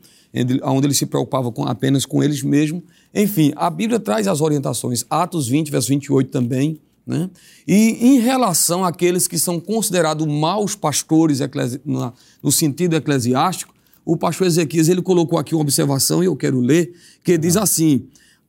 onde 0.62 0.86
ele 0.88 0.94
se 0.94 1.06
preocupava 1.06 1.50
com, 1.50 1.64
apenas 1.64 2.04
com 2.04 2.22
eles 2.22 2.42
mesmos. 2.42 2.82
Enfim, 3.14 3.52
a 3.56 3.70
Bíblia 3.70 3.98
traz 3.98 4.28
as 4.28 4.40
orientações. 4.40 5.04
Atos 5.08 5.48
20, 5.48 5.70
verso 5.70 5.88
28 5.88 6.30
também, 6.30 6.78
né? 7.10 7.28
E 7.66 7.98
em 8.00 8.20
relação 8.20 8.84
àqueles 8.84 9.26
que 9.26 9.38
são 9.38 9.58
considerados 9.58 10.26
maus 10.26 10.76
pastores 10.76 11.40
no 11.84 12.52
sentido 12.52 12.94
eclesiástico, 12.94 13.74
o 14.04 14.16
pastor 14.16 14.46
Ezequias 14.46 14.88
ele 14.88 15.02
colocou 15.02 15.38
aqui 15.38 15.54
uma 15.54 15.62
observação 15.62 16.22
e 16.22 16.26
eu 16.26 16.36
quero 16.36 16.60
ler, 16.60 16.92
que 17.22 17.36
diz 17.36 17.56
assim: 17.56 18.06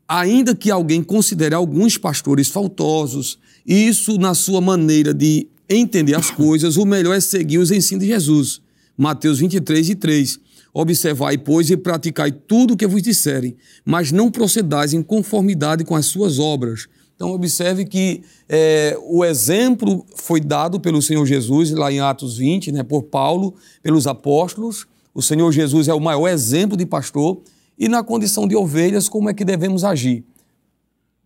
ainda 0.08 0.56
que 0.56 0.70
alguém 0.70 1.04
considere 1.04 1.56
alguns 1.56 1.98
pastores 1.98 2.48
faltosos, 2.48 3.40
isso 3.66 4.18
na 4.18 4.34
sua 4.34 4.62
maneira 4.62 5.14
de 5.14 5.48
entender 5.68 6.16
as 6.16 6.30
coisas, 6.30 6.78
o 6.78 6.86
melhor 6.86 7.16
é 7.16 7.20
seguir 7.20 7.58
os 7.58 7.72
ensinos 7.72 8.04
de 8.04 8.12
Jesus. 8.12 8.62
Mateus 8.98 9.40
23 9.40 9.90
e 9.90 9.96
3. 9.96 10.40
Observai, 10.74 11.38
pois, 11.38 11.70
e 11.70 11.76
praticai 11.76 12.32
tudo 12.32 12.74
o 12.74 12.78
que 12.78 12.88
vos 12.88 13.02
disserem, 13.02 13.58
mas 13.84 14.12
não 14.12 14.32
procedais 14.32 14.94
em 14.94 15.04
conformidade 15.04 15.84
com 15.84 15.96
as 15.96 16.06
suas 16.06 16.40
obras 16.40 16.88
então, 17.22 17.36
observe 17.36 17.86
que 17.86 18.24
é, 18.50 18.98
o 19.04 19.24
exemplo 19.24 20.04
foi 20.16 20.42
dado 20.42 20.80
pelo 20.80 21.04
Senhor 21.04 21.24
Jesus, 21.24 21.70
lá 21.70 21.92
em 21.92 22.00
Atos 22.00 22.40
20, 22.40 22.72
né, 22.72 22.82
por 22.82 23.04
Paulo, 23.04 23.54
pelos 23.84 24.08
apóstolos. 24.08 24.88
O 25.14 25.22
Senhor 25.22 25.52
Jesus 25.52 25.88
é 25.88 25.94
o 25.94 26.00
maior 26.00 26.28
exemplo 26.28 26.76
de 26.76 26.84
pastor. 26.84 27.40
E 27.78 27.88
na 27.88 28.04
condição 28.04 28.48
de 28.48 28.56
ovelhas, 28.56 29.08
como 29.08 29.30
é 29.30 29.36
que 29.36 29.46
devemos 29.46 29.84
agir? 29.84 30.24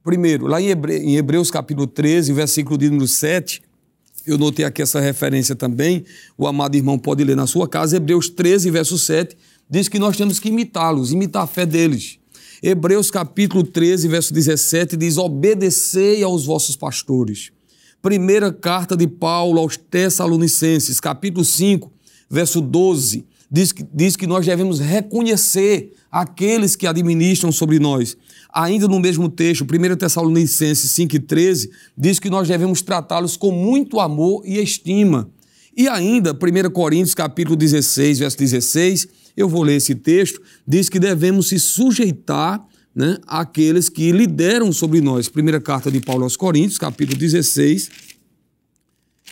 Primeiro, 0.03 0.47
lá 0.47 0.59
em, 0.59 0.67
Hebre... 0.67 0.97
em 0.97 1.15
Hebreus 1.15 1.49
capítulo 1.49 1.87
13, 1.87 2.33
versículo 2.33 2.77
de 2.77 2.89
número 2.89 3.07
7, 3.07 3.61
eu 4.27 4.37
notei 4.37 4.65
aqui 4.65 4.81
essa 4.81 4.99
referência 4.99 5.55
também, 5.55 6.03
o 6.37 6.45
amado 6.45 6.75
irmão 6.75 6.99
pode 6.99 7.23
ler 7.23 7.37
na 7.37 7.47
sua 7.47 7.69
casa, 7.69 7.95
Hebreus 7.95 8.27
13, 8.27 8.69
verso 8.69 8.99
7, 8.99 9.37
diz 9.69 9.87
que 9.87 9.97
nós 9.97 10.17
temos 10.17 10.39
que 10.39 10.49
imitá-los, 10.49 11.13
imitar 11.13 11.43
a 11.43 11.47
fé 11.47 11.65
deles. 11.65 12.19
Hebreus 12.67 13.11
capítulo 13.11 13.63
13, 13.63 14.07
verso 14.07 14.33
17 14.33 14.97
diz: 14.97 15.19
Obedecei 15.19 16.23
aos 16.23 16.47
vossos 16.47 16.75
pastores. 16.75 17.51
Primeira 18.01 18.51
carta 18.51 18.97
de 18.97 19.05
Paulo 19.05 19.59
aos 19.59 19.77
Tessalonicenses, 19.77 20.99
capítulo 20.99 21.45
5, 21.45 21.93
verso 22.27 22.61
12, 22.61 23.23
diz 23.51 23.71
que, 23.71 23.85
diz 23.93 24.15
que 24.15 24.25
nós 24.25 24.47
devemos 24.47 24.79
reconhecer 24.79 25.93
aqueles 26.11 26.75
que 26.75 26.87
administram 26.87 27.51
sobre 27.51 27.77
nós. 27.77 28.17
Ainda 28.51 28.87
no 28.87 28.99
mesmo 28.99 29.29
texto, 29.29 29.63
1 29.63 29.95
Tessalonicenses 29.95 30.89
5 30.89 31.17
e 31.17 31.19
13, 31.19 31.69
diz 31.95 32.17
que 32.17 32.31
nós 32.31 32.47
devemos 32.47 32.81
tratá-los 32.81 33.37
com 33.37 33.51
muito 33.51 33.99
amor 33.99 34.41
e 34.43 34.57
estima. 34.57 35.29
E 35.77 35.87
ainda, 35.87 36.31
1 36.31 36.71
Coríntios 36.71 37.13
capítulo 37.13 37.55
16, 37.55 38.17
verso 38.17 38.39
16, 38.39 39.07
eu 39.35 39.49
vou 39.49 39.63
ler 39.63 39.75
esse 39.75 39.95
texto, 39.95 40.41
diz 40.67 40.89
que 40.89 40.99
devemos 40.99 41.49
se 41.49 41.59
sujeitar 41.59 42.65
né, 42.95 43.17
àqueles 43.27 43.89
que 43.89 44.11
lideram 44.11 44.71
sobre 44.71 45.01
nós. 45.01 45.27
Primeira 45.27 45.59
carta 45.59 45.91
de 45.91 45.99
Paulo 45.99 46.23
aos 46.23 46.37
Coríntios, 46.37 46.77
capítulo 46.77 47.17
16, 47.17 47.89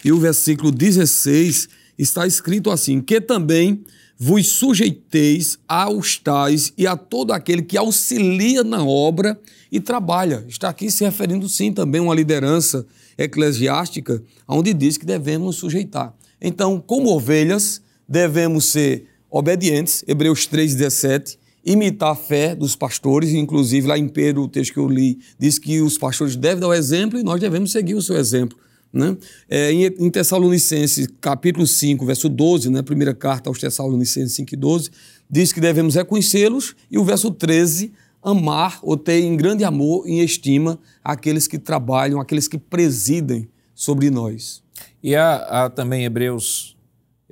e 0.03 0.11
o 0.11 0.19
versículo 0.19 0.71
16 0.71 1.69
está 1.97 2.27
escrito 2.27 2.69
assim: 2.69 2.99
que 3.01 3.21
também 3.21 3.83
vos 4.17 4.47
sujeiteis 4.47 5.57
aos 5.67 6.17
tais 6.17 6.73
e 6.77 6.85
a 6.85 6.95
todo 6.95 7.31
aquele 7.31 7.61
que 7.61 7.77
auxilia 7.77 8.63
na 8.63 8.83
obra 8.83 9.39
e 9.71 9.79
trabalha. 9.79 10.45
Está 10.47 10.69
aqui 10.69 10.91
se 10.91 11.03
referindo 11.03 11.47
sim 11.49 11.71
também 11.71 11.99
a 11.99 12.03
uma 12.03 12.15
liderança 12.15 12.85
eclesiástica, 13.17 14.21
onde 14.47 14.73
diz 14.73 14.97
que 14.97 15.05
devemos 15.05 15.55
sujeitar. 15.55 16.13
Então, 16.41 16.79
como 16.79 17.09
ovelhas, 17.09 17.81
devemos 18.07 18.65
ser 18.65 19.07
obedientes, 19.33 20.03
Hebreus 20.07 20.47
3,17, 20.47 21.39
imitar 21.65 22.11
a 22.11 22.15
fé 22.15 22.53
dos 22.53 22.75
pastores, 22.75 23.31
inclusive 23.31 23.87
lá 23.87 23.97
em 23.97 24.07
Pedro, 24.07 24.43
o 24.43 24.47
texto 24.47 24.73
que 24.73 24.79
eu 24.79 24.87
li, 24.87 25.17
diz 25.39 25.57
que 25.57 25.81
os 25.81 25.97
pastores 25.97 26.35
devem 26.35 26.59
dar 26.59 26.67
o 26.67 26.73
exemplo 26.73 27.17
e 27.17 27.23
nós 27.23 27.41
devemos 27.41 27.71
seguir 27.71 27.95
o 27.95 28.01
seu 28.01 28.15
exemplo. 28.15 28.55
Né? 28.93 29.17
É, 29.49 29.71
em, 29.71 29.85
em 29.85 30.09
Tessalonicenses, 30.11 31.07
capítulo 31.19 31.65
5, 31.65 32.05
verso 32.05 32.29
12, 32.29 32.69
né? 32.69 32.83
primeira 32.83 33.15
carta 33.15 33.49
aos 33.49 33.57
Tessalonicenses 33.57 34.35
5 34.35 34.53
e 34.53 34.57
12, 34.57 34.91
diz 35.27 35.51
que 35.51 35.59
devemos 35.59 35.95
reconhecê-los, 35.95 36.75
e 36.91 36.99
o 36.99 37.03
verso 37.03 37.31
13, 37.31 37.91
amar 38.21 38.77
ou 38.83 38.95
ter 38.95 39.19
em 39.19 39.35
grande 39.35 39.63
amor 39.63 40.07
e 40.07 40.23
estima 40.23 40.77
aqueles 41.03 41.47
que 41.47 41.57
trabalham, 41.57 42.21
aqueles 42.21 42.47
que 42.47 42.59
presidem 42.59 43.49
sobre 43.73 44.11
nós. 44.11 44.61
E 45.01 45.15
há, 45.15 45.35
há 45.37 45.69
também 45.71 46.05
Hebreus, 46.05 46.72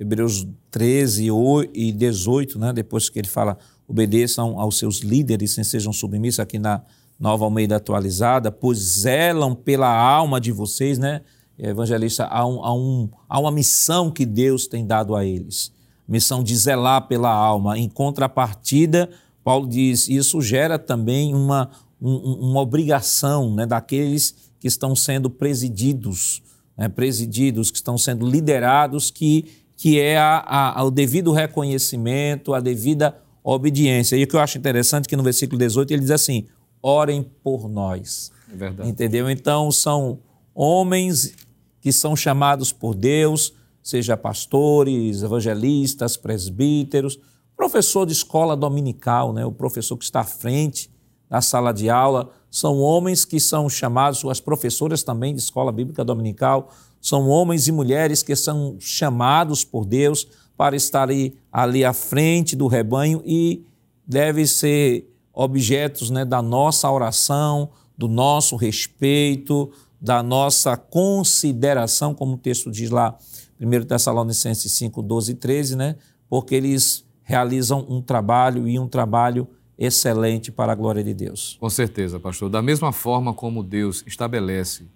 Hebreus 0.02 0.46
13 0.70 1.28
e 1.72 1.92
18, 1.92 2.58
né? 2.58 2.72
depois 2.72 3.08
que 3.08 3.18
ele 3.18 3.28
fala, 3.28 3.56
obedeçam 3.86 4.58
aos 4.58 4.78
seus 4.78 4.98
líderes, 4.98 5.52
sem 5.54 5.62
sejam 5.62 5.92
submissos, 5.92 6.40
aqui 6.40 6.58
na 6.58 6.82
Nova 7.18 7.44
Almeida 7.44 7.76
atualizada, 7.76 8.50
pois 8.50 8.78
zelam 8.78 9.54
pela 9.54 9.88
alma 9.88 10.40
de 10.40 10.50
vocês, 10.50 10.98
né? 10.98 11.20
Evangelista, 11.56 12.24
há, 12.24 12.44
um, 12.44 12.64
há, 12.64 12.74
um, 12.74 13.08
há 13.28 13.38
uma 13.38 13.52
missão 13.52 14.10
que 14.10 14.26
Deus 14.26 14.66
tem 14.66 14.84
dado 14.84 15.14
a 15.14 15.24
eles, 15.24 15.70
missão 16.08 16.42
de 16.42 16.56
zelar 16.56 17.06
pela 17.06 17.30
alma. 17.32 17.78
Em 17.78 17.88
contrapartida, 17.88 19.08
Paulo 19.44 19.68
diz, 19.68 20.08
isso 20.08 20.40
gera 20.40 20.78
também 20.78 21.32
uma, 21.32 21.70
um, 22.00 22.50
uma 22.50 22.60
obrigação 22.60 23.54
né, 23.54 23.66
daqueles 23.66 24.34
que 24.58 24.66
estão 24.66 24.96
sendo 24.96 25.30
presididos, 25.30 26.42
né, 26.76 26.88
presididos, 26.88 27.70
que 27.70 27.76
estão 27.76 27.96
sendo 27.96 28.28
liderados, 28.28 29.10
que, 29.12 29.61
que 29.82 29.98
é 29.98 30.16
a, 30.16 30.76
a, 30.76 30.84
o 30.84 30.92
devido 30.92 31.32
reconhecimento, 31.32 32.54
a 32.54 32.60
devida 32.60 33.16
obediência. 33.42 34.14
E 34.14 34.22
o 34.22 34.28
que 34.28 34.36
eu 34.36 34.38
acho 34.38 34.56
interessante 34.56 35.06
é 35.06 35.08
que 35.08 35.16
no 35.16 35.24
versículo 35.24 35.58
18 35.58 35.90
ele 35.90 36.02
diz 36.02 36.12
assim: 36.12 36.46
orem 36.80 37.28
por 37.42 37.68
nós. 37.68 38.30
É 38.48 38.54
verdade. 38.54 38.88
Entendeu? 38.88 39.28
Então, 39.28 39.72
são 39.72 40.20
homens 40.54 41.34
que 41.80 41.92
são 41.92 42.14
chamados 42.14 42.70
por 42.70 42.94
Deus, 42.94 43.54
seja 43.82 44.16
pastores, 44.16 45.24
evangelistas, 45.24 46.16
presbíteros, 46.16 47.18
professor 47.56 48.06
de 48.06 48.12
escola 48.12 48.56
dominical, 48.56 49.32
né? 49.32 49.44
o 49.44 49.50
professor 49.50 49.96
que 49.96 50.04
está 50.04 50.20
à 50.20 50.24
frente 50.24 50.88
da 51.28 51.40
sala 51.40 51.72
de 51.72 51.90
aula, 51.90 52.30
são 52.48 52.78
homens 52.78 53.24
que 53.24 53.40
são 53.40 53.68
chamados, 53.68 54.24
as 54.26 54.38
professoras 54.38 55.02
também 55.02 55.34
de 55.34 55.40
escola 55.40 55.72
bíblica 55.72 56.04
dominical, 56.04 56.70
são 57.02 57.28
homens 57.28 57.66
e 57.66 57.72
mulheres 57.72 58.22
que 58.22 58.36
são 58.36 58.76
chamados 58.78 59.64
por 59.64 59.84
Deus 59.84 60.26
para 60.56 60.76
estar 60.76 61.02
ali, 61.02 61.36
ali 61.50 61.84
à 61.84 61.92
frente 61.92 62.54
do 62.54 62.68
rebanho 62.68 63.20
e 63.26 63.66
devem 64.06 64.46
ser 64.46 65.12
objetos 65.34 66.10
né, 66.10 66.24
da 66.24 66.40
nossa 66.40 66.88
oração, 66.88 67.70
do 67.98 68.06
nosso 68.06 68.54
respeito, 68.54 69.72
da 70.00 70.22
nossa 70.22 70.76
consideração, 70.76 72.14
como 72.14 72.34
o 72.34 72.38
texto 72.38 72.70
diz 72.70 72.90
lá, 72.90 73.18
1 73.60 73.84
Tessalonicenses 73.84 74.70
5, 74.72 75.02
12 75.02 75.32
e 75.32 75.34
13, 75.34 75.76
né? 75.76 75.96
porque 76.28 76.54
eles 76.54 77.04
realizam 77.24 77.84
um 77.88 78.00
trabalho 78.00 78.68
e 78.68 78.78
um 78.78 78.86
trabalho 78.86 79.48
excelente 79.76 80.52
para 80.52 80.70
a 80.70 80.74
glória 80.76 81.02
de 81.02 81.12
Deus. 81.12 81.56
Com 81.58 81.68
certeza, 81.68 82.20
pastor. 82.20 82.48
Da 82.48 82.62
mesma 82.62 82.92
forma 82.92 83.34
como 83.34 83.62
Deus 83.62 84.04
estabelece 84.06 84.86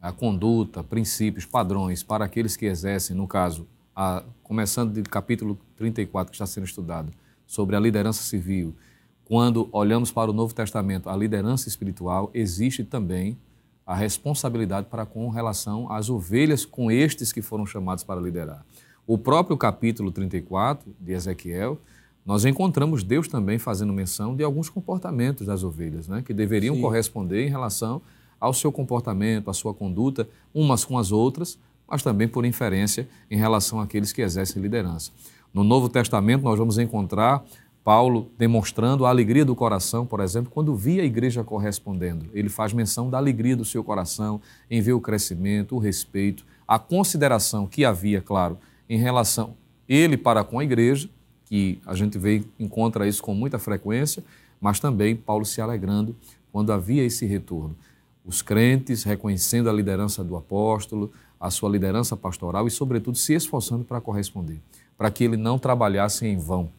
a 0.00 0.12
conduta, 0.12 0.82
princípios, 0.82 1.44
padrões 1.44 2.02
para 2.02 2.24
aqueles 2.24 2.56
que 2.56 2.66
exercem, 2.66 3.14
no 3.14 3.26
caso, 3.26 3.66
a, 3.94 4.22
começando 4.42 4.94
do 4.94 5.08
capítulo 5.08 5.58
34 5.76 6.30
que 6.30 6.36
está 6.36 6.46
sendo 6.46 6.64
estudado, 6.64 7.12
sobre 7.46 7.76
a 7.76 7.80
liderança 7.80 8.22
civil, 8.22 8.74
quando 9.24 9.68
olhamos 9.72 10.10
para 10.10 10.30
o 10.30 10.34
Novo 10.34 10.54
Testamento, 10.54 11.08
a 11.08 11.16
liderança 11.16 11.68
espiritual, 11.68 12.30
existe 12.32 12.82
também 12.82 13.38
a 13.86 13.94
responsabilidade 13.94 14.86
para 14.88 15.04
com 15.04 15.28
relação 15.28 15.90
às 15.92 16.08
ovelhas 16.08 16.64
com 16.64 16.90
estes 16.90 17.32
que 17.32 17.42
foram 17.42 17.66
chamados 17.66 18.04
para 18.04 18.20
liderar. 18.20 18.64
O 19.06 19.18
próprio 19.18 19.56
capítulo 19.56 20.12
34 20.12 20.94
de 21.00 21.12
Ezequiel, 21.12 21.78
nós 22.24 22.44
encontramos 22.44 23.02
Deus 23.02 23.28
também 23.28 23.58
fazendo 23.58 23.92
menção 23.92 24.36
de 24.36 24.44
alguns 24.44 24.68
comportamentos 24.68 25.46
das 25.46 25.64
ovelhas, 25.64 26.06
né, 26.06 26.22
que 26.22 26.32
deveriam 26.32 26.76
Sim. 26.76 26.80
corresponder 26.80 27.46
em 27.46 27.50
relação 27.50 28.00
ao 28.40 28.54
seu 28.54 28.72
comportamento, 28.72 29.50
à 29.50 29.52
sua 29.52 29.74
conduta, 29.74 30.28
umas 30.54 30.84
com 30.84 30.96
as 30.96 31.12
outras, 31.12 31.58
mas 31.86 32.02
também 32.02 32.26
por 32.26 32.44
inferência 32.44 33.08
em 33.30 33.36
relação 33.36 33.80
àqueles 33.80 34.12
que 34.12 34.22
exercem 34.22 34.62
liderança. 34.62 35.12
No 35.52 35.62
Novo 35.62 35.88
Testamento, 35.88 36.42
nós 36.42 36.58
vamos 36.58 36.78
encontrar 36.78 37.44
Paulo 37.82 38.30
demonstrando 38.38 39.04
a 39.04 39.08
alegria 39.08 39.44
do 39.44 39.56
coração, 39.56 40.06
por 40.06 40.20
exemplo, 40.20 40.50
quando 40.50 40.74
via 40.74 41.02
a 41.02 41.04
igreja 41.04 41.42
correspondendo. 41.42 42.26
Ele 42.32 42.48
faz 42.48 42.72
menção 42.72 43.10
da 43.10 43.18
alegria 43.18 43.56
do 43.56 43.64
seu 43.64 43.82
coração 43.82 44.40
em 44.70 44.80
ver 44.80 44.92
o 44.92 45.00
crescimento, 45.00 45.74
o 45.74 45.78
respeito, 45.78 46.44
a 46.68 46.78
consideração 46.78 47.66
que 47.66 47.84
havia, 47.84 48.20
claro, 48.20 48.58
em 48.88 48.98
relação 48.98 49.54
ele 49.88 50.16
para 50.16 50.44
com 50.44 50.60
a 50.60 50.64
igreja, 50.64 51.10
que 51.46 51.80
a 51.84 51.94
gente 51.96 52.16
vê 52.16 52.44
encontra 52.60 53.08
isso 53.08 53.20
com 53.22 53.34
muita 53.34 53.58
frequência, 53.58 54.22
mas 54.60 54.78
também 54.78 55.16
Paulo 55.16 55.44
se 55.44 55.60
alegrando 55.60 56.14
quando 56.52 56.72
havia 56.72 57.02
esse 57.02 57.26
retorno. 57.26 57.74
Os 58.30 58.42
crentes 58.42 59.02
reconhecendo 59.02 59.68
a 59.68 59.72
liderança 59.72 60.22
do 60.22 60.36
apóstolo, 60.36 61.10
a 61.40 61.50
sua 61.50 61.68
liderança 61.68 62.16
pastoral 62.16 62.64
e, 62.68 62.70
sobretudo, 62.70 63.18
se 63.18 63.34
esforçando 63.34 63.82
para 63.82 64.00
corresponder, 64.00 64.60
para 64.96 65.10
que 65.10 65.24
ele 65.24 65.36
não 65.36 65.58
trabalhasse 65.58 66.24
em 66.28 66.38
vão 66.38 66.70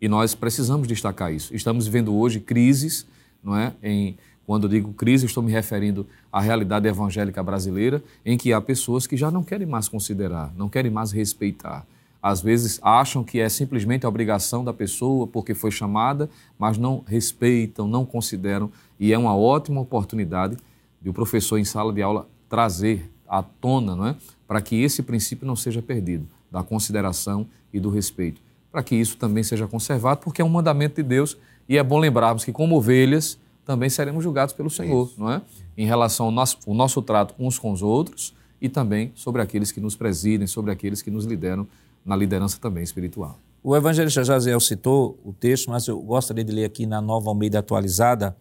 e 0.00 0.08
nós 0.08 0.34
precisamos 0.34 0.88
destacar 0.88 1.32
isso. 1.32 1.54
Estamos 1.54 1.86
vivendo 1.86 2.12
hoje 2.12 2.40
crises, 2.40 3.06
não 3.44 3.56
é? 3.56 3.74
Em, 3.80 4.18
quando 4.44 4.68
digo 4.68 4.92
crise, 4.92 5.24
estou 5.24 5.40
me 5.40 5.52
referindo 5.52 6.04
à 6.32 6.40
realidade 6.40 6.88
evangélica 6.88 7.44
brasileira, 7.44 8.02
em 8.26 8.36
que 8.36 8.52
há 8.52 8.60
pessoas 8.60 9.06
que 9.06 9.16
já 9.16 9.30
não 9.30 9.44
querem 9.44 9.68
mais 9.68 9.86
considerar, 9.88 10.52
não 10.56 10.68
querem 10.68 10.90
mais 10.90 11.12
respeitar. 11.12 11.86
Às 12.20 12.40
vezes 12.40 12.80
acham 12.82 13.22
que 13.22 13.38
é 13.38 13.48
simplesmente 13.48 14.04
a 14.04 14.08
obrigação 14.08 14.64
da 14.64 14.72
pessoa 14.72 15.28
porque 15.28 15.54
foi 15.54 15.70
chamada, 15.70 16.28
mas 16.58 16.76
não 16.76 17.04
respeitam, 17.06 17.86
não 17.86 18.04
consideram. 18.04 18.68
E 18.98 19.12
é 19.12 19.18
uma 19.18 19.36
ótima 19.36 19.80
oportunidade 19.80 20.56
de 21.00 21.08
o 21.08 21.12
professor 21.12 21.58
em 21.58 21.64
sala 21.64 21.92
de 21.92 22.02
aula 22.02 22.28
trazer 22.48 23.10
à 23.28 23.42
tona, 23.42 23.94
não 23.94 24.06
é? 24.06 24.16
para 24.46 24.60
que 24.60 24.76
esse 24.82 25.02
princípio 25.02 25.46
não 25.46 25.56
seja 25.56 25.82
perdido, 25.82 26.26
da 26.50 26.62
consideração 26.62 27.46
e 27.72 27.78
do 27.78 27.90
respeito 27.90 28.40
para 28.70 28.82
que 28.82 28.94
isso 28.94 29.16
também 29.16 29.42
seja 29.42 29.66
conservado, 29.66 30.20
porque 30.20 30.42
é 30.42 30.44
um 30.44 30.48
mandamento 30.48 30.96
de 30.96 31.02
Deus 31.02 31.36
e 31.68 31.76
é 31.76 31.82
bom 31.82 31.98
lembrarmos 31.98 32.44
que, 32.44 32.52
como 32.52 32.76
ovelhas, 32.76 33.38
também 33.64 33.90
seremos 33.90 34.22
julgados 34.22 34.54
pelo 34.54 34.70
Senhor, 34.70 35.10
não 35.16 35.30
é? 35.30 35.42
Em 35.76 35.86
relação 35.86 36.26
ao 36.26 36.32
nosso, 36.32 36.58
ao 36.66 36.74
nosso 36.74 37.02
trato 37.02 37.34
uns 37.38 37.58
com 37.58 37.72
os 37.72 37.82
outros 37.82 38.34
e 38.60 38.68
também 38.68 39.12
sobre 39.14 39.42
aqueles 39.42 39.70
que 39.70 39.80
nos 39.80 39.94
presidem, 39.94 40.46
sobre 40.46 40.70
aqueles 40.70 41.02
que 41.02 41.10
nos 41.10 41.24
lideram 41.24 41.66
na 42.04 42.16
liderança 42.16 42.58
também 42.60 42.82
espiritual. 42.82 43.38
O 43.62 43.76
evangelista 43.76 44.24
Jaziel 44.24 44.60
citou 44.60 45.18
o 45.24 45.32
texto, 45.32 45.70
mas 45.70 45.86
eu 45.86 46.00
gostaria 46.00 46.44
de 46.44 46.52
ler 46.52 46.64
aqui 46.64 46.86
na 46.86 47.00
Nova 47.00 47.28
Almeida 47.28 47.58
atualizada 47.58 48.36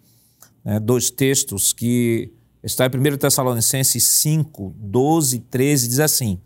né, 0.63 0.79
dois 0.79 1.09
textos 1.09 1.73
que 1.73 2.31
está 2.67 2.85
em 2.85 3.13
1 3.13 3.17
Tessalonicenses 3.17 4.03
5, 4.03 4.75
12 4.77 5.37
e 5.37 5.39
13, 5.39 5.87
diz 5.87 5.99
assim: 5.99 6.39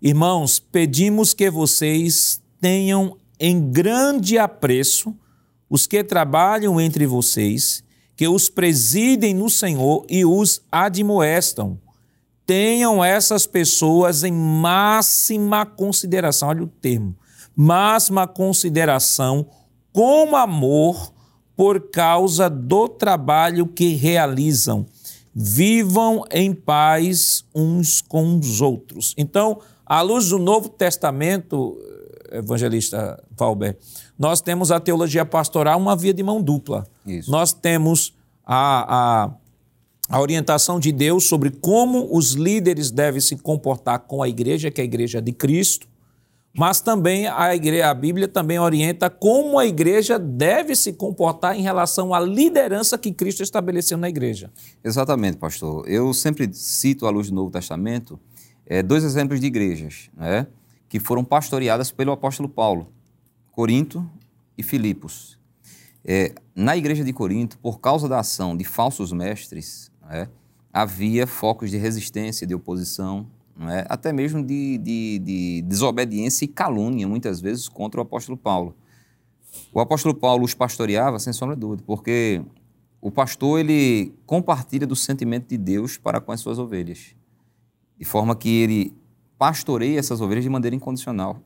Irmãos, 0.00 0.58
pedimos 0.58 1.32
que 1.32 1.50
vocês 1.50 2.42
tenham 2.60 3.16
em 3.38 3.70
grande 3.70 4.38
apreço 4.38 5.14
os 5.68 5.86
que 5.86 6.02
trabalham 6.02 6.80
entre 6.80 7.06
vocês, 7.06 7.84
que 8.16 8.26
os 8.26 8.48
presidem 8.48 9.34
no 9.34 9.48
Senhor 9.48 10.04
e 10.08 10.24
os 10.24 10.62
admoestam. 10.70 11.78
Tenham 12.46 13.02
essas 13.02 13.46
pessoas 13.46 14.24
em 14.24 14.32
máxima 14.32 15.64
consideração, 15.64 16.48
olha 16.48 16.64
o 16.64 16.66
termo, 16.66 17.16
máxima 17.54 18.26
consideração, 18.26 19.46
com 19.92 20.34
amor, 20.34 21.12
por 21.56 21.90
causa 21.90 22.48
do 22.48 22.88
trabalho 22.88 23.66
que 23.66 23.94
realizam. 23.94 24.86
Vivam 25.34 26.24
em 26.30 26.52
paz 26.52 27.44
uns 27.54 28.00
com 28.00 28.38
os 28.38 28.60
outros. 28.60 29.14
Então, 29.16 29.60
à 29.86 30.00
luz 30.02 30.28
do 30.28 30.38
Novo 30.38 30.68
Testamento, 30.68 31.78
evangelista 32.30 33.22
Valber, 33.36 33.76
nós 34.18 34.40
temos 34.40 34.70
a 34.70 34.80
teologia 34.80 35.24
pastoral 35.24 35.78
uma 35.78 35.96
via 35.96 36.14
de 36.14 36.22
mão 36.22 36.42
dupla. 36.42 36.86
Isso. 37.06 37.30
Nós 37.30 37.52
temos 37.52 38.14
a, 38.44 39.24
a, 39.24 39.30
a 40.08 40.20
orientação 40.20 40.78
de 40.78 40.92
Deus 40.92 41.24
sobre 41.24 41.50
como 41.50 42.08
os 42.16 42.32
líderes 42.32 42.90
devem 42.90 43.20
se 43.20 43.36
comportar 43.36 44.00
com 44.00 44.22
a 44.22 44.28
igreja, 44.28 44.70
que 44.70 44.80
é 44.80 44.82
a 44.82 44.84
igreja 44.84 45.20
de 45.20 45.32
Cristo, 45.32 45.86
mas 46.56 46.80
também 46.80 47.26
a, 47.26 47.54
igreja, 47.54 47.90
a 47.90 47.94
Bíblia 47.94 48.28
também 48.28 48.58
orienta 48.58 49.08
como 49.08 49.58
a 49.58 49.66
igreja 49.66 50.18
deve 50.18 50.76
se 50.76 50.92
comportar 50.92 51.56
em 51.56 51.62
relação 51.62 52.12
à 52.12 52.20
liderança 52.20 52.98
que 52.98 53.12
Cristo 53.12 53.42
estabeleceu 53.42 53.96
na 53.96 54.08
igreja. 54.08 54.50
Exatamente, 54.84 55.38
pastor. 55.38 55.88
Eu 55.88 56.12
sempre 56.12 56.52
cito, 56.52 57.06
à 57.06 57.10
luz 57.10 57.30
do 57.30 57.34
Novo 57.34 57.50
Testamento, 57.50 58.20
é, 58.66 58.82
dois 58.82 59.04
exemplos 59.04 59.40
de 59.40 59.46
igrejas. 59.46 60.10
Né? 60.16 60.46
que 60.92 61.00
foram 61.00 61.24
pastoreadas 61.24 61.90
pelo 61.90 62.12
apóstolo 62.12 62.46
Paulo, 62.46 62.92
Corinto 63.50 64.06
e 64.58 64.62
Filipos. 64.62 65.38
É, 66.04 66.34
na 66.54 66.76
igreja 66.76 67.02
de 67.02 67.14
Corinto, 67.14 67.56
por 67.60 67.80
causa 67.80 68.06
da 68.06 68.18
ação 68.18 68.54
de 68.54 68.62
falsos 68.62 69.10
mestres, 69.10 69.90
é, 70.10 70.28
havia 70.70 71.26
focos 71.26 71.70
de 71.70 71.78
resistência, 71.78 72.46
de 72.46 72.54
oposição, 72.54 73.26
é, 73.60 73.86
até 73.88 74.12
mesmo 74.12 74.44
de, 74.44 74.78
de, 74.78 75.18
de 75.18 75.62
desobediência 75.62 76.44
e 76.44 76.48
calúnia, 76.48 77.06
muitas 77.06 77.40
vezes, 77.40 77.68
contra 77.68 78.00
o 78.00 78.02
apóstolo 78.02 78.36
Paulo. 78.36 78.74
O 79.72 79.80
apóstolo 79.80 80.14
Paulo 80.14 80.44
os 80.44 80.54
pastoreava, 80.54 81.18
sem 81.18 81.32
sombra 81.32 81.54
de 81.54 81.60
dúvida, 81.60 81.82
porque 81.86 82.42
o 83.00 83.10
pastor 83.10 83.60
ele 83.60 84.14
compartilha 84.24 84.86
do 84.86 84.96
sentimento 84.96 85.48
de 85.48 85.58
Deus 85.58 85.98
para 85.98 86.20
com 86.20 86.32
as 86.32 86.40
suas 86.40 86.58
ovelhas. 86.58 87.14
de 87.98 88.04
forma 88.04 88.34
que 88.34 88.48
ele 88.48 88.92
pastoreia 89.38 89.98
essas 89.98 90.20
ovelhas 90.20 90.44
de 90.44 90.50
maneira 90.50 90.74
incondicional. 90.74 91.40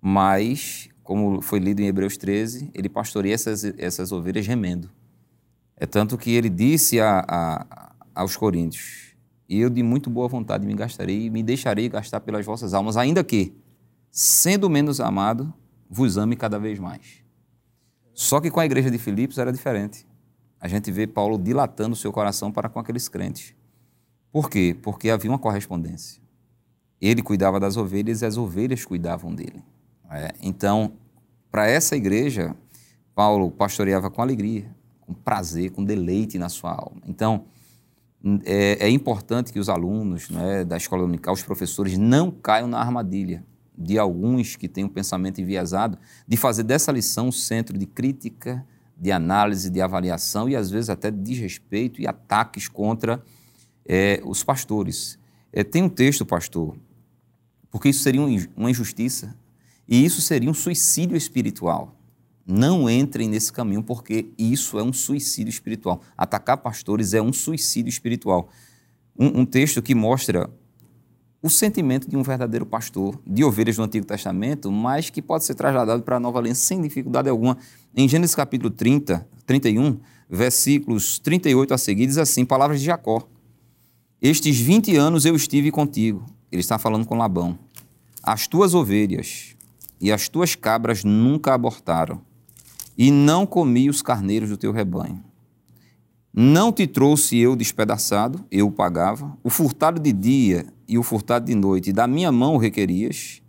Mas, 0.00 0.88
como 1.02 1.40
foi 1.40 1.58
lido 1.58 1.80
em 1.80 1.86
Hebreus 1.86 2.16
13, 2.16 2.70
ele 2.74 2.88
pastoreia 2.88 3.34
essas, 3.34 3.64
essas 3.78 4.12
ovelhas 4.12 4.44
gemendo. 4.44 4.90
É 5.76 5.86
tanto 5.86 6.16
que 6.16 6.30
ele 6.30 6.48
disse 6.48 7.00
a, 7.00 7.24
a, 7.28 7.94
aos 8.14 8.36
coríntios: 8.36 9.05
E 9.48 9.60
eu 9.60 9.70
de 9.70 9.82
muito 9.82 10.10
boa 10.10 10.28
vontade 10.28 10.66
me 10.66 10.74
gastarei 10.74 11.26
e 11.26 11.30
me 11.30 11.42
deixarei 11.42 11.88
gastar 11.88 12.20
pelas 12.20 12.44
vossas 12.44 12.74
almas, 12.74 12.96
ainda 12.96 13.22
que, 13.22 13.54
sendo 14.10 14.68
menos 14.68 15.00
amado, 15.00 15.52
vos 15.88 16.18
ame 16.18 16.36
cada 16.36 16.58
vez 16.58 16.78
mais. 16.78 17.22
Só 18.12 18.40
que 18.40 18.50
com 18.50 18.58
a 18.58 18.66
igreja 18.66 18.90
de 18.90 18.98
Filipos 18.98 19.38
era 19.38 19.52
diferente. 19.52 20.06
A 20.58 20.68
gente 20.68 20.90
vê 20.90 21.06
Paulo 21.06 21.38
dilatando 21.38 21.94
seu 21.94 22.12
coração 22.12 22.50
para 22.50 22.68
com 22.68 22.80
aqueles 22.80 23.08
crentes. 23.08 23.54
Por 24.32 24.50
quê? 24.50 24.76
Porque 24.82 25.10
havia 25.10 25.30
uma 25.30 25.38
correspondência. 25.38 26.20
Ele 27.00 27.22
cuidava 27.22 27.60
das 27.60 27.76
ovelhas 27.76 28.22
e 28.22 28.26
as 28.26 28.36
ovelhas 28.36 28.84
cuidavam 28.84 29.34
dele. 29.34 29.62
É, 30.10 30.34
então, 30.42 30.92
para 31.50 31.66
essa 31.66 31.94
igreja, 31.94 32.56
Paulo 33.14 33.50
pastoreava 33.50 34.10
com 34.10 34.22
alegria, 34.22 34.74
com 35.00 35.12
prazer, 35.12 35.70
com 35.70 35.84
deleite 35.84 36.38
na 36.38 36.48
sua 36.48 36.72
alma. 36.72 37.02
Então, 37.06 37.44
é, 38.44 38.86
é 38.86 38.90
importante 38.90 39.52
que 39.52 39.58
os 39.58 39.68
alunos 39.68 40.28
né, 40.30 40.64
da 40.64 40.76
escola 40.76 41.02
dominical, 41.02 41.34
os 41.34 41.42
professores, 41.42 41.96
não 41.96 42.30
caiam 42.30 42.66
na 42.66 42.78
armadilha 42.78 43.44
de 43.76 43.98
alguns 43.98 44.56
que 44.56 44.68
têm 44.68 44.84
um 44.84 44.88
pensamento 44.88 45.40
enviesado, 45.40 45.98
de 46.26 46.36
fazer 46.36 46.62
dessa 46.62 46.90
lição 46.90 47.28
um 47.28 47.32
centro 47.32 47.76
de 47.76 47.86
crítica, 47.86 48.66
de 48.96 49.12
análise, 49.12 49.68
de 49.68 49.80
avaliação 49.80 50.48
e 50.48 50.56
às 50.56 50.70
vezes 50.70 50.88
até 50.88 51.10
de 51.10 51.18
desrespeito 51.18 52.00
e 52.00 52.06
ataques 52.06 52.68
contra 52.68 53.22
é, 53.84 54.20
os 54.24 54.42
pastores. 54.42 55.18
É, 55.52 55.62
tem 55.62 55.82
um 55.82 55.88
texto, 55.88 56.24
pastor, 56.24 56.76
porque 57.70 57.90
isso 57.90 58.02
seria 58.02 58.20
uma 58.56 58.70
injustiça 58.70 59.36
e 59.86 60.04
isso 60.04 60.20
seria 60.22 60.50
um 60.50 60.54
suicídio 60.54 61.16
espiritual. 61.16 61.95
Não 62.46 62.88
entrem 62.88 63.28
nesse 63.28 63.52
caminho, 63.52 63.82
porque 63.82 64.26
isso 64.38 64.78
é 64.78 64.82
um 64.82 64.92
suicídio 64.92 65.50
espiritual. 65.50 66.00
Atacar 66.16 66.56
pastores 66.58 67.12
é 67.12 67.20
um 67.20 67.32
suicídio 67.32 67.88
espiritual. 67.88 68.48
Um, 69.18 69.40
um 69.40 69.44
texto 69.44 69.82
que 69.82 69.94
mostra 69.94 70.48
o 71.42 71.50
sentimento 71.50 72.08
de 72.08 72.16
um 72.16 72.22
verdadeiro 72.22 72.64
pastor 72.64 73.20
de 73.26 73.44
ovelhas 73.44 73.76
do 73.76 73.82
Antigo 73.82 74.06
Testamento, 74.06 74.70
mas 74.70 75.10
que 75.10 75.20
pode 75.20 75.44
ser 75.44 75.54
trasladado 75.54 76.02
para 76.02 76.16
a 76.16 76.20
Nova 76.20 76.38
Aliança 76.38 76.64
sem 76.64 76.80
dificuldade 76.80 77.28
alguma. 77.28 77.56
Em 77.94 78.08
Gênesis 78.08 78.34
capítulo 78.34 78.70
30, 78.70 79.26
31, 79.44 79.98
versículos 80.28 81.18
38 81.18 81.74
a 81.74 81.78
seguir, 81.78 82.06
diz 82.06 82.18
assim: 82.18 82.44
Palavras 82.44 82.80
de 82.80 82.86
Jacó. 82.86 83.28
Estes 84.20 84.58
20 84.58 84.96
anos 84.96 85.24
eu 85.24 85.36
estive 85.36 85.70
contigo. 85.70 86.24
Ele 86.50 86.60
está 86.60 86.78
falando 86.78 87.06
com 87.06 87.16
Labão. 87.16 87.58
As 88.22 88.46
tuas 88.46 88.74
ovelhas 88.74 89.56
e 90.00 90.10
as 90.10 90.28
tuas 90.28 90.54
cabras 90.54 91.04
nunca 91.04 91.54
abortaram, 91.54 92.20
e 92.96 93.10
não 93.10 93.46
comi 93.46 93.88
os 93.88 94.02
carneiros 94.02 94.48
do 94.48 94.56
teu 94.56 94.72
rebanho. 94.72 95.22
Não 96.32 96.70
te 96.70 96.86
trouxe 96.86 97.38
eu 97.38 97.56
despedaçado, 97.56 98.44
eu 98.50 98.66
o 98.66 98.70
pagava. 98.70 99.36
O 99.42 99.48
furtado 99.48 100.00
de 100.00 100.12
dia 100.12 100.66
e 100.86 100.98
o 100.98 101.02
furtado 101.02 101.46
de 101.46 101.54
noite, 101.54 101.92
da 101.92 102.06
minha 102.06 102.30
mão 102.30 102.54
o 102.54 102.58
requerias. 102.58 103.40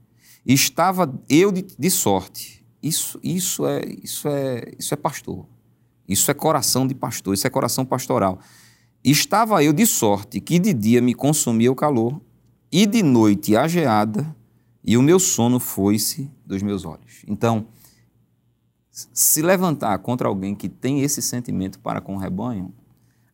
Estava 0.45 1.14
eu 1.30 1.52
de, 1.52 1.65
de 1.78 1.90
sorte. 1.90 2.65
Isso, 2.82 3.19
isso, 3.22 3.68
é, 3.68 3.82
isso, 4.02 4.28
é, 4.30 4.72
isso 4.80 4.94
é 4.94 4.98
pastor. 4.98 5.45
Isso 6.07 6.32
é 6.32 6.34
coração 6.34 6.88
de 6.88 6.95
pastor, 6.95 7.34
isso 7.34 7.45
é 7.45 7.49
coração 7.49 7.84
pastoral. 7.84 8.40
Estava 9.03 9.61
eu 9.64 9.74
de 9.74 9.86
sorte 9.86 10.40
que 10.40 10.57
de 10.57 10.74
dia 10.74 11.02
me 11.02 11.14
consumia 11.14 11.72
o 11.72 11.76
calor, 11.76 12.22
e 12.72 12.86
de 12.86 13.03
noite 13.03 13.56
a 13.56 13.68
geada, 13.68 14.36
e 14.84 14.98
o 14.98 15.02
meu 15.02 15.19
sono 15.19 15.60
foi-se 15.60 16.32
dos 16.45 16.61
meus 16.61 16.86
olhos. 16.86 17.24
Então, 17.28 17.68
se 19.14 19.41
levantar 19.44 19.99
contra 19.99 20.28
alguém 20.28 20.56
que 20.56 20.68
tem 20.68 21.02
esse 21.02 21.22
sentimento 21.22 21.78
para 21.80 22.02
com 22.02 22.15
o 22.15 22.18
rebanho, 22.18 22.74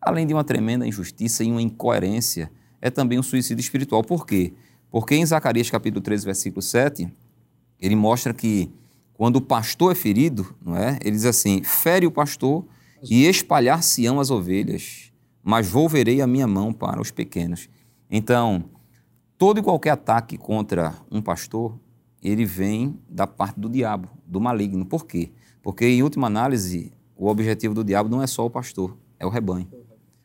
além 0.02 0.27
de 0.27 0.34
uma 0.34 0.44
tremenda 0.44 0.85
injustiça 0.85 1.44
e 1.44 1.49
uma 1.49 1.61
incoerência, 1.61 2.52
é 2.81 2.90
também 2.90 3.18
um 3.18 3.23
suicídio 3.23 3.61
espiritual. 3.61 4.03
Por 4.03 4.26
quê? 4.26 4.53
Porque 4.91 5.15
em 5.15 5.26
Zacarias 5.26 5.69
capítulo 5.69 6.02
13, 6.02 6.26
versículo 6.26 6.61
7, 6.61 7.10
ele 7.80 7.95
mostra 7.95 8.34
que 8.34 8.69
quando 9.14 9.38
o 9.38 9.41
pastor 9.41 9.94
é 9.94 9.95
ferido, 9.95 10.53
não 10.61 10.76
é? 10.76 10.99
Ele 11.02 11.15
diz 11.15 11.26
assim: 11.26 11.64
fere 11.64 12.06
o 12.06 12.11
pastor 12.11 12.65
e 13.10 13.26
espalhar-se-ão 13.26 14.19
as 14.19 14.30
ovelhas, 14.30 15.14
mas 15.41 15.69
volverei 15.69 16.22
a 16.22 16.27
minha 16.27 16.48
mão 16.48 16.73
para 16.73 16.99
os 16.99 17.10
pequenos. 17.10 17.69
Então, 18.11 18.65
todo 19.38 19.60
e 19.60 19.64
qualquer 19.64 19.91
ataque 19.91 20.38
contra 20.38 20.94
um 21.10 21.22
pastor, 21.22 21.80
ele 22.22 22.44
vem 22.44 22.99
da 23.10 23.26
parte 23.26 23.60
do 23.60 23.69
diabo, 23.69 24.10
do 24.26 24.41
maligno. 24.41 24.85
Por 24.85 25.06
quê? 25.06 25.31
Porque, 25.64 25.85
em 25.85 26.03
última 26.03 26.27
análise, 26.27 26.91
o 27.15 27.27
objetivo 27.27 27.73
do 27.73 27.84
diabo 27.84 28.10
não 28.10 28.22
é 28.22 28.27
só 28.27 28.45
o 28.45 28.49
pastor, 28.49 28.98
é 29.18 29.26
o 29.26 29.30
rebanho. 29.30 29.68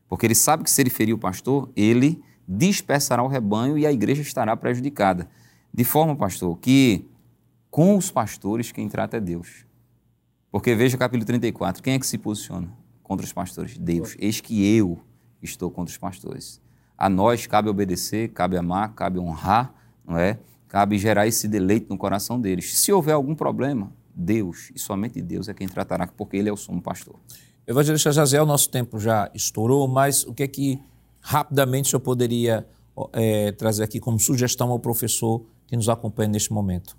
Porque 0.08 0.26
ele 0.26 0.34
sabe 0.34 0.64
que 0.64 0.70
se 0.70 0.82
ele 0.82 0.90
ferir 0.90 1.14
o 1.14 1.18
pastor, 1.18 1.70
ele 1.76 2.20
dispersará 2.46 3.22
o 3.22 3.28
rebanho 3.28 3.78
e 3.78 3.86
a 3.86 3.92
igreja 3.92 4.20
estará 4.20 4.56
prejudicada. 4.56 5.28
De 5.72 5.84
forma, 5.84 6.16
pastor, 6.16 6.58
que 6.58 7.06
com 7.70 7.96
os 7.96 8.10
pastores 8.10 8.72
quem 8.72 8.88
trata 8.88 9.18
é 9.18 9.20
Deus. 9.20 9.64
Porque 10.50 10.74
veja 10.74 10.96
o 10.96 10.98
capítulo 10.98 11.26
34, 11.26 11.82
quem 11.82 11.94
é 11.94 11.98
que 11.98 12.06
se 12.06 12.18
posiciona 12.18 12.72
contra 13.02 13.24
os 13.24 13.32
pastores? 13.32 13.78
Deus. 13.78 14.16
Eis 14.18 14.40
que 14.40 14.66
eu 14.76 14.98
estou 15.40 15.70
contra 15.70 15.92
os 15.92 15.98
pastores. 15.98 16.60
A 16.96 17.08
nós 17.08 17.46
cabe 17.46 17.68
obedecer, 17.68 18.30
cabe 18.30 18.56
amar, 18.56 18.94
cabe 18.94 19.20
honrar, 19.20 19.72
não 20.04 20.18
é? 20.18 20.38
Cabe 20.66 20.98
gerar 20.98 21.26
esse 21.26 21.46
deleite 21.46 21.86
no 21.88 21.96
coração 21.96 22.40
deles. 22.40 22.76
Se 22.78 22.90
houver 22.92 23.12
algum 23.12 23.34
problema, 23.34 23.92
Deus, 24.18 24.72
e 24.74 24.78
somente 24.80 25.22
Deus 25.22 25.48
é 25.48 25.54
quem 25.54 25.68
tratará, 25.68 26.08
porque 26.08 26.36
Ele 26.36 26.48
é 26.48 26.52
o 26.52 26.56
sumo 26.56 26.82
pastor. 26.82 27.14
Evangelista 27.64 28.10
Jaziel, 28.10 28.44
nosso 28.44 28.68
tempo 28.68 28.98
já 28.98 29.30
estourou, 29.32 29.86
mas 29.86 30.24
o 30.24 30.34
que 30.34 30.42
é 30.42 30.48
que 30.48 30.80
rapidamente 31.20 31.86
o 31.86 31.90
senhor 31.90 32.00
poderia 32.00 32.66
é, 33.12 33.52
trazer 33.52 33.84
aqui 33.84 34.00
como 34.00 34.18
sugestão 34.18 34.70
ao 34.70 34.78
professor 34.78 35.42
que 35.66 35.76
nos 35.76 35.88
acompanha 35.88 36.30
neste 36.30 36.52
momento? 36.52 36.96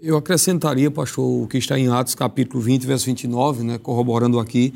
Eu 0.00 0.16
acrescentaria, 0.16 0.90
pastor, 0.90 1.42
o 1.42 1.46
que 1.46 1.58
está 1.58 1.78
em 1.78 1.88
Atos 1.88 2.14
capítulo 2.14 2.62
20, 2.62 2.86
verso 2.86 3.06
29, 3.06 3.64
né, 3.64 3.78
corroborando 3.78 4.38
aqui, 4.38 4.74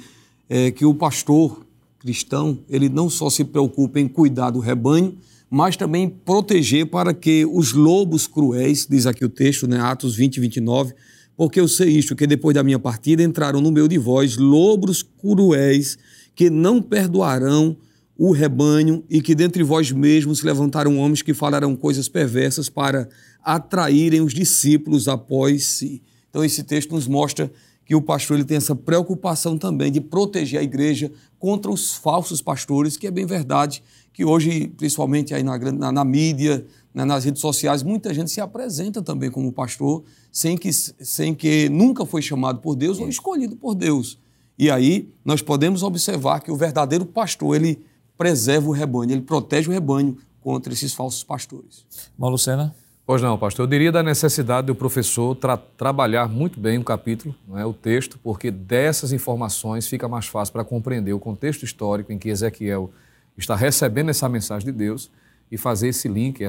é, 0.49 0.71
que 0.71 0.85
o 0.85 0.95
pastor 0.95 1.65
cristão, 1.99 2.59
ele 2.69 2.89
não 2.89 3.09
só 3.09 3.31
se 3.31 3.45
preocupa 3.45 4.01
em 4.01 4.09
cuidar 4.09 4.51
do 4.51 4.59
rebanho, 4.59 5.17
mas 5.49 5.77
também 5.77 6.09
proteger 6.09 6.87
para 6.87 7.15
que 7.15 7.47
os 7.47 7.73
lobos 7.73 8.27
cruéis, 8.27 8.87
diz 8.89 9.07
aqui 9.07 9.25
o 9.25 9.29
texto, 9.29 9.69
né, 9.69 9.81
Atos 9.81 10.17
20, 10.17 10.41
29, 10.41 10.95
porque 11.37 11.61
eu 11.61 11.67
sei 11.67 11.91
isto, 11.91 12.15
que 12.15 12.27
depois 12.27 12.55
da 12.55 12.63
minha 12.63 12.79
partida 12.79 13.23
entraram 13.23 13.61
no 13.61 13.73
meio 13.73 13.89
de 13.89 13.99
vós 13.99 14.37
lobos 14.37 15.03
cruéis 15.03 15.99
que 16.35 16.51
não 16.51 16.81
perdoarão 16.81 17.77
o 18.17 18.31
rebanho 18.33 19.05
e 19.11 19.21
que 19.21 19.35
dentre 19.35 19.63
vós 19.63 19.91
mesmos 19.91 20.39
se 20.39 20.47
levantaram 20.47 20.99
homens 20.99 21.23
que 21.23 21.35
falarão 21.35 21.75
coisas 21.75 22.09
perversas 22.09 22.69
para 22.69 23.09
atraírem 23.43 24.21
os 24.21 24.33
discípulos 24.33 25.09
após 25.09 25.67
si. 25.67 26.03
Então 26.31 26.45
esse 26.45 26.63
texto 26.63 26.93
nos 26.93 27.09
mostra 27.09 27.51
que 27.85 27.95
o 27.95 28.01
pastor 28.01 28.37
ele 28.37 28.45
tem 28.45 28.57
essa 28.57 28.75
preocupação 28.75 29.59
também 29.59 29.93
de 29.93 30.01
proteger 30.01 30.61
a 30.61 30.63
igreja 30.63 31.11
contra 31.39 31.71
os 31.71 31.95
falsos 31.95 32.41
pastores, 32.41 32.97
que 32.97 33.07
é 33.07 33.11
bem 33.11 33.27
verdade 33.27 33.83
que 34.15 34.25
hoje, 34.25 34.69
principalmente 34.77 35.35
aí 35.35 35.43
na, 35.43 35.59
na, 35.59 35.93
na 35.93 36.05
mídia, 36.05 36.65
né, 36.95 37.05
nas 37.05 37.25
redes 37.25 37.41
sociais, 37.41 37.83
muita 37.83 38.15
gente 38.15 38.31
se 38.31 38.41
apresenta 38.41 39.03
também 39.03 39.29
como 39.31 39.53
pastor 39.53 40.05
sem 40.31 40.57
que, 40.57 40.73
sem 40.73 41.35
que 41.35 41.69
nunca 41.69 42.07
foi 42.07 42.23
chamado 42.23 42.61
por 42.61 42.77
Deus 42.77 43.01
ou 43.01 43.09
escolhido 43.09 43.57
por 43.57 43.75
Deus. 43.75 44.17
E 44.57 44.71
aí 44.71 45.13
nós 45.25 45.43
podemos 45.43 45.83
observar 45.83 46.41
que 46.41 46.53
o 46.53 46.57
verdadeiro 46.57 47.05
pastor, 47.05 47.57
ele 47.57 47.85
preserva 48.17 48.69
o 48.69 48.73
rebanho, 48.73 49.11
ele 49.11 49.23
protege 49.23 49.69
o 49.69 49.73
rebanho 49.73 50.17
contra 50.41 50.73
esses 50.73 50.95
falsos 50.95 51.25
pastores. 51.25 51.85
Bom, 52.17 52.29
Lucena? 52.29 52.73
Pois 53.07 53.21
não, 53.21 53.37
pastor. 53.37 53.65
Eu 53.65 53.69
diria 53.69 53.91
da 53.91 54.03
necessidade 54.03 54.69
do 54.69 54.75
professor 54.75 55.35
tra 55.35 55.57
trabalhar 55.57 56.29
muito 56.29 56.59
bem 56.61 56.79
o 56.79 56.85
capítulo, 56.85 57.35
não 57.47 57.59
é, 57.59 57.67
o 57.67 57.73
texto, 57.73 58.19
porque 58.23 58.51
dessas 58.51 59.13
informações 59.13 59.87
fica 59.87 60.09
mais 60.09 60.27
fácil 60.27 60.53
para 60.53 60.65
compreender 60.65 61.13
o 61.13 61.19
contexto 61.19 61.65
histórico 61.65 62.13
em 62.13 62.19
que 62.19 62.31
Ezequiel 62.31 62.91
está 63.37 63.57
recebendo 63.57 64.11
essa 64.11 64.29
mensagem 64.29 64.65
de 64.65 64.73
Deus 64.73 65.11
e 65.55 65.57
fazer 65.57 65.89
esse 65.89 66.09
link, 66.09 66.41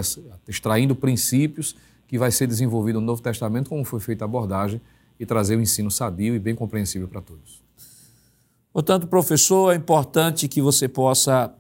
extraindo 0.48 0.96
princípios 0.96 1.76
que 2.08 2.18
vai 2.18 2.32
ser 2.32 2.48
desenvolvido 2.48 3.00
no 3.00 3.06
Novo 3.06 3.22
Testamento, 3.22 3.70
como 3.70 3.86
foi 3.86 4.00
feita 4.00 4.24
a 4.24 4.26
abordagem, 4.26 4.82
e 5.20 5.26
trazer 5.26 5.56
o 5.56 5.60
um 5.60 5.62
ensino 5.62 5.92
sadio 5.92 6.36
e 6.36 6.40
bem 6.40 6.56
compreensível 6.56 7.08
para 7.08 7.22
todos. 7.22 7.64
Portanto, 8.74 9.06
professor, 9.06 9.74
é 9.74 9.76
importante 9.76 10.48
que 10.48 10.60
você 10.60 10.88
possa 10.88 11.54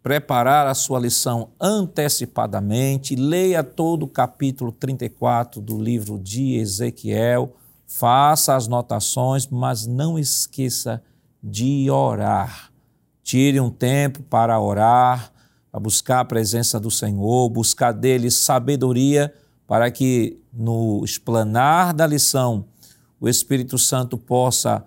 preparar 0.00 0.68
a 0.68 0.74
sua 0.74 1.00
lição 1.00 1.50
antecipadamente, 1.60 3.16
leia 3.16 3.64
todo 3.64 4.04
o 4.04 4.08
capítulo 4.08 4.70
34 4.70 5.60
do 5.60 5.82
livro 5.82 6.20
de 6.20 6.54
Ezequiel, 6.54 7.56
faça 7.84 8.54
as 8.54 8.68
notações, 8.68 9.48
mas 9.48 9.86
não 9.86 10.16
esqueça 10.18 11.02
de 11.42 11.90
orar. 11.90 12.70
Tire 13.24 13.60
um 13.60 13.70
tempo 13.70 14.22
para 14.22 14.58
orar, 14.60 15.31
a 15.72 15.80
buscar 15.80 16.20
a 16.20 16.24
presença 16.24 16.78
do 16.78 16.90
Senhor, 16.90 17.48
buscar 17.48 17.92
dele 17.92 18.30
sabedoria 18.30 19.32
para 19.66 19.90
que 19.90 20.38
no 20.52 21.02
explanar 21.04 21.94
da 21.94 22.06
lição 22.06 22.66
o 23.18 23.28
Espírito 23.28 23.78
Santo 23.78 24.18
possa 24.18 24.84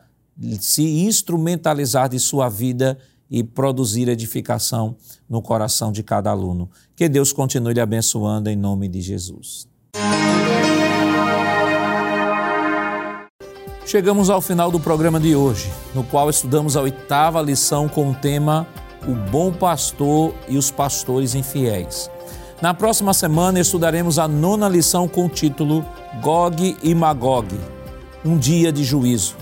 se 0.59 0.83
instrumentalizar 1.05 2.09
de 2.09 2.19
sua 2.19 2.49
vida 2.49 2.97
e 3.31 3.43
produzir 3.43 4.07
edificação 4.07 4.95
no 5.27 5.41
coração 5.41 5.91
de 5.91 6.03
cada 6.03 6.29
aluno. 6.29 6.69
Que 6.95 7.09
Deus 7.09 7.33
continue 7.33 7.73
lhe 7.73 7.81
abençoando 7.81 8.49
em 8.49 8.55
nome 8.55 8.87
de 8.87 9.01
Jesus. 9.01 9.67
Chegamos 13.85 14.29
ao 14.29 14.41
final 14.41 14.69
do 14.69 14.79
programa 14.79 15.19
de 15.19 15.35
hoje, 15.35 15.71
no 15.93 16.03
qual 16.03 16.29
estudamos 16.29 16.75
a 16.75 16.81
oitava 16.81 17.41
lição 17.41 17.87
com 17.87 18.11
o 18.11 18.13
tema 18.13 18.67
O 19.07 19.13
Bom 19.13 19.51
Pastor 19.51 20.33
e 20.47 20.57
os 20.57 20.71
Pastores 20.71 21.35
Infiéis. 21.35 22.09
Na 22.61 22.73
próxima 22.73 23.13
semana 23.13 23.59
estudaremos 23.59 24.17
a 24.17 24.27
nona 24.27 24.67
lição 24.67 25.07
com 25.07 25.25
o 25.25 25.29
título 25.29 25.85
Gog 26.21 26.77
e 26.81 26.95
Magog 26.95 27.47
Um 28.23 28.37
Dia 28.37 28.71
de 28.71 28.83
Juízo. 28.83 29.35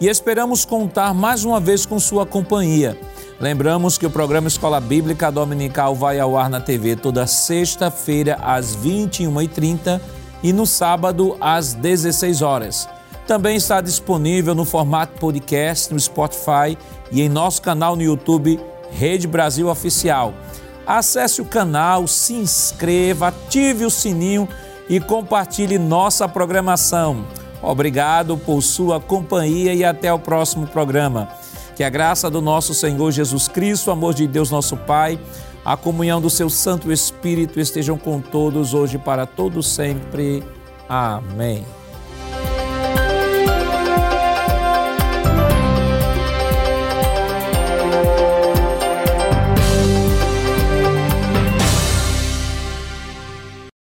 E 0.00 0.06
esperamos 0.06 0.64
contar 0.64 1.12
mais 1.12 1.44
uma 1.44 1.58
vez 1.58 1.84
com 1.84 1.98
sua 1.98 2.24
companhia. 2.24 2.96
Lembramos 3.40 3.98
que 3.98 4.06
o 4.06 4.10
programa 4.10 4.48
Escola 4.48 4.80
Bíblica 4.80 5.30
Dominical 5.32 5.94
vai 5.94 6.20
ao 6.20 6.36
ar 6.36 6.48
na 6.50 6.60
TV 6.60 6.94
toda 6.94 7.26
sexta-feira 7.26 8.36
às 8.42 8.76
21h30 8.76 10.00
e 10.42 10.52
no 10.52 10.66
sábado 10.66 11.36
às 11.40 11.74
16 11.74 12.42
horas. 12.42 12.88
Também 13.26 13.56
está 13.56 13.80
disponível 13.80 14.54
no 14.54 14.64
formato 14.64 15.18
podcast 15.18 15.92
no 15.92 16.00
Spotify 16.00 16.78
e 17.10 17.20
em 17.20 17.28
nosso 17.28 17.60
canal 17.60 17.96
no 17.96 18.02
YouTube 18.02 18.60
Rede 18.90 19.26
Brasil 19.26 19.68
Oficial. 19.68 20.34
Acesse 20.86 21.40
o 21.42 21.44
canal, 21.44 22.06
se 22.06 22.34
inscreva, 22.34 23.28
ative 23.28 23.84
o 23.84 23.90
sininho 23.90 24.48
e 24.88 24.98
compartilhe 24.98 25.78
nossa 25.78 26.28
programação. 26.28 27.26
Obrigado 27.62 28.36
por 28.38 28.62
sua 28.62 29.00
companhia 29.00 29.74
e 29.74 29.84
até 29.84 30.12
o 30.12 30.18
próximo 30.18 30.66
programa. 30.66 31.28
Que 31.76 31.84
a 31.84 31.90
graça 31.90 32.30
do 32.30 32.40
nosso 32.40 32.74
Senhor 32.74 33.10
Jesus 33.12 33.48
Cristo, 33.48 33.88
o 33.88 33.92
amor 33.92 34.14
de 34.14 34.26
Deus 34.26 34.50
nosso 34.50 34.76
Pai, 34.76 35.18
a 35.64 35.76
comunhão 35.76 36.20
do 36.20 36.30
seu 36.30 36.48
Santo 36.48 36.90
Espírito 36.90 37.60
estejam 37.60 37.98
com 37.98 38.20
todos 38.20 38.74
hoje 38.74 38.96
para 38.96 39.26
todos 39.26 39.66
sempre. 39.66 40.42
Amém. 40.88 41.77